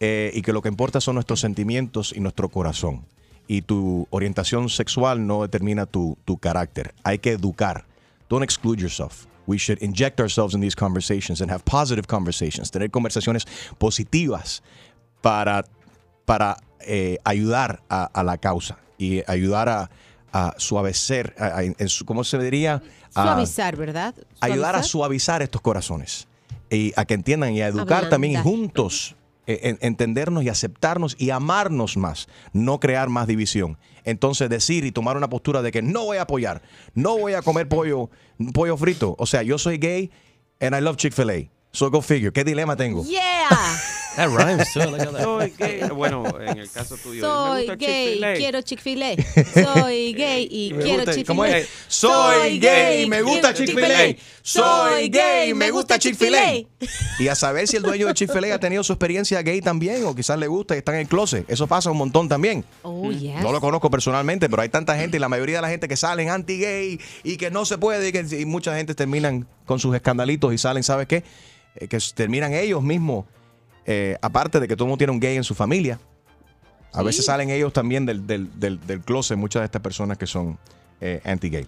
eh, 0.00 0.30
y 0.34 0.42
que 0.42 0.52
lo 0.52 0.62
que 0.62 0.68
importa 0.68 1.00
son 1.00 1.14
nuestros 1.14 1.40
sentimientos 1.40 2.12
y 2.14 2.20
nuestro 2.20 2.48
corazón. 2.48 3.04
Y 3.48 3.62
tu 3.62 4.08
orientación 4.10 4.68
sexual 4.68 5.26
no 5.26 5.42
determina 5.42 5.86
tu, 5.86 6.18
tu 6.24 6.38
carácter. 6.38 6.94
Hay 7.04 7.18
que 7.18 7.32
educar. 7.32 7.86
Don't 8.28 8.42
exclude 8.42 8.80
yourself. 8.80 9.26
We 9.46 9.58
should 9.58 9.80
inject 9.80 10.18
ourselves 10.18 10.54
in 10.54 10.60
these 10.60 10.74
conversations 10.74 11.40
and 11.40 11.50
have 11.52 11.64
positive 11.64 12.08
conversations. 12.08 12.72
Tener 12.72 12.90
conversaciones 12.90 13.46
positivas 13.78 14.62
para, 15.22 15.64
para 16.24 16.56
eh, 16.80 17.18
ayudar 17.24 17.82
a 17.88 18.22
la 18.24 18.38
causa 18.38 18.78
y 18.98 19.22
ayudar 19.28 19.68
a, 19.68 19.90
a 20.38 20.54
suavecer, 20.58 21.34
a- 21.38 21.58
a- 21.58 21.62
en 21.64 21.88
su- 21.88 22.04
¿cómo 22.04 22.24
se 22.24 22.38
diría? 22.38 22.82
A- 23.14 23.22
Suavizar, 23.22 23.76
¿verdad? 23.76 24.14
ayudar 24.40 24.76
a 24.76 24.82
Suavizar. 24.82 25.42
estos 25.42 25.60
corazones 25.62 26.28
y 26.70 26.92
a 26.96 27.04
que 27.04 27.14
entiendan 27.14 27.52
y 27.54 27.62
a 27.62 27.68
educar 27.68 28.08
también 28.08 28.34
y 28.34 28.36
juntos 28.36 29.14
en- 29.46 29.78
entendernos 29.80 30.42
y 30.44 30.48
aceptarnos 30.48 31.14
y 31.18 31.30
amarnos 31.30 31.96
más, 31.96 32.26
no 32.52 32.80
crear 32.80 33.08
más 33.08 33.26
división. 33.28 33.78
Entonces 34.04 34.48
decir 34.50 34.84
y 34.84 34.92
tomar 34.92 35.16
una 35.16 35.28
postura 35.28 35.62
de 35.62 35.70
que 35.72 35.82
no 35.82 36.04
voy 36.04 36.16
a 36.18 36.22
apoyar, 36.22 36.62
no 36.94 37.16
voy 37.18 37.34
a 37.34 37.42
comer 37.42 37.68
pollo, 37.68 38.10
pollo 38.52 38.76
frito. 38.76 39.14
O 39.18 39.26
sea, 39.26 39.42
yo 39.42 39.56
soy 39.58 39.78
gay 39.78 40.10
and 40.60 40.74
I 40.76 40.80
love 40.80 40.96
Chick-fil-A. 40.96 41.48
So 41.72 41.90
go 41.90 42.00
figure. 42.02 42.32
¿Qué 42.32 42.42
dilema 42.44 42.74
tengo? 42.76 43.04
Yeah. 43.04 43.48
That 44.16 44.28
rhymes 44.30 44.72
too. 44.72 44.80
Look 44.80 45.00
at 45.00 45.12
that. 45.12 45.22
Soy 45.22 45.52
gay. 45.58 45.80
Bueno, 45.94 46.24
en 46.40 46.58
el 46.58 46.70
caso 46.70 46.96
tuyo. 46.96 47.20
me 47.22 47.28
Soy 47.28 47.58
gusta 47.66 47.76
gay, 47.76 48.06
Chick-fil-A. 48.14 48.34
quiero 48.34 48.62
Chick-fil-A. 48.62 49.14
Soy 49.74 50.12
gay 50.14 50.48
y 50.50 50.72
Me 50.72 50.82
quiero 50.82 51.04
gusta- 51.04 51.24
¿cómo 51.26 51.44
Chick-fil-A. 51.44 51.66
Soy 51.88 52.58
gay, 52.58 53.06
me 53.08 53.22
gusta 53.22 53.52
Chick-fil-A. 53.54 54.16
Soy 54.42 55.08
gay, 55.08 55.54
me 55.54 55.70
gusta 55.70 55.98
Chick-fil-A. 55.98 56.54
Y 57.18 57.28
a 57.28 57.34
saber 57.34 57.68
si 57.68 57.76
el 57.76 57.82
dueño 57.82 58.06
de 58.06 58.14
Chick-fil-A 58.14 58.54
ha 58.54 58.58
tenido 58.60 58.82
su 58.84 58.92
experiencia 58.92 59.42
gay 59.42 59.60
también 59.60 60.04
o 60.04 60.14
quizás 60.14 60.38
le 60.38 60.46
gusta 60.46 60.74
y 60.74 60.78
está 60.78 60.92
en 60.94 61.00
el 61.00 61.08
closet. 61.08 61.44
Eso 61.50 61.66
pasa 61.66 61.90
un 61.90 61.98
montón 61.98 62.28
también. 62.28 62.64
Oh, 62.82 63.10
yes. 63.12 63.42
No 63.42 63.52
lo 63.52 63.60
conozco 63.60 63.90
personalmente, 63.90 64.48
pero 64.48 64.62
hay 64.62 64.68
tanta 64.68 64.96
gente 64.96 65.16
y 65.16 65.20
la 65.20 65.28
mayoría 65.28 65.56
de 65.56 65.62
la 65.62 65.68
gente 65.68 65.88
que 65.88 65.96
salen 65.96 66.30
anti-gay 66.30 66.98
y 67.22 67.36
que 67.36 67.50
no 67.50 67.64
se 67.64 67.76
puede 67.78 68.08
y, 68.08 68.12
que, 68.12 68.24
y 68.40 68.44
mucha 68.46 68.74
gente 68.76 68.94
terminan 68.94 69.46
con 69.66 69.78
sus 69.78 69.94
escandalitos 69.94 70.52
y 70.54 70.58
salen, 70.58 70.82
¿sabes 70.82 71.06
qué? 71.06 71.24
Eh, 71.76 71.88
que 71.88 71.98
terminan 72.14 72.54
ellos 72.54 72.82
mismos, 72.82 73.26
eh, 73.86 74.16
aparte 74.20 74.60
de 74.60 74.68
que 74.68 74.76
todo 74.76 74.84
el 74.84 74.88
mundo 74.88 74.98
tiene 74.98 75.12
un 75.12 75.20
gay 75.20 75.36
en 75.36 75.44
su 75.44 75.54
familia. 75.54 75.98
A 76.92 77.02
veces 77.02 77.26
salen 77.26 77.50
ellos 77.50 77.72
también 77.72 78.06
del, 78.06 78.26
del, 78.26 78.48
del, 78.58 78.80
del 78.86 79.00
closet, 79.02 79.36
muchas 79.36 79.60
de 79.60 79.66
estas 79.66 79.82
personas 79.82 80.16
que 80.16 80.26
son 80.26 80.58
eh, 81.00 81.20
anti-gay. 81.24 81.66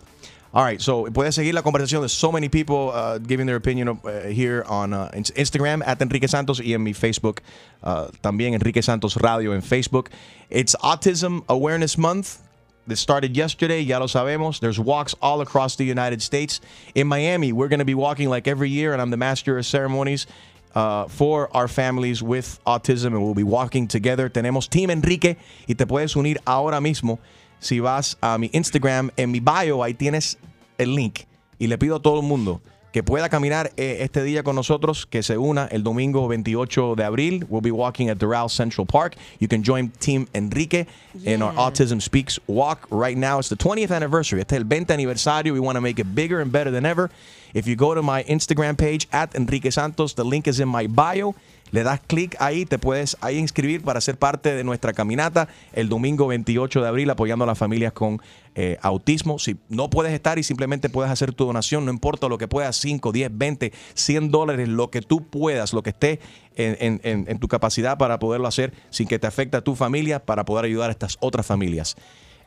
All 0.51 0.65
right, 0.65 0.81
so 0.81 1.05
puedes 1.13 1.35
seguir 1.35 1.53
la 1.53 1.63
conversación 1.63 2.01
de 2.01 2.09
so 2.09 2.33
many 2.33 2.49
people 2.49 2.91
uh, 2.95 3.19
giving 3.19 3.47
their 3.47 3.57
opinion 3.57 3.89
uh, 3.89 4.23
here 4.31 4.65
on 4.67 4.95
uh, 4.95 5.11
ins- 5.13 5.31
Instagram 5.37 5.83
at 5.87 6.01
Enrique 6.01 6.27
Santos 6.27 6.59
y 6.59 6.73
en 6.73 6.83
mi 6.83 6.95
Facebook 6.95 7.43
uh, 7.83 8.07
también 8.23 8.55
Enrique 8.55 8.83
Santos 8.83 9.17
Radio 9.17 9.53
en 9.53 9.61
Facebook. 9.61 10.09
It's 10.49 10.75
Autism 10.83 11.43
Awareness 11.51 11.99
Month. 11.99 12.39
This 12.87 13.01
started 13.01 13.37
yesterday, 13.37 13.83
ya 13.83 13.99
lo 13.99 14.07
sabemos. 14.07 14.61
There's 14.61 14.81
walks 14.81 15.15
all 15.21 15.43
across 15.43 15.77
the 15.77 15.85
United 15.85 16.23
States. 16.23 16.63
In 16.95 17.07
Miami, 17.07 17.53
we're 17.53 17.69
going 17.69 17.81
to 17.81 17.85
be 17.85 17.95
walking 17.95 18.31
like 18.31 18.49
every 18.49 18.71
year, 18.71 18.95
and 18.95 19.03
I'm 19.03 19.11
the 19.11 19.19
master 19.19 19.59
of 19.59 19.67
ceremonies 19.67 20.27
uh, 20.75 21.07
for 21.09 21.49
our 21.57 21.69
families 21.69 22.23
with 22.23 22.59
autism, 22.67 23.15
and 23.15 23.23
we'll 23.23 23.35
be 23.35 23.43
walking 23.43 23.87
together. 23.89 24.29
Tenemos 24.29 24.69
Team 24.69 24.91
Enrique, 24.91 25.37
y 25.67 25.75
te 25.75 25.87
puedes 25.87 26.17
unir 26.17 26.39
ahora 26.45 26.81
mismo. 26.81 27.19
Si 27.61 27.81
vas 27.81 28.17
a 28.23 28.39
mi 28.39 28.51
Instagram, 28.53 29.11
en 29.17 29.31
mi 29.31 29.41
bio, 29.41 29.83
ahí 29.83 29.95
tienes 29.95 30.39
el 30.79 30.95
link. 30.95 31.21
Y 31.59 31.67
le 31.67 31.77
pido 31.77 31.97
a 31.97 32.01
todo 32.01 32.21
el 32.21 32.27
mundo 32.27 32.61
que 32.93 33.03
pueda 33.03 33.29
caminar 33.29 33.73
eh, 33.77 33.99
este 34.01 34.23
día 34.23 34.43
con 34.43 34.57
nosotros, 34.57 35.07
que 35.07 35.23
se 35.23 35.37
una 35.37 35.67
el 35.67 35.83
domingo 35.83 36.27
28 36.29 36.95
de 36.97 37.05
abril. 37.05 37.47
We'll 37.49 37.63
be 37.63 37.71
walking 37.71 38.09
at 38.09 38.19
Doral 38.19 38.49
Central 38.49 38.87
Park. 38.87 39.17
You 39.39 39.49
can 39.49 39.63
join 39.63 39.91
Team 40.01 40.27
Enrique 40.35 40.87
in 41.25 41.43
our 41.43 41.53
Autism 41.55 42.01
Speaks 42.01 42.39
walk 42.47 42.87
right 42.91 43.17
now. 43.17 43.39
It's 43.39 43.49
the 43.49 43.57
20th 43.57 43.91
anniversary. 43.91 44.41
Este 44.41 44.53
es 44.53 44.59
el 44.59 44.65
20 44.65 44.95
aniversario. 44.95 45.53
We 45.53 45.61
want 45.61 45.77
to 45.77 45.81
make 45.81 45.99
it 45.99 46.15
bigger 46.15 46.41
and 46.41 46.51
better 46.51 46.71
than 46.71 46.87
ever. 46.87 47.11
If 47.55 47.67
you 47.67 47.77
go 47.77 47.95
to 47.95 48.03
my 48.03 48.25
Instagram 48.25 48.77
page 48.77 49.09
at 49.13 49.35
Enrique 49.35 49.71
Santos, 49.71 50.15
the 50.15 50.25
link 50.25 50.47
is 50.47 50.61
in 50.61 50.69
my 50.69 50.87
bio. 50.87 51.35
Le 51.71 51.83
das 51.83 52.01
clic 52.01 52.37
ahí, 52.41 52.65
te 52.65 52.79
puedes 52.79 53.17
ahí 53.21 53.39
inscribir 53.39 53.83
para 53.83 54.01
ser 54.01 54.19
parte 54.19 54.55
de 54.55 54.65
nuestra 54.65 54.93
caminata 54.93 55.49
el 55.73 55.89
domingo 55.89 56.27
28 56.27 56.83
de 56.83 56.89
abril 56.89 57.11
apoyando 57.11 57.45
a 57.45 57.47
las 57.47 57.59
familias 57.59 57.93
con 57.93 58.21
eh, 58.55 58.79
autismo. 58.83 59.39
Si 59.39 59.57
no 59.69 59.91
puedes 59.91 60.13
estar 60.13 60.39
y 60.39 60.43
simplemente 60.43 60.89
puedes 60.89 61.13
hacer 61.13 61.33
tu 61.33 61.45
donación, 61.45 61.85
no 61.85 61.91
importa 61.91 62.29
lo 62.29 62.39
que 62.39 62.49
puedas, 62.49 62.77
5, 62.77 63.13
10, 63.13 63.31
20, 63.33 63.73
100 63.95 64.31
dólares, 64.31 64.69
lo 64.69 64.91
que 64.91 65.03
tú 65.03 65.27
puedas, 65.29 65.73
lo 65.73 65.83
que 65.83 65.91
esté 65.91 66.21
en, 66.57 67.39
tu 67.39 67.49
capacidad 67.49 67.99
para 67.99 68.19
poderlo 68.19 68.49
hacer 68.49 68.73
sin 68.91 69.07
que 69.07 69.19
te 69.19 69.27
afecte 69.27 69.57
a 69.57 69.61
tu 69.61 69.77
familia, 69.77 70.25
para 70.25 70.45
poder 70.45 70.65
ayudar 70.65 70.89
a 70.89 70.93
estas 70.93 71.17
otras 71.21 71.47
familias 71.47 71.97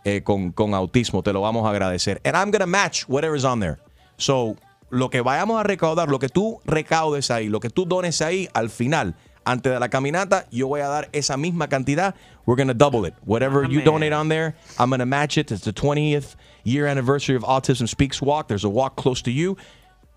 eh, 0.04 0.22
con, 0.24 0.52
con 0.52 0.74
autismo. 0.74 1.24
Te 1.24 1.32
lo 1.32 1.42
vamos 1.42 1.66
a 1.66 1.70
agradecer. 1.70 2.22
And 2.26 2.36
I'm 2.36 2.52
to 2.52 2.68
match 2.68 3.06
whatever's 3.08 3.46
on 3.46 3.60
there. 3.60 3.78
So, 4.18 4.58
lo 4.92 5.10
que 5.10 5.22
vayamos 5.22 5.60
a 5.60 5.64
recaudar, 5.64 6.10
lo 6.10 6.20
que 6.20 6.30
tú 6.30 6.60
recaudes 6.66 7.32
ahí, 7.32 7.50
lo 7.50 7.60
que 7.60 7.70
tú 7.70 7.86
dones 7.86 8.22
ahí, 8.22 8.48
al 8.54 8.70
final, 8.70 9.16
antes 9.46 9.74
de 9.74 9.80
la 9.80 9.90
caminata, 9.90 10.46
yo 10.52 10.68
voy 10.68 10.82
a 10.82 10.88
dar 10.88 11.10
esa 11.14 11.38
misma 11.38 11.68
cantidad. 11.68 12.14
We're 12.46 12.58
going 12.58 12.68
to 12.68 12.74
double 12.74 13.06
it. 13.06 13.14
Whatever 13.26 13.64
you 13.64 13.82
donate 13.82 14.14
on 14.14 14.30
there, 14.30 14.56
I'm 14.78 14.90
going 14.90 15.00
to 15.00 15.06
match 15.06 15.38
it. 15.38 15.52
It's 15.52 15.64
the 15.64 15.74
20th 15.74 16.36
year 16.64 16.86
anniversary 16.86 17.36
of 17.36 17.44
Autism 17.44 17.88
Speaks 17.88 18.22
Walk. 18.22 18.48
There's 18.48 18.64
a 18.64 18.70
walk 18.70 18.96
close 18.96 19.22
to 19.24 19.32
you. 19.32 19.58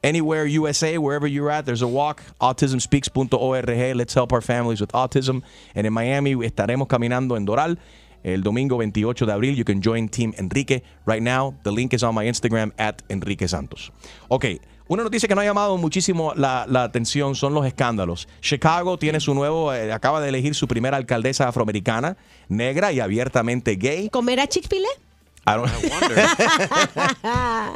Anywhere 0.03 0.45
USA, 0.45 0.99
wherever 0.99 1.27
you're 1.27 1.51
at, 1.51 1.65
there's 1.65 1.81
a 1.81 1.89
walk. 1.89 2.23
Autismspeaks.org. 2.41 3.97
Let's 3.97 4.13
help 4.13 4.33
our 4.35 4.43
families 4.43 4.81
with 4.81 4.93
autism. 4.93 5.43
And 5.75 5.87
in 5.87 5.93
Miami, 5.95 6.35
estaremos 6.35 6.89
caminando 6.89 7.37
en 7.37 7.47
Doral 7.47 7.79
el 8.25 8.43
domingo 8.43 8.77
28 8.77 9.27
de 9.27 9.33
abril. 9.33 9.55
You 9.55 9.65
can 9.65 9.81
join 9.81 10.09
Team 10.09 10.35
Enrique 10.39 10.83
right 11.07 11.23
now. 11.23 11.55
The 11.63 11.71
link 11.71 11.93
is 11.95 12.03
on 12.03 12.15
my 12.15 12.27
Instagram 12.27 12.73
at 12.77 13.03
Enrique 13.09 13.47
Santos. 13.47 13.93
Ok, 14.29 14.47
una 14.87 15.03
noticia 15.03 15.27
que 15.27 15.35
no 15.35 15.41
ha 15.41 15.45
llamado 15.45 15.79
muchísimo 15.79 16.35
la, 16.35 16.67
atención 16.83 17.35
son 17.35 17.55
los 17.55 17.65
escándalos. 17.65 18.29
Chicago 18.41 18.99
tiene 18.99 19.21
su 19.21 19.33
nuevo, 19.35 19.73
eh, 19.73 19.93
acaba 19.93 20.21
de 20.21 20.29
elegir 20.29 20.55
su 20.55 20.69
primera 20.69 20.97
alcaldesa 20.97 21.49
afroamericana, 21.49 22.17
negra 22.49 22.93
y 22.93 23.01
abiertamente 23.01 23.77
gay. 23.77 24.11
¿Comerá 24.11 24.47
Chick-fil-A? 24.47 25.14
I 25.47 25.57
don't 25.57 25.69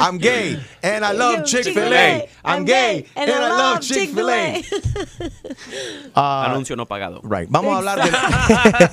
I'm 0.00 0.18
gay 0.18 0.58
and 0.82 1.04
I 1.04 1.12
love 1.12 1.44
Chick-fil-A. 1.44 2.28
I'm 2.44 2.64
gay 2.64 3.04
and 3.14 3.30
I 3.30 3.48
love 3.48 3.80
Chick-fil-A. 3.80 4.62
Ah, 6.14 6.46
Anuncio 6.50 6.76
no 6.76 6.86
pagado. 6.86 7.20
Right. 7.22 7.48
Vamos 7.50 7.74
a 7.74 7.78
hablar 7.78 8.10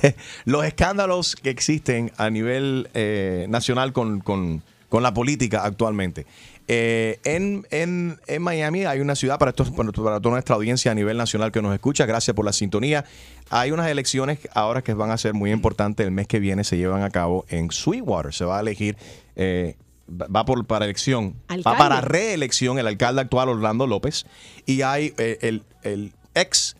de 0.00 0.14
los 0.44 0.64
escándalos 0.64 1.36
que 1.36 1.50
existen 1.50 2.12
a 2.18 2.28
nivel 2.30 2.88
eh, 2.94 3.46
nacional 3.48 3.92
con, 3.92 4.20
con- 4.20 4.62
con 4.88 5.02
la 5.02 5.12
política 5.14 5.64
actualmente. 5.64 6.26
Eh, 6.68 7.20
en, 7.24 7.66
en- 7.70 8.18
en 8.26 8.42
Miami 8.42 8.84
hay 8.86 9.00
una 9.00 9.14
ciudad, 9.14 9.38
para, 9.38 9.50
esto, 9.50 9.64
para 9.72 9.92
toda 9.92 10.20
nuestra 10.32 10.56
audiencia 10.56 10.90
a 10.90 10.94
nivel 10.94 11.16
nacional 11.16 11.52
que 11.52 11.62
nos 11.62 11.72
escucha, 11.72 12.06
gracias 12.06 12.34
por 12.34 12.44
la 12.44 12.52
sintonía. 12.52 13.04
Hay 13.50 13.70
unas 13.70 13.88
elecciones 13.88 14.40
ahora 14.52 14.82
que 14.82 14.92
van 14.94 15.10
a 15.12 15.18
ser 15.18 15.32
muy 15.34 15.52
importantes. 15.52 16.04
El 16.04 16.10
mes 16.12 16.26
que 16.26 16.40
viene 16.40 16.64
se 16.64 16.76
llevan 16.76 17.02
a 17.02 17.10
cabo 17.10 17.44
en 17.48 17.70
Sweetwater. 17.70 18.32
Se 18.34 18.44
va 18.44 18.58
a 18.58 18.60
elegir, 18.60 18.96
eh, 19.36 19.76
va 20.10 20.44
por, 20.44 20.64
para 20.66 20.84
elección, 20.86 21.36
va 21.66 21.76
para 21.78 22.00
reelección 22.00 22.78
el 22.80 22.86
alcalde 22.88 23.20
actual 23.20 23.48
Orlando 23.48 23.86
López. 23.86 24.26
Y 24.66 24.82
hay 24.82 25.14
eh, 25.18 25.38
el, 25.42 25.62
el 25.84 26.12
ex 26.34 26.76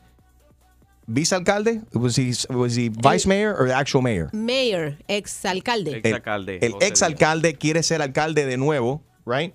vicealcalde, 1.06 1.82
was 1.92 2.18
he, 2.18 2.32
was 2.52 2.76
he 2.76 2.88
vice 2.88 3.26
mayor 3.28 3.54
or 3.60 3.68
the 3.68 3.74
actual 3.74 4.02
mayor? 4.02 4.28
Mayor, 4.32 4.96
ex 5.06 5.44
alcalde. 5.44 6.00
El- 6.02 6.12
El, 6.60 6.74
ex 6.80 7.02
alcalde 7.02 7.54
quiere 7.54 7.82
ser 7.84 8.02
alcalde 8.02 8.44
de 8.46 8.56
nuevo, 8.56 9.02
right? 9.24 9.54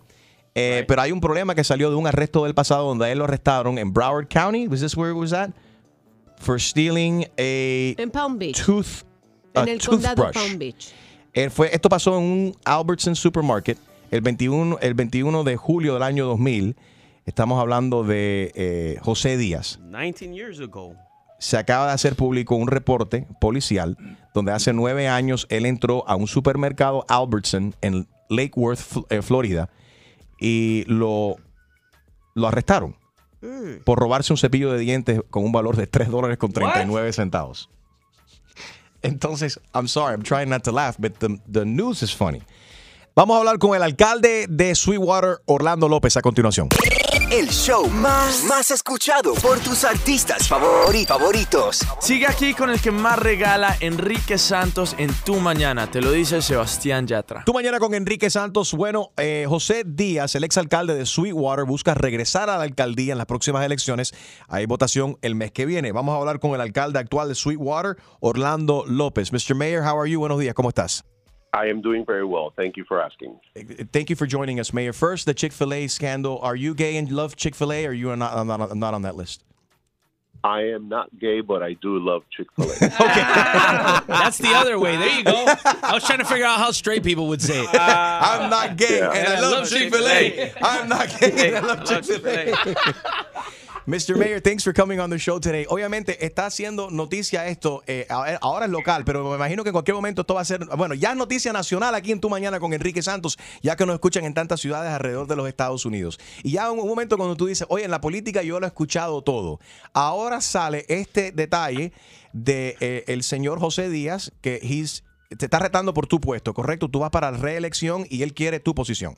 Eh, 0.54 0.84
Pero 0.88 1.02
hay 1.02 1.12
un 1.12 1.22
problema 1.22 1.56
que 1.56 1.64
salió 1.64 1.90
de 1.90 1.96
un 1.96 2.08
arresto 2.08 2.44
del 2.44 2.54
pasado 2.54 2.88
donde 2.88 3.06
a 3.06 3.12
él 3.12 3.20
lo 3.20 3.24
arrestaron 3.24 3.78
en 3.78 3.94
Broward 3.94 4.28
County. 4.28 4.68
Was 4.68 4.82
this 4.82 4.96
where 4.98 5.12
it 5.12 5.18
was 5.18 5.32
at? 5.34 5.52
For 6.38 6.60
stealing 6.60 7.26
a 7.38 7.96
En 8.02 8.10
Palm 8.12 8.38
Beach. 8.38 8.64
tooth 8.66 9.04
a 9.54 9.62
en 9.62 9.70
el 9.70 9.82
condado 9.82 10.16
toothbrush. 10.16 10.34
Palm 10.34 10.60
Beach. 10.60 10.92
Él 11.34 11.50
fue, 11.52 11.74
esto 11.74 11.88
pasó 11.88 12.18
en 12.18 12.24
un 12.24 12.58
Albertson 12.66 13.16
Supermarket 13.16 13.78
el 14.10 14.22
21, 14.22 14.80
el 14.82 14.94
21 14.94 15.44
de 15.46 15.56
julio 15.56 15.94
del 15.94 16.04
año 16.04 16.26
2000. 16.26 16.76
Estamos 17.26 17.60
hablando 17.62 18.04
de 18.04 18.52
eh, 18.56 18.98
José 19.02 19.38
Díaz. 19.38 19.80
19 19.90 20.36
years 20.36 20.60
ago. 20.60 20.96
Se 21.40 21.58
acaba 21.58 21.88
de 21.88 21.94
hacer 21.94 22.16
público 22.16 22.56
un 22.56 22.68
reporte 22.68 23.26
policial 23.40 23.98
donde 24.34 24.52
hace 24.52 24.74
nueve 24.74 25.08
años 25.08 25.48
él 25.50 25.66
entró 25.66 26.08
a 26.08 26.16
un 26.16 26.28
supermercado 26.28 27.06
Albertson 27.08 27.74
en 27.82 28.08
Lake 28.30 28.52
Worth, 28.56 28.82
eh, 29.10 29.22
Florida, 29.22 29.70
y 30.42 30.84
lo, 30.88 31.38
lo 32.34 32.48
arrestaron 32.48 32.98
por 33.86 33.98
robarse 33.98 34.34
un 34.34 34.38
cepillo 34.38 34.72
de 34.74 34.80
dientes 34.80 35.22
con 35.30 35.44
un 35.46 35.52
valor 35.52 35.76
de 35.76 35.88
3 35.88 36.10
dólares 36.10 36.38
con 36.38 36.52
39 36.52 37.14
centavos. 37.14 37.70
Entonces, 39.02 39.60
I'm 39.74 39.88
sorry, 39.88 40.14
I'm 40.14 40.24
trying 40.24 40.50
not 40.50 40.64
to 40.64 40.72
laugh, 40.72 40.96
but 41.00 41.14
the, 41.20 41.40
the 41.52 41.66
news 41.66 42.04
is 42.04 42.14
funny. 42.14 42.42
Vamos 43.16 43.36
a 43.36 43.40
hablar 43.40 43.58
con 43.58 43.76
el 43.76 43.82
alcalde 43.82 44.46
de 44.48 44.76
Sweetwater, 44.76 45.42
Orlando 45.46 45.90
López, 45.90 46.18
a 46.18 46.22
continuación. 46.22 46.70
El 47.32 47.48
show 47.50 47.88
más, 47.90 48.44
más 48.44 48.72
escuchado 48.72 49.34
por 49.36 49.58
tus 49.60 49.86
artistas 49.86 50.52
favori- 50.52 51.06
favoritos. 51.08 51.80
Sigue 52.02 52.28
aquí 52.28 52.54
con 52.54 52.70
el 52.70 52.82
que 52.82 52.92
más 52.92 53.18
regala 53.18 53.78
Enrique 53.80 54.38
Santos 54.38 54.96
en 54.98 55.14
Tu 55.24 55.36
Mañana. 55.40 55.90
Te 55.90 56.02
lo 56.02 56.12
dice 56.12 56.42
Sebastián 56.42 57.08
Yatra. 57.08 57.44
Tú 57.46 57.54
mañana 57.54 57.80
con 57.80 57.94
Enrique 57.94 58.30
Santos. 58.30 58.74
Bueno, 58.74 59.12
eh, 59.16 59.46
José 59.48 59.84
Díaz, 59.86 60.36
el 60.36 60.44
exalcalde 60.44 60.94
de 60.94 61.06
Sweetwater, 61.06 61.64
busca 61.64 61.94
regresar 61.94 62.50
a 62.50 62.58
la 62.58 62.64
alcaldía 62.64 63.14
en 63.14 63.18
las 63.18 63.28
próximas 63.28 63.66
elecciones. 63.66 64.14
Hay 64.50 64.66
votación 64.66 65.18
el 65.22 65.36
mes 65.36 65.54
que 65.54 65.66
viene. 65.66 65.94
Vamos 65.94 66.14
a 66.14 66.18
hablar 66.18 66.40
con 66.42 66.52
el 66.52 66.60
alcalde 66.60 67.00
actual 67.00 67.30
de 67.30 67.36
Sweetwater, 67.36 67.96
Orlando 68.20 68.84
López. 68.86 69.32
Mr. 69.32 69.56
Mayor, 69.56 69.84
how 69.88 70.02
are 70.02 70.10
you? 70.12 70.20
Buenos 70.20 70.38
días, 70.40 70.54
¿cómo 70.54 70.68
estás? 70.68 71.06
I 71.54 71.68
am 71.68 71.82
doing 71.82 72.06
very 72.06 72.24
well. 72.26 72.54
Thank 72.56 72.78
you 72.78 72.86
for 72.86 73.02
asking. 73.02 73.38
Thank 73.92 74.10
you 74.10 74.16
for 74.16 74.26
joining 74.26 74.60
us, 74.60 74.72
Mayor. 74.74 74.94
First, 74.94 75.26
the 75.26 75.34
Chick 75.34 75.52
fil 75.52 75.74
A 75.74 75.88
scandal. 75.88 76.40
Are 76.40 76.56
you 76.56 76.74
gay 76.74 76.96
and 76.96 77.12
love 77.12 77.36
Chick 77.36 77.56
fil 77.56 77.74
A, 77.74 77.86
or 77.86 77.92
you 77.92 78.10
are 78.10 78.16
not, 78.16 78.46
not, 78.48 78.76
not 78.78 78.94
on 78.94 79.02
that 79.02 79.16
list? 79.18 79.44
I 80.44 80.62
am 80.70 80.90
not 80.90 81.20
gay, 81.20 81.42
but 81.42 81.62
I 81.62 81.74
do 81.74 82.00
love 82.00 82.24
Chick 82.36 82.48
Fil 82.56 82.66
A. 82.66 82.68
Okay, 82.74 82.82
that's 84.08 84.40
the 84.40 84.50
other 84.56 84.80
way. 84.80 84.98
There 84.98 85.18
you 85.20 85.24
go. 85.24 85.46
I 85.84 85.92
was 85.94 86.04
trying 86.04 86.18
to 86.18 86.26
figure 86.26 86.46
out 86.46 86.58
how 86.58 86.72
straight 86.72 87.04
people 87.04 87.28
would 87.28 87.42
say 87.44 87.62
it. 87.62 87.70
I'm 87.74 88.50
not 88.50 88.76
gay 88.76 88.98
Yeah. 89.00 89.12
and 89.12 89.28
I 89.28 89.40
love 89.40 89.70
Chick 89.70 89.94
fil 89.94 90.08
A. 90.08 90.52
I'm 90.64 90.90
not 90.90 91.10
gay 91.20 91.50
and 91.56 91.58
I 91.58 91.60
love 91.76 91.86
Chick 91.86 92.06
fil 92.06 92.28
A. 92.28 92.56
Mr. 93.88 94.16
Mayor, 94.16 94.42
thanks 94.42 94.64
for 94.64 94.74
coming 94.74 95.00
on 95.00 95.10
the 95.10 95.18
show 95.18 95.40
today. 95.40 95.66
Obviamente 95.68 96.24
está 96.24 96.46
haciendo 96.46 96.92
noticia 96.92 97.48
esto, 97.48 97.82
eh, 97.88 98.06
ahora 98.10 98.66
es 98.66 98.72
local, 98.72 99.04
pero 99.04 99.28
me 99.28 99.36
imagino 99.36 99.64
que 99.64 99.70
en 99.70 99.74
cualquier 99.74 99.96
momento 99.96 100.22
esto 100.22 100.36
va 100.36 100.42
a 100.42 100.46
ser, 100.46 100.66
bueno, 100.78 100.94
ya 100.94 101.12
es 101.12 101.18
noticia 101.18 101.52
nacional 101.52 101.96
aquí 101.96 102.12
en 102.12 102.20
Tu 102.20 102.30
Mañana 102.30 102.60
con 102.60 102.74
Enrique 102.74 103.02
Santos, 103.02 103.40
ya 103.64 103.76
que 103.76 103.88
nos 103.88 103.96
escuchan 103.96 104.24
en 104.26 104.36
tantas 104.36 104.60
ciudades 104.60 104.92
alrededor 104.92 105.26
de 105.26 105.36
los 105.36 105.48
Estados 105.48 105.84
Unidos. 105.86 106.20
Y 106.44 106.52
ya 106.52 106.68
en 106.68 106.80
un 106.80 106.88
momento 106.88 107.18
cuando 107.18 107.36
tú 107.36 107.48
dices, 107.48 107.66
oye, 107.70 107.86
en 107.86 107.92
la 107.92 108.02
política 108.02 108.44
yo 108.44 108.60
lo 108.60 108.68
he 108.68 108.70
escuchado 108.70 109.24
todo. 109.24 109.60
Ahora 109.94 110.42
sale 110.42 110.86
este 110.88 111.32
detalle 111.32 111.92
de 112.34 112.78
eh, 112.82 113.04
el 113.08 113.24
señor 113.24 113.60
José 113.60 113.90
Díaz, 113.90 114.32
que 114.42 114.60
te 115.38 115.46
está 115.46 115.58
retando 115.58 115.94
por 115.94 116.06
tu 116.06 116.22
puesto, 116.22 116.54
¿correcto? 116.54 116.88
Tú 116.88 117.00
vas 117.00 117.10
para 117.10 117.32
la 117.32 117.38
reelección 117.38 118.06
y 118.10 118.22
él 118.22 118.34
quiere 118.34 118.60
tu 118.60 118.76
posición. 118.76 119.16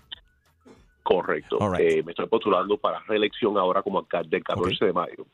Correcto. 1.04 1.60
Eh, 1.78 2.02
me 2.04 2.12
estoy 2.12 2.28
postulando 2.28 2.78
para 2.78 3.00
reelección 3.00 3.58
ahora 3.58 3.84
como 3.84 4.00
alcalde 4.00 4.38
el 4.38 4.44
14 4.44 4.86
de 4.86 4.94
mayo. 4.94 5.26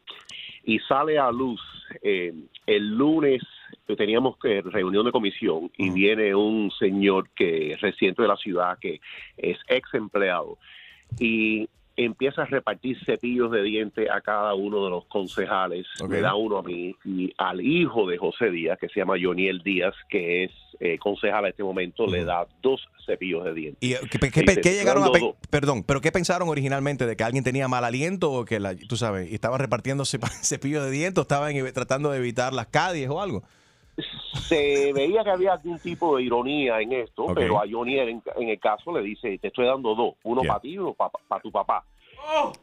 Y 0.64 0.80
sale 0.80 1.18
a 1.18 1.32
luz 1.32 1.62
eh, 2.02 2.34
el 2.66 2.98
lunes 2.98 3.42
que 3.88 3.96
teníamos 3.96 4.38
que 4.38 4.62
reunión 4.62 5.06
de 5.06 5.12
comisión 5.12 5.72
y 5.78 5.90
viene 5.92 6.34
un 6.36 6.72
señor 6.72 7.30
que 7.36 7.74
es 7.74 7.82
residente 7.82 8.24
de 8.24 8.28
la 8.28 8.36
ciudad 8.36 8.78
que 8.80 9.00
es 9.38 9.58
ex 9.68 9.94
empleado 9.94 10.58
y 11.20 11.68
empieza 12.06 12.44
a 12.44 12.46
repartir 12.46 12.98
cepillos 13.06 13.52
de 13.52 13.62
dientes 13.62 14.10
a 14.10 14.22
cada 14.22 14.54
uno 14.54 14.84
de 14.86 14.90
los 14.90 15.06
concejales. 15.06 15.86
Me 16.08 16.22
da 16.22 16.36
uno 16.36 16.58
a 16.58 16.64
mí 16.64 16.96
y 17.04 17.34
al 17.38 17.62
hijo 17.62 18.08
de 18.08 18.18
José 18.18 18.50
Díaz, 18.50 18.80
que 18.80 18.88
se 18.90 19.00
llama 19.00 19.16
Joniel 19.22 19.62
Díaz, 19.64 19.94
que 20.10 20.46
es 20.46 20.52
eh, 20.80 20.98
concejal 20.98 21.44
en 21.46 21.50
este 21.50 21.64
momento, 21.64 22.08
le 22.08 22.24
da 22.24 22.48
dos 22.62 22.88
cepillos 23.06 23.44
de 23.44 23.54
dientes. 23.54 23.78
¿Y 23.82 23.94
eh, 23.94 24.00
qué, 24.10 24.20
qué- 24.32 24.74
llegaron 24.74 25.04
a. 25.04 25.10
Perdón, 25.50 25.84
pero 25.84 26.00
qué 26.00 26.12
pensaron 26.12 26.48
originalmente 26.48 27.06
de 27.06 27.18
que 27.18 27.24
alguien 27.24 27.44
tenía 27.44 27.68
mal 27.68 27.84
aliento 27.84 28.32
o 28.32 28.46
que 28.46 28.60
la, 28.60 28.76
tú 28.76 28.96
sabes, 28.96 29.30
y 29.30 29.36
estaban 29.36 29.60
repartiendo 29.60 30.06
cepillos 30.06 30.86
de 30.86 30.92
dientes 30.92 31.18
o 31.18 31.22
estaban 31.24 31.54
tratando 31.74 32.12
de 32.12 32.20
evitar 32.20 32.54
las 32.54 32.68
caries 32.68 33.10
o 33.10 33.22
algo? 33.22 33.44
Se 34.02 34.94
veía 34.94 35.24
que 35.24 35.30
había 35.32 35.54
algún 35.54 35.80
tipo 35.80 36.18
de 36.18 36.24
ironía 36.24 36.80
en 36.80 36.94
esto, 36.94 37.28
pero 37.34 37.62
a 37.62 37.66
Johnny 37.70 38.00
en, 38.00 38.22
en 38.36 38.50
el 38.50 38.60
caso 38.60 38.92
le 38.92 39.02
dice, 39.02 39.38
te 39.38 39.48
estoy 39.48 39.66
dando 39.66 39.96
dos, 39.96 40.16
uno 40.24 40.42
Yeah. 40.42 40.50
para 40.50 40.62
ti 40.62 40.70
y 40.70 40.78
uno 40.78 40.94
para 40.94 41.42
tu 41.42 41.52
papá. 41.52 41.84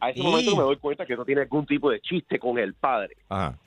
A 0.00 0.10
ese 0.10 0.22
momento 0.22 0.54
me 0.56 0.62
doy 0.62 0.76
cuenta 0.76 1.06
que 1.06 1.16
no 1.16 1.24
tiene 1.24 1.42
algún 1.42 1.66
tipo 1.66 1.90
de 1.90 2.00
chiste 2.00 2.38
con 2.38 2.58
el 2.58 2.74
padre. 2.74 3.16
Ajá. 3.28 3.58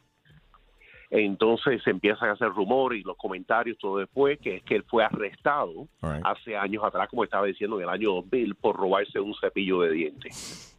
Entonces 1.12 1.82
se 1.84 1.90
empiezan 1.90 2.30
a 2.30 2.34
hacer 2.34 2.50
rumores 2.50 3.02
y 3.02 3.04
los 3.04 3.18
comentarios 3.18 3.78
todo 3.80 3.98
después, 3.98 4.38
que 4.40 4.58
es 4.58 4.64
que 4.64 4.76
él 4.76 4.84
fue 4.84 5.04
arrestado 5.04 5.88
right. 6.02 6.22
hace 6.24 6.56
años 6.56 6.84
atrás, 6.84 7.10
como 7.10 7.24
estaba 7.24 7.48
diciendo, 7.48 7.78
en 7.78 7.84
el 7.84 7.90
año 7.90 8.14
2000, 8.14 8.56
por 8.56 8.76
robarse 8.76 9.20
un 9.20 9.34
cepillo 9.36 9.82
de 9.82 9.92
dientes. 9.92 10.78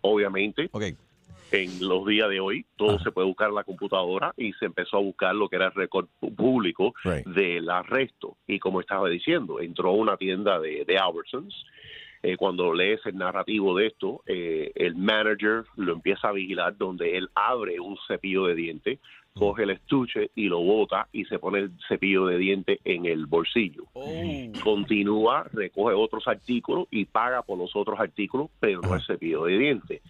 Obviamente, 0.00 0.70
en 1.52 1.86
los 1.86 2.06
días 2.06 2.28
de 2.30 2.40
hoy, 2.40 2.64
todo 2.76 2.98
se 2.98 3.12
puede 3.12 3.26
buscar 3.28 3.50
en 3.50 3.54
la 3.56 3.64
computadora 3.64 4.32
y 4.36 4.52
se 4.54 4.64
empezó 4.66 4.96
a 4.96 5.00
buscar 5.00 5.34
lo 5.34 5.48
que 5.48 5.56
era 5.56 5.66
el 5.66 5.72
récord 5.74 6.06
público 6.36 6.94
Right. 7.04 7.26
del 7.26 7.68
arresto. 7.70 8.36
Y 8.46 8.58
como 8.58 8.80
estaba 8.80 9.08
diciendo, 9.08 9.60
entró 9.60 9.90
a 9.90 9.92
una 9.92 10.16
tienda 10.16 10.58
de, 10.58 10.84
de 10.84 10.98
Albertsons. 10.98 11.54
Eh, 12.24 12.36
cuando 12.36 12.72
lees 12.72 13.04
el 13.04 13.16
narrativo 13.18 13.76
de 13.76 13.88
esto, 13.88 14.22
eh, 14.26 14.70
el 14.76 14.94
manager 14.94 15.64
lo 15.76 15.92
empieza 15.92 16.28
a 16.28 16.32
vigilar 16.32 16.76
donde 16.76 17.16
él 17.16 17.28
abre 17.34 17.80
un 17.80 17.98
cepillo 18.06 18.46
de 18.46 18.54
diente, 18.54 18.98
coge 19.34 19.64
el 19.64 19.70
estuche 19.70 20.30
y 20.36 20.44
lo 20.48 20.60
bota 20.60 21.08
y 21.12 21.24
se 21.24 21.38
pone 21.40 21.58
el 21.58 21.72
cepillo 21.88 22.26
de 22.26 22.38
diente 22.38 22.78
en 22.84 23.06
el 23.06 23.26
bolsillo. 23.26 23.86
Continúa, 24.62 25.46
recoge 25.52 25.94
otros 25.94 26.28
artículos 26.28 26.86
y 26.90 27.06
paga 27.06 27.42
por 27.42 27.58
los 27.58 27.74
otros 27.74 27.98
artículos, 27.98 28.50
pero 28.60 28.80
no 28.82 28.94
el 28.94 29.02
cepillo 29.02 29.44
de 29.44 29.58
diente. 29.58 30.02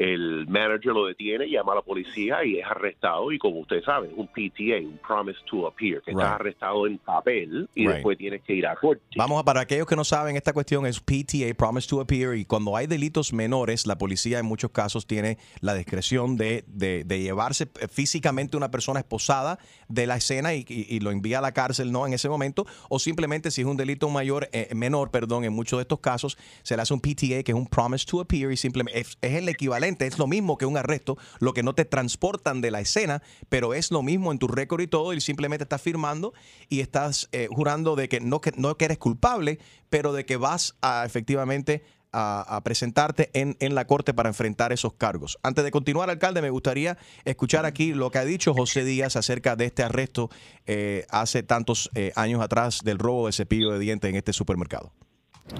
El 0.00 0.46
manager 0.48 0.94
lo 0.94 1.04
detiene, 1.04 1.46
llama 1.50 1.72
a 1.72 1.74
la 1.76 1.82
policía 1.82 2.42
y 2.42 2.58
es 2.58 2.64
arrestado. 2.64 3.30
Y 3.32 3.38
como 3.38 3.58
usted 3.60 3.82
sabe, 3.84 4.08
un 4.16 4.28
PTA, 4.28 4.78
un 4.80 4.98
Promise 5.06 5.40
to 5.50 5.66
Appear, 5.66 6.00
que 6.00 6.12
Right. 6.12 6.20
estás 6.20 6.32
arrestado 6.40 6.86
en 6.86 6.96
papel 6.96 7.68
y 7.74 7.82
Right. 7.82 7.96
después 7.96 8.16
tienes 8.16 8.40
que 8.42 8.54
ir 8.54 8.66
a 8.66 8.76
corte. 8.76 9.02
Vamos 9.16 9.38
a, 9.38 9.44
para 9.44 9.60
aquellos 9.60 9.86
que 9.86 9.96
no 9.96 10.04
saben, 10.04 10.36
esta 10.36 10.54
cuestión 10.54 10.86
es 10.86 11.00
PTA, 11.00 11.52
Promise 11.54 11.86
to 11.86 12.00
Appear, 12.00 12.34
y 12.34 12.46
cuando 12.46 12.74
hay 12.78 12.86
delitos 12.86 13.34
menores, 13.34 13.86
la 13.86 13.98
policía 13.98 14.38
en 14.38 14.46
muchos 14.46 14.70
casos 14.70 15.06
tiene 15.06 15.36
la 15.60 15.74
discreción 15.74 16.38
de, 16.38 16.64
de- 16.66 17.04
de 17.04 17.20
llevarse 17.20 17.68
físicamente 17.92 18.56
una 18.56 18.70
persona 18.70 19.00
esposada 19.00 19.58
de 19.88 20.06
la 20.06 20.16
escena 20.16 20.54
y, 20.54 20.64
y- 20.66 20.86
y 20.96 21.00
lo 21.00 21.10
envía 21.10 21.40
a 21.40 21.42
la 21.42 21.52
cárcel, 21.52 21.92
¿no? 21.92 22.06
En 22.06 22.14
ese 22.14 22.30
momento, 22.30 22.64
o 22.88 22.98
simplemente 22.98 23.50
si 23.50 23.60
es 23.60 23.66
un 23.66 23.76
delito 23.76 24.08
mayor, 24.08 24.48
eh, 24.52 24.68
menor, 24.74 25.10
perdón, 25.10 25.44
en 25.44 25.52
muchos 25.52 25.78
de 25.78 25.82
estos 25.82 26.00
casos, 26.00 26.38
se 26.62 26.74
le 26.74 26.80
hace 26.80 26.94
un 26.94 27.00
PTA, 27.02 27.42
que 27.42 27.52
es 27.52 27.54
un 27.54 27.66
Promise 27.66 28.06
to 28.06 28.20
Appear, 28.22 28.50
y 28.50 28.56
simplemente 28.56 28.98
es, 29.00 29.18
es 29.20 29.32
el 29.34 29.46
equivalente, 29.50 29.89
es 29.98 30.18
lo 30.18 30.26
mismo 30.26 30.58
que 30.58 30.66
un 30.66 30.76
arresto, 30.76 31.18
lo 31.38 31.52
que 31.52 31.62
no 31.62 31.74
te 31.74 31.84
transportan 31.84 32.60
de 32.60 32.70
la 32.70 32.80
escena, 32.80 33.22
pero 33.48 33.74
es 33.74 33.90
lo 33.90 34.02
mismo 34.02 34.32
en 34.32 34.38
tu 34.38 34.48
récord 34.48 34.80
y 34.80 34.86
todo, 34.86 35.12
y 35.12 35.20
simplemente 35.20 35.64
estás 35.64 35.82
firmando 35.82 36.32
y 36.68 36.80
estás 36.80 37.28
eh, 37.32 37.48
jurando 37.50 37.96
de 37.96 38.08
que 38.08 38.20
no, 38.20 38.40
que 38.40 38.52
no 38.56 38.76
que 38.76 38.84
eres 38.86 38.98
culpable, 38.98 39.58
pero 39.88 40.12
de 40.12 40.24
que 40.24 40.36
vas 40.36 40.76
a 40.82 41.04
efectivamente 41.04 41.82
a, 42.12 42.60
presentarte 42.64 43.30
en, 43.34 43.56
en 43.60 43.74
la 43.74 43.86
corte 43.86 44.14
para 44.14 44.28
enfrentar 44.28 44.72
esos 44.72 44.94
cargos. 44.94 45.38
Antes 45.42 45.64
de 45.64 45.70
continuar, 45.70 46.10
alcalde, 46.10 46.42
me 46.42 46.50
gustaría 46.50 46.98
escuchar 47.24 47.66
aquí 47.66 47.94
lo 47.94 48.10
que 48.10 48.18
ha 48.18 48.24
dicho 48.24 48.54
José 48.54 48.84
Díaz 48.84 49.16
acerca 49.16 49.56
de 49.56 49.66
este 49.66 49.82
arresto 49.82 50.30
eh, 50.66 51.06
hace 51.10 51.42
tantos 51.42 51.90
eh, 51.94 52.12
años 52.16 52.42
atrás 52.42 52.80
del 52.82 52.98
robo 52.98 53.26
de 53.26 53.32
cepillo 53.32 53.70
de 53.70 53.78
dientes 53.78 54.08
en 54.08 54.16
este 54.16 54.32
supermercado. 54.32 54.92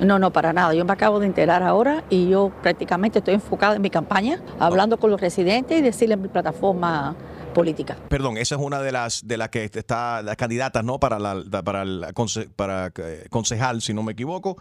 No, 0.01 0.19
no, 0.19 0.33
para 0.33 0.53
nada. 0.53 0.73
Yo 0.75 0.85
me 0.85 0.93
acabo 0.93 1.19
de 1.21 1.27
enterar 1.27 1.63
ahora 1.63 2.05
y 2.11 2.29
yo 2.29 2.51
prácticamente 2.63 3.19
estoy 3.19 3.35
enfocada 3.35 3.77
en 3.77 3.83
mi 3.83 3.91
campaña, 3.91 4.41
hablando 4.59 4.99
con 4.99 5.11
los 5.11 5.21
residentes 5.21 5.79
y 5.79 5.83
decirles 5.83 6.19
mi 6.19 6.29
plataforma 6.29 7.15
política. 7.55 7.97
Perdón, 8.09 8.37
esa 8.37 8.55
es 8.55 8.61
una 8.61 8.81
de 8.81 8.93
las 8.93 9.27
de 9.27 9.37
las 9.37 9.49
que 9.49 9.65
está 9.65 10.23
las 10.23 10.37
candidatas, 10.37 10.85
¿no? 10.85 11.01
Para 11.01 11.19
la, 11.19 11.43
para 11.63 11.83
el 11.83 12.03
conse- 12.15 12.49
para 12.55 12.93
eh, 12.97 13.27
concejal, 13.31 13.83
si 13.83 13.93
no 13.93 14.03
me 14.03 14.13
equivoco. 14.13 14.57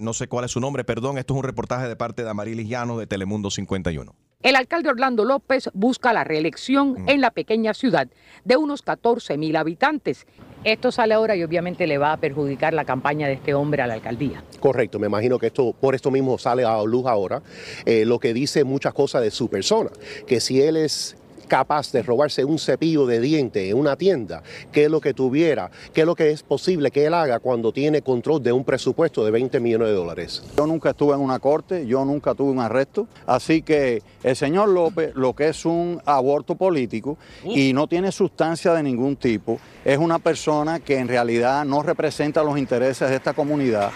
No 0.00 0.12
sé 0.12 0.26
cuál 0.26 0.44
es 0.44 0.50
su 0.50 0.58
nombre, 0.60 0.82
perdón. 0.84 1.18
Esto 1.18 1.34
es 1.34 1.38
un 1.38 1.44
reportaje 1.44 1.86
de 1.88 1.94
parte 1.94 2.24
de 2.24 2.30
Amarilis 2.30 2.68
Llano 2.68 2.98
de 2.98 3.06
Telemundo 3.06 3.48
51. 3.50 4.12
El 4.42 4.56
alcalde 4.56 4.88
Orlando 4.88 5.24
López 5.24 5.68
busca 5.72 6.12
la 6.12 6.24
reelección 6.24 6.96
en 7.08 7.20
la 7.20 7.30
pequeña 7.32 7.74
ciudad 7.74 8.08
de 8.44 8.56
unos 8.56 8.82
14 8.82 9.36
mil 9.36 9.54
habitantes. 9.56 10.26
Esto 10.64 10.90
sale 10.90 11.14
ahora 11.14 11.36
y 11.36 11.42
obviamente 11.42 11.86
le 11.86 11.98
va 11.98 12.12
a 12.12 12.16
perjudicar 12.16 12.74
la 12.74 12.84
campaña 12.84 13.28
de 13.28 13.34
este 13.34 13.54
hombre 13.54 13.82
a 13.82 13.86
la 13.86 13.94
alcaldía. 13.94 14.42
Correcto, 14.60 14.98
me 14.98 15.06
imagino 15.06 15.38
que 15.38 15.46
esto 15.46 15.74
por 15.78 15.94
esto 15.94 16.10
mismo 16.10 16.36
sale 16.38 16.64
a 16.64 16.82
luz 16.82 17.06
ahora, 17.06 17.42
eh, 17.84 18.04
lo 18.04 18.18
que 18.18 18.34
dice 18.34 18.64
muchas 18.64 18.92
cosas 18.92 19.22
de 19.22 19.30
su 19.30 19.48
persona, 19.48 19.90
que 20.26 20.40
si 20.40 20.60
él 20.60 20.76
es 20.76 21.16
capaz 21.48 21.90
de 21.90 22.02
robarse 22.02 22.44
un 22.44 22.58
cepillo 22.58 23.06
de 23.06 23.20
diente 23.20 23.70
en 23.70 23.76
una 23.76 23.96
tienda, 23.96 24.42
qué 24.70 24.84
es 24.84 24.90
lo 24.90 25.00
que 25.00 25.14
tuviera, 25.14 25.70
qué 25.92 26.02
es 26.02 26.06
lo 26.06 26.14
que 26.14 26.30
es 26.30 26.42
posible 26.42 26.90
que 26.90 27.06
él 27.06 27.14
haga 27.14 27.40
cuando 27.40 27.72
tiene 27.72 28.02
control 28.02 28.42
de 28.42 28.52
un 28.52 28.64
presupuesto 28.64 29.24
de 29.24 29.30
20 29.30 29.58
millones 29.60 29.88
de 29.88 29.94
dólares. 29.94 30.44
Yo 30.56 30.66
nunca 30.66 30.90
estuve 30.90 31.14
en 31.14 31.20
una 31.20 31.38
corte, 31.38 31.86
yo 31.86 32.04
nunca 32.04 32.34
tuve 32.34 32.52
un 32.52 32.60
arresto, 32.60 33.08
así 33.26 33.62
que 33.62 34.02
el 34.22 34.36
señor 34.36 34.68
López 34.68 35.12
lo 35.14 35.34
que 35.34 35.48
es 35.48 35.64
un 35.64 36.00
aborto 36.04 36.54
político 36.54 37.18
y 37.44 37.72
no 37.72 37.86
tiene 37.86 38.12
sustancia 38.12 38.74
de 38.74 38.82
ningún 38.82 39.16
tipo, 39.16 39.58
es 39.84 39.98
una 39.98 40.18
persona 40.18 40.80
que 40.80 40.98
en 40.98 41.08
realidad 41.08 41.64
no 41.64 41.82
representa 41.82 42.42
los 42.42 42.58
intereses 42.58 43.08
de 43.08 43.16
esta 43.16 43.32
comunidad. 43.32 43.90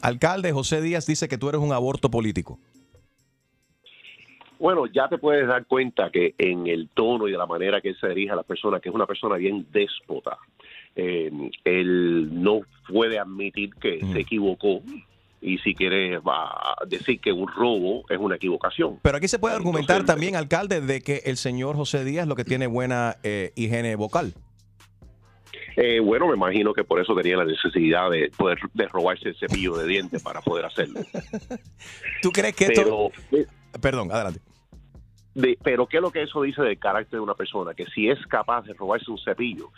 Alcalde 0.00 0.52
José 0.52 0.80
Díaz 0.80 1.06
dice 1.06 1.28
que 1.28 1.38
tú 1.38 1.48
eres 1.48 1.60
un 1.60 1.72
aborto 1.72 2.10
político. 2.10 2.58
Bueno, 4.58 4.86
ya 4.86 5.08
te 5.08 5.18
puedes 5.18 5.46
dar 5.46 5.66
cuenta 5.66 6.10
que 6.10 6.34
en 6.38 6.66
el 6.66 6.88
tono 6.88 7.28
y 7.28 7.32
de 7.32 7.38
la 7.38 7.46
manera 7.46 7.80
que 7.80 7.90
él 7.90 7.96
se 8.00 8.08
dirige 8.08 8.32
a 8.32 8.36
la 8.36 8.42
persona, 8.42 8.80
que 8.80 8.88
es 8.88 8.94
una 8.94 9.06
persona 9.06 9.36
bien 9.36 9.66
déspota, 9.72 10.38
eh, 10.96 11.30
él 11.64 12.28
no 12.42 12.60
puede 12.88 13.18
admitir 13.18 13.74
que 13.74 14.00
se 14.00 14.20
equivocó 14.20 14.82
y 15.40 15.58
si 15.58 15.74
quiere 15.74 16.18
va 16.18 16.48
a 16.50 16.84
decir 16.86 17.20
que 17.20 17.32
un 17.32 17.46
robo 17.46 18.04
es 18.08 18.18
una 18.18 18.36
equivocación. 18.36 18.98
Pero 19.02 19.18
aquí 19.18 19.28
se 19.28 19.38
puede 19.38 19.54
argumentar 19.54 20.04
también, 20.04 20.34
alcalde, 20.34 20.80
de 20.80 21.00
que 21.00 21.22
el 21.26 21.36
señor 21.36 21.76
José 21.76 22.04
Díaz 22.04 22.26
lo 22.26 22.34
que 22.34 22.44
tiene 22.44 22.66
buena 22.66 23.16
eh, 23.22 23.52
higiene 23.54 23.94
vocal. 23.94 24.34
Eh, 25.76 26.00
bueno, 26.00 26.26
me 26.26 26.34
imagino 26.34 26.72
que 26.72 26.82
por 26.82 27.00
eso 27.00 27.14
tenía 27.14 27.36
la 27.36 27.44
necesidad 27.44 28.10
de 28.10 28.32
poder 28.36 28.58
de 28.74 28.88
robarse 28.88 29.28
el 29.28 29.36
cepillo 29.36 29.76
de 29.76 29.86
dientes 29.86 30.20
para 30.20 30.40
poder 30.40 30.64
hacerlo. 30.64 31.00
¿Tú 32.22 32.32
crees 32.32 32.56
que 32.56 32.64
esto... 32.64 33.12
Perdón, 33.80 34.10
adelante. 34.10 34.40
De- 35.34 35.58
pero 35.62 35.86
¿qué 35.86 35.98
es 35.98 36.02
lo 36.02 36.10
que 36.10 36.22
eso 36.22 36.42
dice 36.42 36.62
del 36.62 36.78
carácter 36.78 37.18
de 37.18 37.20
una 37.20 37.34
persona? 37.34 37.74
Que 37.74 37.86
si 37.86 38.08
es 38.08 38.18
capaz 38.26 38.62
de 38.62 38.74
robarse 38.74 39.10
un 39.10 39.18
cepillo, 39.18 39.70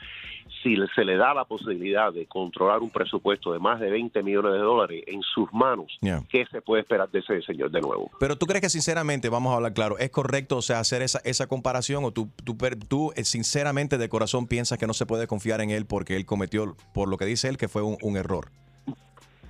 si 0.63 0.77
se 0.95 1.05
le 1.05 1.17
da 1.17 1.33
la 1.33 1.45
posibilidad 1.45 2.13
de 2.13 2.27
controlar 2.27 2.81
un 2.81 2.91
presupuesto 2.91 3.53
de 3.53 3.59
más 3.59 3.81
de 3.81 3.91
20 3.91 4.23
millones 4.23 4.53
de 4.53 4.59
dólares 4.59 5.05
en 5.07 5.23
sus 5.23 5.51
manos, 5.53 5.97
Yeah. 6.03 6.23
¿qué 6.29 6.45
se 6.51 6.61
puede 6.61 6.83
esperar 6.83 7.11
de 7.11 7.21
ese 7.21 7.41
señor 7.43 7.71
de 7.71 7.81
nuevo? 7.81 8.11
Pero 8.21 8.37
tú 8.37 8.47
crees 8.47 8.61
que 8.63 8.69
sinceramente, 8.69 9.29
vamos 9.31 9.53
a 9.53 9.57
hablar 9.57 9.73
claro, 9.73 9.97
¿es 9.99 10.11
correcto 10.11 10.59
o 10.59 10.63
sea, 10.63 10.81
hacer 10.81 11.01
esa, 11.03 11.21
esa 11.25 11.47
comparación 11.47 12.05
o 12.05 12.11
tú, 12.11 12.29
tú, 12.45 12.57
per- 12.59 12.77
tú, 12.79 13.13
eh, 13.17 13.25
sinceramente 13.25 13.97
de 13.97 14.09
corazón 14.09 14.47
piensas 14.47 14.77
que 14.79 14.87
no 14.87 14.93
se 14.93 15.07
puede 15.07 15.27
confiar 15.27 15.61
en 15.63 15.71
él 15.71 15.87
porque 15.87 16.17
él 16.17 16.27
cometió, 16.27 16.77
por 16.93 17.09
lo 17.09 17.17
que 17.17 17.25
dice 17.25 17.49
él, 17.49 17.57
que 17.57 17.69
fue 17.69 17.83
un, 17.83 17.97
un 18.03 18.17
error? 18.17 18.49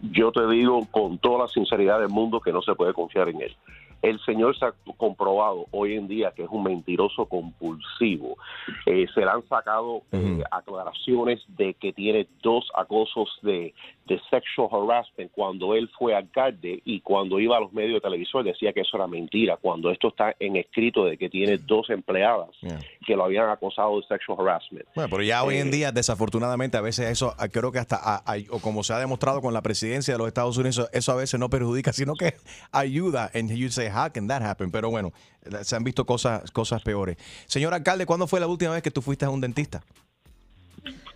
Yo 0.03 0.33
te 0.33 0.47
digo 0.49 0.87
con 0.91 1.19
toda 1.19 1.45
la 1.45 1.49
sinceridad 1.49 1.99
del 2.01 2.09
mundo 2.09 2.41
que 2.41 2.53
no 2.53 2.63
se 2.63 2.75
puede 2.75 2.95
confiar 2.95 3.29
en 3.29 3.43
él. 3.43 3.57
El 4.03 4.21
señor 4.21 4.59
se 4.59 4.65
ha 4.65 4.75
comprobado 4.97 5.67
hoy 5.73 5.95
en 5.95 6.09
día 6.09 6.33
que 6.33 6.45
es 6.45 6.49
un 6.51 6.63
mentiroso 6.63 7.27
compulsivo. 7.27 8.37
Eh, 8.87 9.07
se 9.15 9.21
le 9.21 9.29
han 9.29 9.47
sacado 9.49 10.03
eh, 10.13 10.43
aclaraciones 10.51 11.41
de 11.49 11.75
que 11.75 11.93
tiene 11.93 12.27
dos 12.43 12.69
acosos 12.75 13.39
de, 13.43 13.75
de 14.11 14.21
sexual 14.29 14.69
harassment 14.73 15.31
cuando 15.31 15.75
él 15.77 15.89
fue 15.97 16.15
alcalde 16.15 16.83
y 16.85 17.01
cuando 17.01 17.39
iba 17.39 17.57
a 17.57 17.61
los 17.61 17.73
medios 17.73 17.95
de 17.95 18.01
televisión 18.01 18.45
decía 18.45 18.73
que 18.73 18.81
eso 18.81 18.97
era 18.97 19.07
mentira, 19.07 19.57
cuando 19.57 19.89
esto 19.91 20.09
está 20.09 20.35
en 20.41 20.57
escrito 20.57 21.05
de 21.05 21.17
que 21.17 21.31
tiene 21.31 21.59
dos 21.59 21.89
empleadas 21.91 22.51
que 23.07 23.15
lo 23.15 23.25
habían 23.25 23.49
acosado 23.49 24.01
de 24.01 24.07
sexual 24.09 24.39
harassment. 24.41 24.87
Bueno, 24.97 25.09
pero 25.09 25.23
ya 25.23 25.45
hoy 25.45 25.59
en 25.59 25.69
Eh, 25.69 25.71
día, 25.71 25.93
desafortunadamente, 25.93 26.77
a 26.77 26.81
veces 26.81 27.09
eso, 27.09 27.35
ah, 27.39 27.49
creo 27.49 27.71
que 27.71 27.79
hasta, 27.79 28.01
ah, 28.03 28.23
ah, 28.27 28.37
o 28.51 28.59
como 28.59 28.83
se 28.83 28.93
ha 28.93 28.99
demostrado 28.99 29.41
con 29.41 29.55
la 29.55 29.63
presidencia 29.63 30.15
de 30.15 30.19
los 30.19 30.27
Estados 30.27 30.57
Unidos, 30.57 30.79
eso, 30.79 30.89
eso 30.93 31.13
a 31.13 31.15
veces 31.15 31.39
no 31.39 31.49
perjudica, 31.49 31.93
sino 31.93 32.15
que 32.15 32.35
ayuda. 32.73 33.31
And 33.33 33.51
you 33.51 33.69
say, 33.69 33.89
how 33.89 34.11
can 34.13 34.27
that 34.27 34.43
happen? 34.43 34.73
Pero 34.73 34.91
bueno, 34.91 35.13
se 35.63 35.77
han 35.77 35.85
visto 35.85 36.05
cosas, 36.05 36.51
cosas 36.51 36.83
peores. 36.83 37.17
Señor 37.47 37.75
alcalde, 37.75 38.07
¿cuándo 38.07 38.27
fue 38.27 38.41
la 38.41 38.49
última 38.49 38.73
vez 38.73 38.83
que 38.83 38.91
tú 38.91 39.03
fuiste 39.03 39.25
a 39.25 39.31
un 39.31 39.41
dentista? 39.41 39.83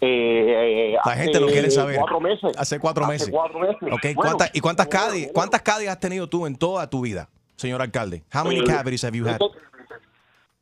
Eh, 0.00 0.96
La 1.04 1.12
gente 1.16 1.40
lo 1.40 1.46
hace 1.46 1.52
quiere 1.54 1.70
saber. 1.70 1.96
Cuatro 1.96 2.20
meses. 2.20 2.52
Hace 2.56 2.78
cuatro 2.78 3.06
meses. 3.06 3.28
cuatro 3.30 3.58
meses. 3.58 3.76
Ok, 3.82 4.02
Bueno, 4.02 4.14
¿cuántas- 4.16 4.50
¿Y 4.54 4.60
cuántas 4.60 4.86
caries, 4.88 5.30
cuántas 5.32 5.62
caries 5.62 5.88
has 5.90 6.00
tenido 6.00 6.28
tú 6.28 6.46
en 6.46 6.56
toda 6.56 6.88
tu 6.90 7.00
vida, 7.00 7.28
señor 7.56 7.80
alcalde? 7.80 8.22
How 8.34 8.44
many 8.44 8.60
Eh, 8.60 8.64
cavities 8.66 9.02
have 9.04 9.16
you 9.16 9.26
had? 9.26 9.38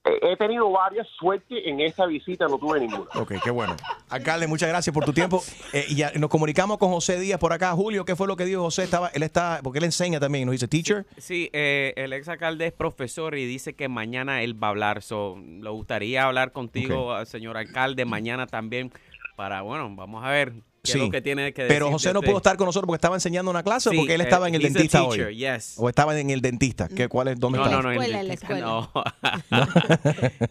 He 0.05 0.37
tenido 0.37 0.69
varias 0.69 1.07
suertes 1.17 1.63
en 1.65 1.79
esta 1.81 2.07
visita, 2.07 2.49
no 2.49 2.59
tuve 2.59 2.81
ninguna. 2.81 3.09
Ok, 3.15 3.35
qué 3.43 3.51
bueno. 3.53 3.77
Alcalde, 4.09 4.49
muchas 4.49 4.69
gracias 4.69 4.93
por 4.93 5.05
tu 5.05 5.13
tiempo. 5.13 5.41
Eh, 5.73 5.87
y 5.89 5.95
ya 5.95 6.11
nos 6.17 6.29
comunicamos 6.29 6.79
con 6.79 6.91
José 6.91 7.21
Díaz 7.21 7.39
por 7.39 7.53
acá. 7.53 7.73
Julio, 7.73 8.05
¿qué 8.05 8.17
fue 8.17 8.27
lo 8.27 8.37
que 8.37 8.45
dijo 8.45 8.63
José? 8.63 8.83
Estaba, 8.83 9.09
él 9.15 9.23
está, 9.23 9.61
porque 9.63 9.79
él 9.79 9.85
enseña 9.85 10.19
también, 10.19 10.47
nos 10.47 10.53
dice 10.53 10.67
teacher. 10.67 11.07
Sí, 11.19 11.51
eh, 11.53 11.93
el 11.97 12.13
ex 12.13 12.29
alcalde 12.29 12.67
es 12.67 12.73
profesor 12.73 13.37
y 13.37 13.47
dice 13.47 13.75
que 13.75 13.89
mañana 13.89 14.43
él 14.43 14.61
va 14.61 14.69
a 14.69 14.71
hablar. 14.71 15.03
So, 15.03 15.37
le 15.39 15.71
gustaría 15.71 16.25
hablar 16.25 16.51
contigo, 16.51 17.17
eh, 17.17 17.25
señor 17.25 17.57
alcalde, 17.57 18.05
mañana 18.05 18.49
también. 18.49 18.91
Para, 19.37 19.63
bueno, 19.63 19.89
vamos 19.95 20.25
a 20.25 20.31
ver 20.31 20.53
Sí. 20.85 20.99
es 20.99 21.05
lo 21.05 21.11
que 21.11 21.23
tiene 21.23 21.53
que 21.53 21.63
decir. 21.63 21.77
Pero 21.77 21.93
José 21.93 22.13
no 22.13 22.21
pudo 22.23 22.39
estar 22.39 22.57
con 22.57 22.67
nosotros 22.67 22.87
porque 22.89 22.97
estaba 22.97 23.15
enseñando 23.15 23.53
una 23.53 23.63
clase 23.63 23.89
o 23.89 23.93
porque 23.93 24.15
él 24.15 24.21
eh, 24.21 24.25
estaba 24.25 24.49
en 24.49 24.57
el 24.57 24.63
dentista 24.63 24.99
teacher, 25.01 25.27
hoy. 25.29 25.37
yes. 25.37 25.75
O 25.79 25.89
estaba 25.89 26.19
en 26.19 26.31
el 26.31 26.41
dentista. 26.41 26.89
¿Qué, 26.89 27.09
¿Cuál 27.09 27.29
es? 27.29 27.39
¿Dónde 27.39 27.59
No, 27.59 27.65
estaba? 27.67 27.83
no, 27.83 27.89
no, 27.89 27.93
escuela, 27.93 28.21
en 28.21 28.29
la 28.29 28.35
dentista, 28.35 28.59
no. 28.59 28.91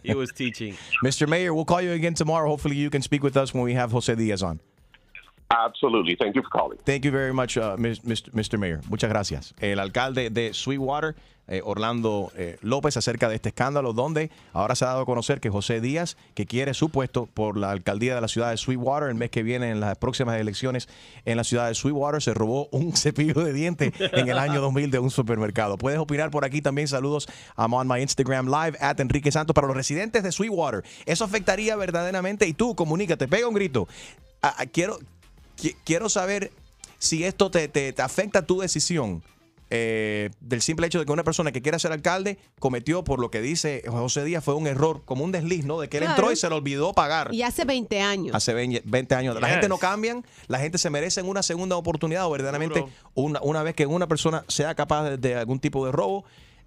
He 0.02 0.14
was 0.14 0.32
teaching. 0.32 0.74
Mr. 1.02 1.28
Mayor, 1.28 1.52
we'll 1.52 1.66
call 1.66 1.82
you 1.82 1.92
again 1.92 2.14
tomorrow. 2.14 2.48
Hopefully 2.48 2.76
you 2.76 2.88
can 2.88 3.02
speak 3.02 3.22
with 3.22 3.36
us 3.36 3.52
when 3.52 3.62
we 3.62 3.74
have 3.74 3.90
José 3.92 4.16
Díaz 4.16 4.42
on. 4.42 4.58
Absolutely. 5.50 6.16
Thank 6.16 6.34
you 6.34 6.42
for 6.42 6.48
calling. 6.48 6.78
Thank 6.86 7.04
you 7.04 7.10
very 7.10 7.34
much, 7.34 7.58
uh, 7.58 7.76
Mis- 7.78 8.00
Mr. 8.00 8.30
Mr. 8.32 8.58
Mayor. 8.58 8.80
Muchas 8.88 9.10
gracias. 9.10 9.52
El 9.60 9.80
alcalde 9.80 10.30
de 10.30 10.54
Sweetwater, 10.54 11.14
eh, 11.48 11.60
Orlando 11.64 12.32
eh, 12.36 12.56
López, 12.62 12.96
acerca 12.96 13.28
de 13.28 13.34
este 13.34 13.48
escándalo, 13.50 13.92
donde 13.92 14.30
ahora 14.52 14.74
se 14.74 14.84
ha 14.84 14.88
dado 14.88 15.00
a 15.02 15.06
conocer 15.06 15.40
que 15.40 15.50
José 15.50 15.80
Díaz, 15.80 16.16
que 16.34 16.46
quiere 16.46 16.72
su 16.72 16.88
puesto 16.90 17.26
por 17.26 17.56
la 17.56 17.70
alcaldía 17.72 18.14
de 18.14 18.20
la 18.20 18.28
ciudad 18.28 18.50
de 18.50 18.56
Sweetwater, 18.56 19.08
el 19.08 19.16
mes 19.16 19.30
que 19.30 19.42
viene 19.42 19.70
en 19.70 19.80
las 19.80 19.98
próximas 19.98 20.40
elecciones 20.40 20.88
en 21.24 21.36
la 21.36 21.44
ciudad 21.44 21.68
de 21.68 21.74
Sweetwater, 21.74 22.22
se 22.22 22.32
robó 22.32 22.68
un 22.70 22.92
cepillo 22.96 23.34
de 23.42 23.52
diente 23.52 23.92
en 23.98 24.28
el 24.28 24.38
año 24.38 24.60
2000 24.60 24.90
de 24.90 24.98
un 25.00 25.10
supermercado. 25.10 25.76
Puedes 25.78 25.98
opinar 25.98 26.30
por 26.30 26.44
aquí 26.44 26.62
también. 26.62 26.88
Saludos 26.88 27.28
I'm 27.58 27.74
on 27.74 27.88
my 27.88 28.00
Instagram 28.00 28.46
live 28.46 28.78
at 28.80 29.00
Enrique 29.00 29.30
Santos 29.32 29.52
para 29.54 29.66
los 29.66 29.76
residentes 29.76 30.22
de 30.22 30.32
Sweetwater. 30.32 30.84
Eso 31.06 31.24
afectaría 31.24 31.74
verdaderamente 31.76 32.46
y 32.46 32.52
tú 32.54 32.74
comunícate, 32.74 33.26
pega 33.28 33.48
un 33.48 33.54
grito. 33.54 33.88
Ah, 34.42 34.54
ah, 34.58 34.66
quiero, 34.66 34.98
qui- 35.60 35.76
quiero 35.84 36.08
saber 36.08 36.50
si 36.98 37.24
esto 37.24 37.50
te, 37.50 37.66
te- 37.68 37.92
te 37.92 38.02
afecta 38.02 38.42
tu 38.46 38.60
decisión 38.60 39.22
eh, 39.74 40.28
del 40.40 40.60
simple 40.60 40.86
hecho 40.86 40.98
de 40.98 41.06
que 41.06 41.12
una 41.12 41.24
persona 41.24 41.50
que 41.50 41.62
quiera 41.62 41.78
ser 41.78 41.92
alcalde 41.92 42.36
cometió, 42.60 43.04
por 43.04 43.18
lo 43.20 43.30
que 43.30 43.40
dice 43.40 43.82
José 43.86 44.22
Díaz, 44.22 44.44
fue 44.44 44.54
un 44.54 44.66
error, 44.66 45.00
como 45.06 45.24
un 45.24 45.32
desliz, 45.32 45.64
¿no? 45.64 45.80
De 45.80 45.88
que 45.88 45.96
él 45.96 46.02
Claro. 46.04 46.16
entró 46.16 46.32
y 46.32 46.36
se 46.36 46.46
le 46.50 46.54
olvidó 46.54 46.92
pagar. 46.92 47.32
Y 47.32 47.40
hace 47.40 47.64
20 47.64 48.00
años. 48.02 48.36
Hace 48.36 48.52
20 48.52 48.82
20 48.84 49.14
años. 49.14 49.40
La 49.40 49.48
gente 49.48 49.70
no 49.70 49.78
cambian, 49.78 50.26
la 50.46 50.58
gente 50.58 50.76
se 50.76 50.90
merece 50.90 51.22
una 51.22 51.42
segunda 51.42 51.76
oportunidad 51.76 52.26
o 52.26 52.30
verdaderamente 52.30 52.84
una, 53.14 53.40
una 53.40 53.62
vez 53.62 53.74
que 53.74 53.86
una 53.86 54.06
persona 54.06 54.44
sea 54.46 54.74
capaz 54.74 55.04
de, 55.08 55.16
de 55.16 55.36
algún 55.36 55.58
tipo 55.58 55.86
de 55.86 55.92
robo, 55.92 56.24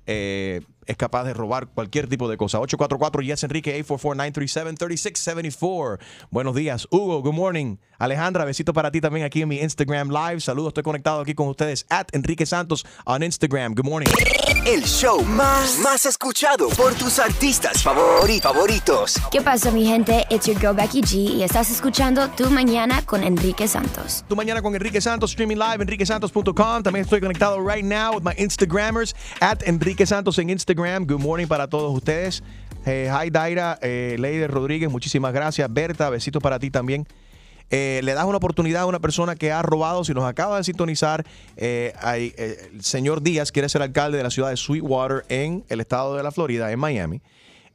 eh, 0.07 0.61
es 0.85 0.97
capaz 0.97 1.23
de 1.23 1.33
robar 1.33 1.67
cualquier 1.67 2.07
tipo 2.07 2.29
de 2.29 2.37
cosa. 2.37 2.59
844 2.59 3.21
Yes 3.21 3.43
Enrique 3.43 3.83
844-937-3674. 3.85 5.99
Buenos 6.31 6.55
días, 6.55 6.87
Hugo. 6.91 7.21
Good 7.21 7.33
morning. 7.33 7.77
Alejandra, 7.97 8.43
besito 8.45 8.73
para 8.73 8.91
ti 8.91 8.99
también 9.01 9.25
aquí 9.25 9.41
en 9.41 9.47
mi 9.49 9.59
Instagram 9.59 10.09
Live. 10.09 10.41
Saludos, 10.41 10.69
estoy 10.69 10.83
conectado 10.83 11.21
aquí 11.21 11.33
con 11.33 11.47
ustedes 11.47 11.85
at 11.89 12.07
Enrique 12.13 12.45
Santos 12.45 12.85
on 13.05 13.23
Instagram. 13.23 13.73
Good 13.73 13.85
morning. 13.85 14.09
El 14.65 14.83
show 14.83 15.23
más, 15.23 15.79
más 15.79 16.05
escuchado 16.05 16.67
por 16.69 16.93
tus 16.95 17.19
artistas 17.19 17.85
favori- 17.85 18.41
favoritos. 18.41 19.15
¿Qué 19.31 19.41
pasa, 19.41 19.71
mi 19.71 19.85
gente? 19.85 20.25
It's 20.29 20.45
your 20.47 20.59
girl 20.59 20.73
Becky 20.75 21.01
G 21.01 21.35
y 21.35 21.43
estás 21.43 21.69
escuchando 21.69 22.29
Tu 22.31 22.49
Mañana 22.49 23.05
con 23.05 23.23
Enrique 23.23 23.67
Santos. 23.67 24.25
Tu 24.27 24.35
mañana 24.35 24.61
con 24.61 24.73
Enrique 24.75 24.99
Santos, 25.01 25.31
streaming 25.31 25.57
live, 25.57 25.81
enriquesantos.com. 25.83 26.83
También 26.83 27.03
estoy 27.05 27.21
conectado 27.21 27.59
right 27.65 27.85
now 27.85 28.13
with 28.13 28.23
my 28.23 28.33
Instagrammers 28.37 29.15
at 29.39 29.61
Enrique 29.65 30.05
Santos 30.05 30.37
en 30.39 30.49
Instagram. 30.49 30.74
Good 30.75 31.19
morning 31.19 31.47
para 31.47 31.67
todos 31.67 31.95
ustedes. 31.95 32.43
Eh, 32.85 33.09
hi 33.09 33.29
Daira, 33.29 33.79
eh, 33.81 34.17
Leider 34.19 34.51
Rodríguez, 34.51 34.91
muchísimas 34.91 35.33
gracias. 35.33 35.71
Berta, 35.73 36.09
besitos 36.09 36.43
para 36.43 36.59
ti 36.59 36.69
también. 36.69 37.07
Eh, 37.71 38.01
le 38.03 38.13
das 38.13 38.25
una 38.25 38.37
oportunidad 38.37 38.83
a 38.83 38.85
una 38.85 38.99
persona 38.99 39.35
que 39.35 39.53
ha 39.53 39.61
robado. 39.61 40.03
Si 40.03 40.13
nos 40.13 40.25
acaba 40.25 40.57
de 40.57 40.65
sintonizar, 40.65 41.25
eh, 41.55 41.93
eh, 42.13 42.69
el 42.73 42.83
señor 42.83 43.21
Díaz 43.21 43.53
quiere 43.53 43.69
ser 43.69 43.81
alcalde 43.81 44.17
de 44.17 44.23
la 44.23 44.29
ciudad 44.29 44.49
de 44.49 44.57
Sweetwater 44.57 45.25
en 45.29 45.63
el 45.69 45.79
estado 45.79 46.17
de 46.17 46.23
la 46.23 46.31
Florida, 46.31 46.71
en 46.71 46.79
Miami. 46.79 47.21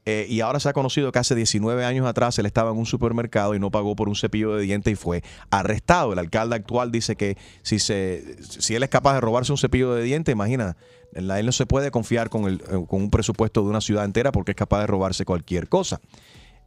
Eh, 0.06 0.26
y 0.28 0.40
ahora 0.40 0.60
se 0.60 0.68
ha 0.68 0.72
conocido 0.72 1.12
que 1.12 1.18
hace 1.18 1.34
19 1.34 1.84
años 1.84 2.06
atrás 2.06 2.38
él 2.38 2.46
estaba 2.46 2.70
en 2.70 2.78
un 2.78 2.86
supermercado 2.86 3.54
y 3.54 3.60
no 3.60 3.70
pagó 3.70 3.94
por 3.94 4.08
un 4.08 4.16
cepillo 4.16 4.56
de 4.56 4.62
dientes 4.62 4.92
y 4.92 4.96
fue 4.96 5.22
arrestado. 5.50 6.12
El 6.12 6.18
alcalde 6.18 6.56
actual 6.56 6.90
dice 6.90 7.16
que 7.16 7.36
si, 7.62 7.78
se, 7.78 8.36
si 8.42 8.74
él 8.74 8.82
es 8.82 8.88
capaz 8.88 9.14
de 9.14 9.20
robarse 9.20 9.52
un 9.52 9.58
cepillo 9.58 9.94
de 9.94 10.02
dientes, 10.02 10.32
imagina, 10.32 10.76
él 11.12 11.44
no 11.44 11.52
se 11.52 11.66
puede 11.66 11.90
confiar 11.90 12.30
con, 12.30 12.44
el, 12.44 12.62
eh, 12.62 12.84
con 12.88 13.02
un 13.02 13.10
presupuesto 13.10 13.62
de 13.62 13.68
una 13.68 13.80
ciudad 13.80 14.04
entera 14.04 14.32
porque 14.32 14.52
es 14.52 14.56
capaz 14.56 14.80
de 14.80 14.86
robarse 14.86 15.24
cualquier 15.24 15.68
cosa. 15.68 16.00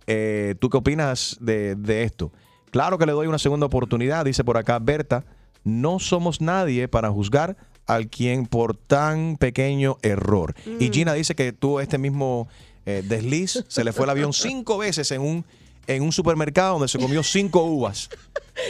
Eh, 0.06 0.56
¿Tú 0.60 0.70
qué 0.70 0.78
opinas 0.78 1.38
de, 1.40 1.76
de 1.76 2.04
esto? 2.04 2.32
Claro 2.70 2.98
que 2.98 3.06
le 3.06 3.14
doy 3.14 3.28
una 3.28 3.40
segunda 3.40 3.66
oportunidad, 3.66 4.26
dice 4.26 4.44
por 4.44 4.58
acá 4.58 4.80
Berta. 4.80 5.26
No 5.64 6.00
somos 6.00 6.42
nadie 6.42 6.88
para 6.88 7.10
juzgar 7.10 7.56
al 7.86 8.08
quien 8.08 8.46
por 8.46 8.76
tan 8.76 9.38
pequeño 9.38 9.98
error. 10.02 10.56
Y 10.80 10.90
Gina 10.90 11.14
dice 11.14 11.36
que 11.36 11.54
tuvo 11.54 11.82
este 11.82 11.98
mismo 11.98 12.48
eh, 12.86 13.02
desliz, 13.06 13.64
se 13.68 13.84
le 13.84 13.92
fue 13.94 14.06
el 14.06 14.10
avión 14.12 14.34
cinco 14.34 14.78
veces 14.78 15.12
en 15.12 15.22
un, 15.22 15.46
en 15.88 16.04
un 16.04 16.12
supermercado 16.12 16.74
donde 16.74 16.88
se 16.88 17.00
comió 17.00 17.24
cinco 17.24 17.64
uvas. 17.64 18.10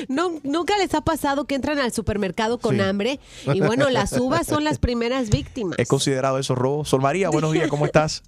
No, 0.07 0.39
¿Nunca 0.43 0.78
les 0.78 0.93
ha 0.93 1.01
pasado 1.01 1.45
que 1.45 1.55
entran 1.55 1.78
al 1.80 1.91
supermercado 1.91 2.57
con 2.57 2.76
Sí. 2.76 2.82
hambre? 2.82 3.20
Y 3.53 3.59
bueno, 3.61 3.89
las 3.89 4.14
uvas 4.14 4.47
son 4.47 4.64
las 4.64 4.80
primeras 4.80 5.30
víctimas. 5.30 5.78
¿Es 5.78 5.88
considerado 5.89 6.39
eso 6.39 6.55
robo? 6.55 6.86
Sol 6.86 7.01
María, 7.01 7.30
buenos 7.30 7.51
días, 7.51 7.68
¿cómo 7.68 7.86
estás? 7.86 8.24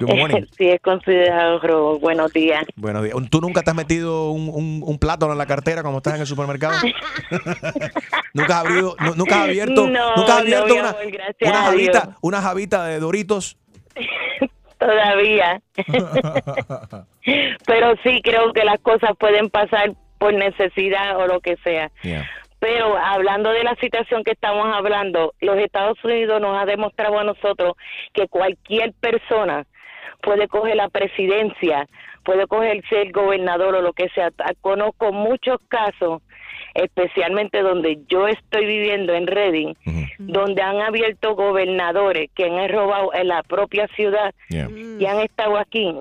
Good 0.00 0.08
morning. 0.16 0.42
Sí, 0.58 0.66
es 0.68 0.80
considerado 0.82 1.60
robo. 1.60 1.98
Buenos 2.00 2.32
días. 2.32 2.64
Buenos 2.76 3.04
días. 3.04 3.14
¿Tú 3.30 3.40
nunca 3.40 3.62
te 3.62 3.70
has 3.70 3.76
metido 3.76 4.30
un, 4.32 4.48
un- 4.52 4.82
un 4.84 4.98
plátano 4.98 5.32
en 5.32 5.38
la 5.38 5.46
cartera 5.46 5.82
cuando 5.82 5.98
estás 5.98 6.14
en 6.16 6.20
el 6.22 6.26
supermercado? 6.26 6.74
¿Nunca 8.34 8.60
has, 8.60 8.66
abrido, 8.66 8.96
nu- 9.00 9.14
nunca 9.14 9.36
has 9.42 9.48
abierto, 9.48 9.86
No, 9.88 10.16
nunca 10.16 10.38
has 10.38 10.44
no, 10.44 10.56
abierto 10.56 10.66
mi 10.74 10.80
una, 10.80 10.88
amor, 10.90 11.02
una 11.40 11.58
a 11.60 11.62
jabita, 11.64 12.00
Dios. 12.02 12.16
una 12.20 12.42
jabita 12.42 12.84
de 12.86 13.00
Doritos? 13.00 13.56
Todavía. 14.78 15.60
Pero 17.66 17.94
sí 18.04 18.20
creo 18.22 18.52
que 18.52 18.64
las 18.64 18.78
cosas 18.80 19.10
pueden 19.18 19.48
pasar 19.48 19.92
por 20.18 20.34
necesidad 20.34 21.16
o 21.18 21.26
lo 21.26 21.40
que 21.40 21.56
sea. 21.64 21.90
Pero 22.58 22.96
hablando 22.96 23.50
de 23.50 23.64
la 23.64 23.74
situación 23.76 24.24
que 24.24 24.32
estamos 24.32 24.66
hablando, 24.74 25.34
los 25.40 25.58
Estados 25.58 26.02
Unidos 26.04 26.40
nos 26.40 26.60
ha 26.60 26.64
demostrado 26.64 27.18
a 27.18 27.24
nosotros 27.24 27.74
que 28.14 28.28
cualquier 28.28 28.92
persona 28.94 29.66
puede 30.22 30.48
coger 30.48 30.76
la 30.76 30.88
presidencia, 30.88 31.86
puede 32.24 32.46
coger 32.46 32.82
ser 32.88 33.12
gobernador 33.12 33.74
o 33.76 33.82
lo 33.82 33.92
que 33.92 34.08
sea. 34.10 34.30
Conozco 34.62 35.12
muchos 35.12 35.58
casos, 35.68 36.22
especialmente 36.76 37.62
donde 37.62 37.98
yo 38.08 38.28
estoy 38.28 38.66
viviendo 38.66 39.14
en 39.14 39.26
Reading, 39.26 39.74
donde 40.18 40.62
han 40.62 40.80
abierto 40.80 41.34
gobernadores 41.34 42.30
que 42.34 42.44
han 42.44 42.68
robado 42.68 43.12
en 43.14 43.28
la 43.28 43.42
propia 43.42 43.86
ciudad 43.88 44.34
y 44.48 45.04
han 45.06 45.20
estado 45.20 45.56
aquí. 45.58 45.94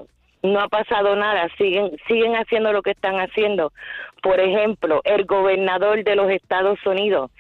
No 0.44 0.60
ha 0.60 0.68
pasado 0.68 1.16
nada, 1.16 1.50
siguen 1.58 1.92
siguen 2.08 2.34
haciendo 2.36 2.72
lo 2.72 2.84
que 2.84 2.92
están 2.92 3.16
haciendo. 3.16 3.74
Por 4.22 4.40
ejemplo, 4.40 5.02
el 5.04 5.26
gobernador 5.26 6.04
de 6.04 6.16
los 6.16 6.30
Estados 6.30 6.78
Unidos, 6.86 7.32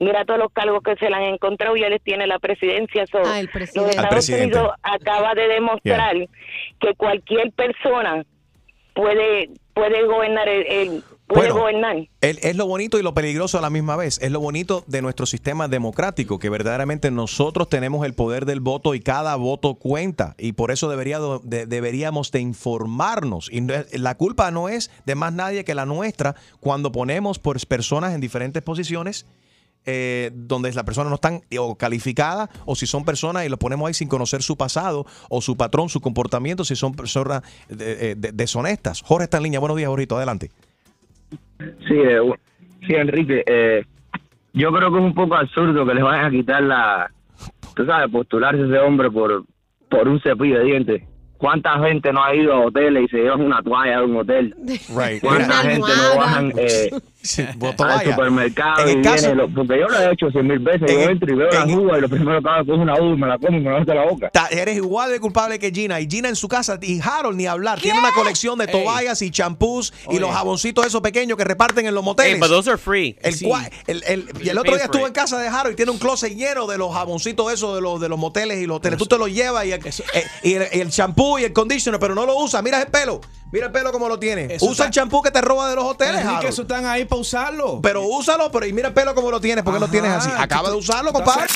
mira 0.00 0.24
todos 0.24 0.40
los 0.40 0.52
cargos 0.52 0.82
que 0.82 0.96
se 0.96 1.10
le 1.10 1.14
han 1.16 1.22
encontrado 1.24 1.76
y 1.76 1.82
él 1.84 2.00
tiene 2.02 2.26
la 2.26 2.38
presidencia. 2.38 3.06
So, 3.06 3.18
Ah, 3.26 3.38
el 3.40 3.46
los 3.46 3.52
presidente. 3.52 3.90
Estados 3.90 4.04
Al 4.04 4.08
presidente. 4.16 4.56
Unidos 4.58 4.74
acaba 4.82 5.34
de 5.34 5.48
demostrar 5.48 6.16
que 6.80 6.94
cualquier 6.96 7.52
persona 7.52 8.24
puede 8.94 9.50
puede 9.74 10.04
gobernar 10.04 10.48
el, 10.48 10.66
el- 10.68 11.04
Bueno, 11.26 11.54
gobernar. 11.54 11.96
Es 12.20 12.54
lo 12.54 12.66
bonito 12.66 12.98
y 12.98 13.02
lo 13.02 13.14
peligroso 13.14 13.56
a 13.58 13.60
la 13.62 13.70
misma 13.70 13.96
vez. 13.96 14.18
Es 14.20 14.30
lo 14.30 14.40
bonito 14.40 14.84
de 14.86 15.00
nuestro 15.02 15.24
sistema 15.26 15.68
democrático, 15.68 16.38
que 16.38 16.50
verdaderamente 16.50 17.10
nosotros 17.10 17.68
tenemos 17.68 18.04
el 18.04 18.14
poder 18.14 18.44
del 18.44 18.60
voto 18.60 18.94
y 18.94 19.00
cada 19.00 19.34
voto 19.36 19.74
cuenta. 19.76 20.34
Y 20.38 20.52
por 20.52 20.70
eso 20.70 20.88
debería, 20.88 21.18
de- 21.42 21.66
deberíamos 21.66 22.30
de 22.30 22.40
informarnos. 22.40 23.48
Y 23.50 23.62
la 23.98 24.14
culpa 24.16 24.50
no 24.50 24.68
es 24.68 24.90
de 25.06 25.14
más 25.14 25.32
nadie 25.32 25.64
que 25.64 25.74
la 25.74 25.86
nuestra 25.86 26.34
cuando 26.60 26.92
ponemos 26.92 27.38
por 27.38 27.64
personas 27.66 28.14
en 28.14 28.20
diferentes 28.20 28.62
posiciones. 28.62 29.26
eh, 29.86 30.30
donde 30.34 30.72
la 30.72 30.82
persona 30.84 31.10
no 31.10 31.16
están 31.16 31.42
o 31.58 31.74
calificada 31.76 32.48
o 32.64 32.74
si 32.74 32.86
son 32.86 33.04
personas 33.04 33.44
y 33.44 33.50
los 33.50 33.58
ponemos 33.58 33.86
ahí 33.86 33.92
sin 33.92 34.08
conocer 34.08 34.42
su 34.42 34.56
pasado 34.56 35.04
o 35.28 35.42
su 35.42 35.58
patrón, 35.58 35.90
su 35.90 36.00
comportamiento, 36.00 36.64
si 36.64 36.74
son 36.74 36.94
personas 36.94 37.42
eh, 37.68 37.74
eh, 37.78 38.14
de- 38.16 38.32
deshonestas. 38.32 39.02
Jorge 39.02 39.24
está 39.24 39.36
en 39.36 39.42
línea. 39.42 39.60
Buenos 39.60 39.76
días, 39.76 39.90
Jorgito. 39.90 40.16
Adelante. 40.16 40.50
Sí, 41.58 41.94
eh, 41.94 42.20
sí, 42.86 42.94
Enrique. 42.94 43.42
eh, 43.46 43.84
yo 44.52 44.72
creo 44.72 44.90
que 44.92 44.98
es 44.98 45.04
un 45.04 45.14
poco 45.14 45.34
absurdo 45.34 45.84
que 45.84 45.94
les 45.94 46.04
vayan 46.04 46.26
a 46.26 46.30
quitar 46.30 46.62
la, 46.62 47.10
tú 47.74 47.84
sabes, 47.84 48.10
postularse 48.10 48.62
ese 48.62 48.78
hombre 48.78 49.10
por, 49.10 49.44
por 49.88 50.08
un 50.08 50.20
cepillo 50.20 50.58
de 50.58 50.64
dientes. 50.64 51.02
¿Cuánta 51.36 51.78
gente 51.80 52.12
no 52.12 52.22
ha 52.22 52.34
ido 52.34 52.52
a 52.54 52.60
hoteles 52.60 53.04
y 53.04 53.08
se 53.08 53.16
llevan 53.18 53.40
una 53.42 53.60
toalla 53.62 53.98
de 53.98 54.04
un 54.04 54.16
hotel? 54.16 54.54
Right. 54.96 55.20
¿Cuánta 55.20 55.54
gente 55.56 55.88
no 55.96 56.18
bajan 56.18 56.52
eh, 56.56 56.90
al 57.38 57.76
toalla. 57.76 58.10
supermercado 58.12 58.82
En 58.82 58.88
y 58.88 58.92
viene 58.96 59.02
caso- 59.10 59.34
lo- 59.34 59.48
porque 59.54 59.78
yo 59.80 59.88
lo 59.88 59.98
he 59.98 60.12
hecho 60.12 60.30
cien 60.30 60.46
mil 60.46 60.58
veces. 60.58 60.90
En 60.90 61.00
Yo 61.00 61.10
entro 61.10 61.32
y 61.32 61.36
veo 61.36 61.50
la 61.50 61.66
uva 61.66 61.98
y 61.98 62.00
lo 62.00 62.08
primero 62.08 62.42
que 62.42 62.48
hago 62.48 62.74
es 62.74 62.80
una 62.80 62.94
uva 62.94 63.14
y 63.14 63.18
me 63.18 63.26
la 63.26 63.38
como 63.38 63.58
y 63.58 63.60
me 63.60 63.70
la 63.70 63.78
meto 63.80 63.92
a 63.92 63.94
la 63.94 64.04
boca. 64.06 64.30
Ta- 64.30 64.48
Eres 64.50 64.76
igual 64.76 65.10
de 65.10 65.20
culpable 65.20 65.58
que 65.58 65.70
Gina. 65.70 66.00
Y 66.00 66.08
Gina 66.08 66.28
en 66.28 66.36
su 66.36 66.48
casa, 66.48 66.78
y 66.82 67.00
Harold 67.00 67.36
ni 67.36 67.46
hablar, 67.46 67.80
tiene 67.80 67.98
una 67.98 68.12
colección 68.12 68.58
de 68.58 68.66
toallas 68.68 69.22
y 69.22 69.30
champús 69.30 69.92
y 70.10 70.18
los 70.18 70.30
jaboncitos 70.30 70.86
esos 70.86 71.00
pequeños 71.00 71.36
que 71.38 71.44
reparten 71.44 71.86
en 71.86 71.94
los 71.94 72.04
moteles. 72.04 72.34
Hey, 72.34 72.40
but 72.40 72.48
those 72.48 72.68
are 72.68 72.78
free. 72.78 73.16
El 73.22 73.34
Sí. 73.34 73.48
el- 73.86 74.02
el- 74.06 74.28
y 74.42 74.48
el 74.48 74.54
You 74.56 74.60
otro 74.60 74.74
día 74.74 74.84
estuve 74.84 75.06
en 75.06 75.12
casa 75.12 75.38
de 75.38 75.48
Harold 75.48 75.72
y 75.72 75.76
tiene 75.76 75.90
un 75.92 75.98
closet 75.98 76.34
lleno 76.34 76.66
de 76.66 76.78
los 76.78 76.92
jaboncitos 76.92 77.52
esos 77.52 77.74
de 77.74 77.80
los, 77.80 78.00
de 78.00 78.08
los 78.08 78.18
moteles 78.18 78.58
y 78.62 78.66
los 78.66 78.76
hoteles. 78.76 78.98
Tú 78.98 79.06
te 79.06 79.18
los 79.18 79.30
llevas 79.32 79.64
y 79.66 79.72
el, 79.72 79.80
eh, 79.86 80.24
y 80.42 80.52
el, 80.54 80.66
y 80.72 80.80
el 80.80 80.90
champú 80.90 81.38
y 81.38 81.44
el 81.44 81.52
conditioner, 81.52 81.98
pero 82.00 82.14
no 82.14 82.26
lo 82.26 82.36
usas. 82.36 82.62
Mira 82.62 82.80
el 82.80 82.88
pelo. 82.88 83.20
Mira 83.54 83.66
el 83.66 83.72
pelo 83.72 83.92
como 83.92 84.08
lo 84.08 84.18
tiene. 84.18 84.48
Eso 84.52 84.66
Usa 84.66 84.86
el 84.86 84.90
champú 84.90 85.22
que 85.22 85.30
te 85.30 85.40
roba 85.40 85.70
de 85.70 85.76
los 85.76 85.84
hoteles, 85.84 86.16
Enrique, 86.16 86.28
Harold. 86.38 86.48
eso 86.48 86.62
están 86.62 86.86
ahí 86.86 87.04
para 87.04 87.20
usarlo. 87.20 87.78
Pero 87.80 88.02
úsalo, 88.02 88.50
pero 88.50 88.66
y 88.66 88.72
mira 88.72 88.88
el 88.88 88.94
pelo 88.94 89.14
como 89.14 89.30
lo 89.30 89.40
tienes. 89.40 89.62
¿Por 89.62 89.72
qué 89.74 89.78
lo 89.78 89.86
tienes 89.86 90.10
así? 90.10 90.28
Acaba 90.36 90.70
de 90.70 90.74
usarlo, 90.74 91.12
compadre. 91.12 91.46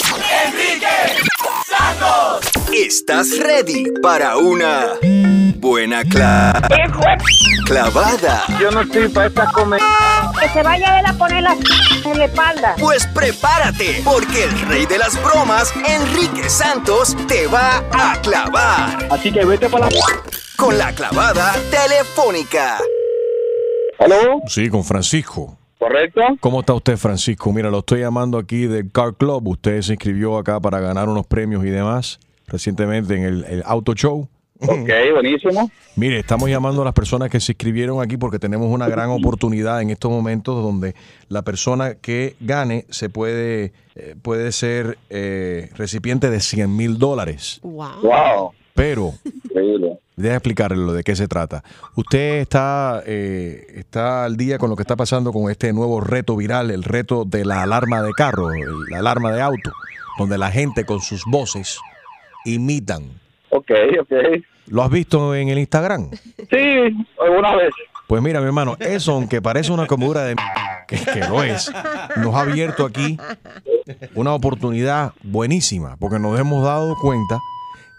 ¿Estás 2.73 3.39
ready 3.39 3.85
para 4.03 4.37
una 4.37 4.93
buena 5.57 6.03
cla- 6.05 6.61
clavada? 7.65 8.45
Yo 8.61 8.71
no 8.71 8.83
estoy 8.83 9.09
para 9.09 9.27
esta 9.29 9.47
comer. 9.53 9.81
Que 10.41 10.49
se 10.51 10.63
vaya 10.63 11.01
él 11.01 11.07
a 11.07 11.13
poner 11.15 11.43
la 11.43 11.57
en 12.05 12.19
la 12.19 12.25
espalda. 12.27 12.75
Pues 12.79 13.07
prepárate, 13.07 14.03
porque 14.05 14.45
el 14.45 14.61
rey 14.69 14.87
de 14.87 14.99
las 14.99 15.21
bromas, 15.23 15.73
Enrique 15.87 16.49
Santos, 16.51 17.17
te 17.27 17.47
va 17.47 17.83
a 17.93 18.21
clavar. 18.21 19.09
Así 19.11 19.33
que 19.33 19.45
vete 19.45 19.69
para 19.69 19.89
la... 19.91 19.99
Con 20.57 20.77
la 20.77 20.93
clavada 20.93 21.55
telefónica. 21.71 22.79
¿Aló? 23.99 24.43
Sí, 24.47 24.69
con 24.69 24.85
Francisco. 24.85 25.59
¿Correcto? 25.79 26.21
¿Cómo 26.41 26.61
está 26.61 26.75
usted, 26.75 26.97
Francisco? 26.97 27.53
Mira, 27.53 27.71
lo 27.71 27.79
estoy 27.79 28.01
llamando 28.01 28.39
aquí 28.39 28.67
del 28.67 28.91
Car 28.91 29.15
Club. 29.15 29.49
Usted 29.49 29.81
se 29.83 29.93
inscribió 29.93 30.37
acá 30.37 30.61
para 30.61 30.81
ganar 30.81 31.09
unos 31.09 31.27
premios 31.27 31.65
y 31.65 31.69
demás 31.69 32.19
recientemente 32.47 33.15
en 33.15 33.25
el, 33.25 33.45
el 33.45 33.63
Auto 33.65 33.95
Show. 33.95 34.29
Ok, 34.61 34.91
buenísimo. 35.13 35.71
Mire, 35.97 36.19
estamos 36.19 36.51
llamando 36.51 36.83
a 36.83 36.85
las 36.85 36.95
personas 36.95 37.31
que 37.31 37.39
se 37.39 37.53
inscribieron 37.53 38.01
aquí 38.03 38.17
porque 38.17 38.39
tenemos 38.39 38.69
una 38.73 38.89
gran 38.89 39.11
oportunidad 39.11 39.81
en 39.81 39.91
estos 39.91 40.11
momentos 40.11 40.63
donde 40.63 40.95
la 41.29 41.43
persona 41.43 41.95
que 41.95 42.35
gane 42.41 42.85
se 42.89 43.09
puede, 43.09 43.73
eh, 43.95 44.17
puede 44.21 44.51
ser 44.53 44.99
eh, 45.11 45.71
recipiente 45.77 46.31
de 46.31 46.41
100 46.41 46.77
mil 46.77 46.99
dólares. 46.99 47.61
Wow. 47.63 48.03
Wow. 48.03 48.53
Pero, 48.75 49.15
Increíble. 49.25 49.99
Deja 50.19 50.35
explicarle 50.37 50.77
lo 50.79 50.93
de 50.93 51.05
qué 51.05 51.15
se 51.17 51.29
trata. 51.29 51.63
Usted 51.95 52.41
está, 52.41 53.03
eh, 53.07 53.67
está 53.77 54.25
al 54.25 54.37
día 54.37 54.59
con 54.59 54.69
lo 54.69 54.77
que 54.77 54.83
está 54.83 54.97
pasando 54.97 55.33
con 55.33 55.51
este 55.51 55.73
nuevo 55.73 56.01
reto 56.01 56.37
viral, 56.37 56.71
el 56.71 56.83
reto 56.85 57.25
de 57.25 57.45
la 57.45 57.63
alarma 57.63 58.03
de 58.03 58.13
carro, 58.13 58.51
el- 58.53 58.85
la 58.91 58.99
alarma 58.99 59.33
de 59.33 59.41
auto, 59.43 59.71
donde 60.19 60.37
la 60.37 60.51
gente 60.51 60.85
con 60.85 61.01
sus 61.01 61.23
voces 61.27 61.79
imitan. 62.45 63.05
Ok, 63.51 63.71
ok. 64.01 64.13
¿Lo 64.67 64.83
has 64.83 64.91
visto 64.91 65.35
en 65.35 65.49
el 65.49 65.59
Instagram? 65.59 66.11
Sí, 66.51 67.07
alguna 67.21 67.57
vez. 67.57 67.71
Pues 68.07 68.23
mira, 68.23 68.41
mi 68.41 68.47
hermano, 68.47 68.77
eso 68.81 69.13
aunque 69.13 69.41
parece 69.43 69.71
una 69.71 69.87
comodura 69.87 70.23
de 70.25 70.35
que, 70.87 70.97
que 70.97 71.21
lo 71.29 71.43
es, 71.43 71.71
nos 72.17 72.35
ha 72.35 72.41
abierto 72.41 72.85
aquí 72.87 73.19
una 74.15 74.33
oportunidad 74.35 75.13
buenísima, 75.23 75.97
porque 75.99 76.19
nos 76.19 76.39
hemos 76.41 76.65
dado 76.65 76.95
cuenta 77.01 77.39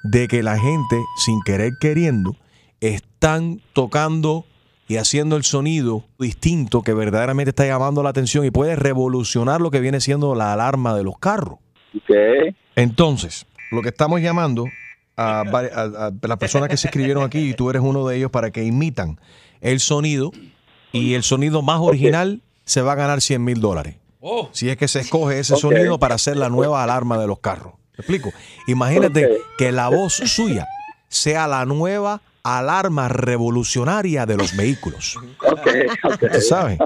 de 0.04 0.28
que 0.28 0.44
la 0.44 0.58
gente, 0.60 0.98
sin 1.18 1.42
querer 1.42 1.74
queriendo, 1.80 2.36
están 2.82 3.62
tocando 3.74 4.46
y 4.88 4.98
haciendo 4.98 5.36
el 5.36 5.44
sonido 5.44 6.04
distinto 6.18 6.82
que 6.82 6.94
verdaderamente 6.94 7.50
está 7.50 7.66
llamando 7.66 8.02
la 8.02 8.10
atención 8.10 8.46
y 8.46 8.52
puede 8.52 8.76
revolucionar 8.76 9.62
lo 9.62 9.70
que 9.72 9.80
viene 9.82 10.00
siendo 10.02 10.34
la 10.36 10.54
alarma 10.54 10.96
de 10.96 11.04
los 11.04 11.18
carros. 11.20 11.60
Ok. 11.96 12.56
Entonces, 12.76 13.46
lo 13.72 13.82
que 13.82 13.90
estamos 13.90 14.22
llamando 14.22 14.66
a, 15.16 15.44
vari- 15.44 15.72
a- 15.74 16.08
a 16.08 16.28
las 16.28 16.38
personas 16.38 16.70
que 16.70 16.78
se 16.78 16.88
escribieron 16.88 17.24
aquí, 17.24 17.50
y 17.50 17.54
tú 17.54 17.70
eres 17.70 17.82
uno 17.84 18.08
de 18.08 18.18
ellos, 18.18 18.32
para 18.32 18.52
que 18.52 18.64
imitan 18.64 19.20
el 19.62 19.80
sonido 19.80 20.32
y 20.92 21.14
el 21.14 21.24
sonido 21.24 21.62
más 21.62 21.80
original 21.82 22.42
se 22.66 22.82
va 22.82 22.94
a 22.94 22.96
ganar 22.96 23.22
100 23.22 23.44
mil 23.44 23.60
dólares. 23.62 23.98
Si 24.54 24.70
es 24.70 24.78
que 24.78 24.88
se 24.88 25.02
escoge 25.02 25.40
ese 25.40 25.56
sonido 25.58 26.00
para 26.00 26.16
hacer 26.16 26.36
la 26.38 26.50
nueva 26.50 26.84
alarma 26.84 27.18
de 27.20 27.28
los 27.28 27.40
carros. 27.40 27.74
¿Me 28.00 28.02
explico? 28.02 28.32
Imagínate 28.68 29.42
que 29.58 29.74
la 29.74 29.90
voz 29.90 30.14
suya 30.14 30.66
sea 31.10 31.50
la 31.50 31.66
nueva 31.66 32.22
alarma 32.44 33.10
revolucionaria 33.10 34.26
de 34.26 34.38
los 34.38 34.56
vehículos. 34.56 35.18
Ok, 35.46 35.68
ok. 36.06 36.32
¿Tú 36.32 36.40
sabes? 36.40 36.80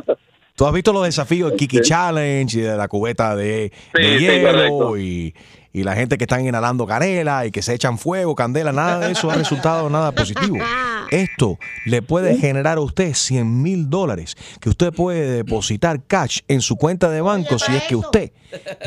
Tú 0.55 0.65
has 0.65 0.73
visto 0.73 0.91
los 0.91 1.05
desafíos 1.05 1.51
del 1.51 1.59
Kiki 1.59 1.81
Challenge 1.81 2.57
y 2.57 2.61
de 2.61 2.75
la 2.75 2.87
cubeta 2.87 3.35
de, 3.35 3.71
Sí, 3.95 4.01
de 4.01 4.19
hielo 4.19 4.97
y, 4.97 5.35
y 5.73 5.83
la 5.83 5.95
gente 5.95 6.19
que 6.19 6.25
están 6.25 6.45
inhalando 6.45 6.85
canela 6.85 7.47
y 7.47 7.51
que 7.51 7.63
se 7.63 7.73
echan 7.73 7.97
fuego, 7.97 8.35
candela, 8.35 8.71
nada 8.71 8.99
de 8.99 9.11
eso 9.11 9.31
ha 9.31 9.35
resultado 9.35 9.89
nada 9.89 10.11
positivo. 10.11 10.57
Esto 11.11 11.57
le 11.85 12.03
puede 12.03 12.37
generar 12.37 12.77
a 12.77 12.81
usted 12.81 13.13
100 13.13 13.61
mil 13.61 13.89
dólares 13.89 14.35
que 14.61 14.69
usted 14.69 14.93
puede 14.93 15.31
depositar 15.31 16.03
cash 16.05 16.41
en 16.47 16.61
su 16.61 16.75
cuenta 16.75 17.09
de 17.09 17.21
banco 17.21 17.57
si 17.57 17.75
es 17.75 17.83
que 17.83 17.95
usted 17.95 18.31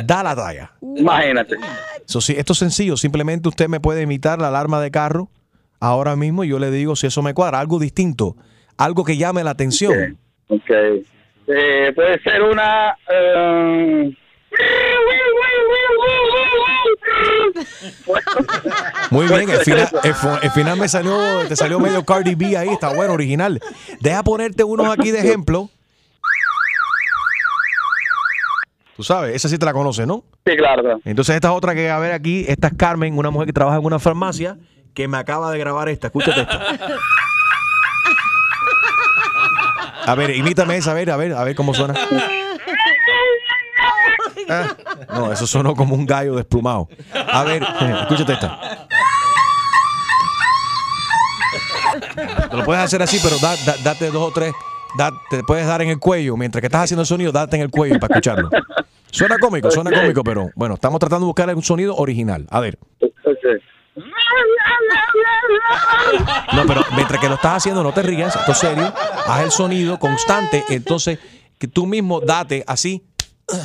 da 0.05 0.23
la 0.23 0.35
talla. 0.37 0.73
Imagínate. 0.81 1.57
So, 2.05 2.21
sí, 2.21 2.35
esto 2.39 2.53
es 2.53 2.59
sencillo, 2.61 2.97
simplemente 2.97 3.49
usted 3.49 3.69
me 3.69 3.81
puede 3.81 4.03
imitar 4.03 4.41
la 4.41 4.49
alarma 4.49 4.81
de 4.81 4.91
carro 4.93 5.29
ahora 5.81 6.17
mismo 6.17 6.45
y 6.45 6.49
yo 6.49 6.59
le 6.59 6.71
digo 6.71 6.95
si 6.97 7.09
eso 7.09 7.21
me 7.23 7.35
cuadra, 7.35 7.59
algo 7.61 7.79
distinto, 7.79 8.37
algo 8.77 9.05
que 9.05 9.17
llame 9.17 9.43
la 9.43 9.51
atención. 9.51 10.17
Ok. 10.49 10.71
Eh, 11.49 11.93
puede 11.95 12.21
ser 12.23 12.43
una... 12.43 12.97
eh, 13.09 14.17
Muy 19.11 19.27
bien, 19.27 19.49
el 19.51 19.59
final, 19.61 19.89
el 20.03 20.15
fo- 20.15 20.39
el 20.43 20.51
final 20.51 20.79
me 20.79 20.89
salió, 20.89 21.17
te 21.49 21.57
salió 21.57 21.79
medio 21.81 22.05
Cardi 22.05 22.35
B 22.35 22.57
ahí, 22.57 22.69
está 22.69 22.93
bueno, 22.95 23.13
original. 23.15 23.61
Deja 24.01 24.23
ponerte 24.23 24.65
unos 24.65 24.89
aquí 24.93 25.11
de 25.11 25.21
ejemplo. 25.21 25.71
Tú 28.97 29.03
sabes, 29.03 29.35
esa 29.37 29.49
sí 29.49 29.59
te 29.59 29.67
la 29.67 29.73
conoces, 29.75 30.07
¿no? 30.07 30.25
Sí, 30.47 30.57
claro. 30.57 31.01
Entonces 31.05 31.35
esta 31.35 31.49
es 31.49 31.55
otra 31.55 31.75
que 31.75 31.91
a 31.91 31.99
ver 31.99 32.13
aquí, 32.13 32.45
esta 32.49 32.69
es 32.69 32.75
Carmen, 32.77 33.19
una 33.19 33.31
mujer 33.31 33.47
que 33.47 33.53
trabaja 33.53 33.77
en 33.79 33.85
una 33.85 33.99
farmacia, 33.99 34.57
que 34.95 35.07
me 35.07 35.19
acaba 35.19 35.51
de 35.53 35.59
grabar 35.59 35.89
esta. 35.91 36.07
Escúchate 36.07 36.41
esta. 36.43 36.63
A 40.07 40.15
ver, 40.15 40.31
imítame 40.35 40.77
esa, 40.77 40.93
a 40.93 40.95
ver, 40.95 41.11
a 41.11 41.17
ver, 41.17 41.33
a 41.35 41.45
ver 41.45 41.55
cómo 41.55 41.75
suena. 41.75 41.95
Ah, 44.49 44.77
no, 45.15 45.33
eso 45.33 45.47
sonó 45.47 45.75
como 45.75 45.95
un 45.95 46.07
gallo 46.07 46.35
desplumado. 46.37 46.89
A 47.13 47.43
ver, 47.45 47.63
escúchate 48.03 48.33
esta. 48.35 48.87
Te 52.51 52.57
lo 52.57 52.65
puedes 52.65 52.83
hacer 52.83 53.03
así, 53.03 53.19
pero 53.23 53.37
da- 53.39 53.57
da- 53.65 53.77
date 53.83 54.11
dos 54.11 54.29
o 54.29 54.33
tres. 54.33 54.53
da- 54.97 55.13
te 55.31 55.43
puedes 55.45 55.67
dar 55.67 55.83
en 55.83 55.89
el 55.91 55.99
cuello. 55.99 56.37
Mientras 56.37 56.61
que 56.61 56.67
estás 56.67 56.85
haciendo 56.85 57.03
el 57.03 57.07
sonido, 57.07 57.33
date 57.33 57.57
en 57.57 57.63
el 57.63 57.71
cuello 57.71 57.99
para 57.99 58.15
escucharlo. 58.15 58.51
Suena 59.11 59.39
cómico, 59.39 59.71
suena 59.71 59.91
cómico, 59.91 60.23
pero 60.23 60.51
bueno, 60.55 60.75
estamos 60.75 60.99
tratando 61.01 61.25
de 61.25 61.29
buscar 61.29 61.55
un 61.55 61.63
sonido 61.63 61.97
original. 61.97 62.47
A 62.51 62.61
ver. 62.61 62.79
No, 66.55 66.65
pero 66.67 66.83
mientras 66.95 67.21
que 67.21 67.29
lo 67.29 67.35
estás 67.37 67.57
haciendo, 67.59 67.83
no 67.83 67.93
te 67.93 68.03
rías, 68.03 68.35
esto 68.37 68.53
es 68.53 68.59
serio. 68.59 68.93
Haz 69.27 69.43
el 69.43 69.51
sonido 69.51 69.99
constante, 69.99 70.65
entonces 70.69 71.19
que 71.59 71.67
tú 71.69 71.87
mismo 71.87 72.21
date 72.21 72.63
así. 72.67 73.03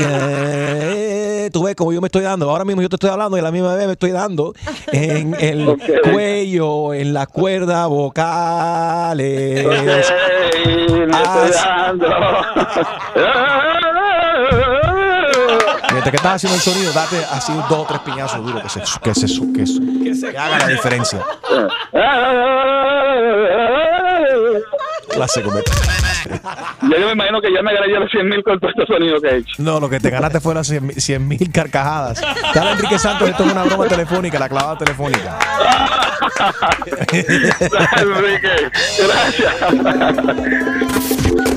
Eh, 0.00 1.50
tú 1.52 1.62
ves 1.64 1.74
como 1.76 1.92
yo 1.92 2.00
me 2.00 2.06
estoy 2.08 2.22
dando. 2.22 2.50
Ahora 2.50 2.64
mismo 2.64 2.82
yo 2.82 2.88
te 2.88 2.96
estoy 2.96 3.10
hablando 3.10 3.36
y 3.36 3.40
a 3.40 3.42
la 3.42 3.50
misma 3.52 3.74
vez 3.74 3.86
me 3.86 3.92
estoy 3.92 4.10
dando 4.10 4.54
en 4.92 5.34
el 5.38 5.76
cuello, 6.12 6.94
en 6.94 7.14
las 7.14 7.28
cuerdas 7.28 7.86
vocales. 7.88 9.64
me 9.66 9.86
estoy 9.86 11.50
dando. 11.52 12.08
Mientras 15.90 16.10
que 16.10 16.16
estás 16.16 16.34
haciendo 16.36 16.56
el 16.56 16.62
sonido, 16.62 16.92
date 16.92 17.16
así 17.30 17.52
dos 17.68 17.78
o 17.78 17.84
tres 17.86 18.00
piñazos 18.00 18.44
duros 18.44 18.62
que 18.62 18.68
se, 18.68 18.80
que 19.02 19.14
se, 19.14 19.26
que 19.52 19.66
se- 20.14 20.30
que 20.30 20.38
haga 20.38 20.58
la 20.58 20.66
diferencia. 20.68 21.24
Clase 25.10 25.42
como- 25.42 25.58
Ya 25.60 26.98
yo 26.98 27.06
me 27.06 27.12
imagino 27.12 27.40
que 27.40 27.52
ya 27.52 27.62
me 27.62 27.72
gané 27.74 27.98
los 27.98 28.10
100 28.10 28.28
mil 28.28 28.42
con 28.42 28.58
todo 28.60 28.70
este 28.70 28.86
sonido 28.86 29.20
que 29.20 29.28
he 29.28 29.36
hecho. 29.38 29.54
No, 29.58 29.80
lo 29.80 29.88
que 29.88 29.98
te 30.00 30.10
ganaste 30.10 30.40
fueron 30.40 30.64
100 30.64 31.26
mil 31.28 31.50
carcajadas. 31.52 32.20
Dale, 32.54 32.72
Enrique 32.72 32.98
Santos, 32.98 33.28
esto 33.28 33.44
es 33.44 33.52
una 33.52 33.64
broma 33.64 33.86
telefónica, 33.86 34.38
la 34.38 34.48
clavada 34.48 34.78
telefónica. 34.78 35.38
Enrique, 37.96 38.70
gracias. 38.98 39.54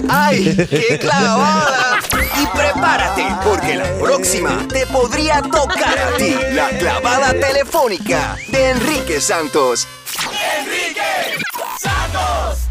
¡Ay, 0.10 0.68
qué 0.70 0.98
clavada! 1.00 2.00
Y 2.42 2.46
prepárate, 2.58 3.26
porque 3.44 3.76
la 3.76 3.86
próxima 4.00 4.68
te 4.70 4.86
podría 4.88 5.42
tocar 5.42 5.98
a 5.98 6.18
ti. 6.18 6.36
La 6.54 6.70
clavada 6.80 7.34
telefónica 7.34 8.36
de 8.50 8.72
Enrique 8.72 9.20
Santos. 9.22 9.88
Enrique 10.60 11.38
Santos. 11.80 12.71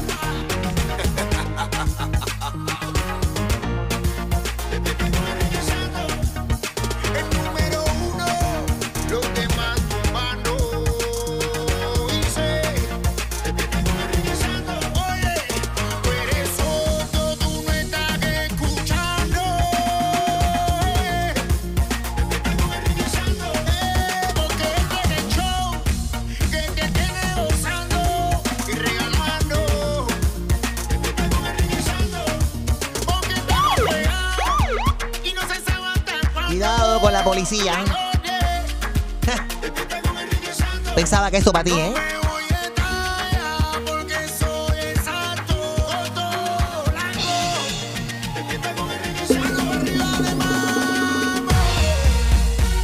Pensaba 40.95 41.31
que 41.31 41.37
esto 41.37 41.51
para 41.51 41.63
ti, 41.63 41.71
¿eh? 41.71 41.93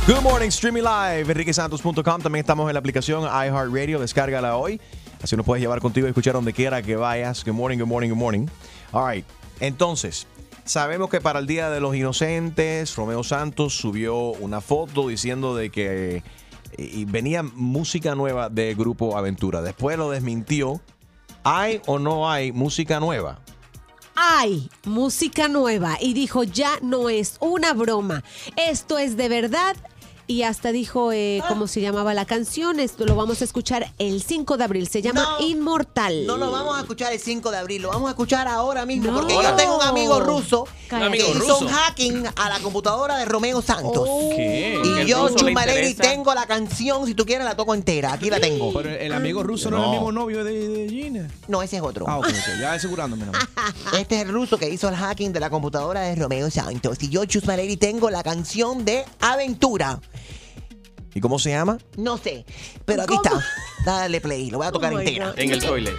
Good 0.07 0.23
morning, 0.23 0.47
streaming 0.47 0.83
live, 0.83 1.29
enriquesantos.com. 1.29 2.21
También 2.21 2.37
estamos 2.37 2.69
en 2.69 2.73
la 2.73 2.79
aplicación 2.79 3.23
iHeartRadio, 3.23 3.99
descárgala 3.99 4.55
hoy. 4.55 4.79
Así 5.21 5.35
nos 5.35 5.45
puedes 5.45 5.61
llevar 5.61 5.81
contigo 5.81 6.07
y 6.07 6.09
escuchar 6.09 6.33
donde 6.33 6.53
quiera 6.53 6.81
que 6.81 6.95
vayas. 6.95 7.43
Good 7.43 7.53
morning, 7.53 7.77
good 7.77 7.87
morning, 7.87 8.09
good 8.09 8.17
morning. 8.17 8.47
All 8.93 9.05
right. 9.05 9.25
Entonces, 9.59 10.25
sabemos 10.67 11.09
que 11.09 11.21
para 11.21 11.39
el 11.39 11.47
Día 11.47 11.69
de 11.69 11.79
los 11.79 11.95
Inocentes, 11.95 12.95
Romeo 12.95 13.23
Santos 13.23 13.75
subió 13.75 14.15
una 14.17 14.61
foto 14.61 15.07
diciendo 15.07 15.55
de 15.55 15.69
que 15.69 16.23
eh, 16.77 17.05
venía 17.07 17.43
música 17.43 18.15
nueva 18.15 18.49
de 18.49 18.75
Grupo 18.75 19.17
Aventura. 19.17 19.61
Después 19.61 19.97
lo 19.97 20.11
desmintió. 20.11 20.81
¿Hay 21.43 21.81
o 21.85 21.97
no 21.97 22.29
hay 22.29 22.51
música 22.51 22.99
nueva? 22.99 23.39
Hay 24.15 24.69
música 24.83 25.47
nueva 25.47 25.97
y 26.01 26.13
dijo, 26.13 26.43
ya 26.43 26.79
no 26.81 27.09
es 27.09 27.37
una 27.39 27.73
broma, 27.73 28.23
esto 28.55 28.97
es 28.97 29.15
de 29.15 29.29
verdad. 29.29 29.77
Y 30.29 30.43
hasta 30.43 30.73
dijo 30.73 31.13
eh, 31.13 31.41
cómo 31.47 31.67
se 31.67 31.79
llamaba 31.79 32.13
la 32.13 32.25
canción, 32.25 32.81
esto 32.81 33.05
lo 33.05 33.15
vamos 33.15 33.39
a 33.41 33.45
escuchar 33.45 33.93
el 33.97 34.21
5 34.21 34.57
de 34.57 34.63
abril, 34.65 34.89
se 34.89 35.01
llama 35.01 35.37
No, 35.39 35.47
Inmortal. 35.47 36.27
No 36.27 36.35
lo 36.35 36.51
vamos 36.51 36.77
a 36.77 36.81
escuchar 36.81 37.13
el 37.13 37.19
5 37.19 37.49
de 37.49 37.57
abril, 37.57 37.83
lo 37.83 37.89
vamos 37.89 38.07
a 38.07 38.11
escuchar 38.11 38.45
ahora 38.45 38.85
mismo. 38.85 39.09
No. 39.11 39.19
Porque 39.19 39.33
yo 39.33 39.55
tengo 39.55 39.77
un 39.77 39.83
amigo 39.83 40.19
ruso 40.19 40.67
que 40.89 41.17
hizo 41.17 41.59
un 41.59 41.67
hacking 41.69 42.25
a 42.35 42.49
la 42.49 42.59
computadora 42.59 43.17
de 43.17 43.23
Romeo 43.23 43.61
Santos. 43.61 44.09
¿Qué? 44.35 44.81
Y 44.83 44.99
¿El 44.99 45.07
yo, 45.07 45.29
Chumaleri, 45.33 45.93
tengo 45.93 46.33
la 46.33 46.45
canción, 46.45 47.05
si 47.05 47.13
tú 47.13 47.25
quieres 47.25 47.45
la 47.45 47.55
toco 47.55 47.73
entera. 47.73 48.11
Aquí 48.11 48.29
la 48.29 48.41
tengo. 48.41 48.73
Pero 48.73 48.89
el 48.89 49.13
amigo 49.13 49.43
ruso 49.43 49.71
no, 49.71 49.77
es 49.77 49.83
el 49.85 49.91
mismo 49.91 50.11
novio 50.11 50.43
de, 50.43 50.67
de 50.67 50.89
Gina. 50.89 51.29
No, 51.47 51.63
ese 51.63 51.77
es 51.77 51.81
otro. 51.81 52.05
Ah, 52.05 52.17
ok, 52.17 52.27
ok. 52.27 52.59
Ya 52.59 52.73
asegurándome. 52.73 53.25
nomás. 53.25 53.47
Este 53.97 54.15
es 54.15 54.21
el 54.23 54.33
ruso 54.33 54.57
que 54.57 54.69
hizo 54.69 54.89
el 54.89 54.95
hacking 54.95 55.31
de 55.31 55.39
la 55.39 55.49
computadora 55.49 56.01
de 56.01 56.15
Romeo 56.15 56.49
Santos. 56.51 56.97
Y 57.01 57.09
yo, 57.09 57.23
Chus 57.25 57.45
Maleri, 57.45 57.77
tengo 57.77 58.09
la 58.09 58.23
canción 58.23 58.83
de 58.83 59.05
Aventura. 59.21 59.99
¿Y 61.17 61.19
cómo 61.19 61.39
se 61.39 61.49
llama? 61.49 61.79
No 61.95 62.19
sé, 62.19 62.45
pero 62.85 63.01
aquí 63.01 63.15
está. 63.15 63.43
Dale 63.83 64.21
play, 64.21 64.51
lo 64.51 64.59
voy 64.59 64.67
a 64.67 64.71
tocar 64.71 64.93
Oh 64.93 64.99
entera. 64.99 65.29
God. 65.31 65.39
En 65.39 65.51
el 65.51 65.59
toilet. 65.63 65.95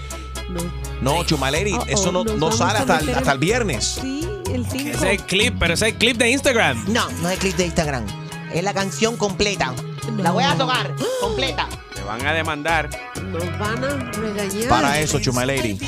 No, 1.03 1.25
Chumaleri, 1.25 1.73
Uh-oh, 1.75 1.87
eso 1.89 2.13
no, 2.13 2.23
no 2.23 2.53
sale 2.53 2.79
a 2.79 2.83
hasta 2.83 2.99
el, 3.01 3.11
hasta 3.17 3.33
el 3.33 3.39
viernes. 3.41 3.99
Sí, 4.01 4.29
el 4.55 4.65
5. 4.65 4.77
Ese 4.77 4.91
es 4.91 5.03
el 5.21 5.27
clip, 5.27 5.57
pero 5.59 5.75
ese 5.75 5.89
es 5.89 5.93
el 5.95 5.99
clip 5.99 6.17
de 6.19 6.31
Instagram. 6.31 6.85
No, 6.93 7.11
no 7.21 7.31
es 7.31 7.35
el 7.35 7.39
clip 7.41 7.57
de 7.57 7.65
Instagram. 7.67 8.07
Es 8.55 8.63
la 8.63 8.73
canción 8.73 9.17
completa. 9.17 9.75
La 10.19 10.31
voy 10.31 10.45
a 10.45 10.57
tocar 10.57 10.95
completa. 11.21 11.69
Te 11.97 12.03
van 12.05 12.25
a 12.25 12.33
demandar. 12.33 12.89
Nos 13.21 13.59
van 13.59 13.83
a 13.83 13.89
regañar. 14.13 14.69
Para 14.69 15.01
eso, 15.01 15.19
Chumaleri. 15.19 15.81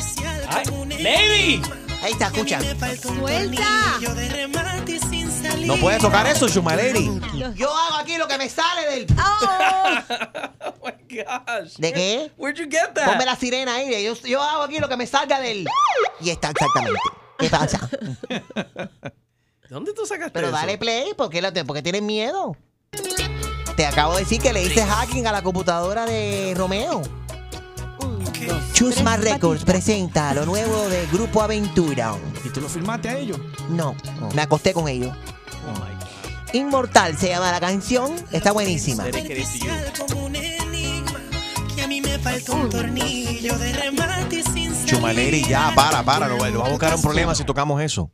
¡Lady! 0.98 1.62
Ahí 2.02 2.12
está, 2.12 2.26
escucha. 2.26 2.58
¡Suelta! 3.02 3.98
No 5.66 5.76
puedes 5.76 6.00
tocar 6.00 6.26
eso, 6.26 6.48
Chumaleri. 6.48 7.20
Yo 7.54 7.74
hago 7.76 7.96
aquí 7.96 8.16
lo 8.16 8.26
que 8.26 8.38
me 8.38 8.48
sale 8.48 8.86
del. 8.90 9.06
¿De 11.78 11.92
qué? 11.92 12.30
Where'd 12.38 12.56
you 12.58 12.66
get 12.70 12.94
that? 12.94 13.06
Ponme 13.06 13.24
la 13.26 13.36
sirena 13.36 13.74
ahí. 13.76 14.02
Yo, 14.04 14.14
yo 14.22 14.42
hago 14.42 14.62
aquí 14.62 14.78
lo 14.78 14.88
que 14.88 14.96
me 14.96 15.06
salga 15.06 15.40
del. 15.40 15.66
Y 16.20 16.30
está 16.30 16.50
exactamente. 16.50 16.98
¿Qué 17.38 17.48
pasa? 17.50 17.88
¿Dónde 19.68 19.92
tú 19.92 20.04
sacaste 20.06 20.32
Pero 20.32 20.48
eso? 20.48 20.56
dale 20.56 20.78
play, 20.78 21.14
¿por 21.14 21.30
qué, 21.30 21.40
lo 21.42 21.52
te- 21.52 21.64
por 21.64 21.76
qué 21.76 21.82
tienes 21.82 22.02
miedo? 22.02 22.56
Te 23.76 23.86
acabo 23.86 24.14
de 24.14 24.20
decir 24.20 24.40
que 24.42 24.52
le 24.52 24.62
hice 24.64 24.84
hacking 24.84 25.26
a 25.26 25.32
la 25.32 25.42
computadora 25.42 26.04
de 26.06 26.54
Romeo. 26.56 27.02
Chusma 28.72 29.16
Records 29.16 29.64
presenta 29.64 30.32
lo 30.34 30.46
nuevo 30.46 30.88
de 30.88 31.06
Grupo 31.12 31.42
Aventura. 31.42 32.14
¿Y 32.44 32.48
tú 32.48 32.60
lo 32.60 32.68
firmaste 32.68 33.08
a 33.08 33.18
ellos? 33.18 33.38
No, 33.70 33.94
me 34.34 34.42
acosté 34.42 34.72
con 34.72 34.88
ellos. 34.88 35.14
Inmortal 36.52 37.16
se 37.16 37.28
llama 37.28 37.52
la 37.52 37.60
canción, 37.60 38.12
está 38.32 38.52
buenísima. 38.52 39.04
como 39.98 40.26
un 40.26 40.34
enigma 40.34 41.20
que 41.76 41.82
a 41.82 41.86
mí 41.86 42.00
me 42.00 42.18
falta 42.18 42.52
un 42.52 42.68
tornillo 42.68 43.56
de 43.58 43.72
remate 43.72 44.42
sin 44.42 44.86
Chumaleri, 44.86 45.44
ya, 45.44 45.72
para, 45.74 46.02
para. 46.02 46.28
Nos 46.28 46.40
va 46.40 46.66
a 46.66 46.70
buscar 46.70 46.94
un 46.94 47.02
problema 47.02 47.34
si 47.34 47.44
tocamos 47.44 47.80
eso. 47.80 48.10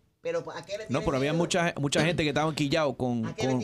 No, 0.88 1.02
pero 1.02 1.16
había 1.16 1.32
mucha, 1.32 1.72
mucha 1.80 2.04
gente 2.04 2.24
que 2.24 2.30
estaban 2.30 2.54
quillados 2.54 2.96
con... 2.96 3.22
con 3.22 3.60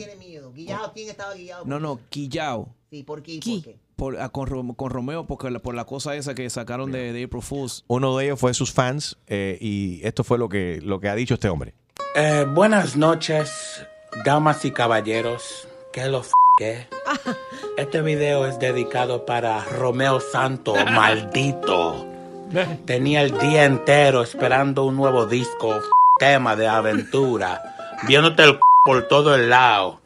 Guillao, 0.53 0.93
¿quién 0.93 1.09
estaba 1.09 1.33
guillado? 1.33 1.65
no, 1.65 1.79
no, 1.79 1.99
quillado. 2.09 2.69
Sí, 2.89 3.03
¿por 3.03 3.21
qué? 3.21 3.39
¿Por 3.43 3.63
qué? 3.63 3.79
Por, 3.95 4.19
ah, 4.19 4.29
con, 4.29 4.73
con 4.73 4.89
Romeo 4.89 5.25
porque 5.25 5.49
la- 5.51 5.59
por 5.59 5.75
la 5.75 5.85
cosa 5.85 6.15
esa 6.15 6.33
que 6.33 6.49
sacaron 6.49 6.91
de, 6.91 7.13
de 7.13 7.23
April 7.23 7.41
Fools. 7.43 7.83
Uno 7.87 8.17
de 8.17 8.25
ellos 8.25 8.39
fue 8.39 8.53
sus 8.53 8.71
fans 8.73 9.17
eh, 9.27 9.57
y 9.61 10.01
esto 10.05 10.23
fue 10.23 10.37
lo 10.37 10.49
que, 10.49 10.79
lo 10.83 10.99
que 10.99 11.09
ha 11.09 11.15
dicho 11.15 11.35
este 11.35 11.49
hombre. 11.49 11.73
Eh, 12.15 12.45
buenas 12.49 12.95
noches, 12.95 13.85
damas 14.25 14.65
y 14.65 14.71
caballeros. 14.71 15.67
¿Qué 15.91 16.05
lo 16.07 16.21
f 16.21 16.31
qué? 16.57 16.87
Este 17.77 18.01
video 18.01 18.45
es 18.47 18.59
dedicado 18.59 19.25
para 19.25 19.63
Romeo 19.63 20.19
Santo, 20.19 20.73
maldito. 20.91 22.05
Tenía 22.85 23.21
el 23.23 23.37
día 23.39 23.65
entero 23.65 24.21
esperando 24.23 24.85
un 24.85 24.95
nuevo 24.95 25.25
disco, 25.25 25.79
tema 26.19 26.55
de 26.55 26.67
aventura, 26.67 27.61
viéndote 28.07 28.43
el 28.43 28.51
c- 28.53 28.59
por 28.85 29.07
todo 29.07 29.33
el 29.35 29.49
lado. 29.49 29.99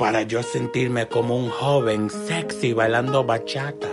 Para 0.00 0.22
yo 0.22 0.42
sentirme 0.42 1.08
como 1.08 1.36
un 1.36 1.50
joven 1.50 2.08
sexy 2.08 2.72
bailando 2.72 3.22
bachata. 3.22 3.86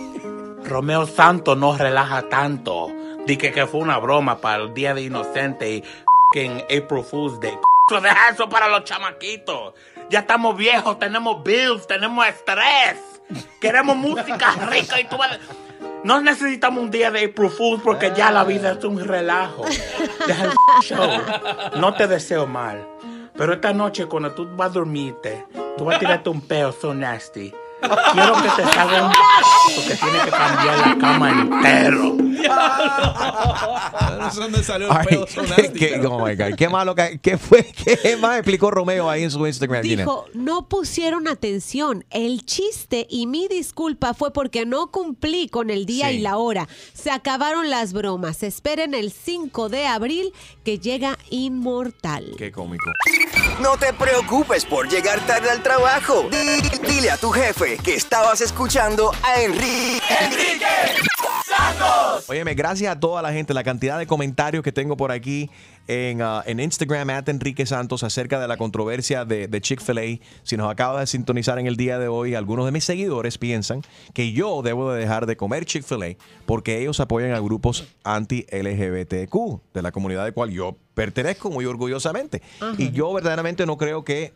Romeo 0.64 1.06
Santo 1.06 1.54
no 1.54 1.76
relaja 1.76 2.30
tanto. 2.30 2.90
Dije 3.26 3.52
que 3.52 3.66
fue 3.66 3.80
una 3.80 3.98
broma 3.98 4.40
para 4.40 4.62
el 4.62 4.72
Día 4.72 4.94
de 4.94 5.02
Inocente 5.02 5.70
y 5.70 5.84
en 6.34 6.62
April 6.62 7.04
Fool's 7.04 7.38
Day. 7.40 7.58
Deja 7.90 8.30
eso 8.30 8.48
para 8.48 8.68
los 8.68 8.84
chamaquitos. 8.84 9.74
Ya 10.08 10.20
estamos 10.20 10.56
viejos, 10.56 10.98
tenemos 10.98 11.44
bills, 11.44 11.86
tenemos 11.86 12.26
estrés. 12.26 12.96
Queremos 13.60 13.98
música 13.98 14.50
rica 14.70 14.98
y 14.98 15.04
tú 15.04 15.18
vas... 15.18 15.38
No 16.04 16.22
necesitamos 16.22 16.84
un 16.84 16.90
día 16.90 17.10
de 17.10 17.26
April 17.26 17.50
Fool's 17.50 17.82
porque 17.82 18.14
ya 18.16 18.30
la 18.30 18.44
vida 18.44 18.72
es 18.72 18.82
un 18.82 18.98
relajo. 18.98 19.66
Deja 20.26 20.44
el 20.44 20.52
show. 20.82 21.06
No 21.76 21.92
te 21.92 22.06
deseo 22.06 22.46
mal. 22.46 22.88
Pero 23.36 23.52
esta 23.52 23.72
noche 23.72 24.06
cuando 24.06 24.32
tú 24.32 24.48
vas 24.56 24.70
a 24.70 24.74
dormirte, 24.74 25.46
tú 25.76 25.84
vas 25.84 25.96
a 25.96 25.98
tirarte 25.98 26.30
un 26.30 26.40
peo 26.40 26.70
so 26.72 26.94
nasty. 26.94 27.52
Quiero 28.12 28.34
que 28.42 28.48
te 28.62 28.72
salga 28.72 29.06
un 29.06 29.12
porque 29.76 29.94
tiene 29.94 30.18
que 30.24 30.30
cambiar 30.30 30.88
la 30.88 30.98
cama 30.98 31.30
entero. 31.30 32.16
No 34.18 34.30
sé 34.30 34.40
dónde 34.40 34.62
salió 34.64 34.90
el 34.90 34.96
Ay, 34.96 35.06
peo 35.08 35.26
so 35.26 35.42
qué- 35.42 35.48
nasty, 35.48 35.78
qué- 35.78 35.92
pero- 35.96 36.12
oh 36.16 36.26
my 36.26 36.34
God, 36.36 36.54
qué 36.56 36.68
malo, 36.68 36.94
que- 36.94 37.18
qué 37.22 37.38
fue, 37.38 37.64
qué 37.64 38.16
más 38.16 38.36
explicó 38.38 38.70
Romeo 38.70 39.08
ahí 39.10 39.22
en 39.24 39.30
su 39.30 39.46
Instagram. 39.46 39.82
Gina? 39.82 40.02
Dijo, 40.02 40.26
no 40.34 40.68
pusieron 40.68 41.28
atención. 41.28 42.04
El 42.10 42.44
chiste 42.44 43.06
y 43.10 43.26
mi 43.26 43.48
disculpa 43.48 44.14
fue 44.14 44.32
porque 44.32 44.66
no 44.66 44.90
cumplí 44.90 45.48
con 45.48 45.70
el 45.70 45.86
día 45.86 46.08
Sí. 46.08 46.16
y 46.16 46.18
la 46.20 46.36
hora. 46.36 46.68
Se 46.92 47.10
acabaron 47.10 47.70
las 47.70 47.92
bromas. 47.92 48.42
Esperen 48.42 48.94
el 48.94 49.12
5 49.12 49.68
de 49.68 49.86
abril 49.86 50.32
que 50.64 50.78
llega 50.78 51.18
Inmortal. 51.30 52.34
Qué 52.38 52.50
cómico. 52.52 52.90
No 53.60 53.76
te 53.76 53.92
preocupes 53.92 54.64
por 54.64 54.88
llegar 54.88 55.20
tarde 55.26 55.50
al 55.50 55.62
trabajo. 55.62 56.28
Di- 56.30 56.88
dile 56.88 57.10
a 57.10 57.16
tu 57.16 57.30
jefe 57.30 57.73
que 57.78 57.94
estabas 57.94 58.40
escuchando 58.40 59.12
a 59.22 59.40
Enrique. 59.42 60.00
Enrique 60.20 60.66
Santos. 61.44 62.28
Óyeme, 62.28 62.54
gracias 62.54 62.94
a 62.94 63.00
toda 63.00 63.22
la 63.22 63.32
gente, 63.32 63.54
la 63.54 63.64
cantidad 63.64 63.98
de 63.98 64.06
comentarios 64.06 64.62
que 64.62 64.72
tengo 64.72 64.96
por 64.96 65.12
aquí 65.12 65.50
en, 65.86 66.22
ah, 66.22 66.42
en 66.46 66.60
Instagram, 66.60 67.10
at 67.10 67.28
Enrique 67.28 67.66
Santos, 67.66 68.02
acerca 68.02 68.40
de 68.40 68.48
la 68.48 68.56
controversia 68.56 69.24
de, 69.24 69.48
de 69.48 69.60
Chick-fil-A. 69.60 70.24
Si 70.42 70.56
nos 70.56 70.70
acaba 70.70 71.00
de 71.00 71.06
sintonizar 71.06 71.58
en 71.58 71.66
el 71.66 71.76
día 71.76 71.98
de 71.98 72.08
hoy, 72.08 72.34
algunos 72.34 72.64
de 72.64 72.72
mis 72.72 72.84
seguidores 72.84 73.38
piensan 73.38 73.82
que 74.12 74.32
yo 74.32 74.62
debo 74.62 74.92
de 74.92 75.00
dejar 75.00 75.26
de 75.26 75.36
comer 75.36 75.64
Chick-fil-A 75.64 76.16
porque 76.46 76.80
ellos 76.80 77.00
apoyan 77.00 77.32
a 77.32 77.40
grupos 77.40 77.84
anti-LGBTQ, 78.04 79.60
de 79.74 79.82
la 79.82 79.92
comunidad 79.92 80.24
de 80.24 80.32
cual 80.32 80.50
yo 80.50 80.76
pertenezco 80.94 81.50
muy 81.50 81.66
orgullosamente. 81.66 82.42
Y 82.78 82.90
yo 82.92 83.12
verdaderamente 83.12 83.66
no 83.66 83.76
creo 83.76 84.04
que 84.04 84.32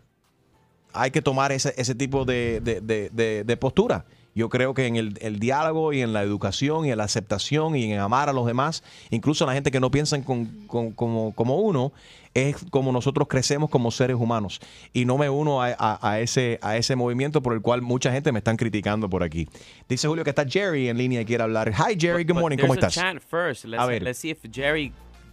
hay 0.93 1.11
que 1.11 1.23
tomar 1.23 1.53
ese, 1.53 1.75
ese 1.77 1.95
tipo 1.95 2.25
de, 2.25 2.61
de- 2.61 2.81
de- 2.81 3.45
de- 3.45 3.57
postura. 3.57 4.05
Yo 4.35 4.49
creo 4.49 4.73
que 4.73 4.87
en 4.87 4.95
el, 4.95 5.19
el 5.21 5.41
diálogo 5.41 5.93
y 5.93 6.01
en 6.01 6.13
la 6.13 6.23
educación 6.23 6.87
y 6.87 6.93
en 6.93 6.99
la 6.99 7.05
aceptación 7.05 7.75
y 7.75 7.93
en 7.93 7.99
amar 7.99 8.29
a 8.29 8.33
los 8.33 8.47
demás, 8.47 8.85
incluso 9.11 9.43
a 9.43 9.49
la 9.49 9.53
gente 9.55 9.73
que 9.73 9.81
no 9.81 9.91
piensan 9.91 10.23
con- 10.23 10.47
con- 10.69 10.93
como, 10.93 11.33
como 11.35 11.57
uno, 11.57 11.93
es 12.35 12.55
como 12.71 12.93
nosotros 12.93 13.27
crecemos 13.27 13.69
como 13.69 13.91
seres 13.91 14.17
humanos. 14.17 14.61
Y 14.93 15.07
no 15.07 15.19
me 15.19 15.29
uno 15.29 15.61
a, 15.61 15.75
a- 15.77 15.99
a 16.09 16.21
ese, 16.21 16.61
a 16.63 16.77
ese 16.77 16.95
movimiento 16.95 17.43
por 17.43 17.53
el 17.55 17.63
cual 17.63 17.83
mucha 17.83 18.13
gente 18.13 18.31
me 18.31 18.39
están 18.39 18.57
criticando 18.57 19.11
por 19.11 19.25
aquí. 19.25 19.49
Dice 19.89 20.07
Julio 20.07 20.23
que 20.23 20.31
está 20.31 20.45
Jerry 20.49 20.89
en 20.89 20.99
línea 20.99 21.21
y 21.23 21.25
quiere 21.25 21.43
hablar. 21.43 21.73
Hi 21.73 21.97
Jerry, 21.99 22.23
good 22.23 22.37
morning, 22.39 22.59
¿cómo 22.59 22.75
estás? 22.75 22.95
A 23.83 23.87
ver. 23.87 24.03
let's 24.05 24.19
see 24.21 24.31
if 24.31 24.39
Jerry 24.53 24.93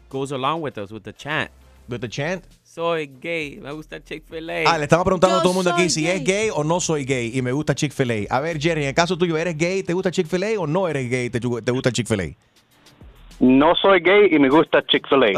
goes 0.09 0.31
along 0.31 0.63
with 0.63 0.77
us 0.79 0.91
with 0.91 1.03
the 1.03 1.13
chant. 1.13 1.51
With 1.87 1.99
the 1.99 2.09
chant? 2.09 2.43
Soy 2.75 3.09
gay, 3.21 3.59
me 3.61 3.71
gusta 3.71 4.03
Chick-fil-A. 4.03 4.69
Ah, 4.69 4.77
le 4.77 4.83
estaba 4.83 5.05
preguntando 5.05 5.37
a 5.37 5.39
todo 5.39 5.53
el 5.53 5.55
mundo 5.55 5.71
aquí 5.71 5.89
si 5.89 6.09
es 6.09 6.21
gay 6.25 6.49
o 6.53 6.65
no 6.65 6.81
soy 6.81 7.05
gay 7.05 7.31
y 7.33 7.41
me 7.41 7.53
gusta 7.53 7.73
Chick-fil-A. 7.73 8.25
A 8.29 8.41
ver, 8.41 8.59
Jerry, 8.59 8.81
en 8.81 8.89
el 8.89 8.93
caso 8.93 9.17
tuyo, 9.17 9.37
¿eres 9.37 9.57
gay, 9.57 9.81
te 9.81 9.93
gusta 9.93 10.11
Chick-fil-A 10.11 10.59
o 10.59 10.67
no 10.67 10.89
eres 10.89 11.09
gay, 11.09 11.29
te, 11.29 11.39
te 11.39 11.71
gusta 11.71 11.93
Chick-fil-A? 11.93 12.35
No 13.39 13.75
soy 13.75 14.01
gay 14.01 14.27
y 14.29 14.39
me 14.39 14.49
gusta 14.49 14.85
Chick-fil-A. 14.87 15.31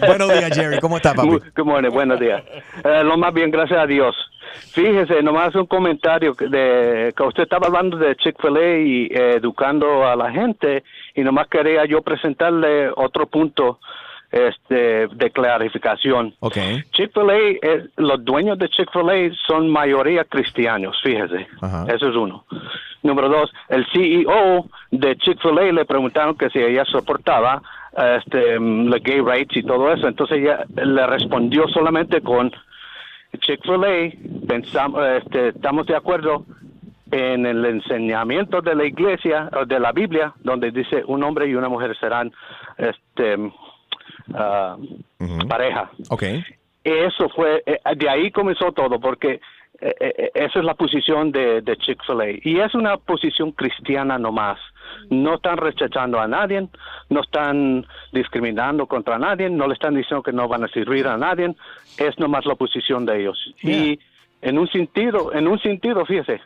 Buenos 0.08 0.32
días, 0.32 0.56
Jerry. 0.56 0.80
¿Cómo 0.80 0.96
estás, 0.96 1.14
papi? 1.14 1.28
Good 1.28 1.66
morning, 1.66 1.90
buenos 1.90 2.18
días. 2.18 2.42
Eh, 2.82 3.04
lo 3.04 3.16
más 3.16 3.32
bien, 3.32 3.52
gracias 3.52 3.78
a 3.78 3.86
Dios. 3.86 4.16
Fíjese, 4.72 5.22
nomás 5.22 5.54
un 5.54 5.66
comentario 5.66 6.34
que 6.34 6.48
de 6.48 7.14
que 7.16 7.22
usted 7.22 7.44
estaba 7.44 7.68
hablando 7.68 7.96
de 7.96 8.16
Chick-fil-A 8.16 8.78
y 8.80 9.04
eh, 9.04 9.36
educando 9.36 10.04
a 10.04 10.16
la 10.16 10.32
gente 10.32 10.82
y 11.14 11.20
nomás 11.20 11.46
quería 11.46 11.84
yo 11.84 12.02
presentarle 12.02 12.90
otro 12.96 13.28
punto 13.28 13.78
este 14.32 15.06
de 15.08 15.30
clarificación. 15.30 16.34
Ok. 16.40 16.56
Chick-fil-A, 16.92 17.36
eh, 17.36 17.86
los 17.96 18.24
dueños 18.24 18.58
de 18.58 18.68
Chick-fil-A 18.68 19.34
son 19.46 19.68
mayoría 19.68 20.24
cristianos, 20.24 20.98
fíjese. 21.02 21.46
Eso 21.88 22.08
es 22.08 22.16
uno. 22.16 22.44
Número 23.02 23.28
dos, 23.28 23.52
el 23.68 23.86
CEO 23.92 24.66
de 24.90 25.16
Chick-fil-A 25.16 25.72
le 25.72 25.84
preguntaron 25.84 26.36
que 26.36 26.48
si 26.50 26.58
ella 26.58 26.84
soportaba 26.86 27.62
este, 28.16 28.58
mm, 28.58 28.86
los 28.86 29.02
gay 29.02 29.20
rights 29.20 29.56
y 29.56 29.62
todo 29.62 29.92
eso. 29.92 30.08
Entonces 30.08 30.38
ella 30.38 30.64
le 30.74 31.06
respondió 31.06 31.68
solamente 31.68 32.22
con 32.22 32.50
Chick-fil-A, 33.38 34.46
pensamos, 34.46 35.04
este, 35.22 35.48
estamos 35.48 35.86
de 35.86 35.96
acuerdo 35.96 36.46
en 37.10 37.44
el 37.44 37.64
enseñamiento 37.66 38.62
de 38.62 38.74
la 38.74 38.86
iglesia, 38.86 39.50
de 39.66 39.78
la 39.78 39.92
Biblia, 39.92 40.32
donde 40.42 40.70
dice 40.70 41.02
un 41.06 41.22
hombre 41.22 41.46
y 41.46 41.54
una 41.54 41.68
mujer 41.68 41.94
serán 41.98 42.32
este, 42.78 43.36
ah, 44.34 44.76
pareja. 45.48 45.90
Ok. 46.10 46.24
Eso 46.84 47.28
fue, 47.28 47.62
eh, 47.64 47.78
de 47.96 48.08
ahí 48.08 48.30
comenzó 48.30 48.72
todo, 48.72 48.98
porque 48.98 49.40
eh, 49.80 49.94
eh, 50.00 50.30
esa 50.34 50.58
es 50.60 50.64
la 50.64 50.74
posición 50.74 51.32
de, 51.32 51.60
de 51.60 51.76
Chick-fil-A. 51.76 52.40
Y 52.42 52.60
es 52.60 52.74
una 52.74 52.96
posición 52.96 53.52
cristiana 53.52 54.18
nomás. 54.18 54.58
No 55.10 55.34
están 55.34 55.56
rechazando 55.56 56.20
a 56.20 56.28
nadie, 56.28 56.68
no 57.08 57.20
están 57.20 57.86
discriminando 58.12 58.86
contra 58.86 59.18
nadie, 59.18 59.48
no 59.48 59.66
le 59.66 59.74
están 59.74 59.94
diciendo 59.94 60.22
que 60.22 60.32
no 60.32 60.48
van 60.48 60.64
a 60.64 60.68
servir 60.68 61.06
a 61.06 61.16
nadie. 61.16 61.54
Es 61.98 62.18
nomás 62.18 62.46
la 62.46 62.54
posición 62.54 63.06
de 63.06 63.20
ellos. 63.20 63.54
Y 63.62 63.98
en 64.40 64.58
un 64.58 64.68
sentido, 64.68 65.32
en 65.32 65.48
un 65.48 65.58
sentido, 65.60 66.04
fíjese, 66.04 66.40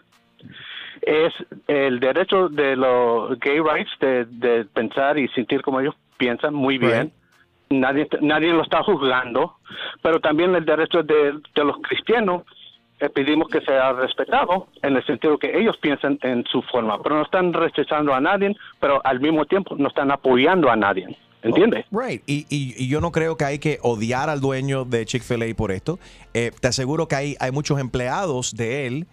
es 1.02 1.32
el 1.66 2.00
derecho 2.00 2.48
de 2.48 2.76
los 2.76 3.38
gay 3.40 3.60
rights 3.60 3.90
de, 4.00 4.24
de 4.26 4.64
pensar 4.64 5.18
y 5.18 5.28
sentir 5.28 5.62
como 5.62 5.80
ellos 5.80 5.94
piensan 6.16 6.54
muy 6.54 6.78
bien. 6.78 7.12
Nadie, 7.68 8.06
nadie 8.20 8.52
lo 8.52 8.62
está 8.62 8.82
juzgando, 8.84 9.56
pero 10.02 10.20
también 10.20 10.54
el 10.54 10.64
derecho 10.64 11.02
de, 11.02 11.34
los 11.56 11.76
cristianos 11.82 12.42
eh, 13.00 13.08
pedimos 13.08 13.48
que 13.48 13.60
sea 13.62 13.92
respetado 13.92 14.68
en 14.82 14.96
el 14.96 15.04
sentido 15.04 15.36
que 15.36 15.58
ellos 15.58 15.76
piensan 15.78 16.18
en 16.22 16.44
su 16.44 16.62
forma, 16.62 17.02
pero 17.02 17.16
no 17.16 17.22
están 17.22 17.52
rechazando 17.52 18.14
a 18.14 18.20
nadie, 18.20 18.54
pero 18.78 19.04
al 19.04 19.18
mismo 19.20 19.44
tiempo 19.46 19.74
no 19.76 19.88
están 19.88 20.10
apoyando 20.12 20.70
a 20.70 20.76
nadie. 20.76 21.16
¿Entiende? 21.42 21.84
Right. 21.92 22.22
Y, 22.26 22.46
y- 22.48 22.74
y 22.76 22.88
yo 22.88 23.00
no 23.00 23.12
creo 23.12 23.36
que 23.36 23.44
hay 23.44 23.58
que 23.60 23.78
odiar 23.82 24.30
al 24.30 24.40
dueño 24.40 24.84
de 24.84 25.04
Chick-fil-A 25.04 25.54
por 25.54 25.70
esto. 25.70 25.98
Eh, 26.34 26.50
te 26.60 26.66
aseguro 26.68 27.06
que 27.06 27.14
hay, 27.14 27.36
hay 27.38 27.52
muchos 27.52 27.78
empleados 27.78 28.56
de 28.56 28.86
él 28.88 29.06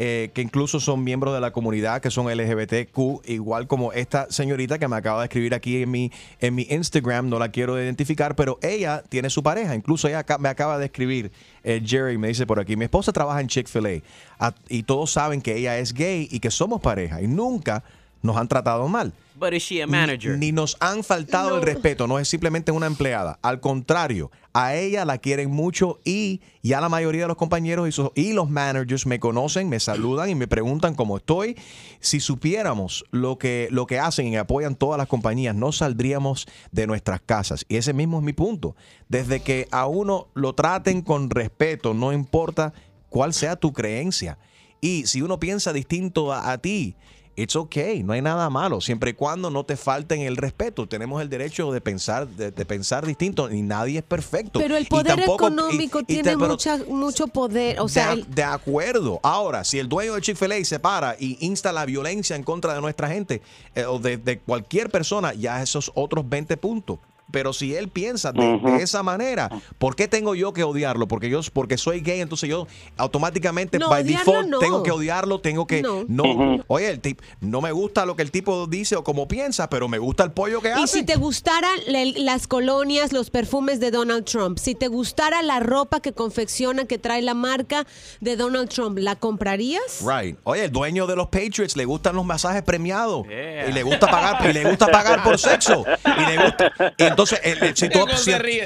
eh, 0.00 0.30
que 0.32 0.42
incluso 0.42 0.78
son 0.78 1.02
miembros 1.02 1.34
de 1.34 1.40
la 1.40 1.50
comunidad, 1.50 2.00
que 2.00 2.10
son 2.10 2.26
LGBTQ, 2.26 3.28
igual 3.28 3.66
como 3.66 3.92
esta 3.92 4.30
señorita 4.30 4.78
que 4.78 4.86
me 4.86 4.94
acaba 4.94 5.20
de 5.20 5.24
escribir 5.24 5.54
aquí 5.54 5.82
en 5.82 5.90
mi, 5.90 6.12
en 6.40 6.54
mi 6.54 6.68
Instagram, 6.70 7.28
no 7.28 7.40
la 7.40 7.50
quiero 7.50 7.76
identificar, 7.82 8.36
pero 8.36 8.60
ella 8.62 9.02
tiene 9.08 9.28
su 9.28 9.42
pareja, 9.42 9.74
incluso 9.74 10.06
ella 10.06 10.24
me 10.38 10.48
acaba 10.48 10.78
de 10.78 10.84
escribir, 10.84 11.32
eh, 11.64 11.82
Jerry 11.84 12.16
me 12.16 12.28
dice 12.28 12.46
por 12.46 12.60
aquí, 12.60 12.76
mi 12.76 12.84
esposa 12.84 13.12
trabaja 13.12 13.40
en 13.40 13.48
Chick-fil-A 13.48 14.54
y 14.68 14.84
todos 14.84 15.10
saben 15.10 15.42
que 15.42 15.56
ella 15.56 15.78
es 15.78 15.92
gay 15.92 16.28
y 16.30 16.38
que 16.38 16.52
somos 16.52 16.80
pareja 16.80 17.20
y 17.20 17.26
nunca 17.26 17.82
nos 18.22 18.36
han 18.36 18.46
tratado 18.46 18.86
mal. 18.86 19.12
But 19.38 19.54
is 19.54 19.62
she 19.62 19.80
a 19.82 19.86
manager? 19.86 20.32
Ni, 20.36 20.46
ni 20.46 20.52
nos 20.52 20.76
han 20.80 21.04
faltado 21.04 21.56
el 21.56 21.62
respeto, 21.62 22.06
no 22.06 22.18
es 22.18 22.28
simplemente 22.28 22.72
una 22.72 22.86
empleada. 22.86 23.38
Al 23.42 23.60
contrario, 23.60 24.30
a 24.52 24.74
ella 24.74 25.04
la 25.04 25.18
quieren 25.18 25.50
mucho 25.50 26.00
y 26.04 26.40
ya 26.62 26.80
la 26.80 26.88
mayoría 26.88 27.22
de 27.22 27.28
los 27.28 27.36
compañeros 27.36 27.88
y, 27.88 27.92
sus- 27.92 28.10
y 28.16 28.32
los 28.32 28.50
managers 28.50 29.06
me 29.06 29.20
conocen, 29.20 29.68
me 29.68 29.78
saludan 29.78 30.30
y 30.30 30.34
me 30.34 30.48
preguntan 30.48 30.94
cómo 30.96 31.16
estoy. 31.18 31.56
Si 32.00 32.18
supiéramos 32.20 33.04
lo 33.12 33.38
que, 33.38 33.68
lo 33.70 33.86
que 33.86 33.98
hacen 34.00 34.26
y 34.28 34.36
apoyan 34.36 34.74
todas 34.74 34.98
las 34.98 35.06
compañías, 35.06 35.54
no 35.54 35.70
saldríamos 35.70 36.46
de 36.72 36.86
nuestras 36.86 37.20
casas. 37.20 37.64
Y 37.68 37.76
ese 37.76 37.92
mismo 37.92 38.18
es 38.18 38.24
mi 38.24 38.32
punto. 38.32 38.74
Desde 39.08 39.40
que 39.40 39.68
a 39.70 39.86
uno 39.86 40.28
lo 40.34 40.54
traten 40.54 41.02
con 41.02 41.30
respeto, 41.30 41.94
no 41.94 42.12
importa 42.12 42.72
cuál 43.08 43.32
sea 43.34 43.54
tu 43.56 43.72
creencia. 43.72 44.38
Y 44.80 45.06
si 45.06 45.22
uno 45.22 45.38
piensa 45.40 45.72
distinto 45.72 46.32
a, 46.32 46.50
a 46.52 46.58
ti, 46.58 46.96
it's 47.40 47.54
okay, 47.56 48.02
no 48.02 48.12
hay 48.12 48.20
nada 48.22 48.50
malo, 48.50 48.80
siempre 48.80 49.10
y 49.10 49.14
cuando 49.14 49.50
no 49.50 49.64
te 49.64 49.76
falten 49.76 50.20
el 50.22 50.36
respeto. 50.36 50.86
Tenemos 50.88 51.22
el 51.22 51.28
derecho 51.28 51.70
de 51.72 51.80
pensar, 51.80 52.26
de, 52.28 52.50
de 52.50 52.64
pensar 52.66 53.06
distinto 53.06 53.50
y 53.50 53.62
nadie 53.62 53.98
es 53.98 54.04
perfecto. 54.04 54.58
Pero 54.58 54.76
el 54.76 54.82
Y 54.84 54.86
poder 54.86 55.16
tampoco- 55.16 55.44
y- 55.44 55.52
económico 55.52 56.00
y 56.00 56.04
tiene 56.04 56.22
te- 56.24 56.36
pero 56.36 56.48
mucha, 56.48 56.76
mucho 56.88 57.26
poder. 57.28 57.80
O 57.80 57.88
sea, 57.88 58.08
de, 58.08 58.12
el- 58.22 58.34
de 58.34 58.42
acuerdo. 58.42 59.20
Ahora, 59.22 59.64
si 59.64 59.78
el 59.78 59.88
dueño 59.88 60.14
de 60.14 60.20
Chick-fil-A 60.20 60.64
se 60.64 60.78
para 60.80 61.16
y 61.18 61.38
insta 61.40 61.72
la 61.72 61.84
violencia 61.86 62.34
en 62.36 62.42
contra 62.42 62.74
de 62.74 62.80
nuestra 62.80 63.08
gente 63.08 63.40
eh, 63.74 63.84
o 63.84 63.98
de, 63.98 64.16
de 64.16 64.38
cualquier 64.40 64.90
persona, 64.90 65.32
ya 65.34 65.62
esos 65.62 65.92
otros 65.94 66.28
20 66.28 66.56
puntos. 66.56 66.98
Pero 67.30 67.52
si 67.52 67.74
él 67.74 67.88
piensa 67.88 68.32
de, 68.32 68.58
esa 68.80 69.02
manera, 69.02 69.50
¿por 69.78 69.96
qué 69.96 70.08
tengo 70.08 70.34
yo 70.34 70.52
que 70.52 70.62
odiarlo? 70.62 71.08
Porque 71.08 71.28
yo 71.28 71.40
porque 71.52 71.76
soy 71.76 72.00
gay, 72.00 72.20
entonces 72.20 72.48
yo 72.48 72.66
automáticamente 72.96 73.78
No, 73.78 73.88
by 73.88 74.02
odiarlo 74.02 74.32
default 74.32 74.48
no. 74.48 74.58
tengo 74.58 74.82
que 74.82 74.90
odiarlo, 74.90 75.40
tengo 75.40 75.66
que 75.66 75.82
No. 75.82 76.64
Oye, 76.68 76.88
el 76.88 77.00
tip, 77.00 77.20
no 77.40 77.60
me 77.60 77.72
gusta 77.72 78.06
lo 78.06 78.16
que 78.16 78.22
el 78.22 78.30
tipo 78.30 78.66
dice 78.66 78.96
o 78.96 79.04
como 79.04 79.28
piensa, 79.28 79.68
pero 79.68 79.88
me 79.88 79.98
gusta 79.98 80.24
el 80.24 80.32
pollo 80.32 80.60
que 80.60 80.72
hace. 80.72 80.82
Y 80.82 80.86
si 80.88 81.02
te 81.04 81.16
gustaran 81.16 81.78
las 82.16 82.46
colonias, 82.46 83.12
los 83.12 83.30
perfumes 83.30 83.80
de 83.80 83.90
Donald 83.90 84.24
Trump, 84.24 84.58
si 84.58 84.74
te 84.74 84.88
gustara 84.88 85.42
la 85.42 85.60
ropa 85.60 86.00
que 86.00 86.12
confecciona, 86.12 86.86
que 86.86 86.98
trae 86.98 87.22
la 87.22 87.34
marca 87.34 87.86
de 88.20 88.36
Donald 88.36 88.68
Trump, 88.68 88.98
¿la 88.98 89.16
comprarías? 89.16 90.00
Right. 90.00 90.38
Oye, 90.44 90.64
el 90.64 90.72
dueño 90.72 91.06
de 91.06 91.16
los 91.16 91.26
Patriots 91.26 91.76
le 91.76 91.84
gustan 91.84 92.16
los 92.16 92.24
masajes 92.24 92.62
premiados 92.62 93.26
y 93.26 93.72
le 93.72 93.82
gusta 93.82 94.10
pagar 94.10 94.48
y 94.48 94.52
le 94.52 94.64
gusta 94.64 94.86
pagar 94.86 95.22
por 95.22 95.38
sexo 95.38 95.84
y 96.04 96.26
le 96.26 96.44
gusta 96.44 96.72
y 96.96 97.04
entonces 97.18 97.40
el- 97.42 97.62
el- 97.62 97.76
si, 97.76 97.88
tú, 97.88 97.98
¿Cómo 98.06 98.12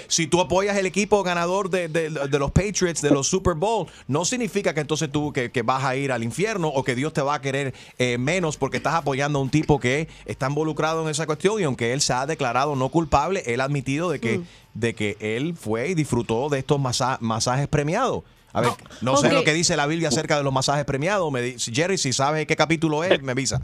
si, 0.08 0.26
tú 0.26 0.40
apoyas 0.40 0.76
el 0.76 0.86
equipo 0.86 1.22
ganador 1.22 1.70
de, 1.70 1.88
de- 1.88 2.10
de 2.10 2.38
los 2.38 2.50
Patriots 2.50 3.00
de 3.00 3.10
los 3.10 3.26
Super 3.26 3.54
Bowl 3.54 3.86
no 4.08 4.24
significa 4.24 4.74
que 4.74 4.80
entonces 4.80 5.10
tú 5.10 5.32
que, 5.32 5.50
que 5.50 5.62
vas 5.62 5.84
a 5.84 5.96
ir 5.96 6.12
al 6.12 6.22
infierno 6.22 6.68
o 6.68 6.84
que 6.84 6.94
Dios 6.94 7.12
te 7.12 7.22
va 7.22 7.34
a 7.36 7.40
querer 7.40 7.72
eh, 7.98 8.18
menos 8.18 8.56
porque 8.58 8.76
estás 8.76 8.94
apoyando 8.94 9.38
a 9.38 9.42
un 9.42 9.50
tipo 9.50 9.80
que 9.80 10.08
está 10.26 10.48
involucrado 10.48 11.02
en 11.02 11.08
esa 11.08 11.24
cuestión 11.26 11.60
y 11.60 11.64
aunque 11.64 11.92
él 11.92 12.00
se 12.00 12.12
ha 12.12 12.26
declarado 12.26 12.76
no 12.76 12.88
culpable 12.90 13.42
él 13.46 13.60
ha 13.60 13.64
admitido 13.64 14.10
de 14.10 14.20
que 14.20 14.40
de 14.74 14.94
que 14.94 15.16
él 15.20 15.54
fue 15.58 15.88
y 15.88 15.94
disfrutó 15.94 16.48
de 16.48 16.58
estos 16.58 16.78
masa- 16.80 17.18
masajes 17.20 17.68
premiados 17.68 18.22
a 18.54 18.60
ver, 18.60 18.70
no 19.00 19.12
sé 19.16 19.28
lo 19.32 19.44
que 19.44 19.54
dice 19.54 19.76
la 19.76 19.86
Biblia 19.86 20.08
acerca 20.08 20.36
de 20.36 20.42
los 20.42 20.52
masajes 20.52 20.84
premiados. 20.84 21.32
Me 21.32 21.40
di- 21.40 21.56
Jerry, 21.58 21.96
si 21.96 22.12
sabes 22.12 22.46
qué 22.46 22.54
capítulo 22.54 23.02
es, 23.02 23.22
me 23.22 23.32
avisa. 23.32 23.62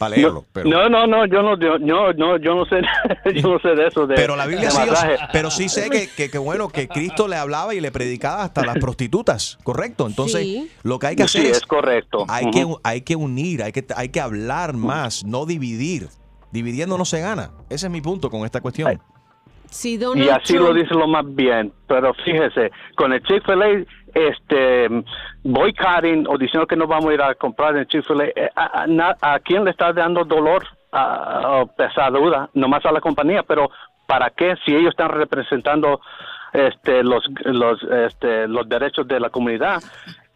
Para 0.00 0.16
leerlo. 0.16 0.46
Pero, 0.52 0.68
No, 0.70 0.88
no, 0.88 1.06
no, 1.06 1.26
yo 1.26 1.42
no, 1.42 1.58
yo, 1.60 1.78
no, 1.78 2.12
no, 2.14 2.38
yo 2.38 2.54
no 2.54 2.64
sé, 2.64 2.80
yo 3.38 3.48
no 3.52 3.58
sé 3.60 3.68
de 3.76 3.86
eso. 3.86 4.06
De, 4.06 4.14
pero 4.14 4.34
la 4.34 4.46
Biblia 4.46 4.70
de 4.70 4.74
sí, 4.74 4.80
yo- 4.86 5.26
pero 5.30 5.50
sí 5.50 5.68
sé 5.68 5.90
que, 5.90 6.08
que, 6.16 6.30
que 6.30 6.38
bueno, 6.38 6.68
que 6.70 6.88
Cristo 6.88 7.28
le 7.28 7.36
hablaba 7.36 7.74
y 7.74 7.80
le 7.80 7.92
predicaba 7.92 8.42
hasta 8.42 8.62
a 8.62 8.64
las 8.66 8.78
prostitutas, 8.78 9.58
¿correcto? 9.62 10.06
Entonces, 10.06 10.40
Sí. 10.42 10.70
lo 10.82 10.98
que 10.98 11.08
hay 11.08 11.16
que 11.16 11.24
hacer 11.24 11.42
Sí, 11.42 11.48
es, 11.48 11.58
es 11.58 11.66
correcto. 11.66 12.24
Hay, 12.28 12.50
que, 12.50 12.66
hay 12.82 13.02
que 13.02 13.14
unir, 13.14 13.62
hay 13.62 13.72
que, 13.72 13.84
hay 13.94 14.08
que 14.08 14.20
hablar 14.20 14.72
más, 14.72 15.22
no 15.24 15.44
dividir. 15.44 16.08
Dividiendo 16.50 16.96
no 16.98 17.04
se 17.04 17.20
gana. 17.20 17.50
Ese 17.68 17.86
es 17.86 17.92
mi 17.92 18.00
punto 18.00 18.30
con 18.30 18.44
esta 18.46 18.60
cuestión. 18.62 18.98
Si 19.70 19.94
Y 19.94 20.28
así 20.28 20.54
Trump- 20.54 20.68
lo 20.68 20.74
dice 20.74 20.94
lo 20.94 21.06
más 21.06 21.24
bien. 21.36 21.72
Pero 21.86 22.12
fíjese, 22.24 22.72
con 22.96 23.12
el 23.12 23.22
Chick-fil-A, 23.22 23.84
este, 24.14 24.88
boycotting 25.42 26.26
o 26.28 26.38
diciendo 26.38 26.66
que 26.66 26.76
no 26.76 26.86
vamos 26.86 27.10
a 27.10 27.14
ir 27.14 27.22
a 27.22 27.34
comprar 27.34 27.76
en 27.76 27.86
Chick-fil-A, 27.86 28.24
eh, 28.24 28.50
¿a, 28.54 28.86
a, 29.20 29.38
quién 29.40 29.64
le 29.64 29.70
está 29.70 29.92
dando 29.92 30.24
dolor? 30.24 30.66
A, 30.92 31.62
a 31.78 31.84
esa 31.84 32.10
duda, 32.10 32.50
nomás 32.52 32.84
a 32.84 32.90
la 32.90 33.00
compañía, 33.00 33.44
pero 33.44 33.70
¿para 34.08 34.30
qué 34.30 34.56
si 34.64 34.74
ellos 34.74 34.90
están 34.90 35.10
representando 35.10 36.00
este, 36.52 37.04
los, 37.04 37.24
los, 37.44 37.80
este, 37.84 38.48
los 38.48 38.68
derechos 38.68 39.06
de 39.06 39.20
la 39.20 39.30
comunidad 39.30 39.80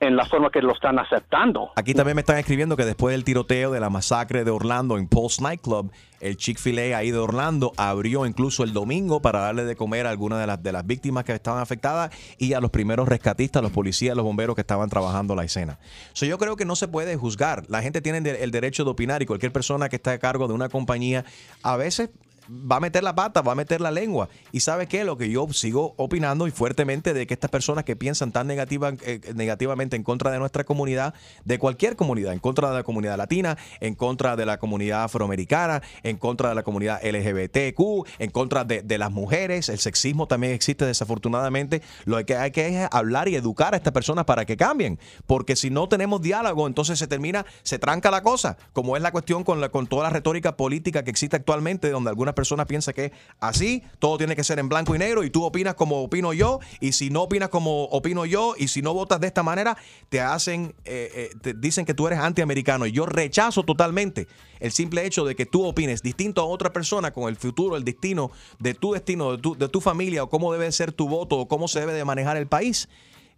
en 0.07 0.17
la 0.17 0.25
forma 0.27 0.51
que 0.51 0.61
lo 0.61 0.73
están 0.73 0.99
aceptando? 0.99 1.71
Aquí 1.77 1.95
también 1.95 2.15
me 2.17 2.21
están 2.21 2.39
escribiendo 2.39 2.77
que 2.77 2.85
después 2.85 3.13
del 3.13 3.25
tiroteo 3.25 3.73
de 3.73 3.81
la 3.81 3.91
masacre 3.91 4.45
de 4.45 4.51
Orlando 4.51 4.99
en 4.99 5.09
Pulse 5.09 5.43
Nightclub, 5.43 5.91
el 6.21 6.37
Chick-fil-A 6.37 6.97
ahí 6.97 7.11
de 7.11 7.19
Orlando 7.19 7.73
abrió 7.77 8.27
incluso 8.27 8.65
el 8.65 8.73
domingo 8.73 9.21
para 9.21 9.41
darle 9.41 9.65
de 9.65 9.77
comer 9.77 10.07
a 10.07 10.11
algunas 10.11 10.63
de 10.63 10.73
las, 10.73 10.87
víctimas 10.87 11.25
que 11.25 11.33
estaban 11.33 11.61
afectadas 11.61 12.11
y 12.39 12.53
a 12.55 12.61
los 12.61 12.71
primeros 12.71 13.09
rescatistas, 13.09 13.63
los 13.63 13.73
policías, 13.73 14.17
los 14.17 14.25
bomberos 14.25 14.55
que 14.55 14.61
estaban 14.63 14.89
trabajando 14.89 15.35
la 15.35 15.45
escena. 15.45 15.79
So, 16.13 16.27
yo 16.27 16.39
creo 16.39 16.57
que 16.57 16.65
no 16.65 16.77
se 16.77 16.89
puede 16.89 17.17
juzgar. 17.17 17.65
La 17.69 17.83
gente 17.83 18.01
tiene 18.01 18.19
el 18.31 18.51
derecho 18.51 18.85
de 18.85 18.91
opinar 18.91 19.23
y 19.23 19.27
cualquier 19.27 19.53
persona 19.53 19.89
que 19.89 19.97
está 19.97 20.13
a 20.13 20.19
cargo 20.19 20.49
de 20.49 20.55
una 20.55 20.69
compañía 20.69 21.25
a 21.63 21.77
veces 21.77 22.11
va 22.49 22.77
a 22.77 22.81
meter 22.81 23.03
la 23.03 23.15
pata, 23.15 23.43
va 23.43 23.53
a 23.53 23.55
meter 23.55 23.81
la 23.81 23.91
lengua. 23.91 24.29
Y 24.53 24.61
sabe 24.61 24.87
qué, 24.87 25.05
lo 25.05 25.17
que 25.17 25.31
yo 25.31 25.47
sigo 25.53 25.95
opinando 25.97 26.47
y 26.47 26.51
fuertemente 26.51 27.15
de 27.15 27.27
que 27.27 27.35
estas 27.35 27.51
personas 27.51 27.85
que 27.85 27.97
piensan 27.97 28.33
tan 28.33 28.47
negativa, 28.47 28.93
eh, 29.03 29.21
negativamente 29.35 29.97
en 29.97 30.03
contra 30.03 30.31
de 30.31 30.39
nuestra 30.39 30.65
comunidad, 30.65 31.15
de 31.45 31.59
cualquier 31.59 31.97
comunidad, 31.97 32.33
en 32.33 32.39
contra 32.39 32.71
de 32.71 32.77
la 32.77 32.83
comunidad 32.83 33.17
latina, 33.17 33.57
en 33.81 33.95
contra 33.95 34.37
de 34.37 34.47
la 34.47 34.59
comunidad 34.59 35.05
afroamericana, 35.05 35.83
en 36.03 36.17
contra 36.17 36.51
de 36.51 36.55
la 36.55 36.63
comunidad 36.63 37.01
LGBTQ, 37.03 38.07
en 38.19 38.31
contra 38.31 38.65
de, 38.65 38.83
de 38.83 38.99
las 38.99 39.11
mujeres, 39.11 39.69
el 39.69 39.79
sexismo 39.79 40.27
también 40.27 40.53
existe 40.53 40.85
desafortunadamente. 40.85 41.83
Lo 42.05 42.25
que 42.25 42.37
hay 42.37 42.51
que 42.51 42.87
hablar 42.91 43.29
y 43.29 43.37
educar 43.37 43.75
a 43.75 43.77
estas 43.77 43.93
personas 43.93 44.25
para 44.25 44.45
que 44.45 44.57
cambien, 44.57 44.99
porque 45.27 45.57
si 45.57 45.71
no 45.71 45.89
tenemos 45.89 46.23
diálogo, 46.23 46.67
entonces 46.67 46.99
se 46.99 47.07
termina, 47.07 47.45
se 47.63 47.79
tranca 47.79 48.11
la 48.11 48.23
cosa, 48.23 48.57
como 48.73 48.97
es 48.97 49.03
la 49.03 49.13
cuestión 49.13 49.45
con, 49.45 49.61
la, 49.61 49.69
con 49.69 49.87
toda 49.87 50.05
la 50.05 50.11
retórica 50.11 50.57
política 50.57 51.05
que 51.05 51.11
existe 51.11 51.37
actualmente, 51.37 51.91
donde 51.91 52.11
algunas 52.11 52.34
personas 52.35 52.67
piensan 52.67 52.95
que 52.95 53.13
así 53.41 53.83
todo 53.99 54.19
tiene 54.19 54.37
que 54.37 54.45
ser 54.45 54.59
en 54.59 54.69
blanco 54.69 54.95
y 54.95 54.99
negro 54.99 55.25
y 55.25 55.31
tú 55.31 55.45
opinas 55.45 55.75
como 55.75 56.03
opino 56.03 56.33
yo, 56.33 56.61
y 56.81 56.93
si 56.93 57.11
no 57.11 57.23
opinas 57.23 57.49
como 57.49 57.85
opino 57.85 58.27
yo, 58.27 58.55
y 58.59 58.69
si 58.69 58.83
no 58.83 58.95
votas 58.95 59.21
de 59.21 59.27
esta 59.27 59.43
manera, 59.43 59.77
te 60.09 60.21
hacen, 60.21 60.75
eh, 60.85 61.11
eh, 61.15 61.31
te 61.41 61.55
dicen 61.55 61.85
que 61.85 61.95
tú 61.95 62.07
eres 62.07 62.19
antiamericano. 62.19 62.87
Y 62.87 62.93
yo 62.93 63.07
rechazo 63.07 63.63
totalmente 63.63 64.27
el 64.61 64.73
simple 64.73 65.05
hecho 65.05 65.25
de 65.25 65.35
que 65.35 65.47
tú 65.47 65.65
opines 65.65 66.03
distinto 66.03 66.41
a 66.41 66.45
otra 66.45 66.73
persona 66.73 67.13
con 67.13 67.29
el 67.29 67.37
futuro, 67.37 67.77
el 67.77 67.85
destino 67.85 68.31
de 68.59 68.75
tu 68.75 68.93
destino, 68.93 69.33
de 69.33 69.39
tu, 69.39 69.57
de 69.57 69.69
tu 69.69 69.81
familia, 69.81 70.23
o 70.23 70.29
cómo 70.29 70.53
debe 70.53 70.71
ser 70.73 70.93
tu 70.93 71.09
voto, 71.09 71.39
o 71.39 71.49
cómo 71.49 71.69
se 71.69 71.81
debe 71.81 71.93
de 71.93 72.05
manejar 72.05 72.37
el 72.37 72.47
país. 72.47 72.89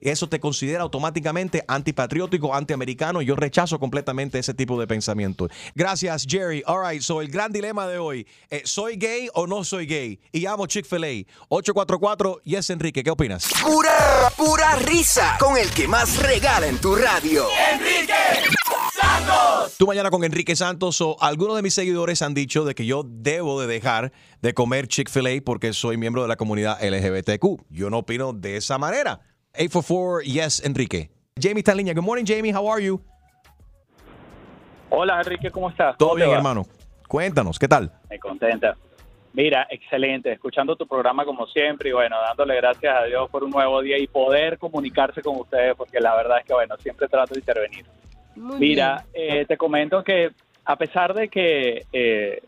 Eso 0.01 0.29
te 0.29 0.41
considera 0.41 0.83
automáticamente 0.83 1.65
antipatriótico, 1.69 2.55
antiamericano. 2.55 3.23
y 3.23 3.27
Yo 3.27 3.37
rechazo 3.37 3.79
completamente 3.79 4.39
ese 4.39 4.55
tipo 4.55 4.79
de 4.79 4.87
pensamiento. 4.87 5.49
Gracias, 5.75 6.27
Jerry. 6.29 6.63
All 6.67 6.87
right, 6.89 7.03
so 7.03 7.21
el 7.21 7.29
gran 7.29 7.53
dilema 7.53 7.87
de 7.87 7.99
hoy: 7.99 8.27
eh, 8.51 8.63
¿soy 8.65 8.97
gay 8.97 9.29
o 9.35 9.47
no 9.47 9.65
soy 9.65 9.87
gay? 9.87 10.21
Y 10.33 10.41
llamo 10.41 10.67
Chick-fil-A. 10.67 11.27
844 11.49 12.41
Yes, 12.45 12.71
Enrique. 12.71 13.03
¿Qué 13.03 13.11
opinas? 13.11 13.49
Pura, 13.63 14.31
pura 14.37 14.77
risa 14.77 15.37
con 15.39 15.57
el 15.57 15.71
que 15.71 15.89
más 15.89 16.19
regala 16.23 16.67
en 16.67 16.79
tu 16.79 16.95
radio. 16.95 17.47
Enrique 17.73 18.15
Santos. 19.01 19.77
Tú 19.79 19.87
mañana 19.87 20.11
con 20.11 20.25
Enrique 20.25 20.57
Santos 20.57 21.01
o 21.01 21.17
algunos 21.21 21.57
de 21.57 21.63
mis 21.63 21.75
seguidores 21.75 22.23
han 22.23 22.35
dicho 22.35 22.65
de 22.65 22.75
que 22.75 22.87
yo 22.87 23.03
debo 23.07 23.61
de 23.61 23.67
dejar 23.67 24.13
de 24.43 24.55
comer 24.55 24.89
Chick-fil-A 24.89 25.43
porque 25.45 25.73
soy 25.73 25.97
miembro 25.97 26.23
de 26.23 26.29
la 26.29 26.37
comunidad 26.37 26.79
LGBTQ. 26.83 27.64
Yo 27.71 27.91
no 27.91 27.99
opino 27.99 28.33
de 28.33 28.57
esa 28.57 28.79
manera. 28.79 29.21
844 29.58 30.22
Yes, 30.22 30.64
Enrique. 30.64 31.11
Jamie 31.41 31.58
está 31.58 31.72
en 31.72 31.78
línea. 31.78 31.95
Good 31.95 32.03
morning, 32.04 32.24
Jamie. 32.26 32.54
How 32.54 32.70
are 32.70 32.83
you? 32.84 33.00
Hola 34.88 35.18
Enrique, 35.18 35.50
¿cómo 35.50 35.68
estás? 35.68 35.96
Todo 35.99 36.11
¿Cómo 36.11 36.20
te 36.20 36.24
bien, 36.26 36.37
hermano. 36.37 36.64
Cuéntanos, 37.08 37.58
¿qué 37.58 37.68
tal? 37.68 37.92
Me 38.08 38.18
contenta. 38.18 38.76
Mira, 39.33 39.66
excelente, 39.68 40.33
escuchando 40.33 40.76
tu 40.76 40.87
programa 40.87 41.24
como 41.24 41.46
siempre 41.49 41.91
y 41.91 41.92
bueno, 41.92 42.16
dándole 42.20 42.57
gracias 42.57 42.96
a 42.96 43.04
Dios 43.04 43.28
por 43.28 43.45
un 43.45 43.50
nuevo 43.50 43.83
día 43.83 43.99
y 43.99 44.07
poder 44.07 44.57
comunicarse 44.58 45.20
con 45.20 45.37
ustedes 45.38 45.74
porque 45.76 46.00
la 46.00 46.16
verdad 46.16 46.38
es 46.38 46.46
que 46.46 46.54
bueno, 46.54 46.74
siempre 46.78 47.08
trato 47.08 47.34
de 47.34 47.41
intervenir. 47.41 47.84
Mira, 48.37 49.04
eh, 49.12 49.45
te 49.46 49.57
comento 49.57 50.03
que 50.03 50.30
a 50.64 50.76
pesar 50.76 51.14
de 51.14 51.28
que, 51.28 51.87
eh, 51.92 52.42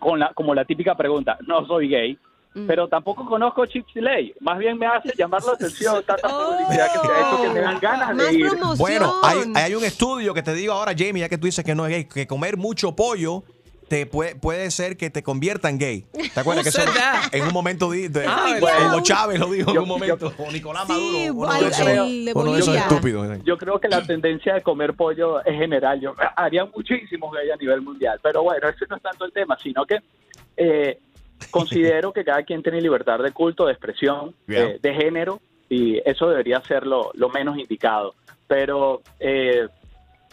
con 0.00 0.18
la, 0.20 0.32
como 0.32 0.54
la 0.54 0.64
típica 0.64 0.94
pregunta, 0.94 1.38
no 1.46 1.66
soy 1.66 1.88
gay, 1.88 2.18
pero 2.66 2.88
tampoco 2.88 3.24
conozco 3.26 3.64
Chick-fil-A. 3.66 4.34
Más 4.40 4.58
bien 4.58 4.76
me 4.78 4.86
hace 4.86 5.12
llamar 5.16 5.42
la 5.44 5.52
atención 5.52 6.02
tanta 6.06 6.28
publicidad 6.28 6.92
que 6.92 6.98
se 7.06 7.12
ha 7.12 7.20
hecho 7.20 7.42
que 7.42 7.48
me 7.50 7.60
dan 7.60 7.78
ganas 7.80 8.16
de 8.16 8.32
ir. 8.34 8.50
Bueno, 8.78 9.14
hay, 9.22 9.38
hay 9.54 9.74
un 9.74 9.84
estudio 9.84 10.34
que 10.34 10.42
te 10.42 10.52
digo 10.54 10.72
ahora, 10.72 10.92
Jamie, 10.96 11.20
ya 11.20 11.28
que 11.28 11.38
tú 11.38 11.46
dices 11.46 11.64
que 11.64 11.74
no 11.74 11.86
es 11.86 11.90
gay, 11.92 12.04
que 12.04 12.26
comer 12.26 12.56
mucho 12.56 12.94
pollo 12.94 13.42
te 13.88 14.06
puede, 14.06 14.36
puede 14.36 14.70
ser 14.70 14.96
que 14.96 15.10
te 15.10 15.22
convierta 15.22 15.68
en 15.68 15.78
gay. 15.78 16.06
¿Te 16.32 16.40
acuerdas 16.40 16.62
que 16.64 16.70
eso 16.70 16.80
en 17.32 17.44
un 17.46 17.52
momento 17.52 17.90
di- 17.90 18.08
de, 18.08 18.26
Hugo 18.26 18.60
bueno. 18.60 19.02
Chávez 19.02 19.38
lo 19.38 19.50
dijo 19.50 19.70
en 19.70 19.78
un 19.80 19.88
momento, 19.88 20.32
o 20.38 20.50
Nicolás 20.50 20.88
Maduro, 20.88 21.34
uno, 21.34 21.52
Yo 21.58 21.60
de 21.64 21.68
esos, 21.70 21.84
creo- 21.84 22.04
uno 22.34 22.52
de 22.54 22.60
esos 22.60 22.76
estúpidos. 22.76 23.44
Yo 23.44 23.58
creo 23.58 23.78
que 23.78 23.88
la 23.88 24.02
tendencia 24.02 24.54
de 24.54 24.62
comer 24.62 24.94
pollo 24.94 25.44
es 25.44 25.54
general. 25.58 26.00
Yo 26.00 26.14
haría 26.36 26.64
muchísimos 26.64 27.32
gay 27.34 27.50
a 27.50 27.56
nivel 27.56 27.82
mundial. 27.82 28.18
Pero 28.22 28.42
bueno, 28.42 28.66
ese 28.68 28.86
no 28.88 28.96
es 28.96 29.02
tanto 29.02 29.26
el 29.26 29.32
tema, 29.32 29.58
sino 29.62 29.84
que 29.84 29.98
eh, 30.56 30.98
considero 31.50 32.12
que 32.12 32.24
cada 32.24 32.42
quien 32.42 32.62
tiene 32.62 32.80
libertad 32.80 33.18
de 33.18 33.32
culto, 33.32 33.66
de 33.66 33.72
expresión, 33.72 34.34
Yeah. 34.46 34.62
eh, 34.64 34.78
de 34.82 34.94
género, 34.94 35.40
y 35.68 36.00
eso 36.08 36.28
debería 36.28 36.60
ser 36.60 36.86
lo, 36.86 37.10
lo 37.14 37.28
menos 37.28 37.56
indicado. 37.58 38.14
Pero 38.46 39.00
eh, 39.18 39.66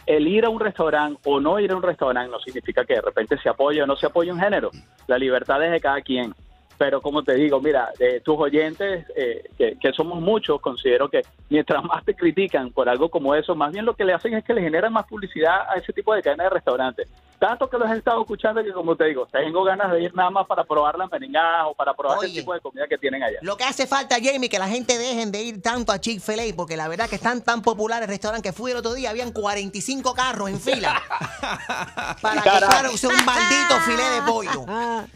el 0.06 0.26
ir 0.28 0.44
a 0.44 0.48
un 0.50 0.60
restaurante 0.60 1.20
o 1.24 1.40
no 1.40 1.58
ir 1.60 1.70
a 1.72 1.76
un 1.76 1.82
restaurante 1.82 2.30
no 2.30 2.38
significa 2.40 2.84
que 2.84 2.94
de 2.94 3.00
repente 3.00 3.38
se 3.42 3.48
apoye 3.48 3.82
o 3.82 3.86
no 3.86 3.96
se 3.96 4.06
apoye 4.06 4.32
un 4.32 4.40
género. 4.40 4.70
La 5.06 5.16
libertad 5.18 5.64
es 5.64 5.72
de 5.72 5.80
cada 5.80 6.00
quien. 6.02 6.34
Pero 6.76 7.02
como 7.02 7.22
te 7.22 7.34
digo, 7.34 7.60
mira, 7.60 7.90
de 7.98 8.20
tus 8.20 8.38
oyentes, 8.38 9.04
eh, 9.14 9.44
que, 9.58 9.76
que 9.78 9.92
somos 9.92 10.18
muchos, 10.20 10.60
considero 10.62 11.10
que 11.10 11.20
mientras 11.50 11.84
más 11.84 12.02
te 12.06 12.14
critican 12.14 12.70
por 12.70 12.88
algo 12.88 13.10
como 13.10 13.34
eso, 13.34 13.54
más 13.54 13.70
bien 13.70 13.84
lo 13.84 13.94
que 13.94 14.04
le 14.04 14.14
hacen 14.14 14.32
es 14.34 14.44
que 14.44 14.54
le 14.54 14.62
generan 14.62 14.90
más 14.92 15.06
publicidad 15.06 15.68
a 15.68 15.74
ese 15.74 15.92
tipo 15.92 16.14
de 16.14 16.22
cadena 16.22 16.44
de 16.44 16.50
restaurantes. 16.50 17.08
Tanto 17.40 17.70
que 17.70 17.78
los 17.78 17.90
he 17.90 17.96
estado 17.96 18.20
escuchando 18.20 18.62
que, 18.62 18.70
como 18.70 18.94
te 18.96 19.04
digo, 19.06 19.26
tengo 19.32 19.64
ganas 19.64 19.90
de 19.92 20.02
ir 20.02 20.14
nada 20.14 20.28
más 20.28 20.46
para 20.46 20.62
probar 20.62 20.98
las 20.98 21.10
merengadas 21.10 21.68
o 21.70 21.74
para 21.74 21.94
probar 21.94 22.18
el 22.22 22.30
tipo 22.34 22.52
de 22.52 22.60
comida 22.60 22.84
que 22.86 22.98
tienen 22.98 23.22
allá. 23.22 23.38
Lo 23.40 23.56
que 23.56 23.64
hace 23.64 23.86
falta, 23.86 24.16
Jamie, 24.22 24.50
que 24.50 24.58
la 24.58 24.68
gente 24.68 24.98
dejen 24.98 25.32
de 25.32 25.42
ir 25.42 25.62
tanto 25.62 25.90
a 25.90 25.98
Chick-fil-A, 25.98 26.54
porque 26.54 26.76
la 26.76 26.86
verdad 26.86 27.08
que 27.08 27.14
están 27.16 27.40
tan 27.40 27.62
populares 27.62 28.02
el 28.02 28.08
restaurante 28.10 28.46
que 28.50 28.52
fui 28.52 28.72
el 28.72 28.76
otro 28.76 28.92
día, 28.92 29.08
habían 29.08 29.32
45 29.32 30.12
carros 30.12 30.50
en 30.50 30.60
fila 30.60 31.00
para 32.20 32.42
Carajo. 32.42 32.90
comprar 32.90 33.18
un 33.18 33.24
maldito 33.24 33.74
filé 33.86 34.02
de 34.10 34.22
pollo. 34.26 34.66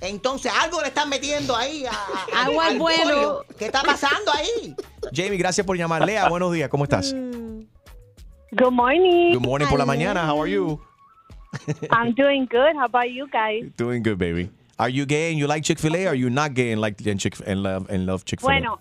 Entonces, 0.01 0.51
algo 0.63 0.81
le 0.81 0.89
están 0.89 1.11
metiendo 1.11 1.55
ahí 1.55 1.85
a, 1.85 1.91
a- 1.93 2.45
Agua 2.47 2.67
al 2.69 2.79
bueno. 2.79 3.05
pollo. 3.05 3.45
¿Qué 3.59 3.67
está 3.67 3.83
pasando 3.83 4.33
ahí? 4.33 4.75
Jamie, 5.15 5.37
gracias 5.37 5.67
por 5.67 5.77
llamar. 5.77 6.07
Lea, 6.07 6.27
buenos 6.31 6.51
días, 6.55 6.71
¿cómo 6.71 6.85
estás? 6.85 7.13
Good 7.13 8.71
morning. 8.73 9.35
Good 9.35 9.43
morning 9.47 9.67
por 9.69 9.79
la 9.79 9.85
mañana, 9.85 10.33
how 10.33 10.41
are 10.43 10.51
you? 10.51 10.81
I'm 11.91 12.13
doing 12.15 12.47
good. 12.51 12.77
How 12.77 12.87
about 12.87 13.11
you 13.11 13.27
guys? 13.31 13.65
Doing 13.77 14.03
good, 14.03 14.19
baby. 14.19 14.51
Are 14.79 14.89
you 14.89 15.07
gay 15.07 15.31
and 15.31 15.39
you 15.39 15.47
like 15.47 15.63
Chick-fil-A 15.65 16.07
or 16.07 16.09
are 16.11 16.15
you 16.17 16.31
not 16.31 16.55
gay 16.55 16.73
and 16.73 16.81
like 16.81 17.01
and 17.07 17.21
Chick 17.21 17.37
and 17.47 17.63
love 17.63 17.87
and 17.91 18.07
love 18.07 18.25
Chick-fil-A? 18.25 18.53
Bueno, 18.53 18.81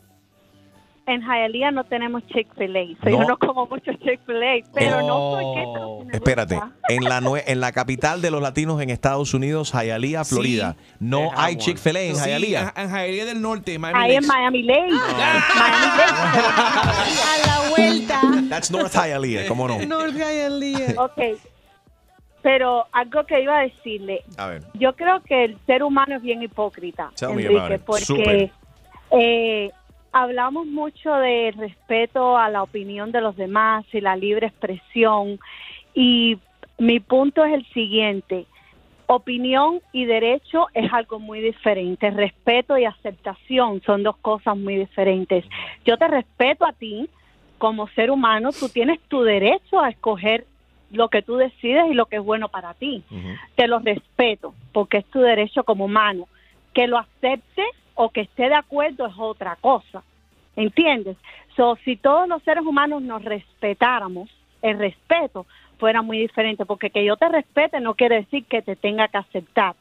en 1.06 1.22
Hialeah 1.22 1.70
no 1.72 1.84
tenemos 1.84 2.24
Chick-fil-A. 2.34 2.96
So 3.04 3.10
No. 3.12 3.22
Yo 3.22 3.28
no 3.28 3.38
como 3.38 3.68
mucho 3.68 3.92
Chick-fil-A, 3.94 4.64
pero 4.74 5.02
no 5.06 5.32
soy 5.34 5.44
gay. 5.56 5.66
pero 5.74 6.00
sí 6.02 6.06
me 6.08 6.14
Espérate, 6.14 6.60
en 6.90 7.04
la 7.04 7.22
nue- 7.22 7.44
en 7.46 7.60
la 7.60 7.72
capital 7.74 8.22
de 8.24 8.32
los 8.32 8.42
latinos 8.42 8.82
en 8.82 8.90
Estados 8.90 9.34
Unidos, 9.36 9.72
Hialeah, 9.72 10.24
Florida, 10.26 10.76
no 11.00 11.30
hay 11.36 11.58
Chick-fil-A 11.58 12.02
en 12.02 12.16
Sí, 12.16 12.26
Hialeah. 12.30 12.74
en 12.76 12.90
Hialeah 12.90 13.26
del 13.26 13.42
Norte, 13.42 13.78
Miami 13.78 14.00
Ahí 14.04 14.16
en 14.16 14.24
Lakes. 14.24 14.28
Miami 14.28 14.64
Lakes. 14.64 14.94
A 16.04 17.38
la 17.46 17.70
vuelta. 17.70 18.22
That's 18.50 18.72
North 18.72 18.94
Hialeah, 18.94 19.48
¿cómo 19.48 19.68
no? 19.68 19.78
North 19.86 20.16
Hialeah. 20.16 20.96
Ok. 20.98 21.20
Pero 22.44 22.86
algo 22.92 23.26
que 23.26 23.42
iba 23.42 23.58
a 23.58 23.62
decirle, 23.64 24.22
A 24.38 24.48
ver. 24.48 24.64
yo 24.76 24.96
creo 24.96 25.22
que 25.24 25.46
el 25.46 25.58
ser 25.66 25.82
humano 25.82 26.18
es 26.18 26.22
bien 26.22 26.44
hipócrita, 26.44 27.10
Tell 27.16 27.32
Enrique, 27.32 27.80
porque 27.80 28.52
eh, 29.12 29.72
hablamos 30.12 30.68
mucho 30.68 31.12
de 31.16 31.54
respeto 31.58 32.38
a 32.38 32.50
la 32.50 32.62
opinión 32.62 33.12
de 33.12 33.22
los 33.22 33.36
demás 33.36 33.86
y 33.92 34.02
la 34.02 34.16
libre 34.16 34.48
expresión 34.48 35.40
y 35.96 36.38
mi 36.78 37.00
punto 37.00 37.44
es 37.46 37.54
el 37.54 37.66
siguiente. 37.68 38.46
Opinión 39.08 39.82
y 39.92 40.06
derecho 40.06 40.68
es 40.74 40.92
algo 40.92 41.20
muy 41.20 41.40
diferente. 41.40 42.10
Respeto 42.10 42.78
y 42.78 42.86
aceptación 42.86 43.82
son 43.86 44.04
dos 44.04 44.18
cosas 44.18 44.58
muy 44.58 44.76
diferentes. 44.76 45.46
Yo 45.86 45.98
te 45.98 46.08
respeto 46.08 46.66
a 46.66 46.74
ti 46.74 47.10
como 47.58 47.88
ser 47.90 48.12
humano. 48.12 48.50
Tú 48.58 48.70
tienes 48.70 49.00
tu 49.08 49.22
derecho 49.22 49.80
a 49.80 49.90
escoger 49.90 50.46
lo 50.94 51.10
que 51.10 51.22
tú 51.22 51.36
decides 51.36 51.86
y 51.90 51.94
lo 51.94 52.06
que 52.06 52.18
es 52.18 52.24
bueno 52.24 52.50
para 52.50 52.74
ti. 52.74 53.04
Te 53.56 53.68
lo 53.68 53.80
respeto 53.80 54.54
porque 54.72 54.98
es 54.98 55.06
tu 55.08 55.20
derecho 55.20 55.64
como 55.64 55.86
humano. 55.86 56.28
Que 56.74 56.88
lo 56.88 56.98
acepte 56.98 57.64
o 57.96 58.10
que 58.10 58.22
esté 58.22 58.50
de 58.50 58.56
acuerdo 58.56 59.06
es 59.06 59.14
otra 59.18 59.56
cosa. 59.58 60.04
¿Entiendes? 60.56 61.18
So, 61.56 61.78
si 61.84 61.96
todos 61.96 62.28
los 62.28 62.42
seres 62.44 62.64
humanos 62.66 63.02
nos 63.02 63.24
respetáramos, 63.24 64.30
el 64.62 64.78
respeto 64.78 65.46
fuera 65.78 66.02
muy 66.02 66.20
diferente, 66.20 66.66
porque 66.66 66.90
que 66.90 67.04
yo 67.04 67.18
te 67.18 67.28
respete 67.28 67.80
no 67.80 67.96
quiere 67.96 68.18
decir 68.18 68.46
que 68.46 68.62
te 68.62 68.76
tenga 68.76 69.08
que 69.08 69.18
aceptar. 69.18 69.76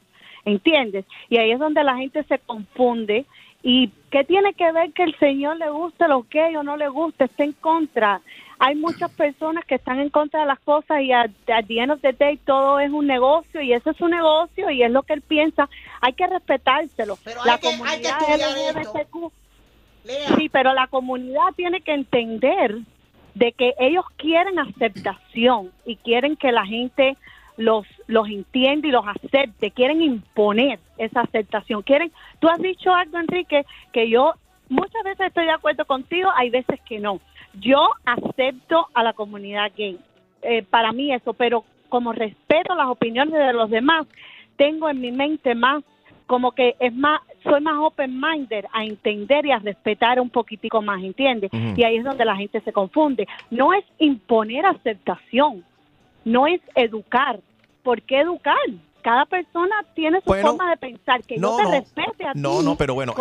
¿Entiendes? 0.44 1.04
Y 1.28 1.38
ahí 1.38 1.52
es 1.52 1.58
donde 1.58 1.84
la 1.84 1.96
gente 1.96 2.24
se 2.24 2.38
confunde. 2.40 3.26
¿Y 3.62 3.90
qué 4.10 4.24
tiene 4.24 4.54
que 4.54 4.70
ver 4.72 4.92
que 4.92 5.04
el 5.04 5.16
Señor 5.18 5.56
le 5.56 5.70
guste 5.70 6.08
lo 6.08 6.24
que 6.28 6.56
o 6.56 6.62
no 6.62 6.76
le 6.76 6.88
guste? 6.88 7.24
Esté 7.24 7.44
en 7.44 7.52
contra. 7.52 8.20
Hay 8.58 8.74
muchas 8.76 9.10
personas 9.12 9.64
que 9.64 9.76
están 9.76 9.98
en 10.00 10.10
contra 10.10 10.40
de 10.40 10.46
las 10.46 10.60
cosas 10.60 11.00
y 11.02 11.12
at 11.12 11.30
the 11.66 11.78
end 11.78 11.92
of 11.92 12.00
the 12.00 12.12
day 12.12 12.36
todo 12.38 12.78
es 12.80 12.90
un 12.90 13.06
negocio 13.06 13.60
y 13.60 13.72
ese 13.72 13.90
es 13.90 13.96
su 13.96 14.08
negocio 14.08 14.70
y 14.70 14.82
es 14.82 14.90
lo 14.90 15.02
que 15.02 15.14
él 15.14 15.22
piensa. 15.22 15.68
Hay 16.00 16.12
que 16.12 16.26
respetárselo. 16.26 17.18
la 17.44 17.54
hay 17.54 17.58
que- 17.60 17.68
hay 17.68 17.72
que 17.72 17.78
comunidad 17.78 18.20
estudiar 18.20 18.76
LGBTQ 18.86 19.32
Sí, 20.36 20.48
pero 20.48 20.74
la 20.74 20.86
comunidad 20.88 21.52
tiene 21.56 21.80
que 21.80 21.92
entender 21.94 22.76
de 23.34 23.52
que 23.52 23.74
ellos 23.78 24.04
quieren 24.16 24.58
aceptación 24.58 25.70
y 25.86 25.96
quieren 25.96 26.36
que 26.36 26.52
la 26.52 26.66
gente 26.66 27.16
los 27.56 27.86
los 28.06 28.28
entienda 28.28 28.88
y 28.88 28.90
los 28.90 29.04
acepte, 29.06 29.70
quieren 29.70 30.02
imponer 30.02 30.78
esa 30.98 31.22
aceptación. 31.22 31.82
Quieren, 31.82 32.12
tú 32.38 32.48
has 32.48 32.58
dicho 32.58 32.94
algo 32.94 33.18
Enrique 33.18 33.64
que 33.92 34.08
yo 34.08 34.34
muchas 34.68 35.02
veces 35.04 35.28
estoy 35.28 35.46
de 35.46 35.52
acuerdo 35.52 35.84
contigo, 35.84 36.30
hay 36.34 36.50
veces 36.50 36.80
que 36.88 36.98
no. 36.98 37.20
Yo 37.60 37.90
acepto 38.04 38.88
a 38.94 39.02
la 39.02 39.12
comunidad 39.12 39.72
gay. 39.76 39.98
Eh, 40.42 40.62
para 40.62 40.92
mí 40.92 41.12
eso, 41.12 41.34
pero 41.34 41.64
como 41.88 42.12
respeto 42.12 42.74
las 42.74 42.88
opiniones 42.88 43.34
de 43.34 43.52
los 43.52 43.70
demás, 43.70 44.06
tengo 44.56 44.88
en 44.88 45.00
mi 45.00 45.12
mente 45.12 45.54
más 45.54 45.84
como 46.26 46.52
que 46.52 46.76
es 46.80 46.94
más, 46.94 47.20
soy 47.42 47.60
más 47.60 47.76
open 47.78 48.18
minded 48.18 48.64
a 48.72 48.84
entender 48.84 49.44
y 49.44 49.50
a 49.50 49.58
respetar 49.58 50.18
un 50.18 50.30
poquitico 50.30 50.80
más, 50.80 51.02
¿entiendes? 51.02 51.50
Y 51.76 51.84
ahí 51.84 51.96
es 51.96 52.04
donde 52.04 52.24
la 52.24 52.36
gente 52.36 52.60
se 52.62 52.72
confunde. 52.72 53.28
No 53.50 53.74
es 53.74 53.84
imponer 53.98 54.64
aceptación, 54.64 55.62
no 56.24 56.46
es 56.46 56.60
educar. 56.74 57.40
¿Por 57.82 58.02
qué 58.02 58.20
educar? 58.20 58.56
Cada 59.02 59.26
persona 59.26 59.74
tiene 59.96 60.20
su 60.20 60.26
Bueno, 60.26 60.50
forma 60.50 60.70
de 60.70 60.76
pensar, 60.76 61.24
que 61.24 61.36
no, 61.36 61.50
yo 61.50 61.56
te 61.56 61.62
no. 61.64 61.70
respete 61.72 62.24
a 62.24 62.32
ti 62.34 62.38
No, 62.38 62.62
no, 62.62 62.76
pero 62.76 62.94
bueno, 62.94 63.12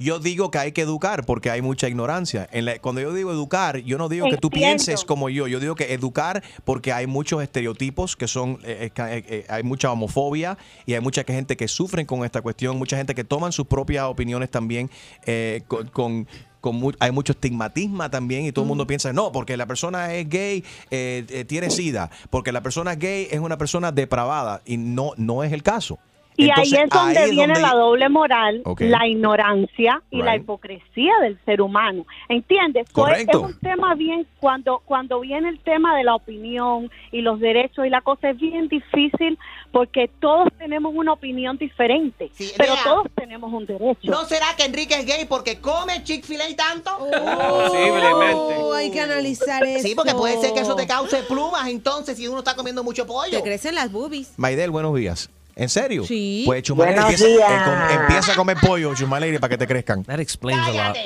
yo, 0.00 0.18
digo 0.18 0.50
que 0.50 0.58
hay 0.58 0.72
que 0.72 0.80
educar 0.80 1.24
porque 1.24 1.50
hay 1.52 1.62
mucha 1.62 1.86
ignorancia. 1.86 2.48
En 2.50 2.64
la- 2.64 2.80
cuando 2.80 3.00
yo 3.00 3.14
digo 3.14 3.30
educar, 3.30 3.78
yo 3.78 3.96
no 3.96 4.08
digo 4.08 4.28
que 4.28 4.38
tú 4.38 4.50
pienses 4.50 5.04
como 5.04 5.28
yo, 5.28 5.46
yo 5.46 5.60
digo 5.60 5.76
que 5.76 5.94
educar 5.94 6.42
porque 6.64 6.92
hay 6.92 7.06
muchos 7.06 7.40
estereotipos 7.44 8.16
que 8.16 8.26
son, 8.26 8.58
eh, 8.64 8.90
eh, 8.90 8.92
eh, 8.98 9.24
eh, 9.28 9.46
hay 9.48 9.62
mucha 9.62 9.92
homofobia 9.92 10.58
y 10.84 10.94
hay 10.94 11.00
mucha 11.00 11.22
que- 11.22 11.32
gente 11.32 11.56
que 11.56 11.68
sufren 11.68 12.06
con 12.06 12.24
esta 12.24 12.42
cuestión, 12.42 12.76
mucha 12.76 12.96
gente 12.96 13.14
que 13.14 13.22
toman 13.22 13.52
sus 13.52 13.68
propias 13.68 14.06
opiniones 14.06 14.50
también 14.50 14.90
eh, 15.26 15.62
con... 15.68 15.86
con- 15.90 16.26
con 16.64 16.76
mu- 16.76 16.92
hay 16.98 17.10
mucho 17.12 17.32
estigmatismo 17.34 18.08
también 18.08 18.46
y 18.46 18.52
todo 18.52 18.64
el 18.64 18.68
mundo 18.68 18.86
piensa, 18.86 19.12
no, 19.12 19.30
porque 19.32 19.54
la 19.58 19.66
persona 19.66 20.14
es 20.14 20.26
gay, 20.30 20.64
eh, 20.90 21.26
eh, 21.28 21.44
tiene 21.44 21.68
sida, 21.68 22.10
porque 22.30 22.52
la 22.52 22.62
persona 22.62 22.94
gay 22.94 23.28
es 23.30 23.38
una 23.38 23.58
persona 23.58 23.92
depravada 23.92 24.62
y 24.64 24.78
no, 24.78 25.10
no 25.18 25.44
es 25.44 25.52
el 25.52 25.62
caso. 25.62 25.98
Y 26.36 26.48
Entonces, 26.48 26.72
ahí 26.74 26.82
es 26.84 26.90
donde 26.90 27.18
ahí 27.18 27.24
es 27.26 27.30
viene 27.30 27.54
donde- 27.54 27.60
la 27.68 27.74
doble 27.74 28.08
moral, 28.08 28.62
Ok. 28.64 28.80
la 28.80 29.06
ignorancia 29.06 30.02
y 30.10 30.20
la 30.22 30.32
Right. 30.32 30.42
hipocresía 30.42 31.12
del 31.22 31.38
ser 31.44 31.60
humano. 31.62 32.04
¿Entiendes? 32.28 32.88
So, 32.92 33.06
es- 33.08 33.26
un 33.34 33.58
tema 33.60 33.94
bien, 33.94 34.26
cuando, 34.40 34.82
cuando 34.84 35.20
viene 35.20 35.48
el 35.48 35.60
tema 35.60 35.96
de 35.96 36.02
la 36.04 36.14
opinión 36.16 36.90
y 37.12 37.20
los 37.20 37.38
derechos 37.38 37.86
y 37.86 37.88
la 37.90 38.00
cosa 38.00 38.30
es 38.30 38.36
bien 38.38 38.66
difícil 38.68 39.38
porque 39.70 40.10
todos 40.20 40.48
tenemos 40.58 40.92
una 40.94 41.12
opinión 41.12 41.56
diferente, 41.56 42.30
pero 42.56 42.74
Lea. 42.74 42.82
todos 42.84 43.06
tenemos 43.14 43.52
un 43.52 43.66
derecho. 43.66 44.10
¿No 44.10 44.24
será 44.24 44.46
que 44.56 44.64
Enrique 44.64 44.94
es 44.94 45.06
gay 45.06 45.24
porque 45.26 45.60
come 45.60 46.02
Chick-fil-A 46.02 46.44
tanto? 46.56 46.90
Posiblemente. 46.98 48.34
Oh, 48.58 48.72
hay 48.72 48.90
que 48.90 49.00
analizar 49.00 49.62
eso. 49.64 49.86
Sí, 49.86 49.94
porque 49.94 50.14
puede 50.14 50.40
ser 50.40 50.52
que 50.52 50.60
eso 50.60 50.74
te 50.74 50.86
cause 50.86 51.22
plumas 51.28 51.68
entonces 51.68 52.16
si 52.16 52.26
uno 52.28 52.38
está 52.38 52.54
comiendo 52.56 52.82
mucho 52.82 53.06
pollo. 53.06 53.30
Te 53.38 53.42
crecen 53.42 53.74
las 53.74 53.90
boobies. 53.92 54.32
Maidel, 54.36 54.70
buenos 54.70 54.94
días. 54.94 55.30
¿En 55.56 55.68
serio? 55.68 56.04
Sí. 56.04 56.42
Pues 56.46 56.62
Chumaleri 56.64 56.96
Buenos 57.00 57.12
empieza, 57.20 57.36
días. 57.36 57.50
eh, 57.50 57.64
com- 57.64 58.00
empieza 58.02 58.32
a 58.32 58.36
comer 58.36 58.56
pollo, 58.60 58.94
Chumaleri, 58.94 59.38
para 59.38 59.50
que 59.50 59.58
te 59.58 59.66
crezcan. 59.66 60.02
That 60.04 60.18
explains 60.20 60.66
a 60.66 60.72
lot. 60.72 60.96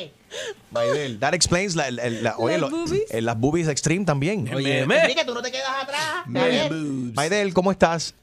Maidel, 0.70 1.18
that 1.20 1.34
explains 1.34 1.74
la, 1.76 1.90
la- 1.90 2.08
la- 2.08 2.36
oye, 2.38 2.58
Las 2.58 2.70
lo- 2.70 2.76
boobies. 2.78 3.10
eh, 3.10 3.20
las 3.20 3.38
boobies 3.38 3.68
extreme 3.68 4.04
también. 4.04 4.48
Oye, 4.54 4.80
Enrique, 4.80 5.24
tú 5.26 5.34
no 5.34 5.42
te 5.42 5.50
quedas 5.50 5.70
atrás. 5.82 6.00
Maidel, 6.26 7.52
¿cómo 7.54 7.70
estás? 7.72 8.14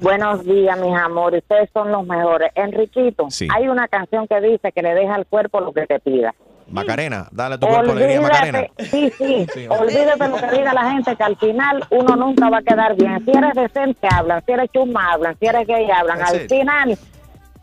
Buenos 0.00 0.44
días, 0.44 0.78
mis 0.78 0.94
amores. 0.94 1.42
Ustedes 1.42 1.70
son 1.72 1.90
los 1.92 2.06
mejores. 2.06 2.50
Enriquito, 2.54 3.30
Sí. 3.30 3.48
hay 3.54 3.68
una 3.68 3.88
canción 3.88 4.26
que 4.28 4.40
dice 4.40 4.70
que 4.72 4.82
le 4.82 4.92
deja 4.94 5.14
al 5.14 5.24
cuerpo 5.26 5.60
lo 5.60 5.72
que 5.72 5.86
te 5.86 5.98
pida. 6.00 6.34
Macarena, 6.70 7.28
dale 7.30 7.54
a 7.54 7.58
tu 7.58 7.66
cuerpo 7.66 7.92
alegría, 7.92 8.20
Macarena. 8.20 8.66
Sí, 8.78 9.10
sí, 9.16 9.46
Sí, 9.52 9.66
olvídate 9.68 10.28
lo 10.28 10.36
que 10.36 10.56
diga 10.58 10.74
la 10.74 10.90
gente, 10.90 11.16
que 11.16 11.22
al 11.22 11.36
final 11.36 11.84
uno 11.90 12.16
nunca 12.16 12.50
va 12.50 12.58
a 12.58 12.62
quedar 12.62 12.94
bien. 12.94 13.24
Si 13.24 13.30
eres 13.30 13.54
decente, 13.54 14.06
hablan. 14.10 14.42
Si 14.44 14.52
eres 14.52 14.70
chuma, 14.72 15.12
hablan. 15.12 15.36
Si 15.38 15.46
eres 15.46 15.66
gay, 15.66 15.90
hablan. 15.90 16.20
Al 16.20 16.40
final, 16.40 16.98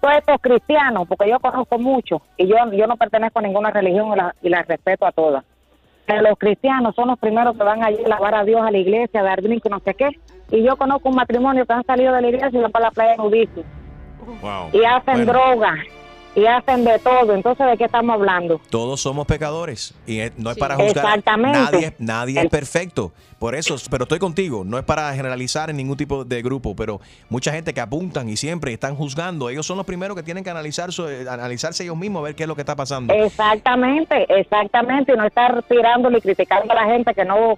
todos 0.02 0.16
estos 0.18 0.42
cristianos, 0.42 1.08
porque 1.08 1.30
yo 1.30 1.40
conozco 1.40 1.78
mucho, 1.78 2.22
y 2.38 2.48
yo, 2.48 2.56
yo 2.72 2.88
no 2.88 2.98
pertenezco 2.98 3.40
a 3.40 3.42
ninguna 3.44 3.72
religión 3.72 4.14
y 4.14 4.16
la, 4.16 4.36
y 4.42 4.50
la 4.50 4.64
respeto 4.64 5.06
a 5.06 5.12
todas. 5.12 5.44
Pero 6.06 6.22
los 6.22 6.38
cristianos 6.38 6.94
son 6.96 7.08
los 7.08 7.20
primeros 7.20 7.58
que 7.58 7.64
van 7.64 7.84
allí 7.84 8.02
a 8.04 8.06
alabar 8.06 8.36
a 8.36 8.44
Dios 8.44 8.62
a 8.62 8.72
la 8.72 8.78
iglesia, 8.78 9.22
a 9.22 9.24
dar 9.24 9.42
brinco, 9.42 9.70
no 9.70 9.80
sé 9.80 9.94
qué. 9.96 10.10
Y 10.52 10.64
yo 10.64 10.76
conozco 10.78 11.10
un 11.10 11.16
matrimonio 11.16 11.66
que 11.66 11.74
han 11.74 11.86
salido 11.86 12.14
de 12.14 12.22
la 12.22 12.28
iglesia 12.28 12.50
y 12.54 12.62
van 12.62 12.72
para 12.72 12.86
la 12.86 12.92
playa 12.92 13.16
nudismo. 13.18 13.64
Wow. 14.42 14.70
Y 14.74 14.84
hacen 14.86 15.26
Bueno, 15.26 15.34
droga. 15.34 15.76
Y 16.36 16.46
hacen 16.46 16.84
de 16.84 17.00
todo. 17.00 17.34
Entonces, 17.34 17.66
¿de 17.66 17.78
qué 17.78 17.86
estamos 17.86 18.14
hablando? 18.14 18.60
Todos 18.70 19.00
somos 19.02 19.26
pecadores 19.26 19.94
y 20.06 20.20
es- 20.20 20.38
no 20.38 20.52
es 20.52 20.58
para 20.58 20.76
juzgar. 20.76 20.98
Exactamente. 21.06 21.58
Nadie, 21.60 21.96
nadie 21.98 22.42
es 22.42 22.50
perfecto. 22.50 23.14
Por 23.40 23.56
eso, 23.56 23.76
pero 23.90 24.04
estoy 24.04 24.20
contigo. 24.20 24.64
No 24.66 24.78
es 24.78 24.84
para 24.84 25.14
generalizar 25.14 25.70
en 25.70 25.78
ningún 25.78 25.96
tipo 25.98 26.26
de 26.26 26.42
grupo, 26.42 26.76
pero 26.76 27.00
mucha 27.30 27.52
gente 27.52 27.74
que 27.74 27.80
apuntan 27.82 28.28
y 28.30 28.36
siempre 28.38 28.74
están 28.74 28.96
juzgando. 28.96 29.50
Ellos 29.50 29.66
son 29.66 29.78
los 29.78 29.86
primeros 29.86 30.16
que 30.18 30.24
tienen 30.24 30.44
que 30.44 30.50
analizar 30.50 30.90
eh, 31.08 31.26
analizarse 31.30 31.84
ellos 31.84 31.98
mismos, 31.98 32.20
a 32.22 32.24
ver 32.24 32.36
qué 32.36 32.44
es 32.44 32.48
lo 32.50 32.56
que 32.56 32.62
está 32.62 32.76
pasando. 32.76 33.14
Exactamente, 33.14 34.26
exactamente, 34.40 35.14
y 35.14 35.18
no 35.18 35.26
estar 35.26 35.64
tirándole 35.64 36.18
y 36.18 36.22
criticando 36.22 36.72
a 36.72 36.76
la 36.76 36.86
gente 36.86 37.14
que 37.14 37.24
no, 37.26 37.56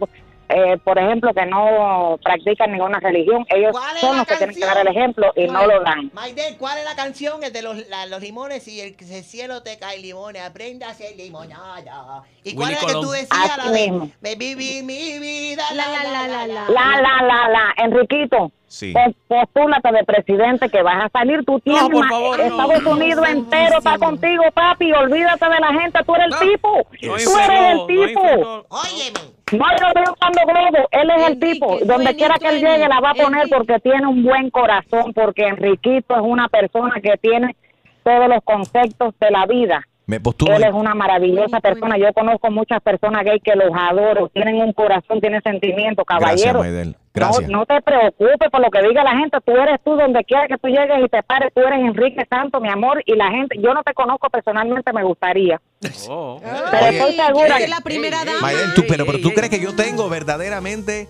eh, 0.50 0.78
por 0.84 0.98
ejemplo, 0.98 1.34
que 1.34 1.46
no 1.46 2.18
practican 2.24 2.72
ninguna 2.72 3.00
religión. 3.00 3.46
Ellos 3.50 3.72
¿Cuál 3.72 3.96
es 3.96 4.02
son 4.02 4.12
la 4.12 4.18
los 4.20 4.28
que 4.28 4.36
tienen 4.38 4.56
que 4.56 4.66
dar 4.66 4.78
el 4.78 4.88
ejemplo 4.88 5.34
y 5.36 5.48
no 5.48 5.66
lo 5.68 5.82
dan. 5.82 6.10
Maiden, 6.14 6.56
¿cuál 6.58 6.78
es 6.80 6.86
la 6.86 6.96
canción? 6.96 7.44
Es 7.44 7.52
de 7.54 7.62
los, 7.62 7.88
la- 7.90 8.06
los 8.06 8.22
limones 8.22 8.68
y 8.68 8.82
el, 8.82 8.96
el 9.00 9.24
cielo 9.24 9.62
te 9.64 9.78
cae 9.78 10.00
limones, 10.00 10.42
aprenda 10.42 10.88
a 10.88 10.92
hacer 10.92 11.16
limonada. 11.18 12.24
¿Y 12.44 12.56
cuál 12.56 12.70
Willy 12.70 12.74
es 12.76 12.82
la 12.82 12.88
que 12.88 12.94
tú 12.94 13.12
decías? 13.12 13.30
Así 13.32 13.58
La 13.58 13.72
de 13.72 14.10
me 14.22 14.36
viví 14.36 14.84
mi 14.84 15.20
vida, 15.20 15.64
la 15.74 15.88
la 15.88 16.04
la 16.04 16.28
la 16.28 16.48
la. 16.48 16.70
La, 16.70 17.02
la, 17.02 17.22
la, 17.28 17.50
la, 17.50 17.74
Enriquito. 17.84 18.52
Sí. 18.68 18.94
pos- 18.94 19.16
Postúlate 19.28 19.92
de 19.92 20.04
presidente 20.04 20.70
que 20.70 20.82
vas 20.82 21.06
a 21.06 21.10
salir. 21.10 21.44
Tú 21.46 21.60
tienes 21.62 21.90
no. 21.90 22.36
Estados 22.36 22.86
Unidos 22.86 23.28
entero 23.30 23.78
está 23.78 23.98
contigo, 23.98 24.44
papi. 24.54 24.92
Olvídate 24.92 25.46
de 25.46 25.60
la 25.60 25.80
gente. 25.82 26.00
Tú 26.06 26.16
eres 26.16 26.28
el 26.42 26.50
tipo. 26.50 26.72
No 26.78 26.84
tú 27.02 27.40
eres 27.40 27.72
el 27.72 27.88
tipo. 27.88 28.22
Óyeme. 28.70 29.38
No, 29.54 29.66
yo 29.80 29.88
estoy 29.88 30.04
usando 30.14 30.42
globo. 30.46 30.88
Él 30.92 31.10
es 31.18 31.28
el 31.30 31.40
tipo. 31.40 31.78
Donde 31.86 32.16
quiera 32.16 32.36
que 32.40 32.50
él 32.50 32.60
llegue, 32.60 32.88
la 32.90 33.00
va 33.00 33.12
a 33.12 33.14
poner 33.14 33.48
porque 33.50 33.80
tiene 33.80 34.06
un 34.06 34.24
buen 34.24 34.50
corazón. 34.50 35.14
Porque 35.14 35.48
Enriquito 35.48 36.16
es 36.16 36.22
una 36.22 36.50
persona 36.50 36.96
que 37.02 37.16
tiene 37.22 37.56
todos 38.04 38.28
los 38.28 38.44
conceptos 38.44 39.14
de 39.20 39.32
la 39.32 39.46
vida. 39.46 39.82
Me. 40.06 40.18
Él 40.18 40.64
es 40.64 40.74
una 40.74 40.96
maravillosa 40.96 41.60
persona. 41.60 41.98
Yo 41.98 42.12
conozco 42.14 42.50
muchas 42.50 42.82
personas 42.82 43.24
gay 43.26 43.40
que 43.42 43.56
los 43.56 43.72
adoro. 43.74 44.30
Tienen 44.30 44.56
un 44.58 44.72
corazón, 44.74 45.20
tienen 45.20 45.42
sentimientos, 45.42 46.06
Gracias, 46.08 46.54
caballeros. 46.54 46.62
Maidel. 46.62 46.96
Gracias. 47.20 47.50
No, 47.50 47.60
no 47.60 47.66
te 47.66 47.82
preocupes 47.82 48.50
por 48.52 48.62
lo 48.62 48.70
que 48.72 48.82
diga 48.88 49.04
la 49.04 49.18
gente. 49.18 49.38
Tú 49.46 49.52
eres 49.54 49.80
tú 49.84 49.96
donde 49.96 50.24
quiera 50.24 50.48
que 50.48 50.58
tú 50.58 50.68
llegues 50.68 50.98
y 51.06 51.10
te 51.10 51.24
pares. 51.24 51.52
Tú 51.54 51.62
eres 51.62 51.80
Enrique 51.80 52.26
Santo, 52.30 52.60
mi 52.62 52.70
amor. 52.70 53.02
Y 53.06 53.16
la 53.16 53.30
gente, 53.32 53.58
yo 53.60 53.74
no 53.74 53.84
te 53.84 53.94
conozco 53.94 54.30
personalmente, 54.30 54.92
me 54.94 55.04
gustaría. 55.04 55.60
Oh. 56.10 56.40
Pero 56.42 56.86
estoy 56.88 57.14
segura. 57.14 57.58
es 57.60 57.70
la 57.70 57.82
primera 57.82 58.24
dama. 58.24 58.50
Tú, 58.76 58.84
pero, 58.88 59.06
pero 59.06 59.20
tú 59.20 59.32
crees 59.34 59.50
que 59.50 59.60
yo 59.60 59.76
tengo 59.76 60.10
verdaderamente, 60.10 61.08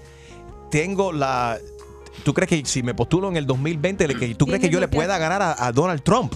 tengo 0.72 1.12
la... 1.12 1.58
¿Tú 2.24 2.34
crees 2.34 2.50
que 2.50 2.66
si 2.66 2.82
me 2.84 2.94
postulo 2.94 3.30
en 3.30 3.38
el 3.38 3.46
2020, 3.46 4.08
le- 4.08 4.16
que, 4.16 4.36
tú 4.36 4.46
crees 4.48 4.60
que 4.62 4.70
yo 4.70 4.80
le 4.80 4.88
pueda 4.88 5.18
ganar 5.18 5.42
a, 5.42 5.66
a 5.68 5.72
Donald 5.72 6.02
Trump? 6.04 6.34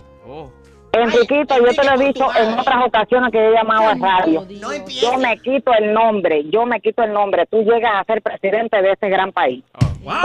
Enriquito, 0.94 1.56
yo 1.58 1.74
te 1.74 1.84
lo 1.84 1.94
he 2.02 2.06
dicho 2.06 2.28
en 2.36 2.60
otras 2.60 2.86
ocasiones 2.86 3.32
que 3.32 3.40
he 3.40 3.54
llamado 3.54 3.90
a 3.90 3.96
radio. 3.96 4.46
Yo 4.48 5.18
me 5.18 5.38
quito 5.40 5.72
el 5.74 5.94
nombre, 5.94 6.44
yo 6.50 6.66
me 6.66 6.82
quito 6.82 7.04
el 7.04 7.14
nombre. 7.14 7.46
Tú 7.48 7.64
llegas 7.64 7.92
a 7.96 8.04
ser 8.04 8.22
presidente 8.22 8.82
de 8.82 8.92
ese 8.92 9.10
gran 9.10 9.32
país. 9.32 9.64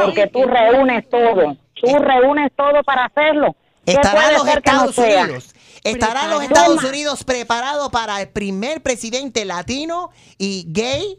Porque 0.03 0.27
tú 0.27 0.45
reúnes 0.45 1.09
todo. 1.09 1.57
Tú 1.75 1.99
reúnes 1.99 2.51
todo 2.57 2.83
para 2.85 3.05
hacerlo. 3.05 3.55
¿Qué 3.85 3.93
Estarán 3.93 4.23
puede 4.23 4.33
los 4.35 4.45
no 4.45 4.51
Estados? 4.53 4.99
Unidos. 4.99 5.55
¿Estarán 5.85 6.31
los 6.31 6.39
Preparado. 6.41 6.73
Estados 6.73 6.85
Unidos 6.91 7.25
preparados 7.25 7.91
para 7.91 8.21
el 8.21 8.29
primer 8.29 8.83
presidente 8.83 9.45
latino 9.45 10.11
y 10.37 10.65
gay? 10.69 11.17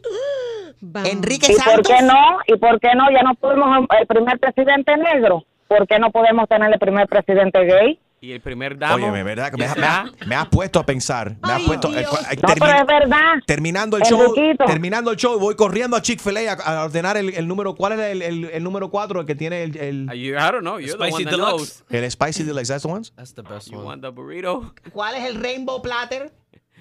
Enrique 1.06 1.52
¿Y 1.52 1.54
por 1.54 1.64
Santos. 1.64 1.88
qué 1.96 2.02
no? 2.02 2.38
¿Y 2.46 2.56
por 2.56 2.78
qué 2.80 2.88
no? 2.94 3.10
Ya 3.10 3.22
no 3.22 3.34
tuvimos 3.36 3.86
el 3.98 4.06
primer 4.06 4.38
presidente 4.38 4.94
negro. 4.98 5.44
¿Por 5.68 5.86
qué 5.86 5.98
no 5.98 6.10
podemos 6.10 6.46
tener 6.48 6.70
el 6.70 6.78
primer 6.78 7.06
presidente 7.08 7.64
gay? 7.64 7.98
Y 8.20 8.32
el 8.32 8.40
primer 8.40 8.76
damo. 8.76 8.96
Oye, 9.12 9.22
¿verdad? 9.22 9.52
Me, 9.52 9.58
¿qué 9.58 9.64
has- 9.64 9.76
me 10.20 10.26
me 10.26 10.34
has 10.34 10.48
puesto 10.48 10.80
a 10.80 10.84
pensar. 10.84 11.36
Me 11.40 11.52
has 11.52 11.62
puesto, 11.62 11.88
eh, 11.96 12.04
cu- 12.04 12.16
eh, 12.16 12.36
No, 12.42 12.48
pero 12.54 12.66
termi- 12.66 12.80
es 12.80 12.86
verdad. 12.86 13.32
terminando 13.46 13.96
el 13.96 14.02
show, 14.02 14.20
Enriquito. 14.34 14.64
terminando 14.64 15.10
el 15.12 15.16
show, 15.16 15.38
voy 15.38 15.54
corriendo 15.54 15.96
a 15.96 16.02
Chick-fil-A 16.02 16.52
a, 16.52 16.80
a 16.80 16.84
ordenar 16.86 17.16
el, 17.16 17.30
el 17.34 17.46
número. 17.46 17.76
¿Cuál 17.76 17.92
es 17.92 18.00
el, 18.00 18.22
el- 18.22 18.44
el 18.46 18.64
número 18.64 18.90
4? 18.90 19.20
El 19.20 19.26
que 19.26 19.36
tiene 19.36 19.62
el, 19.62 19.76
el, 19.76 20.10
I 20.12 20.32
don't 20.32 20.60
know. 20.62 20.80
You're 20.80 20.98
the 20.98 21.04
Spicy 21.04 21.14
one 21.14 21.24
that 21.26 21.30
Deluxe. 21.30 21.54
knows. 21.56 21.84
el 21.90 22.10
Spicy 22.10 22.42
Deluxe. 22.42 22.68
That's 22.68 22.82
the 22.82 22.88
ones? 22.88 23.12
That's 23.14 23.34
the 23.34 23.42
best 23.42 23.70
You 23.70 23.78
one. 23.78 23.86
want 23.86 24.02
the 24.02 24.08
burrito? 24.10 24.74
¿Cuál 24.92 25.14
es 25.14 25.24
el 25.24 25.40
Rainbow 25.40 25.80
Platter? 25.80 26.32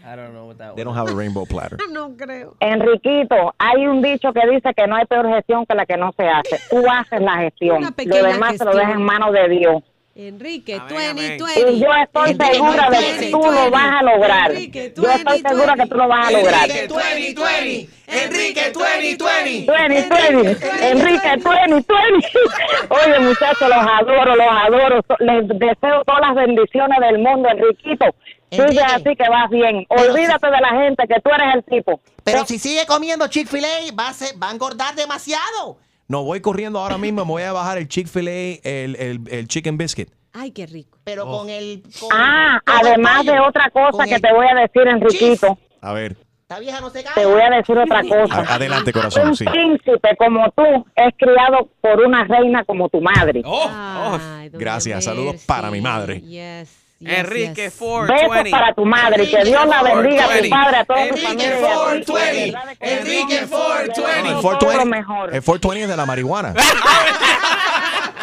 I 0.04 0.16
don't 0.16 0.32
know 0.32 0.48
what 0.48 0.56
that 0.58 0.76
They 0.76 0.84
don't 0.86 0.96
have 0.98 1.10
a 1.12 1.14
rainbow 1.14 1.46
platter. 1.50 1.78
No 1.92 2.16
creo. 2.16 2.56
Enriquito, 2.62 3.54
hay 3.58 3.86
un 3.88 4.02
dicho 4.02 4.32
que 4.32 4.40
dice 4.50 4.74
que 4.76 4.88
no 4.88 4.96
hay 4.96 5.06
peor 5.06 5.28
gestión 5.28 5.66
que 5.66 5.76
la 5.76 5.86
que 5.86 5.98
no 5.98 6.14
se 6.18 6.28
hace. 6.30 6.60
Tú 6.70 6.84
haces 6.90 7.20
la 7.22 7.38
gestión. 7.40 7.78
Una 7.78 7.90
Lo 7.90 7.96
pequeña 7.96 8.28
demás 8.30 8.58
se 8.58 8.64
lo 8.64 8.72
gestión. 8.72 8.78
dejas 8.78 8.96
en 8.96 9.02
manos 9.06 9.34
de 9.34 9.50
Dios. 9.50 9.84
Enrique, 10.20 10.74
amén. 10.74 11.38
2020. 11.38 11.72
Y 11.72 11.80
yo 11.80 11.94
estoy 11.94 12.36
segura 12.36 12.90
de 12.90 12.98
que 13.20 13.30
tú 13.32 13.38
lo 13.40 13.70
vas 13.70 13.94
a 14.00 14.04
lograr. 14.04 14.52
Enrique, 14.52 14.94
Yo 14.96 15.10
estoy 15.12 15.40
segura 15.42 15.76
que 15.76 15.86
tú 15.86 15.96
lo 15.96 16.08
vas 16.08 16.28
a 16.28 16.32
lograr. 16.32 16.64
Enrique 16.72 16.88
2020. 16.88 17.90
Enrique 18.08 18.72
2020. 18.72 19.66
Tueni, 19.68 20.02
tueni. 20.10 20.56
Enrique, 20.82 21.38
tueni, 21.44 21.84
tueni. 21.84 22.24
Oye, 22.90 23.20
muchachos, 23.20 23.70
los 23.70 23.78
adoro, 23.78 24.36
los 24.36 24.48
adoro. 24.50 25.02
Les 25.20 25.48
deseo 25.50 26.04
todas 26.04 26.22
las 26.22 26.36
bendiciones 26.36 26.98
del 27.00 27.20
mundo, 27.20 27.50
Enriquito. 27.50 28.06
Sigue 28.50 28.82
así 28.82 29.04
que 29.16 29.30
vas 29.30 29.50
bien. 29.52 29.86
Pero 29.90 30.14
Olvídate 30.14 30.48
de 30.48 30.62
la 30.62 30.70
gente, 30.82 31.04
que 31.08 31.20
tú 31.22 31.30
eres 31.30 31.54
el 31.56 31.64
tipo. 31.66 32.00
Pero 32.24 32.44
si 32.46 32.58
sigue 32.58 32.86
comiendo 32.88 33.28
Chick-fil-A, 33.28 33.94
va 33.94 34.08
a, 34.10 34.14
ser- 34.14 34.42
va 34.42 34.50
a 34.50 34.52
engordar 34.54 34.96
demasiado. 34.96 35.78
No, 36.08 36.24
voy 36.24 36.40
corriendo 36.42 36.80
ahora 36.80 36.98
mismo. 36.98 37.26
Me 37.26 37.32
voy 37.32 37.44
a 37.44 37.52
bajar 37.54 37.78
el 37.78 37.88
Chick-fil-A, 37.88 38.60
el, 38.68 38.96
el, 38.96 39.22
el 39.30 39.48
Chicken 39.48 39.78
Biscuit. 39.78 40.10
Ay, 40.34 40.52
qué 40.52 40.66
rico. 40.68 40.98
Pero 41.04 41.26
con 41.26 41.50
el. 41.50 41.84
con- 42.00 42.10
Ah, 42.14 42.60
con 42.66 42.76
además 42.78 43.26
de 43.26 43.40
otra 43.40 43.70
cosa 43.72 44.06
que 44.06 44.16
el- 44.16 44.22
te 44.22 44.32
voy 44.34 44.46
a 44.48 44.56
decir, 44.56 44.88
Enriquito. 44.88 45.58
A 45.82 45.94
ver, 45.94 46.16
Esta 46.44 46.60
vieja 46.60 46.80
no 46.80 46.90
se 46.90 47.04
Te 47.04 47.26
voy 47.26 47.42
a 47.42 47.50
decir 47.50 47.78
otra 47.78 48.02
cosa. 48.04 48.36
a- 48.40 48.56
adelante, 48.56 48.94
corazón. 48.94 49.30
Un 49.30 49.36
Sí. 49.36 49.44
príncipe 49.44 50.16
como 50.18 50.50
tú 50.56 50.64
es 50.96 51.14
criado 51.18 51.70
por 51.82 52.00
una 52.00 52.24
reina 52.24 52.64
como 52.64 52.88
tu 52.88 53.02
madre. 53.02 53.42
Oh, 53.44 53.70
Ay, 53.70 54.48
doña 54.50 54.60
Gracias. 54.64 55.04
Saludos 55.04 55.44
para 55.46 55.70
mi 55.72 55.82
madre. 55.82 56.22
Yes, 56.22 56.70
yes, 57.00 57.20
Enrique 57.20 57.64
yes. 57.64 57.74
420. 57.78 58.44
Besos 58.44 58.52
para 58.60 58.74
tu 58.74 58.86
madre 58.86 59.30
que 59.30 59.44
Dios 59.44 59.68
la 59.68 59.84
bendiga 59.84 60.26
a 60.26 60.28
tu 60.28 60.50
420. 60.50 60.50
padre, 60.50 60.78
a 60.78 60.86
toda 60.86 61.00
tu 61.00 61.04
Enrique 61.08 61.28
familia. 61.28 61.58
a. 61.58 61.62
420. 61.62 62.36
De 62.36 62.52
verdad 62.52 62.78
que 62.78 62.94
Enrique 62.94 63.38
Dios 63.38 63.50
420. 63.50 64.18
El 64.20 64.34
todo 64.34 64.42
420, 64.42 64.78
lo 64.78 64.86
mejor. 64.86 65.26
el 65.36 65.44
420 65.44 65.84
es 65.84 65.90
de 65.90 65.98
la 65.98 66.06
marihuana. 66.06 66.54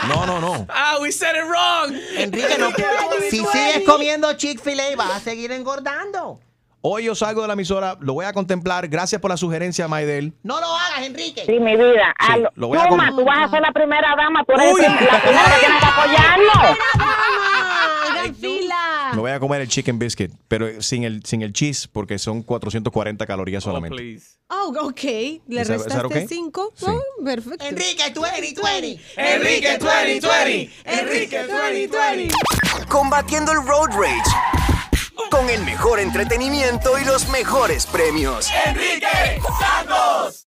No, 0.09 0.27
no, 0.27 0.39
no. 0.39 0.67
Ah, 0.69 0.99
we 1.01 1.11
said 1.11 1.35
it 1.35 1.45
wrong. 1.49 1.95
Enrique, 2.19 2.59
no. 2.59 2.69
Si 3.31 3.39
sigues 3.39 3.85
comiendo 3.87 4.31
Chick-fil-A, 4.35 4.95
vas 4.97 5.11
a 5.17 5.21
seguir 5.21 5.51
engordando. 5.51 6.41
Hoy 6.83 7.05
yo 7.05 7.15
salgo 7.15 7.41
de 7.41 7.47
la 7.47 7.55
emisora, 7.55 7.97
lo 8.01 8.13
voy 8.13 8.27
a 8.27 8.35
contemplar. 8.35 8.87
Gracias 8.89 9.19
por 9.19 9.31
la 9.31 9.39
sugerencia, 9.39 9.89
Maidel. 9.89 10.35
No 10.43 10.61
lo 10.61 10.67
hagas, 10.67 11.05
Enrique. 11.07 11.45
Sí, 11.47 11.59
mi 11.59 11.75
vida. 11.75 12.15
Sí, 12.27 12.43
lo 12.57 12.69
voy 12.69 12.77
a 12.77 12.87
Chuma, 12.87 13.07
com- 13.09 13.17
tú 13.17 13.25
vas 13.25 13.45
a 13.45 13.49
ser 13.51 13.63
la 13.63 13.73
primera 13.73 14.15
dama, 14.15 14.45
tú 14.45 14.53
eres 14.53 14.75
Uy. 14.75 14.83
la 14.83 14.95
primera 14.99 15.21
que 15.55 15.61
tienes 15.61 15.81
que 15.81 15.87
apoyarlo. 15.87 16.53
Hagan 18.25 18.35
fila. 18.37 19.11
Me 19.15 19.21
voy 19.21 19.31
a 19.31 19.39
comer 19.41 19.61
el 19.61 19.69
chicken 19.69 19.99
biscuit, 19.99 20.33
pero 20.49 20.83
sin 20.83 21.05
el, 21.05 21.25
sin 21.25 21.43
el 21.43 21.53
cheese, 21.53 21.87
porque 21.89 22.19
son 22.19 22.43
440 22.43 23.27
calorías 23.27 23.63
Oh, 23.65 23.69
solamente. 23.71 23.97
please. 23.97 24.27
Oh, 24.49 24.73
ok. 24.89 25.03
Le 25.03 25.61
¿Is 25.63 25.69
that- 25.69 25.77
is 25.77 25.85
that 25.87 26.03
restaste 26.03 26.07
okay? 26.07 26.27
5. 26.29 26.73
Sí. 26.77 26.87
Oh, 26.89 27.03
perfecto. 27.25 27.65
Enrique 27.65 28.11
2020. 28.15 29.01
Enrique 29.17 29.79
2020. 29.79 30.71
Enrique 30.85 31.39
2020. 31.47 32.35
Combatiendo 32.89 33.53
el 33.53 33.59
road 33.67 33.89
rage. 33.91 34.23
Con 35.31 35.49
el 35.51 35.65
mejor 35.65 36.01
entretenimiento 36.01 36.99
y 36.99 37.05
los 37.05 37.29
mejores 37.29 37.87
premios. 37.87 38.49
Enrique 38.67 39.41
Santos. 39.59 40.43